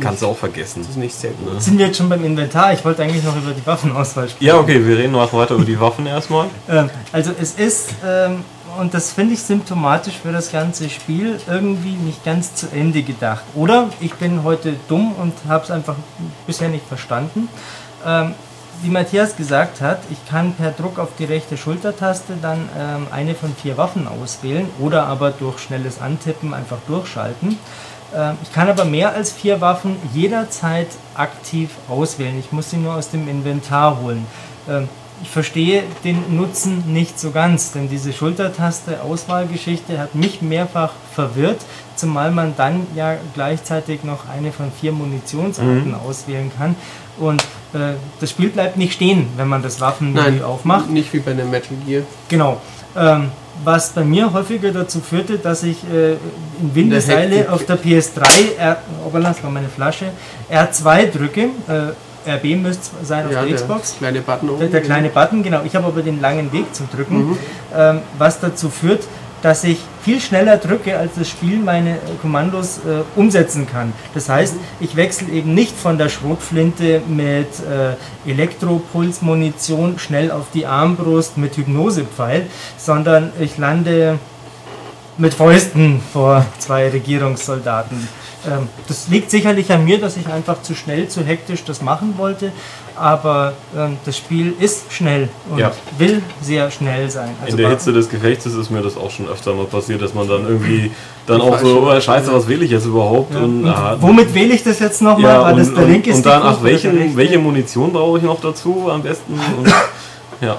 kannst 0.00 0.22
du 0.22 0.26
auch 0.26 0.36
vergessen. 0.36 0.80
das 0.82 0.90
ist 0.90 0.96
nicht 0.96 1.14
sehr 1.14 1.30
gut. 1.32 1.54
Ne? 1.54 1.60
Sind 1.60 1.78
wir 1.78 1.86
jetzt 1.86 1.96
schon 1.96 2.08
beim 2.08 2.24
Inventar? 2.24 2.72
Ich 2.72 2.84
wollte 2.84 3.02
eigentlich 3.02 3.24
noch 3.24 3.36
über 3.36 3.50
die 3.52 3.66
Waffenauswahl 3.66 4.28
sprechen. 4.28 4.44
Ja, 4.44 4.58
okay, 4.58 4.84
wir 4.86 4.96
reden 4.96 5.12
noch 5.12 5.32
weiter 5.32 5.54
über 5.54 5.64
die 5.64 5.78
Waffen 5.80 6.06
erstmal. 6.06 6.46
Ähm, 6.68 6.90
also 7.12 7.32
es 7.40 7.54
ist, 7.54 7.90
ähm, 8.06 8.44
und 8.78 8.94
das 8.94 9.12
finde 9.12 9.34
ich 9.34 9.42
symptomatisch 9.42 10.18
für 10.18 10.32
das 10.32 10.52
ganze 10.52 10.88
Spiel, 10.88 11.40
irgendwie 11.48 11.92
nicht 11.92 12.24
ganz 12.24 12.54
zu 12.54 12.68
Ende 12.70 13.02
gedacht. 13.02 13.42
Oder 13.54 13.90
ich 14.00 14.14
bin 14.14 14.44
heute 14.44 14.76
dumm 14.88 15.12
und 15.12 15.34
habe 15.48 15.64
es 15.64 15.70
einfach 15.70 15.96
bisher 16.46 16.68
nicht 16.68 16.86
verstanden. 16.86 17.48
Ähm, 18.06 18.34
wie 18.82 18.90
Matthias 18.90 19.36
gesagt 19.36 19.80
hat, 19.80 19.98
ich 20.10 20.24
kann 20.28 20.52
per 20.52 20.70
Druck 20.70 21.00
auf 21.00 21.08
die 21.18 21.24
rechte 21.24 21.56
Schultertaste 21.56 22.34
dann 22.40 22.68
ähm, 22.78 23.08
eine 23.10 23.34
von 23.34 23.52
vier 23.54 23.76
Waffen 23.76 24.06
auswählen 24.06 24.68
oder 24.78 25.06
aber 25.06 25.32
durch 25.32 25.58
schnelles 25.58 26.00
Antippen 26.00 26.54
einfach 26.54 26.78
durchschalten. 26.86 27.58
Ähm, 28.14 28.38
ich 28.42 28.52
kann 28.52 28.68
aber 28.68 28.84
mehr 28.84 29.12
als 29.12 29.32
vier 29.32 29.60
Waffen 29.60 29.96
jederzeit 30.14 30.88
aktiv 31.14 31.70
auswählen. 31.88 32.38
Ich 32.38 32.52
muss 32.52 32.70
sie 32.70 32.76
nur 32.76 32.94
aus 32.94 33.10
dem 33.10 33.28
Inventar 33.28 34.00
holen. 34.00 34.24
Ähm, 34.68 34.88
ich 35.22 35.28
verstehe 35.28 35.82
den 36.04 36.36
Nutzen 36.36 36.84
nicht 36.92 37.18
so 37.18 37.30
ganz, 37.30 37.72
denn 37.72 37.88
diese 37.88 38.12
Schultertaste-Auswahlgeschichte 38.12 39.98
hat 39.98 40.14
mich 40.14 40.42
mehrfach 40.42 40.92
verwirrt, 41.12 41.60
zumal 41.96 42.30
man 42.30 42.54
dann 42.56 42.86
ja 42.94 43.16
gleichzeitig 43.34 44.04
noch 44.04 44.28
eine 44.28 44.52
von 44.52 44.70
vier 44.70 44.92
Munitionsarten 44.92 45.94
auswählen 45.94 46.50
kann. 46.56 46.76
Und 47.18 47.42
äh, 47.74 47.94
das 48.20 48.30
Spiel 48.30 48.48
bleibt 48.48 48.76
nicht 48.76 48.92
stehen, 48.92 49.28
wenn 49.36 49.48
man 49.48 49.62
das 49.62 49.80
Waffenmenü 49.80 50.42
aufmacht. 50.42 50.88
nicht 50.90 51.12
wie 51.12 51.18
bei 51.18 51.32
einem 51.32 51.50
Metal 51.50 51.76
Gear. 51.86 52.02
Genau. 52.28 52.60
Ähm, 52.96 53.30
was 53.64 53.90
bei 53.90 54.04
mir 54.04 54.32
häufiger 54.32 54.70
dazu 54.70 55.00
führte, 55.00 55.38
dass 55.38 55.64
ich 55.64 55.78
äh, 55.92 56.12
in 56.60 56.74
Windeseile 56.74 57.50
auf 57.50 57.66
der 57.66 57.76
PS3, 57.76 58.56
R, 58.56 58.82
oh, 59.04 59.18
das 59.18 59.42
war 59.42 59.50
meine 59.50 59.68
Flasche, 59.68 60.12
R2 60.50 61.10
drücke. 61.10 61.40
Äh, 61.66 61.92
RB 62.28 62.56
müsste 62.60 62.90
es 63.02 63.08
sein 63.08 63.26
auf 63.26 63.32
Ja, 63.32 63.40
der 63.40 63.48
der 63.48 63.56
Xbox. 63.56 63.96
kleine 63.98 64.20
Button 64.20 64.50
oben. 64.50 64.60
Der, 64.60 64.68
der 64.68 64.82
kleine 64.82 65.08
Button, 65.08 65.42
genau. 65.42 65.62
Ich 65.64 65.74
habe 65.74 65.86
aber 65.86 66.02
den 66.02 66.20
langen 66.20 66.52
Weg 66.52 66.74
zum 66.74 66.88
Drücken, 66.90 67.36
ähm, 67.76 68.00
was 68.18 68.40
dazu 68.40 68.70
führt, 68.70 69.04
dass 69.40 69.62
ich 69.62 69.78
viel 70.02 70.20
schneller 70.20 70.56
drücke, 70.56 70.98
als 70.98 71.12
das 71.16 71.28
Spiel 71.28 71.58
meine 71.58 71.92
äh, 71.92 71.98
Kommandos 72.20 72.78
äh, 72.78 73.02
umsetzen 73.14 73.68
kann. 73.70 73.92
Das 74.14 74.28
heißt, 74.28 74.54
ich 74.80 74.96
wechsle 74.96 75.28
eben 75.32 75.54
nicht 75.54 75.76
von 75.76 75.96
der 75.96 76.08
Schrotflinte 76.08 77.02
mit 77.06 77.46
äh, 77.60 78.30
Elektropulsmunition 78.30 79.98
schnell 79.98 80.30
auf 80.30 80.46
die 80.52 80.66
Armbrust 80.66 81.38
mit 81.38 81.56
Hypnosepfeil, 81.56 82.46
sondern 82.76 83.32
ich 83.38 83.58
lande 83.58 84.18
mit 85.18 85.34
Fäusten 85.34 86.00
vor 86.12 86.44
zwei 86.58 86.88
Regierungssoldaten. 86.88 88.08
Ähm, 88.46 88.68
das 88.86 89.08
liegt 89.08 89.30
sicherlich 89.30 89.72
an 89.72 89.84
mir, 89.84 90.00
dass 90.00 90.16
ich 90.16 90.28
einfach 90.28 90.62
zu 90.62 90.74
schnell, 90.74 91.08
zu 91.08 91.24
hektisch 91.24 91.64
das 91.64 91.82
machen 91.82 92.14
wollte, 92.18 92.52
aber 92.94 93.54
ähm, 93.76 93.96
das 94.04 94.16
Spiel 94.16 94.54
ist 94.60 94.92
schnell 94.92 95.28
und 95.50 95.58
Ja. 95.58 95.72
will 95.98 96.22
sehr 96.40 96.70
schnell 96.70 97.10
sein. 97.10 97.30
Also 97.40 97.56
In 97.56 97.62
der 97.62 97.70
Hitze 97.70 97.92
des 97.92 98.08
Gefechtes 98.08 98.54
ist 98.54 98.70
mir 98.70 98.80
das 98.80 98.96
auch 98.96 99.10
schon 99.10 99.28
öfter 99.28 99.54
mal 99.54 99.64
passiert, 99.64 100.02
dass 100.02 100.14
man 100.14 100.28
dann 100.28 100.46
irgendwie 100.46 100.92
dann 101.26 101.40
auch 101.40 101.58
so, 101.58 101.88
oh, 101.90 102.00
scheiße, 102.00 102.32
was 102.32 102.46
will 102.46 102.62
ich 102.62 102.70
jetzt 102.70 102.86
überhaupt? 102.86 103.34
Ja. 103.34 103.40
Und, 103.40 103.64
Und 103.64 103.70
ah, 103.70 103.96
womit 104.00 104.32
wähle 104.34 104.54
ich 104.54 104.62
das 104.62 104.78
jetzt 104.78 105.02
nochmal? 105.02 105.32
ja, 105.32 105.42
War 105.42 105.54
das 105.54 105.68
und, 105.68 105.76
der 105.76 105.84
und, 105.84 105.90
linke 105.90 106.12
und 106.14 106.24
dann, 106.24 106.42
ach, 106.44 106.62
rechte? 106.62 107.16
welche 107.16 107.38
Munition 107.38 107.92
brauche 107.92 108.18
ich 108.18 108.24
noch 108.24 108.40
dazu 108.40 108.88
am 108.88 109.02
besten? 109.02 109.32
Und, 109.34 109.66
ja. 110.40 110.56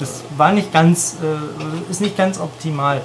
Das 0.00 0.22
war 0.36 0.52
nicht 0.52 0.72
ganz, 0.72 1.18
äh, 1.22 1.90
ist 1.90 2.00
nicht 2.00 2.16
ganz 2.16 2.40
optimal. 2.40 3.02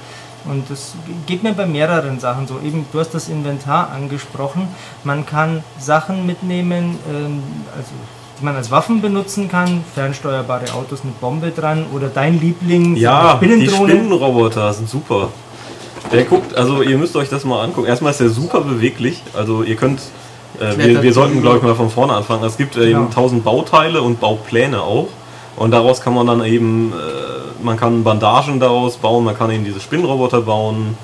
Und 0.48 0.70
das 0.70 0.94
geht 1.26 1.42
mir 1.42 1.52
bei 1.52 1.66
mehreren 1.66 2.20
Sachen 2.20 2.46
so. 2.46 2.60
Eben, 2.64 2.86
du 2.92 3.00
hast 3.00 3.14
das 3.14 3.28
Inventar 3.28 3.90
angesprochen. 3.90 4.68
Man 5.04 5.26
kann 5.26 5.62
Sachen 5.78 6.24
mitnehmen, 6.26 6.98
ähm, 7.10 7.42
also, 7.76 7.90
die 8.38 8.44
man 8.44 8.54
als 8.56 8.70
Waffen 8.70 9.00
benutzen 9.00 9.48
kann. 9.50 9.82
Fernsteuerbare 9.94 10.72
Autos 10.74 11.04
mit 11.04 11.20
Bombe 11.20 11.50
dran 11.50 11.86
oder 11.92 12.08
dein 12.08 12.40
Liebling, 12.40 12.96
Ja, 12.96 13.38
eine 13.40 13.58
die. 13.58 13.68
Spinnenroboter 13.68 14.72
sind 14.72 14.88
super. 14.88 15.28
Der 16.12 16.22
guckt, 16.24 16.54
also 16.54 16.82
ihr 16.82 16.98
müsst 16.98 17.16
euch 17.16 17.28
das 17.28 17.44
mal 17.44 17.64
angucken. 17.64 17.88
Erstmal 17.88 18.12
ist 18.12 18.20
der 18.20 18.28
super 18.28 18.60
beweglich. 18.60 19.22
Also 19.36 19.62
ihr 19.64 19.74
könnt, 19.74 20.00
äh, 20.60 20.76
wir, 20.78 21.02
wir 21.02 21.12
sollten 21.12 21.40
glaube 21.42 21.56
ich 21.58 21.62
mal 21.64 21.74
von 21.74 21.90
vorne 21.90 22.12
anfangen. 22.12 22.44
Es 22.44 22.56
gibt 22.56 22.76
äh, 22.76 22.90
eben 22.90 23.00
Genau. 23.00 23.10
tausend 23.12 23.42
Bauteile 23.42 24.02
und 24.02 24.20
Baupläne 24.20 24.82
auch. 24.82 25.08
Und 25.56 25.70
daraus 25.70 26.00
kann 26.00 26.14
man 26.14 26.26
dann 26.26 26.44
eben, 26.44 26.92
äh, 26.92 27.64
man 27.64 27.76
kann 27.76 28.04
Bandagen 28.04 28.60
daraus 28.60 28.96
bauen, 28.96 29.24
man 29.24 29.36
kann 29.36 29.50
eben 29.50 29.64
diese 29.64 29.80
Spinnenroboter 29.80 30.42
bauen, 30.42 30.96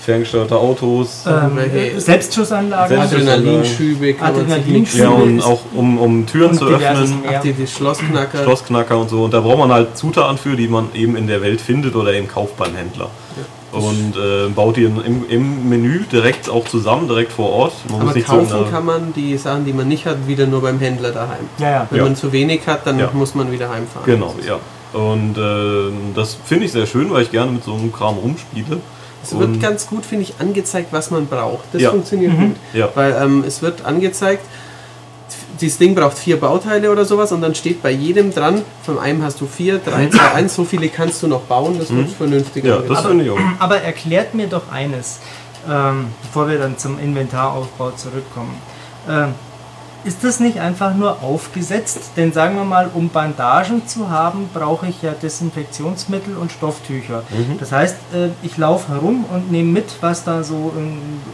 ferngesteuerte 0.00 0.56
Autos. 0.56 1.24
ähm, 1.26 1.52
Welche- 1.56 2.00
Selbstschussanlagen 2.00 2.96
Selbst- 2.96 3.14
Adrenalinschübe 3.14 4.14
Adrenalinschübe. 4.20 5.02
ja, 5.04 5.10
und 5.10 5.42
auch 5.42 5.60
um, 5.74 5.98
um 5.98 6.26
Türen 6.26 6.50
und 6.52 6.58
zu 6.58 6.66
öffnen. 6.66 7.20
mehr. 7.20 7.34
Ach, 7.38 7.42
die, 7.42 7.52
die 7.52 7.66
Schlossknacker. 7.66 8.42
Schlossknacker 8.42 8.98
und 8.98 9.10
so. 9.10 9.22
Und 9.24 9.34
da 9.34 9.40
braucht 9.40 9.58
man 9.58 9.70
halt 9.72 9.96
Zutaten 9.96 10.38
für, 10.38 10.56
die 10.56 10.68
man 10.68 10.88
eben 10.94 11.16
in 11.16 11.26
der 11.26 11.42
Welt 11.42 11.60
findet 11.60 11.94
oder 11.94 12.12
im 12.14 12.26
kauft 12.26 12.56
beim 12.56 12.74
Händler. 12.74 13.10
Und 13.72 14.14
äh, 14.16 14.48
baut 14.48 14.76
die 14.76 14.82
im, 14.84 15.24
im 15.28 15.68
Menü 15.68 16.00
direkt 16.10 16.48
auch 16.50 16.64
zusammen, 16.66 17.06
direkt 17.06 17.30
vor 17.32 17.50
Ort. 17.50 17.72
Man 17.88 18.00
aber 18.00 18.14
nicht 18.14 18.26
so 18.26 18.32
kaufen 18.34 18.48
der- 18.64 18.70
kann 18.72 18.84
man 18.84 19.12
die 19.14 19.36
Sachen, 19.38 19.64
die 19.64 19.72
man 19.72 19.86
nicht 19.86 20.06
hat, 20.06 20.26
wieder 20.26 20.46
nur 20.46 20.60
beim 20.62 20.80
Händler 20.80 21.12
daheim. 21.12 21.44
Ja, 21.58 21.70
ja. 21.70 21.86
Wenn 21.88 21.98
Ja. 21.98 22.04
man 22.04 22.16
zu 22.16 22.32
wenig 22.32 22.62
hat, 22.66 22.84
dann 22.86 22.98
Ja. 22.98 23.10
muss 23.12 23.34
man 23.36 23.52
wieder 23.52 23.68
heimfahren. 23.70 24.06
Genau, 24.06 24.34
ja. 24.46 24.58
Und 24.98 25.38
äh, 25.38 25.92
das 26.16 26.36
finde 26.44 26.64
ich 26.66 26.72
sehr 26.72 26.86
schön, 26.86 27.10
weil 27.12 27.22
ich 27.22 27.30
gerne 27.30 27.52
mit 27.52 27.62
so 27.62 27.74
einem 27.74 27.92
Kram 27.92 28.16
rumspiele. 28.18 28.78
Es 29.22 29.32
wird 29.38 29.50
Und- 29.50 29.60
ganz 29.60 29.86
gut, 29.86 30.04
finde 30.04 30.24
ich, 30.24 30.34
angezeigt, 30.40 30.88
was 30.92 31.12
man 31.12 31.26
braucht. 31.26 31.64
Das 31.72 31.82
Ja. 31.82 31.90
funktioniert 31.90 32.32
Mhm. 32.32 32.40
gut. 32.48 32.56
Ja. 32.72 32.88
Weil 32.94 33.14
ähm, 33.22 33.44
es 33.46 33.62
wird 33.62 33.84
angezeigt, 33.84 34.44
dieses 35.60 35.78
Ding 35.78 35.94
braucht 35.94 36.18
vier 36.18 36.38
Bauteile 36.40 36.90
oder 36.90 37.04
sowas 37.04 37.32
und 37.32 37.40
dann 37.42 37.54
steht 37.54 37.82
bei 37.82 37.90
jedem 37.90 38.32
dran, 38.32 38.62
von 38.82 38.98
einem 38.98 39.22
hast 39.22 39.40
du 39.40 39.46
vier, 39.46 39.78
drei, 39.78 40.08
zwei, 40.08 40.30
eins, 40.34 40.54
so 40.54 40.64
viele 40.64 40.88
kannst 40.88 41.22
du 41.22 41.26
noch 41.28 41.42
bauen, 41.42 41.78
das 41.78 41.94
wird 41.94 42.08
vernünftig 42.10 42.64
Mhm. 42.64 42.68
Ja, 42.70 42.76
angezeigt. 42.76 43.04
das 43.04 43.12
ich 43.22 43.30
auch. 43.30 43.38
Aber 43.58 43.80
erklärt 43.80 44.34
mir 44.34 44.46
doch 44.46 44.70
eines, 44.72 45.20
ähm, 45.68 46.06
bevor 46.22 46.48
wir 46.48 46.58
dann 46.58 46.78
zum 46.78 46.98
Inventaraufbau 46.98 47.90
zurückkommen. 47.92 48.54
Ähm, 49.08 49.34
ist 50.04 50.24
das 50.24 50.40
nicht 50.40 50.58
einfach 50.60 50.94
nur 50.94 51.22
aufgesetzt? 51.22 52.12
Denn 52.16 52.32
sagen 52.32 52.56
wir 52.56 52.64
mal, 52.64 52.90
um 52.92 53.08
Bandagen 53.08 53.86
zu 53.86 54.10
haben, 54.10 54.48
brauche 54.52 54.86
ich 54.86 55.02
ja 55.02 55.12
Desinfektionsmittel 55.12 56.36
und 56.36 56.52
Stofftücher. 56.52 57.22
Das 57.58 57.72
heißt, 57.72 57.96
äh, 58.14 58.28
ich 58.42 58.56
laufe 58.56 58.92
herum 58.92 59.24
und 59.32 59.50
nehme 59.50 59.70
mit, 59.70 59.86
was 60.00 60.24
da 60.24 60.42
so 60.42 60.72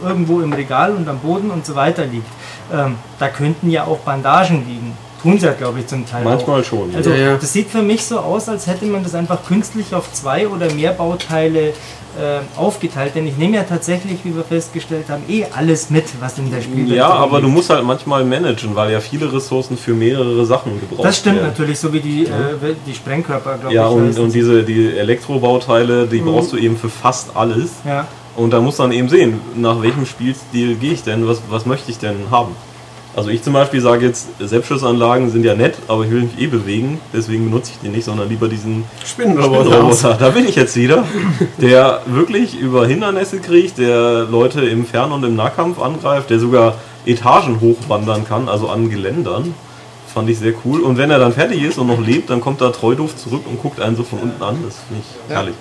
irgendwo 0.03 0.41
im 0.41 0.53
Regal 0.53 0.93
und 0.93 1.07
am 1.07 1.19
Boden 1.19 1.49
und 1.51 1.65
so 1.65 1.75
weiter 1.75 2.05
liegt. 2.05 2.27
Ähm, 2.73 2.95
da 3.19 3.29
könnten 3.29 3.69
ja 3.69 3.85
auch 3.85 3.99
Bandagen 3.99 4.67
liegen. 4.67 4.97
Tun 5.21 5.39
sie 5.39 5.47
ja, 5.47 5.53
glaube 5.53 5.79
ich, 5.79 5.87
zum 5.87 6.05
Teil 6.05 6.21
auch. 6.21 6.31
Manchmal 6.31 6.63
schon. 6.63 6.95
Also 6.95 7.09
Ja, 7.09 7.15
ja. 7.15 7.37
das 7.37 7.51
sieht 7.51 7.69
für 7.69 7.81
mich 7.81 8.05
so 8.05 8.19
aus, 8.19 8.49
als 8.49 8.67
hätte 8.67 8.85
man 8.85 9.03
das 9.03 9.15
einfach 9.15 9.43
künstlich 9.45 9.95
auf 9.95 10.11
zwei 10.13 10.47
oder 10.47 10.71
mehr 10.73 10.91
Bauteile 10.91 11.73
äh, 12.19 12.39
aufgeteilt. 12.59 13.13
Denn 13.15 13.27
ich 13.27 13.37
nehme 13.37 13.55
ja 13.57 13.63
tatsächlich, 13.63 14.19
wie 14.23 14.35
wir 14.35 14.43
festgestellt 14.43 15.05
haben, 15.09 15.23
eh 15.29 15.45
alles 15.55 15.89
mit, 15.89 16.05
was 16.19 16.37
in 16.37 16.49
der 16.51 16.61
Spielwelt 16.61 16.95
ja, 16.97 17.07
aber 17.09 17.39
du 17.39 17.45
liegt. 17.45 17.55
musst 17.57 17.69
halt 17.69 17.83
manchmal 17.83 18.23
managen, 18.25 18.75
weil 18.75 18.91
ja 18.91 18.99
viele 18.99 19.31
Ressourcen 19.31 19.77
für 19.77 19.93
mehrere 19.93 20.45
Sachen 20.45 20.79
gebraucht 20.79 21.05
Das 21.05 21.17
stimmt 21.17 21.37
werden. 21.37 21.47
natürlich, 21.47 21.79
so 21.79 21.91
wie 21.93 21.99
die, 21.99 22.23
äh, 22.25 22.29
die 22.85 22.93
Sprengkörper, 22.93 23.57
glaube 23.57 23.73
Ja, 23.75 23.87
ich. 23.87 23.93
und, 23.95 24.07
heißen 24.09 24.23
und 24.23 24.31
sie. 24.31 24.39
diese 24.39 24.63
die 24.63 24.97
Elektrobauteile, 24.97 26.07
die 26.07 26.19
brauchst 26.19 26.51
du 26.53 26.57
eben 26.57 26.77
für 26.77 26.89
fast 26.89 27.35
alles. 27.35 27.71
ja. 27.85 28.07
Und 28.35 28.51
da 28.53 28.61
muss 28.61 28.77
man 28.77 28.91
eben 28.91 29.09
sehen, 29.09 29.39
nach 29.55 29.81
welchem 29.81 30.05
Spielstil 30.05 30.75
gehe 30.75 30.93
ich 30.93 31.01
denn, 31.01 31.27
was, 31.27 31.41
was 31.49 31.65
möchte 31.65 31.89
ich 31.89 31.97
denn 31.97 32.15
haben. 32.29 32.55
Also 33.17 33.31
ich 33.31 33.41
zum 33.41 33.53
Beispiel 33.53 33.81
sage 33.81 34.05
jetzt, 34.05 34.27
Selbstschussanlagen 34.37 35.31
sind 35.31 35.43
ja 35.43 35.55
nett, 35.55 35.73
aber 35.87 36.05
ich 36.05 36.11
will 36.11 36.21
mich 36.21 36.39
eh 36.39 36.45
bewegen, 36.45 36.99
deswegen 37.11 37.45
benutze 37.45 37.71
ich 37.71 37.79
die 37.79 37.89
nicht, 37.89 38.05
sondern 38.05 38.29
lieber 38.29 38.47
diesen 38.47 38.83
Spinnenroboter. 39.03 39.79
Roboter. 39.79 40.13
Da 40.19 40.29
bin 40.29 40.47
ich 40.47 40.55
jetzt 40.55 40.75
wieder, 40.75 41.03
der 41.59 42.01
wirklich 42.05 42.59
über 42.59 42.85
Hindernisse 42.85 43.39
kriegt, 43.39 43.79
der 43.79 44.25
Leute 44.25 44.61
im 44.61 44.85
Fern- 44.85 45.11
und 45.11 45.23
im 45.23 45.35
Nahkampf 45.35 45.79
angreift, 45.81 46.29
der 46.29 46.37
sogar 46.37 46.75
Etagen 47.07 47.59
hochwandern 47.59 48.23
kann, 48.23 48.47
also 48.47 48.69
an 48.69 48.87
Geländern. 48.91 49.55
Fand 50.13 50.29
ich 50.29 50.37
sehr 50.37 50.53
cool. 50.63 50.81
Und 50.81 50.99
wenn 50.99 51.09
er 51.09 51.17
dann 51.17 51.33
fertig 51.33 51.63
ist 51.63 51.79
und 51.79 51.87
noch 51.87 51.99
lebt, 51.99 52.29
dann 52.29 52.39
kommt 52.39 52.61
er 52.61 52.71
treuduft 52.71 53.17
zurück 53.17 53.41
und 53.49 53.59
guckt 53.59 53.81
einen 53.81 53.95
so 53.95 54.03
von 54.03 54.19
unten 54.19 54.43
an. 54.43 54.57
Das 54.63 54.75
finde 54.87 55.01
ich 55.01 55.33
herrlich. 55.33 55.55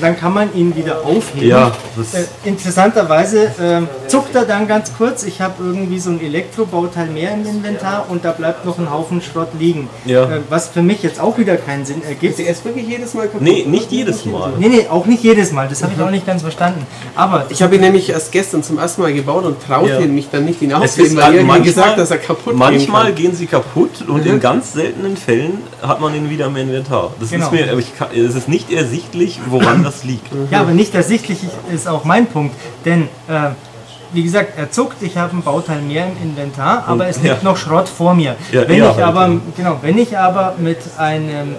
Dann 0.00 0.18
kann 0.18 0.32
man 0.32 0.54
ihn 0.54 0.74
wieder 0.76 1.04
aufheben. 1.04 1.48
Ja, 1.48 1.72
das- 1.96 2.14
äh, 2.14 2.24
interessanterweise 2.44 3.52
ähm, 3.60 3.88
zuckt 4.08 4.34
er 4.34 4.44
dann 4.44 4.66
ganz 4.66 4.92
kurz. 4.96 5.22
Ich 5.24 5.40
habe 5.40 5.54
irgendwie 5.62 5.98
so 5.98 6.10
ein 6.10 6.20
Elektrobauteil 6.20 7.06
mehr 7.08 7.32
im 7.34 7.44
Inventar 7.46 8.06
und 8.08 8.24
da 8.24 8.32
bleibt 8.32 8.64
noch 8.64 8.78
ein 8.78 8.90
Haufen 8.90 9.20
Schrott 9.20 9.48
liegen. 9.58 9.88
Ja. 10.04 10.24
Äh, 10.24 10.40
was 10.48 10.68
für 10.68 10.82
mich 10.82 11.02
jetzt 11.02 11.20
auch 11.20 11.36
wieder 11.38 11.56
keinen 11.56 11.84
Sinn 11.84 12.02
ergibt. 12.02 12.38
Er 12.40 12.50
ist 12.50 12.64
wirklich 12.64 12.86
jedes 12.88 13.14
Mal 13.14 13.26
kaputt. 13.26 13.42
Nee, 13.42 13.64
nicht 13.68 13.92
jedes 13.92 14.24
Mal. 14.24 14.52
Nee, 14.58 14.68
nee, 14.68 14.86
auch 14.90 15.06
nicht 15.06 15.22
jedes 15.22 15.52
Mal. 15.52 15.68
Das 15.68 15.82
habe 15.82 15.92
ich 15.96 16.02
auch 16.02 16.10
nicht 16.10 16.26
ganz 16.26 16.42
verstanden. 16.42 16.86
Aber 17.14 17.46
Ich 17.50 17.62
habe 17.62 17.74
ihn 17.74 17.80
nämlich 17.82 18.08
erst 18.08 18.32
gestern 18.32 18.62
zum 18.62 18.78
ersten 18.78 19.02
Mal 19.02 19.12
gebaut 19.12 19.44
und 19.44 19.62
traute 19.62 19.90
Ja. 19.92 20.00
mich 20.00 20.28
dann 20.30 20.44
nicht, 20.44 20.62
ihn 20.62 20.70
Es 20.70 20.76
aufzuheben, 20.76 21.16
weil 21.16 21.34
irgendwie 21.34 21.46
manchmal, 21.46 21.60
gesagt, 21.62 21.98
dass 21.98 22.10
er 22.10 22.18
kaputt 22.18 22.56
manchmal 22.56 23.12
gehen 23.12 23.22
gehen 23.22 23.34
sie 23.36 23.46
kaputt 23.46 24.02
und 24.08 24.24
Mhm. 24.24 24.30
in 24.32 24.40
ganz 24.40 24.72
seltenen 24.72 25.16
Fällen 25.16 25.58
hat 25.80 26.00
man 26.00 26.14
ihn 26.14 26.28
wieder 26.30 26.46
im 26.46 26.56
Inventar. 26.56 27.10
Das 27.20 27.30
Genau. 27.30 27.46
ist 27.46 27.52
mir, 27.52 27.78
ich 27.78 27.96
kann, 27.96 28.08
es 28.16 28.34
ist 28.34 28.48
nicht 28.48 28.72
ersichtlich, 28.72 29.38
woran 29.48 29.81
das 29.82 30.04
liegt. 30.04 30.26
Ja, 30.50 30.60
aber 30.60 30.72
nicht 30.72 30.94
ersichtlich 30.94 31.38
ist 31.72 31.88
auch 31.88 32.04
mein 32.04 32.26
Punkt. 32.26 32.54
Denn, 32.84 33.08
äh, 33.28 33.50
wie 34.12 34.22
gesagt, 34.22 34.52
er 34.56 34.70
zuckt, 34.70 35.02
ich 35.02 35.16
habe 35.16 35.36
ein 35.36 35.42
Bauteil 35.42 35.80
mehr 35.82 36.06
im 36.06 36.30
Inventar, 36.30 36.84
aber 36.86 37.04
Und- 37.04 37.10
es 37.10 37.16
liegt 37.22 37.42
ja. 37.42 37.42
noch 37.42 37.56
Schrott 37.56 37.88
vor 37.88 38.14
mir. 38.14 38.36
Ja, 38.52 38.68
wenn, 38.68 38.76
ich 38.78 38.82
halt, 38.82 39.00
aber, 39.00 39.28
ja. 39.28 39.38
genau, 39.56 39.78
wenn 39.82 39.98
ich 39.98 40.16
aber 40.18 40.54
mit 40.58 40.78
einem 40.98 41.52
äh, 41.52 41.56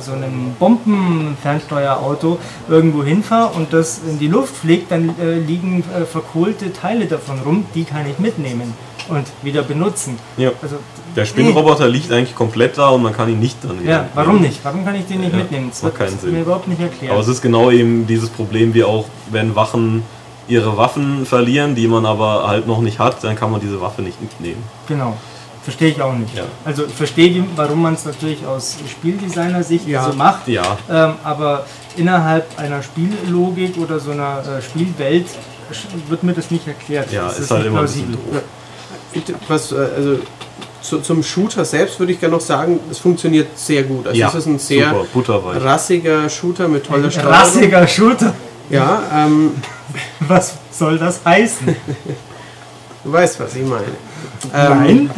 so 0.00 0.12
einem 0.12 0.54
Bombenfernsteuerauto 0.58 2.38
irgendwo 2.68 3.02
hinfahre 3.04 3.50
und 3.56 3.72
das 3.72 4.00
in 4.08 4.18
die 4.18 4.28
Luft 4.28 4.56
fliegt, 4.56 4.90
dann 4.90 5.14
äh, 5.20 5.34
liegen 5.38 5.82
äh, 5.98 6.04
verkohlte 6.04 6.72
Teile 6.72 7.06
davon 7.06 7.38
rum, 7.40 7.64
die 7.74 7.84
kann 7.84 8.08
ich 8.08 8.18
mitnehmen 8.18 8.74
und 9.08 9.26
wieder 9.42 9.62
benutzen. 9.62 10.18
Ja. 10.36 10.50
Also, 10.62 10.76
Der 11.16 11.24
Spinnroboter 11.24 11.88
liegt 11.88 12.12
eigentlich 12.12 12.34
komplett 12.36 12.78
da 12.78 12.90
und 12.90 13.02
man 13.02 13.12
kann 13.12 13.28
ihn 13.28 13.40
nicht 13.40 13.56
dann 13.64 13.84
ja, 13.84 14.06
warum 14.14 14.40
nicht? 14.40 14.60
Warum 14.62 14.84
kann 14.84 14.94
ich 14.94 15.06
den 15.06 15.20
nicht 15.20 15.32
Ja, 15.32 15.38
mitnehmen? 15.38 15.68
Das 15.70 15.82
wird 15.82 15.96
keinen 15.96 16.18
Sinn. 16.18 16.32
mir 16.32 16.42
überhaupt 16.42 16.68
nicht 16.68 16.80
erklärt. 16.80 17.12
Aber 17.12 17.20
es 17.20 17.28
ist 17.28 17.42
genau 17.42 17.70
eben 17.70 18.06
dieses 18.06 18.28
Problem, 18.28 18.72
wie 18.74 18.84
auch, 18.84 19.06
wenn 19.30 19.56
Wachen 19.56 20.02
ihre 20.48 20.76
Waffen 20.76 21.26
verlieren, 21.26 21.74
die 21.74 21.86
man 21.86 22.04
aber 22.06 22.46
halt 22.48 22.66
noch 22.66 22.80
nicht 22.80 22.98
hat, 22.98 23.22
dann 23.22 23.36
kann 23.36 23.50
man 23.50 23.60
diese 23.60 23.80
Waffe 23.80 24.02
nicht 24.02 24.20
mitnehmen. 24.20 24.62
Genau. 24.88 25.16
Verstehe 25.62 25.90
ich 25.90 26.00
auch 26.00 26.14
nicht. 26.14 26.34
Ja. 26.34 26.44
Also 26.64 26.86
ich 26.86 26.94
verstehe, 26.94 27.44
warum 27.54 27.82
man 27.82 27.94
es 27.94 28.04
natürlich 28.06 28.44
aus 28.46 28.76
Spieldesigner-Sicht 28.90 29.86
Ja. 29.86 30.04
so 30.10 30.14
macht, 30.16 30.48
Ja, 30.48 30.78
ähm, 30.90 31.12
aber 31.22 31.66
innerhalb 31.96 32.46
einer 32.58 32.82
Spiellogik 32.82 33.76
oder 33.76 34.00
so 34.00 34.10
einer 34.12 34.38
äh, 34.58 34.62
Spielwelt 34.62 35.26
wird 36.08 36.22
mir 36.22 36.32
das 36.32 36.50
nicht 36.50 36.66
erklärt. 36.66 37.12
ja, 37.12 37.24
das 37.26 37.38
ist 37.40 37.50
halt 37.50 37.60
nicht 37.60 37.68
immer 37.68 37.80
ein 37.80 37.84
bisschen 37.84 38.06
plausibel. 38.12 39.34
doof. 39.34 39.42
Was, 39.48 39.72
äh, 39.72 39.76
also 39.96 40.18
zu, 40.82 41.00
zum 41.00 41.22
Shooter 41.22 41.64
selbst 41.64 41.98
würde 42.00 42.12
ich 42.12 42.20
gerne 42.20 42.34
noch 42.36 42.40
sagen, 42.40 42.80
es 42.90 42.98
funktioniert 42.98 43.48
sehr 43.58 43.82
gut. 43.82 44.06
Also 44.06 44.22
es 44.24 44.34
ist 44.34 44.46
ein 44.46 44.58
sehr 44.58 44.94
super, 45.12 45.62
rassiger 45.62 46.28
Shooter 46.30 46.68
mit 46.68 46.86
toller 46.86 47.04
Ein 47.04 47.10
Steuerung. 47.12 47.32
rassiger 47.32 47.86
Shooter. 47.86 48.34
Ja, 48.70 49.02
ähm, 49.14 49.50
Was 50.20 50.54
soll 50.70 50.98
das 50.98 51.20
heißen? 51.24 51.76
du 53.04 53.12
weißt, 53.12 53.40
was 53.40 53.54
ich 53.56 53.64
meine. 53.64 53.84
Ähm, 54.54 54.78
Nein? 54.78 55.10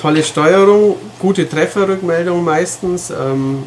Tolle 0.00 0.22
Steuerung, 0.22 0.96
gute 1.18 1.48
Trefferrückmeldung 1.48 2.42
meistens, 2.44 3.10
ähm, 3.10 3.64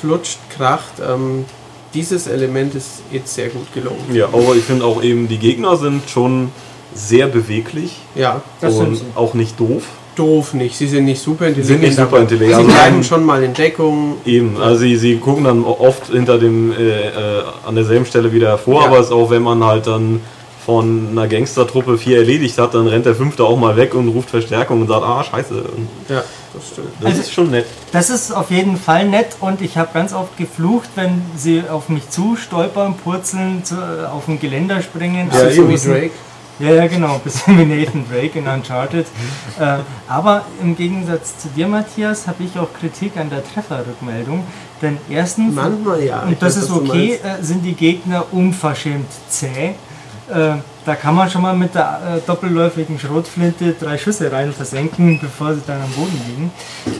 flutscht, 0.00 0.38
kracht. 0.56 0.94
Ähm, 1.06 1.44
dieses 1.94 2.26
Element 2.26 2.74
ist 2.74 3.02
jetzt 3.10 3.34
sehr 3.34 3.48
gut 3.48 3.72
gelungen. 3.74 4.14
Ja, 4.14 4.26
aber 4.26 4.54
ich 4.54 4.64
finde 4.64 4.84
auch 4.84 5.02
eben, 5.02 5.28
die 5.28 5.38
Gegner 5.38 5.76
sind 5.76 6.08
schon 6.08 6.50
sehr 6.94 7.26
beweglich 7.26 7.96
Ja, 8.14 8.42
Das 8.60 8.74
sind 8.76 8.86
und 8.88 8.96
sie. 8.96 9.04
auch 9.14 9.34
nicht 9.34 9.58
doof. 9.58 9.84
Doof 10.16 10.54
nicht. 10.54 10.76
Sie 10.76 10.86
sind 10.86 11.04
nicht 11.04 11.20
super 11.22 11.46
intelligent. 11.46 11.66
sind 11.66 11.80
nicht 11.82 11.96
super 11.96 12.08
aber 12.08 12.20
intelligent. 12.20 12.50
Sie 12.54 12.62
Also 12.62 12.68
bleiben 12.70 12.94
haben- 12.96 13.04
schon 13.04 13.24
mal 13.24 13.42
in 13.42 13.54
Deckung. 13.54 14.16
Eben, 14.24 14.56
also 14.60 14.80
sie, 14.80 14.96
sie 14.96 15.16
gucken 15.18 15.44
dann 15.44 15.64
oft 15.64 16.08
hinter 16.08 16.38
dem, 16.38 16.72
äh, 16.72 17.08
äh, 17.08 17.42
an 17.66 17.74
derselben 17.74 18.06
Stelle 18.06 18.32
wieder 18.32 18.48
hervor, 18.48 18.82
Ja. 18.82 18.88
aber 18.88 18.98
es 19.00 19.06
ist 19.06 19.12
auch, 19.12 19.30
wenn 19.30 19.42
man 19.42 19.64
halt 19.64 19.86
dann 19.86 20.20
von 20.64 21.08
einer 21.10 21.26
Gangstertruppe 21.26 21.98
vier 21.98 22.18
erledigt 22.18 22.56
hat, 22.58 22.74
dann 22.74 22.86
rennt 22.86 23.04
der 23.04 23.16
Fünfte 23.16 23.42
auch 23.42 23.58
mal 23.58 23.76
weg 23.76 23.94
und 23.94 24.06
ruft 24.08 24.30
Verstärkung 24.30 24.82
und 24.82 24.86
sagt, 24.88 25.02
ah, 25.02 25.24
scheiße. 25.24 25.54
Ja, 26.08 26.22
das 26.54 26.68
stimmt. 26.68 26.86
das 27.00 27.06
Also- 27.10 27.20
ist 27.22 27.32
schon 27.32 27.50
nett. 27.50 27.66
Das 27.90 28.10
ist 28.10 28.30
auf 28.30 28.50
jeden 28.52 28.76
Fall 28.76 29.08
nett 29.08 29.36
und 29.40 29.60
ich 29.60 29.76
habe 29.76 29.88
ganz 29.92 30.12
oft 30.12 30.36
geflucht, 30.36 30.88
wenn 30.94 31.22
sie 31.36 31.64
auf 31.68 31.88
mich 31.88 32.08
zu 32.10 32.36
stolpern, 32.36 32.94
purzeln, 33.02 33.64
zu, 33.64 33.74
äh, 33.74 34.06
auf 34.06 34.28
ein 34.28 34.38
Geländer 34.38 34.82
springen. 34.82 35.30
Ja, 35.32 35.50
so 35.50 35.68
wie. 35.68 35.76
Drake. 35.76 36.10
Ja, 36.58 36.70
ja, 36.70 36.86
genau, 36.86 37.18
bisschen 37.18 37.58
wie 37.58 37.64
Nathan 37.64 38.04
Drake 38.08 38.38
in 38.38 38.46
Uncharted. 38.46 39.06
äh, 39.58 39.78
aber 40.08 40.44
im 40.60 40.76
Gegensatz 40.76 41.38
zu 41.38 41.48
dir, 41.48 41.66
Matthias, 41.66 42.26
habe 42.26 42.44
ich 42.44 42.58
auch 42.58 42.72
Kritik 42.72 43.16
an 43.16 43.30
der 43.30 43.42
Trefferrückmeldung. 43.44 44.44
Denn 44.80 44.98
erstens, 45.08 45.54
Manchmal 45.54 46.02
ja. 46.02 46.22
und 46.22 46.42
das 46.42 46.56
weiß, 46.56 46.64
ist 46.64 46.70
okay, 46.70 47.14
äh, 47.22 47.42
sind 47.42 47.62
die 47.64 47.74
Gegner 47.74 48.24
unverschämt 48.32 49.08
zäh. 49.28 49.74
Äh, 50.28 50.54
da 50.84 50.96
kann 50.96 51.14
man 51.14 51.30
schon 51.30 51.42
mal 51.42 51.54
mit 51.54 51.74
der 51.74 52.00
äh, 52.16 52.26
doppelläufigen 52.26 52.98
Schrotflinte 52.98 53.74
drei 53.78 53.98
Schüsse 53.98 54.32
rein 54.32 54.52
versenken, 54.52 55.20
bevor 55.20 55.54
sie 55.54 55.62
dann 55.66 55.80
am 55.80 55.90
Boden 55.90 56.20
liegen. 56.26 56.50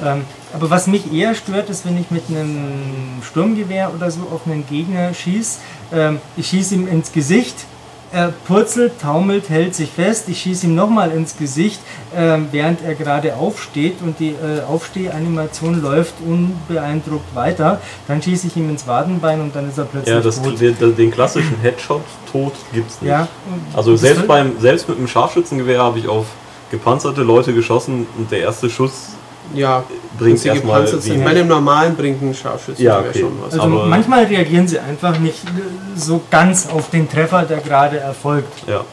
Ähm, 0.05 0.25
aber 0.55 0.71
was 0.71 0.87
mich 0.87 1.13
eher 1.13 1.35
stört, 1.35 1.71
ist, 1.71 1.85
wenn 1.85 1.99
ich 1.99 2.11
mit 2.11 2.25
einem 2.29 3.23
Sturmgewehr 3.23 3.93
oder 3.95 4.11
so 4.11 4.21
auf 4.33 4.43
einen 4.47 4.67
Gegner 4.67 5.15
schieße. 5.15 5.59
Ähm, 5.93 6.21
ich 6.37 6.49
schieße 6.49 6.75
ihm 6.75 6.87
ins 6.87 7.11
Gesicht, 7.13 7.65
er 8.13 8.33
purzelt, 8.47 9.01
taumelt, 9.01 9.49
hält 9.49 9.75
sich 9.75 9.91
fest. 9.91 10.29
Ich 10.29 10.41
schieße 10.43 10.67
ihm 10.67 10.75
nochmal 10.75 11.11
ins 11.13 11.37
Gesicht, 11.37 11.81
ähm, 12.15 12.49
während 12.53 12.83
er 12.83 12.95
gerade 12.95 13.37
aufsteht 13.37 13.97
und 14.03 14.19
die 14.19 14.31
äh, 14.31 14.63
Aufstehanimation 14.69 15.81
läuft 15.83 16.15
unbeeindruckt 16.27 17.35
weiter. 17.35 17.81
Dann 18.09 18.23
schieße 18.23 18.49
ich 18.49 18.57
ihm 18.57 18.71
ins 18.71 18.87
Wadenbein 18.87 19.41
und 19.41 19.57
dann 19.57 19.69
ist 19.69 19.79
er 19.79 19.85
plötzlich 19.85 20.15
Ja, 20.15 20.21
das, 20.21 20.41
tot. 20.41 20.61
den, 20.61 20.97
den 20.97 21.11
klassischen 21.11 21.57
Headshot-Tod 21.63 22.53
gibt's 22.73 23.01
nicht. 23.01 23.11
Ja, 23.11 23.29
Also 23.75 23.97
selbst, 23.97 24.27
beim, 24.27 24.59
selbst 24.61 24.89
mit 24.89 24.99
einem 24.99 25.09
Scharfschützengewehr 25.09 25.83
habe 25.83 25.99
ich 25.99 26.09
auf 26.09 26.27
gepanzerte 26.71 27.23
Leute 27.23 27.53
geschossen 27.55 28.07
und 28.19 28.31
der 28.31 28.41
erste 28.41 28.69
Schuss 28.71 29.11
Ja, 29.55 29.85
bringt 30.19 30.45
erstmal 30.45 30.79
gepanzert 30.81 31.03
sind. 31.03 31.13
wenig. 31.15 31.25
Bei 31.25 31.31
einem 31.31 31.49
normalen 31.49 31.95
bringt 31.97 32.23
ein 32.23 32.35
Scharfschütze 32.35 32.83
Ja, 32.83 33.01
okay. 33.01 33.21
schon 33.21 33.33
was. 33.43 33.53
Also 33.55 33.63
aber- 33.65 33.87
manchmal 33.87 34.25
reagieren 34.25 34.67
sie 34.69 34.79
einfach 34.79 35.19
nicht 35.19 35.45
äh, 35.45 35.99
so 35.99 36.21
ganz 36.31 36.69
auf 36.69 36.91
den 36.91 37.09
Treffer, 37.09 37.43
der 37.43 37.59
gerade 37.59 37.99
erfolgt. 37.99 38.67
Ja. 38.69 38.85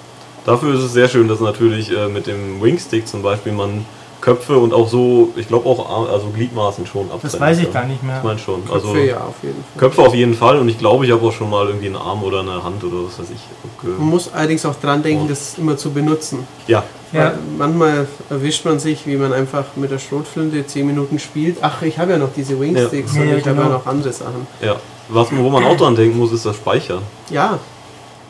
Dafür 0.45 0.73
ist 0.75 0.81
es 0.83 0.93
sehr 0.93 1.07
schön, 1.09 1.27
dass 1.27 1.39
natürlich 1.39 1.91
äh, 1.95 2.07
mit 2.07 2.27
dem 2.27 2.61
Wingstick 2.61 3.07
zum 3.07 3.21
Beispiel 3.21 3.51
man 3.51 3.85
Köpfe 4.21 4.57
und 4.57 4.73
auch 4.73 4.87
so, 4.89 5.29
ich 5.37 5.47
glaube 5.47 5.67
auch 5.69 6.09
also 6.11 6.27
Gliedmaßen 6.27 6.85
schon 6.85 7.03
abtrennen 7.03 7.21
Das 7.23 7.39
weiß 7.39 7.57
ich 7.59 7.63
kann. 7.65 7.73
gar 7.73 7.85
nicht 7.85 8.03
mehr. 8.03 8.17
Ich 8.17 8.23
meine 8.23 8.39
schon. 8.39 8.61
Köpfe, 8.65 8.73
Also 8.73 8.95
ja, 8.97 9.17
auf 9.17 9.35
jeden 9.41 9.55
Fall. 9.63 9.79
Köpfe 9.79 10.01
auf 10.01 10.13
jeden 10.13 10.33
Fall 10.33 10.59
und 10.59 10.67
ich 10.69 10.77
glaube, 10.77 11.05
ich 11.05 11.11
habe 11.11 11.25
auch 11.25 11.31
schon 11.31 11.49
mal 11.49 11.67
irgendwie 11.67 11.87
einen 11.87 11.95
Arm 11.95 12.23
oder 12.23 12.41
eine 12.41 12.63
Hand 12.63 12.83
oder 12.83 13.05
was 13.07 13.17
weiß 13.19 13.27
ich. 13.33 13.39
Man 13.83 14.07
muss 14.09 14.31
allerdings 14.33 14.65
auch 14.65 14.75
dran 14.75 15.01
denken, 15.03 15.23
Oh. 15.25 15.29
das 15.29 15.57
immer 15.57 15.77
zu 15.77 15.91
benutzen. 15.91 16.45
Ja, 16.67 16.83
Ja, 17.11 17.33
manchmal 17.57 18.07
erwischt 18.29 18.65
man 18.65 18.77
sich, 18.79 19.07
wie 19.07 19.15
man 19.15 19.33
einfach 19.33 19.63
mit 19.75 19.89
der 19.89 19.97
Schrotflinte 19.99 20.67
10 20.67 20.85
Minuten 20.85 21.17
spielt. 21.17 21.57
Ach, 21.61 21.81
ich 21.81 21.97
habe 21.97 22.11
ja 22.11 22.17
noch 22.19 22.29
diese 22.35 22.59
Wingsticks 22.59 23.15
Ja. 23.15 23.21
und 23.21 23.29
Ja, 23.29 23.35
ich 23.37 23.45
habe 23.45 23.55
genau. 23.55 23.69
ja 23.69 23.73
noch 23.77 23.85
andere 23.87 24.13
Sachen. 24.13 24.45
ja. 24.61 24.75
Was, 25.11 25.27
wo 25.35 25.49
man 25.49 25.63
auch 25.63 25.75
dran 25.75 25.95
denken 25.95 26.19
muss, 26.19 26.31
ist 26.31 26.45
das 26.45 26.55
Speichern. 26.57 27.01
Ja, 27.31 27.57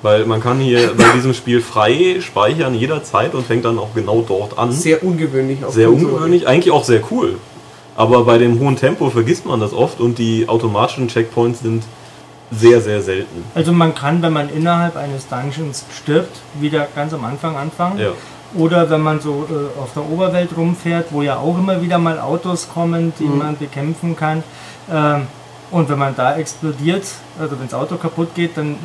Weil 0.02 0.26
man 0.26 0.42
kann 0.42 0.60
hier 0.60 0.94
bei 0.96 1.04
diesem 1.16 1.34
Spiel 1.34 1.62
frei 1.62 2.18
speichern 2.22 2.74
jederzeit 2.74 3.36
und 3.36 3.46
fängt 3.46 3.66
dann 3.66 3.78
auch 3.78 3.94
genau 3.94 4.24
dort 4.26 4.58
an. 4.58 4.72
sehr 4.72 5.04
ungewöhnlich. 5.04 5.64
Auf 5.64 5.74
Sehr 5.74 5.92
ungewöhnlich, 5.92 6.48
eigentlich 6.48 6.72
auch 6.72 6.86
sehr 6.86 7.02
cool. 7.12 7.36
Aber 7.98 8.24
bei 8.24 8.38
dem 8.38 8.60
hohen 8.60 8.78
Tempo 8.78 9.10
vergisst 9.10 9.46
man 9.46 9.60
das 9.60 9.74
oft 9.74 10.00
und 10.00 10.18
die 10.18 10.48
automatischen 10.48 11.10
Checkpoints 11.10 11.60
sind 11.60 11.84
sehr, 12.52 12.82
sehr 12.82 13.02
selten. 13.02 13.44
also 13.54 13.72
man 13.72 13.94
kann, 13.94 14.22
wenn 14.22 14.34
man 14.34 14.50
innerhalb 14.50 14.96
eines 14.96 15.28
Dungeons 15.28 15.86
stirbt, 15.96 16.40
wieder 16.60 16.88
ganz 16.96 17.14
am 17.14 17.24
Anfang 17.26 17.56
anfangen. 17.56 18.00
Ja. 18.00 18.12
Oder 18.56 18.90
wenn 18.90 19.02
man 19.02 19.20
so 19.20 19.46
äh, 19.50 19.80
auf 19.80 19.94
der 19.94 20.10
Oberwelt 20.10 20.50
rumfährt, 20.58 21.08
wo 21.12 21.22
ja 21.22 21.38
auch 21.38 21.58
immer 21.58 21.82
wieder 21.82 22.00
mal 22.00 22.20
Autos 22.20 22.68
kommen, 22.74 23.14
die 23.20 23.26
man 23.26 23.58
bekämpfen 23.58 24.16
kann. 24.16 24.44
Ähm, 24.92 25.28
und 25.70 25.88
wenn 25.90 26.00
man 26.00 26.16
da 26.16 26.36
explodiert, 26.36 27.04
also 27.40 27.60
wenn 27.60 27.68
das 27.68 27.76
Auto 27.76 27.98
kaputt 27.98 28.34
geht, 28.34 28.58
dann 28.58 28.72
äh, 28.72 28.78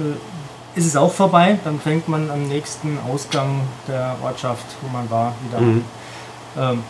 ist 0.74 0.86
es 0.86 0.96
auch 0.96 1.12
vorbei. 1.12 1.58
Dann 1.64 1.80
fängt 1.80 2.08
man 2.08 2.30
am 2.30 2.48
nächsten 2.48 2.98
Ausgang 3.12 3.60
der 3.88 4.16
Ortschaft, 4.22 4.64
wo 4.82 4.88
man 4.88 5.10
war, 5.10 5.34
wieder 5.46 5.58
an. 5.58 5.74
Mhm. 5.74 5.84
Ähm, 6.58 6.82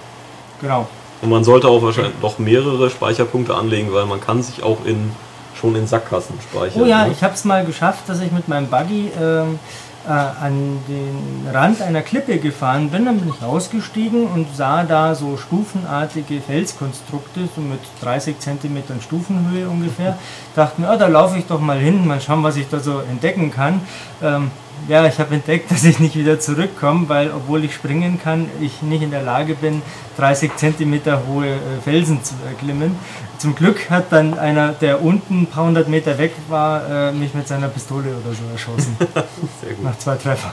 genau. 0.60 0.86
Und 1.22 1.30
man 1.30 1.44
sollte 1.44 1.68
auch 1.68 1.82
wahrscheinlich 1.82 2.14
doch 2.20 2.38
mehrere 2.38 2.90
Speicherpunkte 2.90 3.54
anlegen, 3.54 3.92
weil 3.92 4.06
man 4.06 4.20
kann 4.20 4.42
sich 4.42 4.62
auch 4.62 4.84
in, 4.84 5.12
schon 5.54 5.74
in 5.74 5.86
Sackgassen 5.86 6.38
speichern. 6.40 6.82
Oh 6.82 6.84
ja, 6.84 7.06
ne? 7.06 7.12
ich 7.12 7.22
habe 7.22 7.34
es 7.34 7.44
mal 7.44 7.64
geschafft, 7.64 8.08
dass 8.08 8.20
ich 8.20 8.30
mit 8.30 8.48
meinem 8.48 8.68
Buggy 8.68 9.10
ähm, 9.20 9.58
äh, 10.06 10.10
an 10.10 10.78
den 10.88 11.48
Rand 11.52 11.82
einer 11.82 12.02
Klippe 12.02 12.38
gefahren 12.38 12.90
bin. 12.90 13.04
Dann 13.04 13.18
bin 13.20 13.30
ich 13.30 13.42
rausgestiegen 13.42 14.26
und 14.26 14.54
sah 14.54 14.84
da 14.84 15.14
so 15.14 15.36
stufenartige 15.36 16.40
Felskonstrukte, 16.40 17.48
so 17.54 17.60
mit 17.60 17.80
30 18.02 18.38
Zentimetern 18.38 19.00
Stufenhöhe 19.00 19.68
ungefähr. 19.68 20.18
Dachte 20.54 20.80
mir, 20.80 20.88
ah, 20.88 20.96
da 20.96 21.06
laufe 21.06 21.38
ich 21.38 21.46
doch 21.46 21.60
mal 21.60 21.78
hin, 21.78 22.06
mal 22.06 22.20
schauen, 22.20 22.42
was 22.42 22.56
ich 22.56 22.68
da 22.68 22.80
so 22.80 23.00
entdecken 23.00 23.50
kann. 23.50 23.80
Ähm, 24.22 24.50
ja, 24.88 25.06
ich 25.06 25.18
habe 25.18 25.34
entdeckt, 25.34 25.70
dass 25.70 25.84
ich 25.84 25.98
nicht 25.98 26.14
wieder 26.16 26.38
zurückkomme, 26.40 27.08
weil 27.08 27.30
obwohl 27.30 27.64
ich 27.64 27.74
springen 27.74 28.20
kann, 28.22 28.48
ich 28.60 28.82
nicht 28.82 29.02
in 29.02 29.10
der 29.10 29.22
Lage 29.22 29.54
bin, 29.54 29.82
30 30.18 30.56
Zentimeter 30.56 31.22
hohe 31.26 31.46
äh, 31.46 31.58
Felsen 31.82 32.22
zu 32.22 32.34
erklimmen. 32.46 32.96
Zum 33.38 33.54
Glück 33.54 33.90
hat 33.90 34.12
dann 34.12 34.38
einer, 34.38 34.72
der 34.72 35.02
unten 35.02 35.42
ein 35.42 35.46
paar 35.46 35.66
hundert 35.66 35.88
Meter 35.88 36.18
weg 36.18 36.32
war, 36.48 37.08
äh, 37.08 37.12
mich 37.12 37.34
mit 37.34 37.48
seiner 37.48 37.68
Pistole 37.68 38.10
oder 38.10 38.34
so 38.34 38.44
erschossen. 38.52 38.96
Sehr 39.62 39.72
gut. 39.74 39.84
Nach 39.84 39.98
zwei 39.98 40.16
Treffern. 40.16 40.52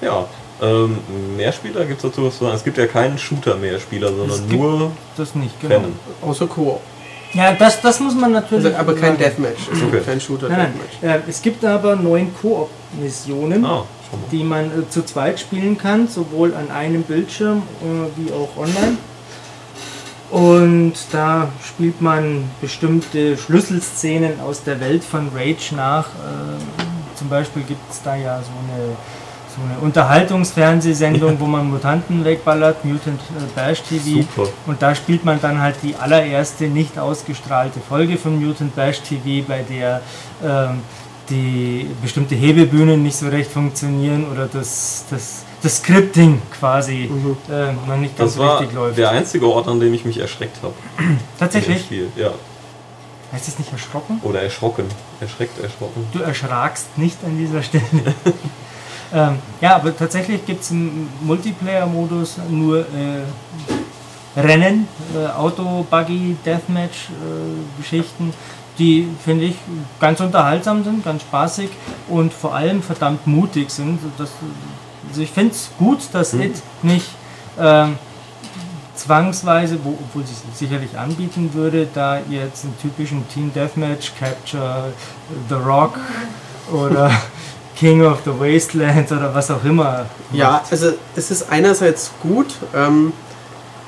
Ja, 0.00 0.26
ähm, 0.62 0.98
Mehrspieler 1.36 1.84
gibt 1.84 2.02
es 2.04 2.10
dazu 2.10 2.26
was 2.26 2.38
zu 2.38 2.44
sagen? 2.44 2.56
Es 2.56 2.64
gibt 2.64 2.78
ja 2.78 2.86
keinen 2.86 3.18
Shooter-Mehrspieler, 3.18 4.08
sondern 4.08 4.30
Es 4.30 4.40
gibt- 4.48 4.52
nur 4.52 4.90
Das 5.16 5.34
nicht, 5.34 5.60
genau. 5.60 5.74
Rennen. 5.76 5.98
Außer 6.22 6.46
Koop. 6.46 6.80
Ja, 7.34 7.52
das, 7.52 7.80
das 7.82 8.00
muss 8.00 8.14
man 8.14 8.32
natürlich. 8.32 8.66
Also, 8.66 8.78
aber 8.78 8.94
kein 8.94 9.16
sagen. 9.16 9.18
Deathmatch. 9.18 9.68
Es 9.72 9.82
Okay. 9.82 9.90
gibt 9.90 10.06
kein 10.06 10.20
Shooter 10.20 10.48
Nein, 10.48 10.58
Deathmatch. 10.72 10.96
nein. 11.02 11.22
Äh, 11.26 11.30
es 11.30 11.42
gibt 11.42 11.64
aber 11.64 11.96
neun 11.96 12.32
Koop-Missionen. 12.40 13.60
Mal. 13.62 13.84
die 14.30 14.44
man 14.44 14.66
äh, 14.66 14.88
zu 14.88 15.04
zweit 15.04 15.38
spielen 15.40 15.76
kann, 15.76 16.06
sowohl 16.08 16.54
an 16.54 16.70
einem 16.70 17.02
Bildschirm 17.02 17.62
äh, 17.82 18.18
wie 18.20 18.32
auch 18.32 18.56
online. 18.56 18.96
Und 20.30 20.94
da 21.12 21.48
spielt 21.64 22.00
man 22.00 22.44
bestimmte 22.60 23.36
Schlüsselszenen 23.36 24.40
aus 24.40 24.62
der 24.64 24.80
Welt 24.80 25.04
von 25.04 25.28
Rage 25.34 25.74
nach. 25.76 26.06
Äh, 26.06 27.16
zum 27.16 27.28
Beispiel 27.28 27.62
gibt 27.62 27.90
es 27.90 28.02
da 28.02 28.16
ja 28.16 28.38
so 28.38 28.50
eine, 28.72 28.96
so 29.56 29.62
eine 29.62 29.78
Unterhaltungsfernsehsendung, 29.80 31.40
wo 31.40 31.46
man 31.46 31.70
Mutanten 31.70 32.24
wegballert, 32.24 32.84
Mutant 32.84 33.20
äh, 33.20 33.54
Bash 33.54 33.82
TV. 33.82 34.22
Super. 34.22 34.50
Und 34.66 34.82
da 34.82 34.94
spielt 34.94 35.24
man 35.24 35.40
dann 35.40 35.60
halt 35.60 35.76
die 35.82 35.94
allererste 35.96 36.64
nicht 36.64 36.98
ausgestrahlte 36.98 37.80
Folge 37.80 38.18
von 38.18 38.38
Mutant 38.44 38.74
Bash 38.76 39.00
TV, 39.00 39.46
bei 39.46 39.62
der 39.62 40.02
ähm, 40.44 40.82
die 41.30 41.88
bestimmte 42.02 42.34
Hebebühnen 42.34 43.02
nicht 43.02 43.16
so 43.16 43.28
recht 43.28 43.50
funktionieren 43.50 44.26
oder 44.30 44.46
das, 44.46 45.06
das, 45.10 45.44
das 45.62 45.78
Scripting 45.78 46.40
quasi 46.58 47.10
äh, 47.50 47.72
noch 47.88 47.96
nicht 47.96 48.16
ganz 48.16 48.34
Das 48.34 48.38
war 48.38 48.60
richtig 48.60 48.76
läuft. 48.76 48.98
der 48.98 49.10
einzige 49.10 49.46
Ort, 49.48 49.66
an 49.68 49.80
dem 49.80 49.92
ich 49.94 50.04
mich 50.04 50.18
erschreckt 50.18 50.58
habe. 50.62 50.74
Tatsächlich? 51.38 51.80
Spiel. 51.82 52.08
Ja. 52.14 52.30
Heißt 53.32 53.48
es 53.48 53.58
nicht 53.58 53.72
erschrocken? 53.72 54.20
Oder 54.22 54.42
erschrocken. 54.42 54.84
Erschreckt, 55.20 55.58
erschrocken. 55.60 56.06
Du 56.12 56.20
erschrakst 56.20 56.96
nicht 56.96 57.18
an 57.24 57.36
dieser 57.36 57.62
Stelle. 57.62 57.82
ähm, 59.14 59.36
ja, 59.60 59.76
aber 59.76 59.96
tatsächlich 59.96 60.44
gibt 60.44 60.62
es 60.62 60.70
im 60.70 61.08
Multiplayer-Modus 61.20 62.38
nur 62.50 62.80
äh, 62.80 64.40
Rennen, 64.40 64.88
äh, 65.14 65.26
Auto, 65.28 65.86
Buggy, 65.88 66.36
Deathmatch-Geschichten, 66.44 68.34
die 68.78 69.08
finde 69.24 69.46
ich 69.46 69.56
ganz 70.00 70.20
unterhaltsam 70.20 70.84
sind, 70.84 71.04
ganz 71.04 71.22
spaßig 71.22 71.70
und 72.08 72.32
vor 72.32 72.54
allem 72.54 72.82
verdammt 72.82 73.26
mutig 73.26 73.70
sind. 73.70 73.98
Das, 74.18 74.30
also 75.08 75.22
ich 75.22 75.30
finde 75.30 75.52
es 75.52 75.70
gut, 75.78 76.00
dass 76.12 76.34
Mhm. 76.34 76.42
It 76.42 76.62
nicht 76.82 77.08
ähm, 77.58 77.96
zwangsweise, 78.94 79.78
wo, 79.82 79.90
obwohl 79.90 80.24
sie 80.26 80.32
es 80.32 80.58
sicherlich 80.58 80.98
anbieten 80.98 81.54
würde, 81.54 81.86
da 81.92 82.18
jetzt 82.28 82.64
einen 82.64 82.78
typischen 82.78 83.26
Team 83.28 83.52
Deathmatch, 83.54 84.12
Capture 84.18 84.92
The 85.48 85.54
Rock 85.54 85.98
oder 86.72 87.10
King 87.76 88.02
of 88.04 88.20
the 88.24 88.30
Wasteland 88.30 89.12
oder 89.12 89.34
was 89.34 89.50
auch 89.50 89.62
immer. 89.64 90.06
Ja, 90.32 90.62
also 90.70 90.92
es 91.14 91.30
ist 91.30 91.50
einerseits 91.50 92.10
gut, 92.22 92.46
ähm, 92.74 93.12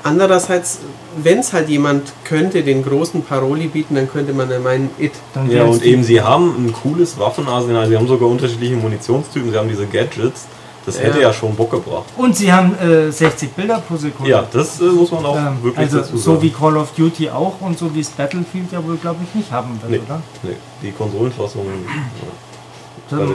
andererseits, 0.05 0.81
wenn 1.23 1.39
es 1.39 1.53
halt 1.53 1.69
jemand 1.69 2.13
könnte, 2.25 2.63
den 2.63 2.85
großen 2.85 3.23
Paroli 3.25 3.67
bieten, 3.69 3.95
dann 3.95 4.11
könnte 4.11 4.33
man 4.33 4.51
ja 4.51 4.59
meinen, 4.59 4.91
it. 4.99 5.13
Dann 5.35 5.51
Ja, 5.51 5.65
und 5.65 5.83
eben, 5.83 6.05
sie 6.05 6.21
haben 6.21 6.55
ein 6.67 6.73
cooles 6.73 7.19
Waffenarsenal. 7.19 7.89
Sie 7.89 7.97
haben 7.97 8.07
sogar 8.07 8.29
unterschiedliche 8.29 8.77
Munitionstypen. 8.77 9.51
Sie 9.51 9.57
haben 9.59 9.69
diese 9.69 9.87
Gadgets. 9.87 10.47
Das 10.87 10.97
Ja. 10.97 11.05
hätte 11.05 11.21
ja 11.21 11.33
schon 11.33 11.55
Bock 11.55 11.71
gebracht. 11.71 12.05
Und 12.17 12.35
sie 12.37 12.51
haben 12.51 12.75
äh, 12.79 13.11
60 13.11 13.51
Bilder 13.53 13.83
pro 13.87 13.97
Sekunde. 13.97 14.31
Ja, 14.31 14.47
das 14.51 14.81
äh, 14.81 14.85
muss 14.85 15.11
man 15.11 15.25
auch 15.27 15.37
Ähm, 15.37 15.59
wirklich 15.63 15.79
also 15.87 15.99
dazu 15.99 16.17
so 16.17 16.31
sagen. 16.33 16.43
wie 16.43 16.51
Call 16.51 16.77
of 16.79 16.93
Duty 16.93 17.29
auch 17.29 17.61
und 17.61 17.79
so 17.79 17.95
wie 17.95 18.01
es 18.01 18.09
Battlefield 18.09 18.73
ja 18.73 18.83
wohl, 18.87 18.97
glaube 18.97 19.19
ich, 19.29 19.35
nicht 19.35 19.51
haben 19.53 19.79
wird, 19.83 19.91
Nee. 19.91 20.01
oder? 20.07 20.23
nee, 20.45 20.57
die 20.83 20.93
Konsolenfassung. 20.93 21.67
Weil- 23.11 23.29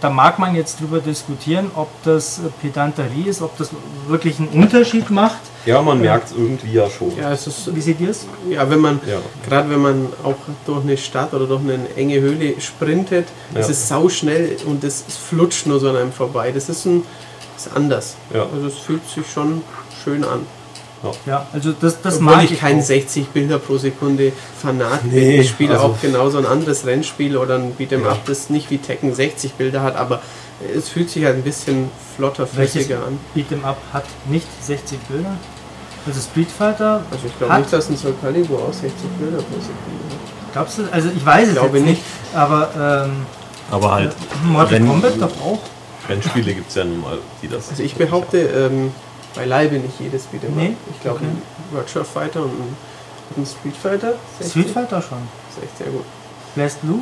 da 0.00 0.10
mag 0.10 0.38
man 0.38 0.54
jetzt 0.54 0.80
drüber 0.80 1.00
diskutieren, 1.00 1.70
ob 1.74 1.88
das 2.04 2.38
äh, 2.38 2.42
Pedanterie 2.62 3.24
ist, 3.26 3.42
ob 3.42 3.56
das 3.58 3.70
wirklich 4.06 4.38
einen 4.38 4.48
Unterschied 4.48 5.10
macht. 5.10 5.40
Ja, 5.66 5.82
man 5.82 6.00
merkt 6.00 6.30
es 6.30 6.36
irgendwie 6.36 6.72
ja 6.72 6.88
schon. 6.88 7.16
Ja, 7.16 7.32
es 7.32 7.46
ist, 7.46 7.74
Wie 7.74 7.80
seht 7.80 8.00
ihr 8.00 8.10
es? 8.10 8.26
ja, 8.48 8.68
wenn 8.70 8.78
man, 8.80 9.00
Ja. 9.06 9.18
gerade 9.46 9.68
wenn 9.70 9.80
man 9.80 10.06
auch 10.22 10.36
durch 10.66 10.82
eine 10.84 10.96
Stadt 10.96 11.34
oder 11.34 11.46
durch 11.46 11.60
eine 11.60 11.78
enge 11.96 12.20
Höhle 12.20 12.60
sprintet, 12.60 13.26
es 13.54 13.66
Ja. 13.66 13.72
ist 13.72 13.88
sau 13.88 14.08
schnell 14.08 14.56
und 14.66 14.84
es, 14.84 15.04
es 15.08 15.16
flutscht 15.16 15.66
nur 15.66 15.80
so 15.80 15.90
an 15.90 15.96
einem 15.96 16.12
vorbei. 16.12 16.52
Das 16.52 16.68
ist, 16.68 16.84
ein, 16.86 17.04
ist 17.56 17.70
anders. 17.74 18.16
Ja. 18.32 18.46
Also 18.54 18.66
es 18.68 18.78
fühlt 18.78 19.06
sich 19.08 19.30
schon 19.30 19.62
schön 20.04 20.24
an. 20.24 20.46
Ja, 21.26 21.46
also 21.52 21.72
das, 21.72 22.00
das 22.02 22.14
Obwohl 22.16 22.26
mag 22.36 22.44
ich 22.50 22.58
kein 22.60 22.78
auch. 22.80 22.82
60 22.84 23.28
Bilder 23.28 23.58
pro 23.58 23.76
Sekunde 23.78 24.32
Fanat 24.60 25.02
bin. 25.02 25.12
Nee, 25.12 25.40
Ich 25.40 25.50
spiele 25.50 25.74
also- 25.74 25.86
auch 25.86 26.00
genauso 26.00 26.38
ein 26.38 26.46
anderes 26.46 26.84
Rennspiel 26.86 27.36
oder 27.36 27.54
ein 27.56 27.76
Beat'em 27.78 28.02
Ja. 28.04 28.10
Up, 28.12 28.24
das 28.26 28.50
nicht 28.50 28.70
wie 28.70 28.78
Tekken 28.78 29.14
60 29.14 29.52
Bilder 29.54 29.82
hat, 29.82 29.96
aber 29.96 30.20
es 30.76 30.88
fühlt 30.88 31.08
sich 31.10 31.24
halt 31.24 31.36
ein 31.36 31.42
bisschen 31.42 31.88
flotter, 32.16 32.46
flüssiger 32.46 32.98
an. 33.06 33.18
Beat'em 33.36 33.62
Up 33.64 33.78
hat 33.92 34.04
nicht 34.28 34.46
60 34.60 34.98
Bilder? 35.08 35.36
Also 36.06 36.20
Street 36.20 36.48
Fighter, 36.50 37.02
Also 37.10 37.26
ich 37.26 37.38
glaube 37.38 37.54
nicht, 37.58 37.72
dass 37.72 37.88
ein 37.90 37.96
Soul 37.96 38.14
Calibur 38.20 38.58
auch 38.60 38.72
60 38.72 38.90
Bilder 39.18 39.36
pro 39.38 39.54
Sekunde 39.60 40.04
hat. 40.10 40.52
glaubst 40.52 40.78
du? 40.78 40.82
Also 40.90 41.10
ich 41.14 41.24
weiß 41.24 41.48
es 41.48 41.54
Glaube 41.54 41.78
jetzt 41.78 41.86
nicht, 41.86 42.02
nicht. 42.02 42.34
aber 42.36 43.04
ähm, 43.06 43.26
Aber 43.70 43.92
halt, 43.92 44.16
Mortal 44.44 44.80
Kombat 44.80 45.12
doch 45.20 45.30
auch. 45.42 45.58
Rennspiele 46.08 46.54
gibt 46.54 46.70
es 46.70 46.74
ja 46.76 46.84
nun 46.84 47.02
mal, 47.02 47.18
die 47.42 47.48
das. 47.48 47.68
Also 47.68 47.82
ich 47.82 47.94
behaupte 47.94 48.38
ähm, 48.38 48.92
beileibe 49.34 49.76
nicht 49.76 49.98
jedes 50.00 50.24
Beat'em 50.24 50.50
Nee? 50.56 50.76
Ich 50.92 51.00
glaube 51.00 51.16
Okay. 51.18 51.26
ein 51.26 51.42
Virtua 51.76 52.04
Fighter 52.04 52.42
und 52.42 52.50
ein, 52.50 52.76
und 53.36 53.42
ein 53.42 53.46
Street 53.46 53.76
Fighter. 53.76 54.14
60? 54.40 54.50
Street 54.50 54.70
Fighter 54.74 55.02
schon. 55.02 55.18
60, 55.60 55.86
ja 55.86 55.92
gut. 55.92 56.04
Blast 56.54 56.80
Blue? 56.82 57.00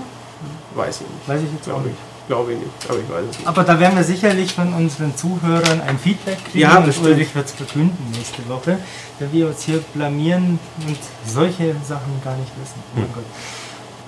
Weiß 0.74 0.96
ich 1.00 1.08
nicht. 1.08 1.28
Weiß 1.28 1.40
ich 1.42 1.52
jetzt 1.52 1.62
auch 1.68 1.72
Glaube 1.74 1.88
nicht. 1.88 1.96
ich. 1.98 2.26
Glaube 2.26 2.52
ich 2.54 2.58
nicht, 2.58 2.70
aber 2.88 2.98
ich 2.98 3.08
weiß 3.08 3.24
es 3.30 3.38
nicht. 3.38 3.46
Aber 3.46 3.62
da 3.62 3.78
werden 3.78 3.96
wir 3.96 4.02
sicherlich 4.02 4.52
von 4.52 4.74
unseren 4.74 5.16
Zuhörern 5.16 5.80
ein 5.80 5.96
Feedback 5.96 6.38
kriegen 6.44 6.58
Ja, 6.58 6.80
bestimmt. 6.80 7.06
Ulrich 7.06 7.32
wird 7.36 7.46
es 7.46 7.52
verkünden 7.52 8.10
nächste 8.12 8.46
Woche, 8.48 8.78
wenn 9.20 9.32
wir 9.32 9.46
uns 9.46 9.62
hier 9.62 9.78
blamieren 9.94 10.58
und 10.88 10.98
solche 11.24 11.76
Sachen 11.86 12.20
gar 12.24 12.34
nicht 12.36 12.50
wissen. 12.60 12.82
Oh 12.96 12.98
mein 13.00 13.12
Gott. 13.14 13.22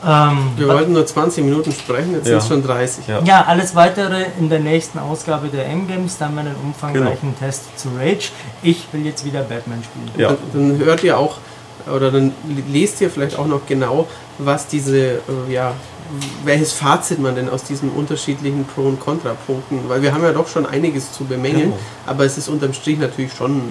Ähm, 0.06 0.52
Wir 0.56 0.68
wollten 0.68 0.92
nur 0.92 1.04
20 1.04 1.44
Minuten 1.44 1.72
sprechen, 1.72 2.12
jetzt 2.12 2.26
Ja. 2.26 2.32
sind 2.34 2.38
es 2.38 2.48
schon 2.48 2.62
30. 2.62 3.06
Ja. 3.08 3.20
Ja, 3.24 3.44
alles 3.46 3.74
weitere 3.74 4.26
in 4.38 4.48
der 4.48 4.60
nächsten 4.60 4.98
Ausgabe 4.98 5.48
der 5.48 5.66
M-Games, 5.66 6.18
dann 6.18 6.38
einen 6.38 6.54
umfangreichen 6.62 7.36
Test 7.38 7.76
zu 7.78 7.88
Rage. 7.98 8.30
Ich 8.62 8.86
will 8.92 9.04
jetzt 9.04 9.24
wieder 9.24 9.42
Batman 9.42 9.82
spielen. 9.82 10.10
Ja. 10.16 10.28
Dann, 10.52 10.78
dann 10.78 10.84
hört 10.86 11.02
ihr 11.02 11.18
auch, 11.18 11.38
oder 11.92 12.10
dann 12.12 12.32
lest 12.72 13.00
ihr 13.00 13.10
vielleicht 13.10 13.38
auch 13.38 13.46
noch 13.46 13.62
genau, 13.66 14.06
was 14.38 14.68
diese, 14.68 14.98
äh, 14.98 15.20
ja, 15.52 15.72
welches 16.44 16.72
Fazit 16.72 17.18
man 17.18 17.34
denn 17.34 17.50
aus 17.50 17.64
diesen 17.64 17.90
unterschiedlichen 17.90 18.64
Pro- 18.66 18.82
und 18.88 19.00
Kontrapunkten, 19.00 19.80
weil 19.88 20.00
wir 20.00 20.14
haben 20.14 20.22
ja 20.22 20.32
doch 20.32 20.46
schon 20.48 20.64
einiges 20.64 21.12
zu 21.12 21.24
bemängeln, 21.24 21.64
Genau. 21.72 21.78
aber 22.06 22.24
es 22.24 22.38
ist 22.38 22.48
unterm 22.48 22.72
Strich 22.72 22.98
natürlich 22.98 23.32
schon 23.34 23.62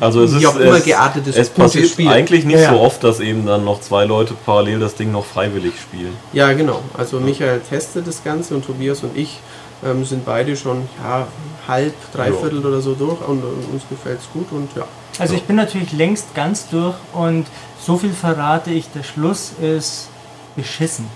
Also 0.00 0.22
es 0.22 0.32
ist 0.32 0.44
auch 0.46 0.56
immer 0.56 0.76
es, 0.76 0.84
geartetes 0.84 1.36
es 1.36 1.50
passiert 1.50 1.88
Spiel. 1.88 2.08
eigentlich 2.08 2.44
nicht 2.44 2.56
Ja, 2.56 2.62
ja. 2.62 2.70
so 2.72 2.80
oft, 2.80 3.02
dass 3.02 3.20
eben 3.20 3.46
dann 3.46 3.64
noch 3.64 3.80
zwei 3.80 4.04
Leute 4.04 4.34
parallel 4.44 4.78
das 4.78 4.94
Ding 4.94 5.12
noch 5.12 5.24
freiwillig 5.24 5.74
spielen. 5.80 6.14
Ja, 6.32 6.52
genau. 6.52 6.80
Also 6.96 7.20
Michael 7.20 7.60
testet 7.60 8.06
das 8.06 8.22
Ganze 8.22 8.54
und 8.54 8.64
Tobias 8.64 9.02
und 9.02 9.16
ich 9.16 9.40
ähm, 9.84 10.04
sind 10.04 10.24
beide 10.24 10.56
schon 10.56 10.88
ja, 11.02 11.26
halb, 11.68 11.94
dreiviertel 12.12 12.64
oder 12.64 12.80
so 12.80 12.94
durch 12.94 13.20
und 13.26 13.42
äh, 13.42 13.72
uns 13.72 13.82
gefällt 13.88 14.20
es 14.20 14.30
gut 14.32 14.50
und 14.50 14.74
ja. 14.76 14.84
Also 15.18 15.34
ich 15.34 15.44
bin 15.44 15.56
natürlich 15.56 15.92
längst 15.92 16.34
ganz 16.34 16.68
durch 16.68 16.96
und 17.12 17.46
so 17.80 17.96
viel 17.96 18.12
verrate 18.12 18.70
ich, 18.70 18.90
der 18.92 19.02
Schluss 19.02 19.52
ist 19.60 20.08
beschissen. 20.56 21.06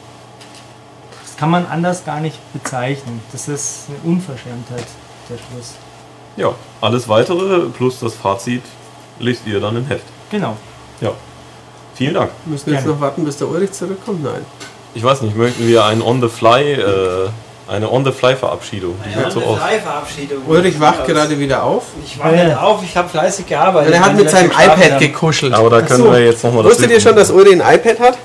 Das 1.23 1.37
kann 1.37 1.51
man 1.51 1.67
anders 1.67 2.05
gar 2.05 2.21
nicht 2.21 2.39
bezeichnen. 2.53 3.21
Das 3.33 3.49
ist 3.49 3.87
eine 3.89 3.99
Unverschämtheit, 4.11 4.87
der 5.29 5.37
Schluss. 5.37 5.75
Ja, 6.41 6.55
alles 6.81 7.07
weitere 7.07 7.67
plus 7.69 8.01
das 8.01 8.15
Fazit 8.15 8.63
lest 9.19 9.47
ihr 9.47 9.61
dann 9.61 9.77
im 9.77 9.87
Heft. 9.87 10.05
Genau. 10.31 10.57
Ja. 11.03 11.13
Vielen 11.95 12.15
Dank. 12.15 12.31
Müssen 12.47 12.67
wir 12.67 12.75
jetzt 12.75 12.85
Gerne. 12.85 12.95
noch 12.95 13.01
warten, 13.03 13.25
bis 13.27 13.37
der 13.37 13.49
Ulrich 13.49 13.73
zurückkommt? 13.73 14.25
Nein. 14.25 14.47
Ich 14.95 15.05
weiß 15.05 15.21
nicht, 15.21 15.37
möchten 15.37 15.69
wir 15.69 15.85
ein 15.85 16.01
On-the-Fly, 16.01 16.73
äh, 16.73 17.29
eine 17.69 17.93
On-the-Fly-Verabschiedung? 17.93 18.95
Die 19.05 19.15
wird 19.19 19.33
so 19.33 19.45
oft. 19.45 19.61
Verabschiedung. 19.61 20.39
Ulrich 20.47 20.81
wacht 20.81 21.07
gerade 21.07 21.39
wieder 21.39 21.63
auf. 21.63 21.85
Ich 22.03 22.19
wache 22.19 22.31
nicht 22.31 22.57
auf, 22.57 22.83
ich 22.83 22.97
habe 22.97 23.11
fleißig 23.11 23.47
gearbeitet. 23.47 23.93
er 23.93 24.01
hat 24.01 24.17
mit 24.17 24.31
seinem 24.31 24.51
iPad 24.51 24.93
haben. 24.93 24.99
gekuschelt. 24.99 25.53
Aber 25.53 25.69
da 25.69 25.83
können 25.83 26.05
so. 26.05 26.13
wir 26.13 26.25
jetzt 26.25 26.43
nochmal 26.43 26.63
das 26.63 26.73
Wusstet 26.73 26.91
ihr 26.91 27.01
schon, 27.03 27.15
dass 27.17 27.31
Ulrich 27.31 27.61
ein 27.61 27.75
iPad 27.75 28.01
hat? 28.01 28.19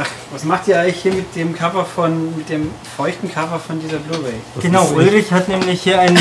Ach, 0.00 0.08
was 0.32 0.44
macht 0.44 0.66
ihr 0.66 0.80
eigentlich 0.80 1.02
hier 1.02 1.12
mit 1.12 1.36
dem 1.36 1.54
Cover 1.54 1.84
von, 1.84 2.34
mit 2.38 2.48
dem 2.48 2.70
feuchten 2.96 3.30
Cover 3.30 3.60
von 3.60 3.78
dieser 3.78 3.98
Blu-ray? 3.98 4.32
genau, 4.62 4.88
Ulrich 4.94 5.30
hat 5.30 5.48
nämlich 5.48 5.82
hier 5.82 6.00
ein, 6.00 6.16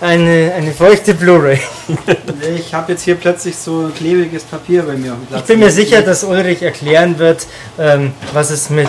eine, 0.00 0.52
eine 0.54 0.72
feuchte 0.72 1.14
Blu-ray. 1.14 1.58
Ich 2.56 2.74
habe 2.74 2.92
jetzt 2.92 3.02
hier 3.02 3.14
plötzlich 3.14 3.56
so 3.56 3.90
klebriges 3.96 4.44
Papier 4.44 4.82
bei 4.82 4.94
mir 4.94 5.12
auf 5.12 5.18
dem 5.18 5.26
Platz. 5.26 5.40
Ich 5.42 5.46
bin 5.46 5.60
mir 5.60 5.70
sicher, 5.70 6.02
dass 6.02 6.24
Ulrich 6.24 6.62
erklären 6.62 7.18
wird, 7.18 7.46
ähm, 7.78 8.12
was 8.32 8.50
es 8.50 8.70
mit 8.70 8.88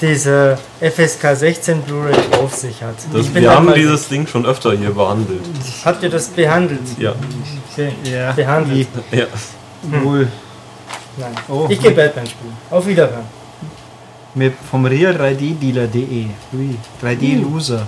diese 0.00 0.58
FSK 0.80 1.34
16 1.36 1.82
Blu-ray 1.82 2.14
auf 2.40 2.54
sich 2.54 2.82
hat. 2.82 2.94
Das, 3.12 3.34
wir 3.34 3.50
haben 3.50 3.72
dieses 3.74 4.08
Ding 4.08 4.26
schon 4.26 4.44
öfter 4.46 4.72
hier 4.72 4.90
behandelt. 4.90 5.40
Habt 5.84 6.02
ihr 6.02 6.10
das 6.10 6.28
behandelt? 6.28 6.80
Ja. 6.98 7.14
Okay. 7.72 7.92
Ja, 8.04 8.32
Behandelt. 8.32 8.88
ja. 9.10 9.26
wie 9.82 10.04
wohl. 10.04 10.28
Nein. 11.16 11.34
Oh. 11.48 11.66
Ich 11.68 11.80
gehe 11.80 11.92
Batman 11.92 12.26
spielen. 12.26 12.56
Auf 12.70 12.86
Wiederhören. 12.86 13.24
Mit 14.34 14.54
vom 14.70 14.84
real3ddealer.de. 14.86 16.26
Ui, 16.52 16.76
3D-Loser. 17.02 17.86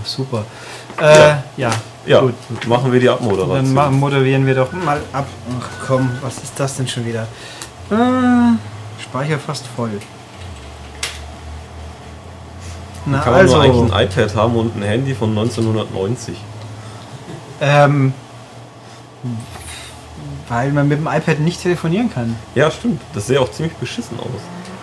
Ach, 0.00 0.06
super. 0.06 0.44
Äh, 1.00 1.34
ja. 1.56 1.70
Ja, 2.04 2.20
Gut. 2.20 2.34
machen 2.66 2.92
wir 2.92 2.98
die 2.98 3.06
Dann 3.06 3.14
Abmoderation. 3.16 3.74
ma- 3.74 3.90
moderieren 3.90 4.44
wir 4.46 4.54
doch 4.56 4.72
mal 4.72 5.00
ab. 5.12 5.26
Ach 5.60 5.86
komm, 5.86 6.10
was 6.20 6.38
ist 6.38 6.52
das 6.58 6.76
denn 6.76 6.88
schon 6.88 7.06
wieder? 7.06 7.28
Äh, 7.90 8.56
Speicher 9.02 9.38
fast 9.38 9.66
voll. 9.76 9.90
Na 13.06 13.18
Kann 13.20 13.32
man 13.32 13.46
nur 13.46 13.56
also, 13.60 13.80
eigentlich 13.82 13.92
ein 13.94 14.06
iPad 14.06 14.34
haben 14.36 14.56
und 14.56 14.76
ein 14.76 14.82
Handy 14.82 15.14
von 15.14 15.30
1990. 15.30 16.36
ähm, 17.60 18.12
weil 20.48 20.72
man 20.72 20.88
mit 20.88 20.98
dem 20.98 21.06
iPad 21.06 21.38
nicht 21.40 21.62
telefonieren 21.62 22.12
kann. 22.12 22.36
Ja, 22.54 22.70
stimmt. 22.70 23.00
Das 23.14 23.26
sähe 23.28 23.40
auch 23.40 23.50
ziemlich 23.50 23.74
beschissen 23.76 24.18
aus. 24.20 24.26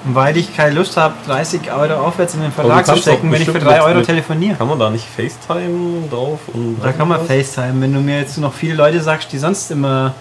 Und 0.05 0.15
weil 0.15 0.37
ich 0.37 0.55
keine 0.55 0.75
Lust 0.75 0.95
habe, 0.97 1.13
30 1.27 1.71
Euro 1.71 1.95
aufwärts 2.07 2.33
in 2.33 2.41
den 2.41 2.51
Vertrag 2.51 2.85
du 2.85 2.93
zu 2.93 2.99
stecken, 3.01 3.31
wenn 3.31 3.41
ich 3.41 3.47
für 3.47 3.53
bestimmt 3.53 3.71
3 3.71 3.77
mit- 3.77 3.87
Euro 3.95 4.01
telefoniere. 4.01 4.55
Kann 4.55 4.67
man 4.69 4.79
da 4.79 4.89
nicht 4.89 5.05
FaceTime 5.05 6.07
drauf? 6.09 6.39
Und 6.53 6.77
Da 6.81 6.91
kann 6.93 7.07
man 7.07 7.25
FaceTime, 7.25 7.81
wenn 7.81 7.93
du 7.93 7.99
mir 7.99 8.19
jetzt 8.19 8.37
noch 8.37 8.53
viele 8.53 8.75
Leute 8.75 9.01
sagst, 9.01 9.31
die 9.33 9.37
sonst 9.37 9.69
immer. 9.71 10.13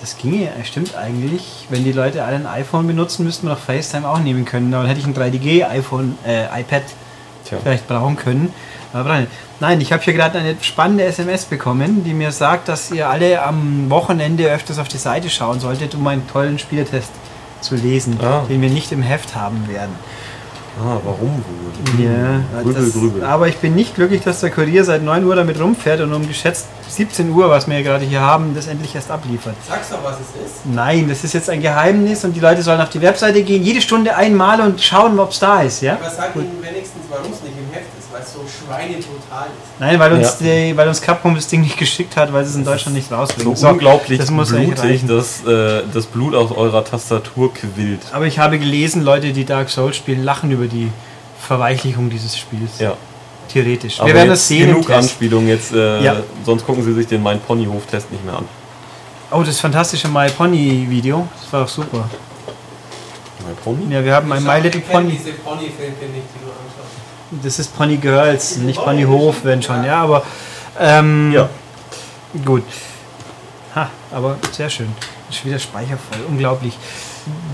Das 0.00 0.16
ginge, 0.18 0.48
stimmt 0.64 0.94
eigentlich. 0.96 1.66
Wenn 1.70 1.84
die 1.84 1.92
Leute 1.92 2.24
alle 2.24 2.36
ein 2.36 2.46
iPhone 2.46 2.86
benutzen, 2.86 3.24
müssten 3.24 3.46
wir 3.46 3.54
doch 3.54 3.60
FaceTime 3.60 4.08
auch 4.08 4.18
nehmen 4.18 4.44
können. 4.44 4.70
Dann 4.70 4.86
hätte 4.86 5.00
ich 5.00 5.06
ein 5.06 5.14
3DG 5.14 5.64
iPhone, 5.64 6.18
äh, 6.26 6.44
iPad 6.60 6.82
Tja. 7.46 7.58
vielleicht 7.62 7.86
brauchen 7.88 8.16
können. 8.16 8.52
Nein, 9.60 9.80
ich 9.80 9.92
habe 9.92 10.02
hier 10.02 10.12
gerade 10.12 10.38
eine 10.38 10.54
spannende 10.60 11.04
SMS 11.04 11.46
bekommen, 11.46 12.04
die 12.04 12.14
mir 12.14 12.30
sagt, 12.32 12.68
dass 12.68 12.90
ihr 12.92 13.08
alle 13.08 13.42
am 13.42 13.90
Wochenende 13.90 14.44
öfters 14.50 14.78
auf 14.78 14.86
die 14.88 14.98
Seite 14.98 15.28
schauen 15.30 15.58
solltet, 15.58 15.94
um 15.96 16.06
einen 16.06 16.28
tollen 16.28 16.58
Spieltest 16.60 17.10
zu 17.64 17.74
lesen, 17.76 18.18
Ah. 18.22 18.42
den 18.48 18.60
wir 18.62 18.70
nicht 18.70 18.92
im 18.92 19.02
Heft 19.02 19.34
haben 19.34 19.66
werden. 19.68 19.92
Ah, 20.76 20.98
warum 21.04 21.30
wohl? 21.36 22.04
Ja, 22.04 22.40
Grübel, 22.62 22.84
das, 22.84 22.92
grübel. 22.94 23.22
aber 23.24 23.46
ich 23.46 23.58
bin 23.58 23.76
nicht 23.76 23.94
glücklich, 23.94 24.22
dass 24.22 24.40
der 24.40 24.50
Kurier 24.50 24.84
seit 24.84 25.04
9 25.04 25.24
Uhr 25.24 25.36
damit 25.36 25.60
rumfährt 25.60 26.00
und 26.00 26.12
um 26.12 26.26
geschätzt 26.26 26.66
17 26.88 27.30
Uhr, 27.30 27.48
was 27.48 27.68
wir 27.68 27.80
gerade 27.84 28.04
hier 28.04 28.20
haben, 28.20 28.56
das 28.56 28.66
endlich 28.66 28.92
erst 28.92 29.08
abliefert. 29.08 29.54
Sag's 29.68 29.90
doch, 29.90 30.02
was 30.02 30.14
es 30.16 30.46
ist. 30.50 30.66
Nein, 30.66 31.08
das 31.08 31.22
ist 31.22 31.32
jetzt 31.32 31.48
ein 31.48 31.60
Geheimnis 31.62 32.24
und 32.24 32.34
die 32.34 32.40
Leute 32.40 32.62
sollen 32.62 32.80
auf 32.80 32.88
die 32.90 33.00
Webseite 33.02 33.44
gehen, 33.44 33.62
jede 33.62 33.80
Stunde 33.80 34.16
einmal 34.16 34.60
und 34.60 34.80
schauen, 34.82 35.16
ob 35.20 35.30
es 35.30 35.38
da 35.38 35.62
ist, 35.62 35.80
ja? 35.80 35.92
Aber 35.94 36.10
sag 36.10 36.34
ihnen 36.34 36.50
wenigstens, 36.60 37.02
warum 37.08 37.26
es 37.32 37.40
nicht 37.42 37.54
im 37.56 37.72
Heft 37.72 37.86
so 38.34 38.40
schweinebrutal 38.66 39.46
ist. 39.46 39.80
Nein, 39.80 39.98
weil 39.98 40.12
uns, 40.12 40.40
Ja. 40.40 40.46
die, 40.46 40.76
weil 40.76 40.88
uns 40.88 41.00
Capcom 41.00 41.34
das 41.34 41.46
Ding 41.46 41.60
nicht 41.62 41.76
geschickt 41.78 42.16
hat, 42.16 42.32
weil 42.32 42.44
sie 42.44 42.50
es 42.50 42.56
in 42.56 42.64
Deutschland 42.64 42.96
nicht 42.96 43.08
So 43.08 43.14
rausbringen. 43.14 43.54
unglaublich 43.56 44.18
das 44.18 44.30
muss 44.30 44.48
blutig, 44.50 45.06
dass 45.06 45.44
äh, 45.46 45.82
das 45.92 46.06
Blut 46.06 46.34
aus 46.34 46.50
eurer 46.52 46.84
Tastatur 46.84 47.52
quillt. 47.54 48.00
Aber 48.12 48.26
ich 48.26 48.38
habe 48.38 48.58
gelesen, 48.58 49.02
Leute, 49.02 49.32
die 49.32 49.44
Dark 49.44 49.70
Souls 49.70 49.96
spielen, 49.96 50.24
lachen 50.24 50.50
über 50.50 50.66
die 50.66 50.90
Verweichlichung 51.40 52.10
dieses 52.10 52.36
Spiels. 52.36 52.78
Ja. 52.78 52.94
Theoretisch. 53.52 54.00
Aber 54.00 54.08
Wir 54.08 54.14
werden 54.14 54.30
jetzt 54.30 54.40
das 54.40 54.48
sehen 54.48 54.68
genug 54.68 54.86
Test. 54.86 54.98
Anspielung 54.98 55.46
jetzt, 55.46 55.72
äh, 55.72 56.02
Ja. 56.02 56.16
sonst 56.44 56.64
gucken 56.66 56.82
sie 56.82 56.94
sich 56.94 57.06
den 57.06 57.22
Mein 57.22 57.40
Ponyhof-Test 57.40 58.10
nicht 58.10 58.24
mehr 58.24 58.36
an. 58.38 58.44
Oh, 59.30 59.42
das 59.42 59.60
fantastische 59.60 60.08
My 60.08 60.28
Pony 60.30 60.86
Video, 60.88 61.26
das 61.40 61.52
war 61.52 61.64
auch 61.64 61.68
super. 61.68 62.08
Mein 63.44 63.56
Pony? 63.56 63.92
Ja, 63.92 64.02
wir 64.04 64.14
haben 64.14 64.32
ein 64.32 64.42
My 64.42 64.58
Little 64.60 64.80
Ich 64.80 64.88
Pony. 64.88 65.10
diese 65.10 65.32
Pony-Filmchen 65.34 66.12
nicht, 66.12 66.24
die 66.34 66.44
du. 66.44 66.50
Das 67.30 67.58
ist 67.58 67.76
Pony 67.76 67.96
Girls, 67.96 68.56
nicht 68.58 68.80
Pony 68.82 69.04
Hof, 69.04 69.36
wenn 69.44 69.62
schon, 69.62 69.84
ja, 69.84 70.02
aber 70.02 70.22
ähm, 70.78 71.32
Ja. 71.32 71.48
gut. 72.44 72.62
Ha, 73.74 73.88
aber 74.12 74.36
sehr 74.52 74.70
schön. 74.70 74.88
Ist 75.30 75.44
wieder 75.44 75.58
Speicher 75.58 75.96
voll, 75.96 76.20
unglaublich. 76.28 76.76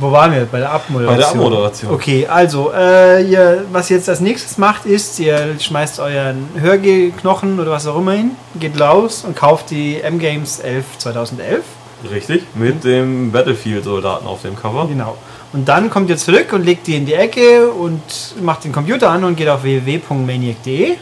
Wo 0.01 0.11
waren 0.11 0.33
wir? 0.33 0.45
Bei 0.47 0.59
der 0.59 0.73
Abmoderation. 0.73 1.17
Bei 1.17 1.23
der 1.23 1.29
Abmoderation. 1.31 1.93
Okay, 1.95 2.27
also, 2.27 2.73
äh, 2.77 3.23
ihr, 3.23 3.65
was 3.71 3.89
ihr 3.89 3.97
jetzt 3.97 4.09
als 4.09 4.21
nächstes 4.21 4.59
macht, 4.59 4.85
ist, 4.85 5.19
ihr 5.21 5.57
schmeißt 5.59 6.01
euren 6.01 6.49
Hörknochen 6.59 7.59
oder 7.61 7.71
was 7.71 7.87
auch 7.87 7.97
immer 7.97 8.13
hin, 8.13 8.33
geht 8.59 8.79
raus 8.81 9.25
und 9.25 9.37
kauft 9.37 9.71
die 9.71 10.01
M-Games 10.01 10.59
11 10.59 10.85
2011. 10.99 11.63
Richtig, 12.11 12.43
mit 12.55 12.83
dem 12.83 13.31
Battlefield-Soldaten 13.31 14.27
auf 14.27 14.43
dem 14.43 14.57
Cover. 14.57 14.87
Genau. 14.89 15.17
Und 15.52 15.68
dann 15.68 15.90
kommt 15.90 16.10
ihr 16.10 16.16
zurück 16.16 16.52
und 16.52 16.64
legt 16.64 16.86
die 16.86 16.97
in 16.97 17.06
die 17.06 17.14
Ecke 17.14 17.70
und 17.70 18.01
macht 18.40 18.64
den 18.64 18.72
Computer 18.72 19.10
an 19.10 19.24
und 19.24 19.36
geht 19.36 19.48
auf 19.48 19.64
www.maniac.de 19.64 20.97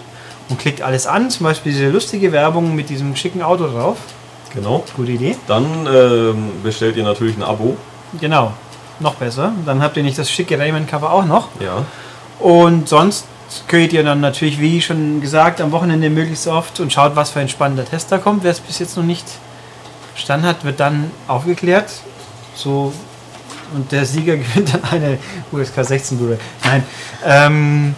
und 0.48 0.58
klickt 0.58 0.80
alles 0.80 1.06
an, 1.06 1.30
zum 1.30 1.44
Beispiel 1.44 1.72
diese 1.72 1.88
lustige 1.88 2.32
Werbung 2.32 2.74
mit 2.74 2.88
diesem 2.88 3.14
schicken 3.14 3.42
Auto 3.42 3.66
drauf. 3.66 3.98
Genau. 4.54 4.84
Gute 4.96 5.12
Idee. 5.12 5.36
Dann 5.46 5.86
ähm, 5.86 6.50
bestellt 6.62 6.96
ihr 6.96 7.04
natürlich 7.04 7.36
ein 7.36 7.42
Abo. 7.42 7.76
Genau. 8.18 8.52
Noch 9.00 9.16
besser. 9.16 9.52
Dann 9.66 9.82
habt 9.82 9.96
ihr 9.96 10.02
nicht 10.02 10.18
das 10.18 10.30
schicke 10.30 10.58
Rayman-Cover 10.58 11.12
auch 11.12 11.26
noch. 11.26 11.48
Ja. 11.60 11.84
Und 12.40 12.88
sonst 12.88 13.26
könnt 13.66 13.92
ihr 13.92 14.02
dann 14.02 14.20
natürlich, 14.20 14.60
wie 14.60 14.80
schon 14.80 15.20
gesagt, 15.20 15.60
am 15.60 15.72
Wochenende 15.72 16.10
möglichst 16.10 16.46
oft 16.48 16.80
und 16.80 16.92
schaut, 16.92 17.16
was 17.16 17.30
für 17.30 17.40
ein 17.40 17.48
spannender 17.48 17.84
Test 17.84 18.10
da 18.10 18.18
kommt. 18.18 18.44
Wer 18.44 18.52
es 18.52 18.60
bis 18.60 18.78
jetzt 18.78 18.96
noch 18.96 19.04
nicht 19.04 19.26
verstanden 20.14 20.46
hat, 20.46 20.64
wird 20.64 20.80
dann 20.80 21.10
aufgeklärt. 21.26 21.90
So 22.54 22.92
und 23.74 23.90
der 23.92 24.04
Sieger 24.04 24.36
gewinnt 24.38 24.74
dann 24.74 24.82
eine 24.90 25.18
USK 25.52 25.84
16 25.84 26.18
Blu-ray. 26.18 26.38
Nein. 26.64 26.82
Ähm, 27.24 27.94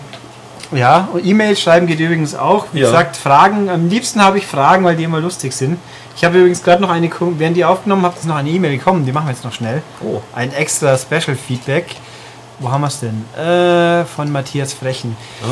ja, 0.72 1.08
und 1.12 1.24
E-Mails 1.24 1.60
schreiben 1.60 1.86
geht 1.86 1.98
übrigens 2.00 2.34
auch. 2.34 2.66
Wie 2.72 2.80
Ja. 2.80 2.86
gesagt, 2.86 3.16
Fragen. 3.16 3.68
Am 3.68 3.88
liebsten 3.88 4.22
habe 4.22 4.38
ich 4.38 4.46
Fragen, 4.46 4.84
weil 4.84 4.96
die 4.96 5.04
immer 5.04 5.20
lustig 5.20 5.52
sind. 5.52 5.78
Ich 6.16 6.24
habe 6.24 6.38
übrigens 6.38 6.62
gerade 6.62 6.82
noch 6.82 6.90
eine, 6.90 7.10
während 7.38 7.56
die 7.56 7.64
aufgenommen 7.64 8.04
habt, 8.04 8.18
ist 8.18 8.26
noch 8.26 8.36
eine 8.36 8.50
E-Mail 8.50 8.76
gekommen. 8.78 9.04
Die 9.04 9.12
machen 9.12 9.26
wir 9.26 9.32
jetzt 9.32 9.44
noch 9.44 9.52
schnell. 9.52 9.82
Oh. 10.02 10.20
Ein 10.34 10.52
extra 10.52 10.96
Special 10.96 11.36
Feedback. 11.36 11.86
Wo 12.58 12.70
haben 12.70 12.82
wir 12.82 12.88
es 12.88 13.00
denn? 13.00 13.24
Äh, 13.42 14.04
von 14.04 14.30
Matthias 14.30 14.72
Frechen. 14.74 15.16
Ah. 15.42 15.46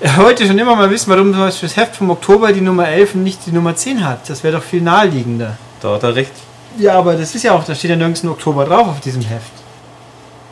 Er 0.00 0.16
wollte 0.18 0.46
schon 0.46 0.58
immer 0.58 0.74
mal 0.76 0.90
wissen, 0.90 1.10
warum 1.10 1.32
das 1.32 1.76
Heft 1.76 1.96
vom 1.96 2.10
Oktober 2.10 2.52
die 2.52 2.60
Nummer 2.60 2.88
11 2.88 3.16
und 3.16 3.24
nicht 3.24 3.40
die 3.46 3.52
Nummer 3.52 3.76
10 3.76 4.04
hat. 4.04 4.28
Das 4.30 4.42
wäre 4.44 4.56
doch 4.56 4.62
viel 4.62 4.80
naheliegender. 4.80 5.56
Da 5.82 5.94
hat 5.94 6.02
er 6.04 6.14
recht. 6.14 6.32
Ja, 6.78 6.94
aber 6.98 7.14
das 7.16 7.34
ist 7.34 7.42
ja 7.42 7.52
auch, 7.52 7.64
da 7.64 7.74
steht 7.74 7.90
ja 7.90 7.96
nirgends 7.96 8.22
ein 8.22 8.28
Oktober 8.28 8.64
drauf 8.64 8.88
auf 8.88 9.00
diesem 9.00 9.22
Heft. 9.22 9.52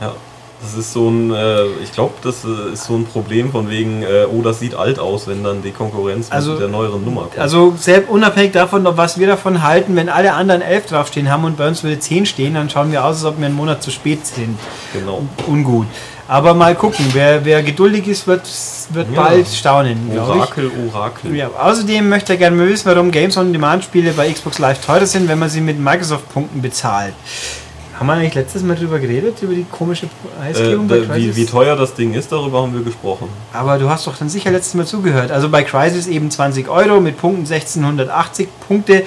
Ja. 0.01 0.13
Das 0.61 0.73
ist 0.75 0.95
so 0.95 1.09
ein, 1.11 1.33
äh, 1.35 1.67
ich 1.85 1.93
glaube, 1.93 2.15
das 2.23 2.43
äh, 2.45 2.73
ist 2.73 2.85
so 2.85 2.95
ein 2.97 3.05
Problem 3.05 3.53
von 3.53 3.69
wegen, 3.69 4.03
äh, 4.03 4.25
oh, 4.33 4.41
das 4.41 4.59
sieht 4.59 4.75
alt 4.75 4.99
aus, 4.99 5.27
wenn 5.29 5.45
dann 5.45 5.63
die 5.63 5.71
Konkurrenz 5.71 6.29
Also- 6.33 6.53
mit 6.53 6.61
der 6.61 6.69
neueren 6.69 7.05
Nummer 7.05 7.23
kommt. 7.25 7.39
Also 7.39 7.75
selbst 7.79 8.09
unabhängig 8.11 8.53
davon, 8.53 8.87
was 8.97 9.19
wir 9.19 9.27
davon 9.27 9.63
halten, 9.63 9.95
wenn 9.97 10.09
alle 10.09 10.33
anderen 10.33 10.63
11 10.63 10.87
draufstehen 10.87 11.31
haben 11.31 11.45
und 11.45 11.59
bei 11.59 11.69
uns 11.69 11.83
würde 11.85 11.99
10 11.99 12.25
stehen, 12.25 12.55
dann 12.55 12.71
schauen 12.71 12.91
wir 12.91 13.05
aus, 13.05 13.17
als 13.17 13.25
ob 13.27 13.39
wir 13.39 13.45
einen 13.47 13.55
Monat 13.55 13.83
zu 13.83 13.91
spät 13.91 14.27
sind. 14.27 14.59
genau. 14.95 15.23
Ungut. 15.47 15.87
Aber 16.29 16.55
mal 16.55 16.75
gucken, 16.75 17.05
wer, 17.13 17.45
wer 17.45 17.63
geduldig 17.63 18.09
ist, 18.09 18.27
wird, 18.27 18.43
wird 18.91 19.09
Ja. 19.13 19.23
bald 19.23 19.47
staunen. 19.47 19.97
Orakel, 20.19 20.71
Orakel. 20.93 21.37
Ja, 21.37 21.49
außerdem 21.57 22.09
möchte 22.09 22.33
er 22.33 22.37
gerne 22.39 22.57
mal 22.57 22.69
wissen, 22.69 22.87
warum 22.91 23.11
Games 23.13 23.37
on 23.37 23.53
Demand 23.53 23.85
Spiele 23.85 24.13
bei 24.13 24.33
Xbox 24.33 24.59
Live 24.59 24.85
teurer 24.85 25.07
sind, 25.07 25.29
wenn 25.29 25.39
man 25.39 25.49
sie 25.49 25.61
mit 25.61 25.79
Microsoft-Punkten 25.79 26.61
bezahlt. 26.61 27.15
Haben 27.99 28.09
wir 28.09 28.15
eigentlich 28.15 28.35
letztes 28.35 28.63
Mal 28.63 28.77
drüber 28.77 28.99
geredet, 28.99 29.41
über 29.41 29.55
die 29.55 29.65
komische 29.71 30.07
Äh, 30.07 30.53
Preisgebung 30.53 30.87
bei 30.89 31.01
wie, 31.01 31.07
Crysis? 31.07 31.37
wie 31.37 31.47
teuer 31.47 31.77
das 31.77 31.95
Ding 31.95 32.13
ist, 32.13 32.31
darüber 32.31 32.61
haben 32.61 32.75
wir 32.75 32.83
gesprochen. 32.83 33.29
Aber 33.55 33.79
du 33.79 33.89
hast 33.89 34.07
doch 34.07 34.17
dann 34.19 34.29
sicher 34.29 34.51
letztes 34.51 34.75
Mal 34.75 34.85
zugehört. 34.85 35.31
Also 35.31 35.49
bei 35.49 35.63
Crysis 35.63 36.07
eben 36.07 36.31
20 36.31 36.69
Euro 36.69 37.01
mit 37.01 37.17
Punkten 37.19 37.47
1680 37.47 38.49
Punkte. 38.69 39.05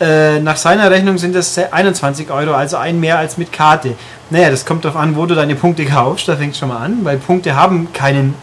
Äh, 0.00 0.38
nach 0.38 0.56
seiner 0.56 0.90
Rechnung 0.90 1.18
sind 1.18 1.34
das 1.34 1.58
21 1.58 2.30
Euro, 2.30 2.52
also 2.52 2.76
ein 2.76 3.00
mehr 3.00 3.18
als 3.18 3.36
mit 3.36 3.52
Karte. 3.52 3.94
Naja, 4.30 4.50
das 4.50 4.64
kommt 4.64 4.84
darauf 4.84 5.00
an, 5.00 5.16
wo 5.16 5.26
du 5.26 5.34
deine 5.34 5.56
Punkte 5.56 5.84
kaufst. 5.84 6.28
Da 6.28 6.36
fängt 6.36 6.56
schon 6.56 6.68
mal 6.68 6.78
an, 6.78 6.98
weil 7.02 7.16
Punkte 7.16 7.56
haben 7.56 7.92
keinen 7.92 8.34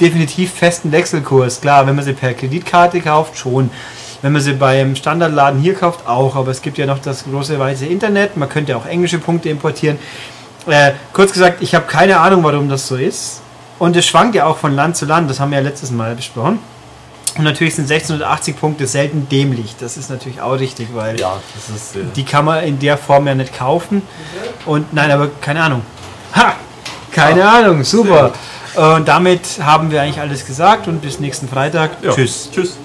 definitiv 0.00 0.52
festen 0.54 0.92
Wechselkurs. 0.92 1.60
Klar, 1.60 1.86
wenn 1.86 1.96
man 1.96 2.04
sie 2.04 2.14
per 2.14 2.32
Kreditkarte 2.32 3.00
kauft, 3.00 3.36
schon. 3.36 3.70
Wenn 4.22 4.32
man 4.32 4.40
sie 4.40 4.54
beim 4.54 4.96
Standardladen 4.96 5.60
hier 5.60 5.74
kauft, 5.74 6.06
auch. 6.06 6.34
Aber 6.34 6.50
es 6.50 6.62
gibt 6.62 6.78
ja 6.78 6.86
noch 6.86 6.98
das 6.98 7.24
große 7.24 7.58
weiße 7.58 7.84
Internet. 7.84 8.36
Man 8.38 8.48
könnte 8.48 8.74
auch 8.76 8.86
englische 8.86 9.18
Punkte 9.18 9.50
importieren. 9.50 9.98
Äh, 10.66 10.92
kurz 11.12 11.32
gesagt, 11.32 11.62
ich 11.62 11.74
habe 11.74 11.86
keine 11.86 12.18
Ahnung, 12.18 12.42
warum 12.42 12.70
das 12.70 12.86
so 12.88 12.96
ist. 12.96 13.42
Und 13.78 13.94
es 13.96 14.06
schwankt 14.06 14.34
ja 14.34 14.46
auch 14.46 14.56
von 14.56 14.74
Land 14.74 14.96
zu 14.96 15.04
Land. 15.04 15.28
Das 15.28 15.40
haben 15.40 15.50
wir 15.50 15.58
ja 15.58 15.64
letztes 15.64 15.90
Mal 15.90 16.14
besprochen. 16.14 16.58
Und 17.38 17.44
natürlich 17.44 17.74
sind 17.74 17.90
1680 17.90 18.58
Punkte 18.58 18.86
selten 18.86 19.28
dämlich. 19.28 19.76
Das 19.78 19.96
ist 19.96 20.10
natürlich 20.10 20.40
auch 20.40 20.58
richtig, 20.58 20.88
weil 20.94 21.18
Ja, 21.20 21.40
ist. 21.74 21.96
Äh, 21.96 22.04
die 22.14 22.24
kann 22.24 22.44
man 22.44 22.64
in 22.64 22.78
der 22.78 22.96
Form 22.98 23.26
ja 23.26 23.34
nicht 23.34 23.56
kaufen. 23.56 24.02
Und 24.64 24.92
nein, 24.92 25.10
aber 25.10 25.28
keine 25.40 25.62
Ahnung. 25.62 25.82
Ha! 26.34 26.54
Keine 27.12 27.48
Ahnung, 27.48 27.82
super. 27.82 28.32
Und 28.74 29.08
damit 29.08 29.40
haben 29.62 29.90
wir 29.90 30.02
eigentlich 30.02 30.20
alles 30.20 30.44
gesagt 30.44 30.86
und 30.86 31.00
bis 31.00 31.18
nächsten 31.18 31.48
Freitag. 31.48 31.92
ja. 32.02 32.12
Tschüss. 32.12 32.50
Tschüss. 32.52 32.76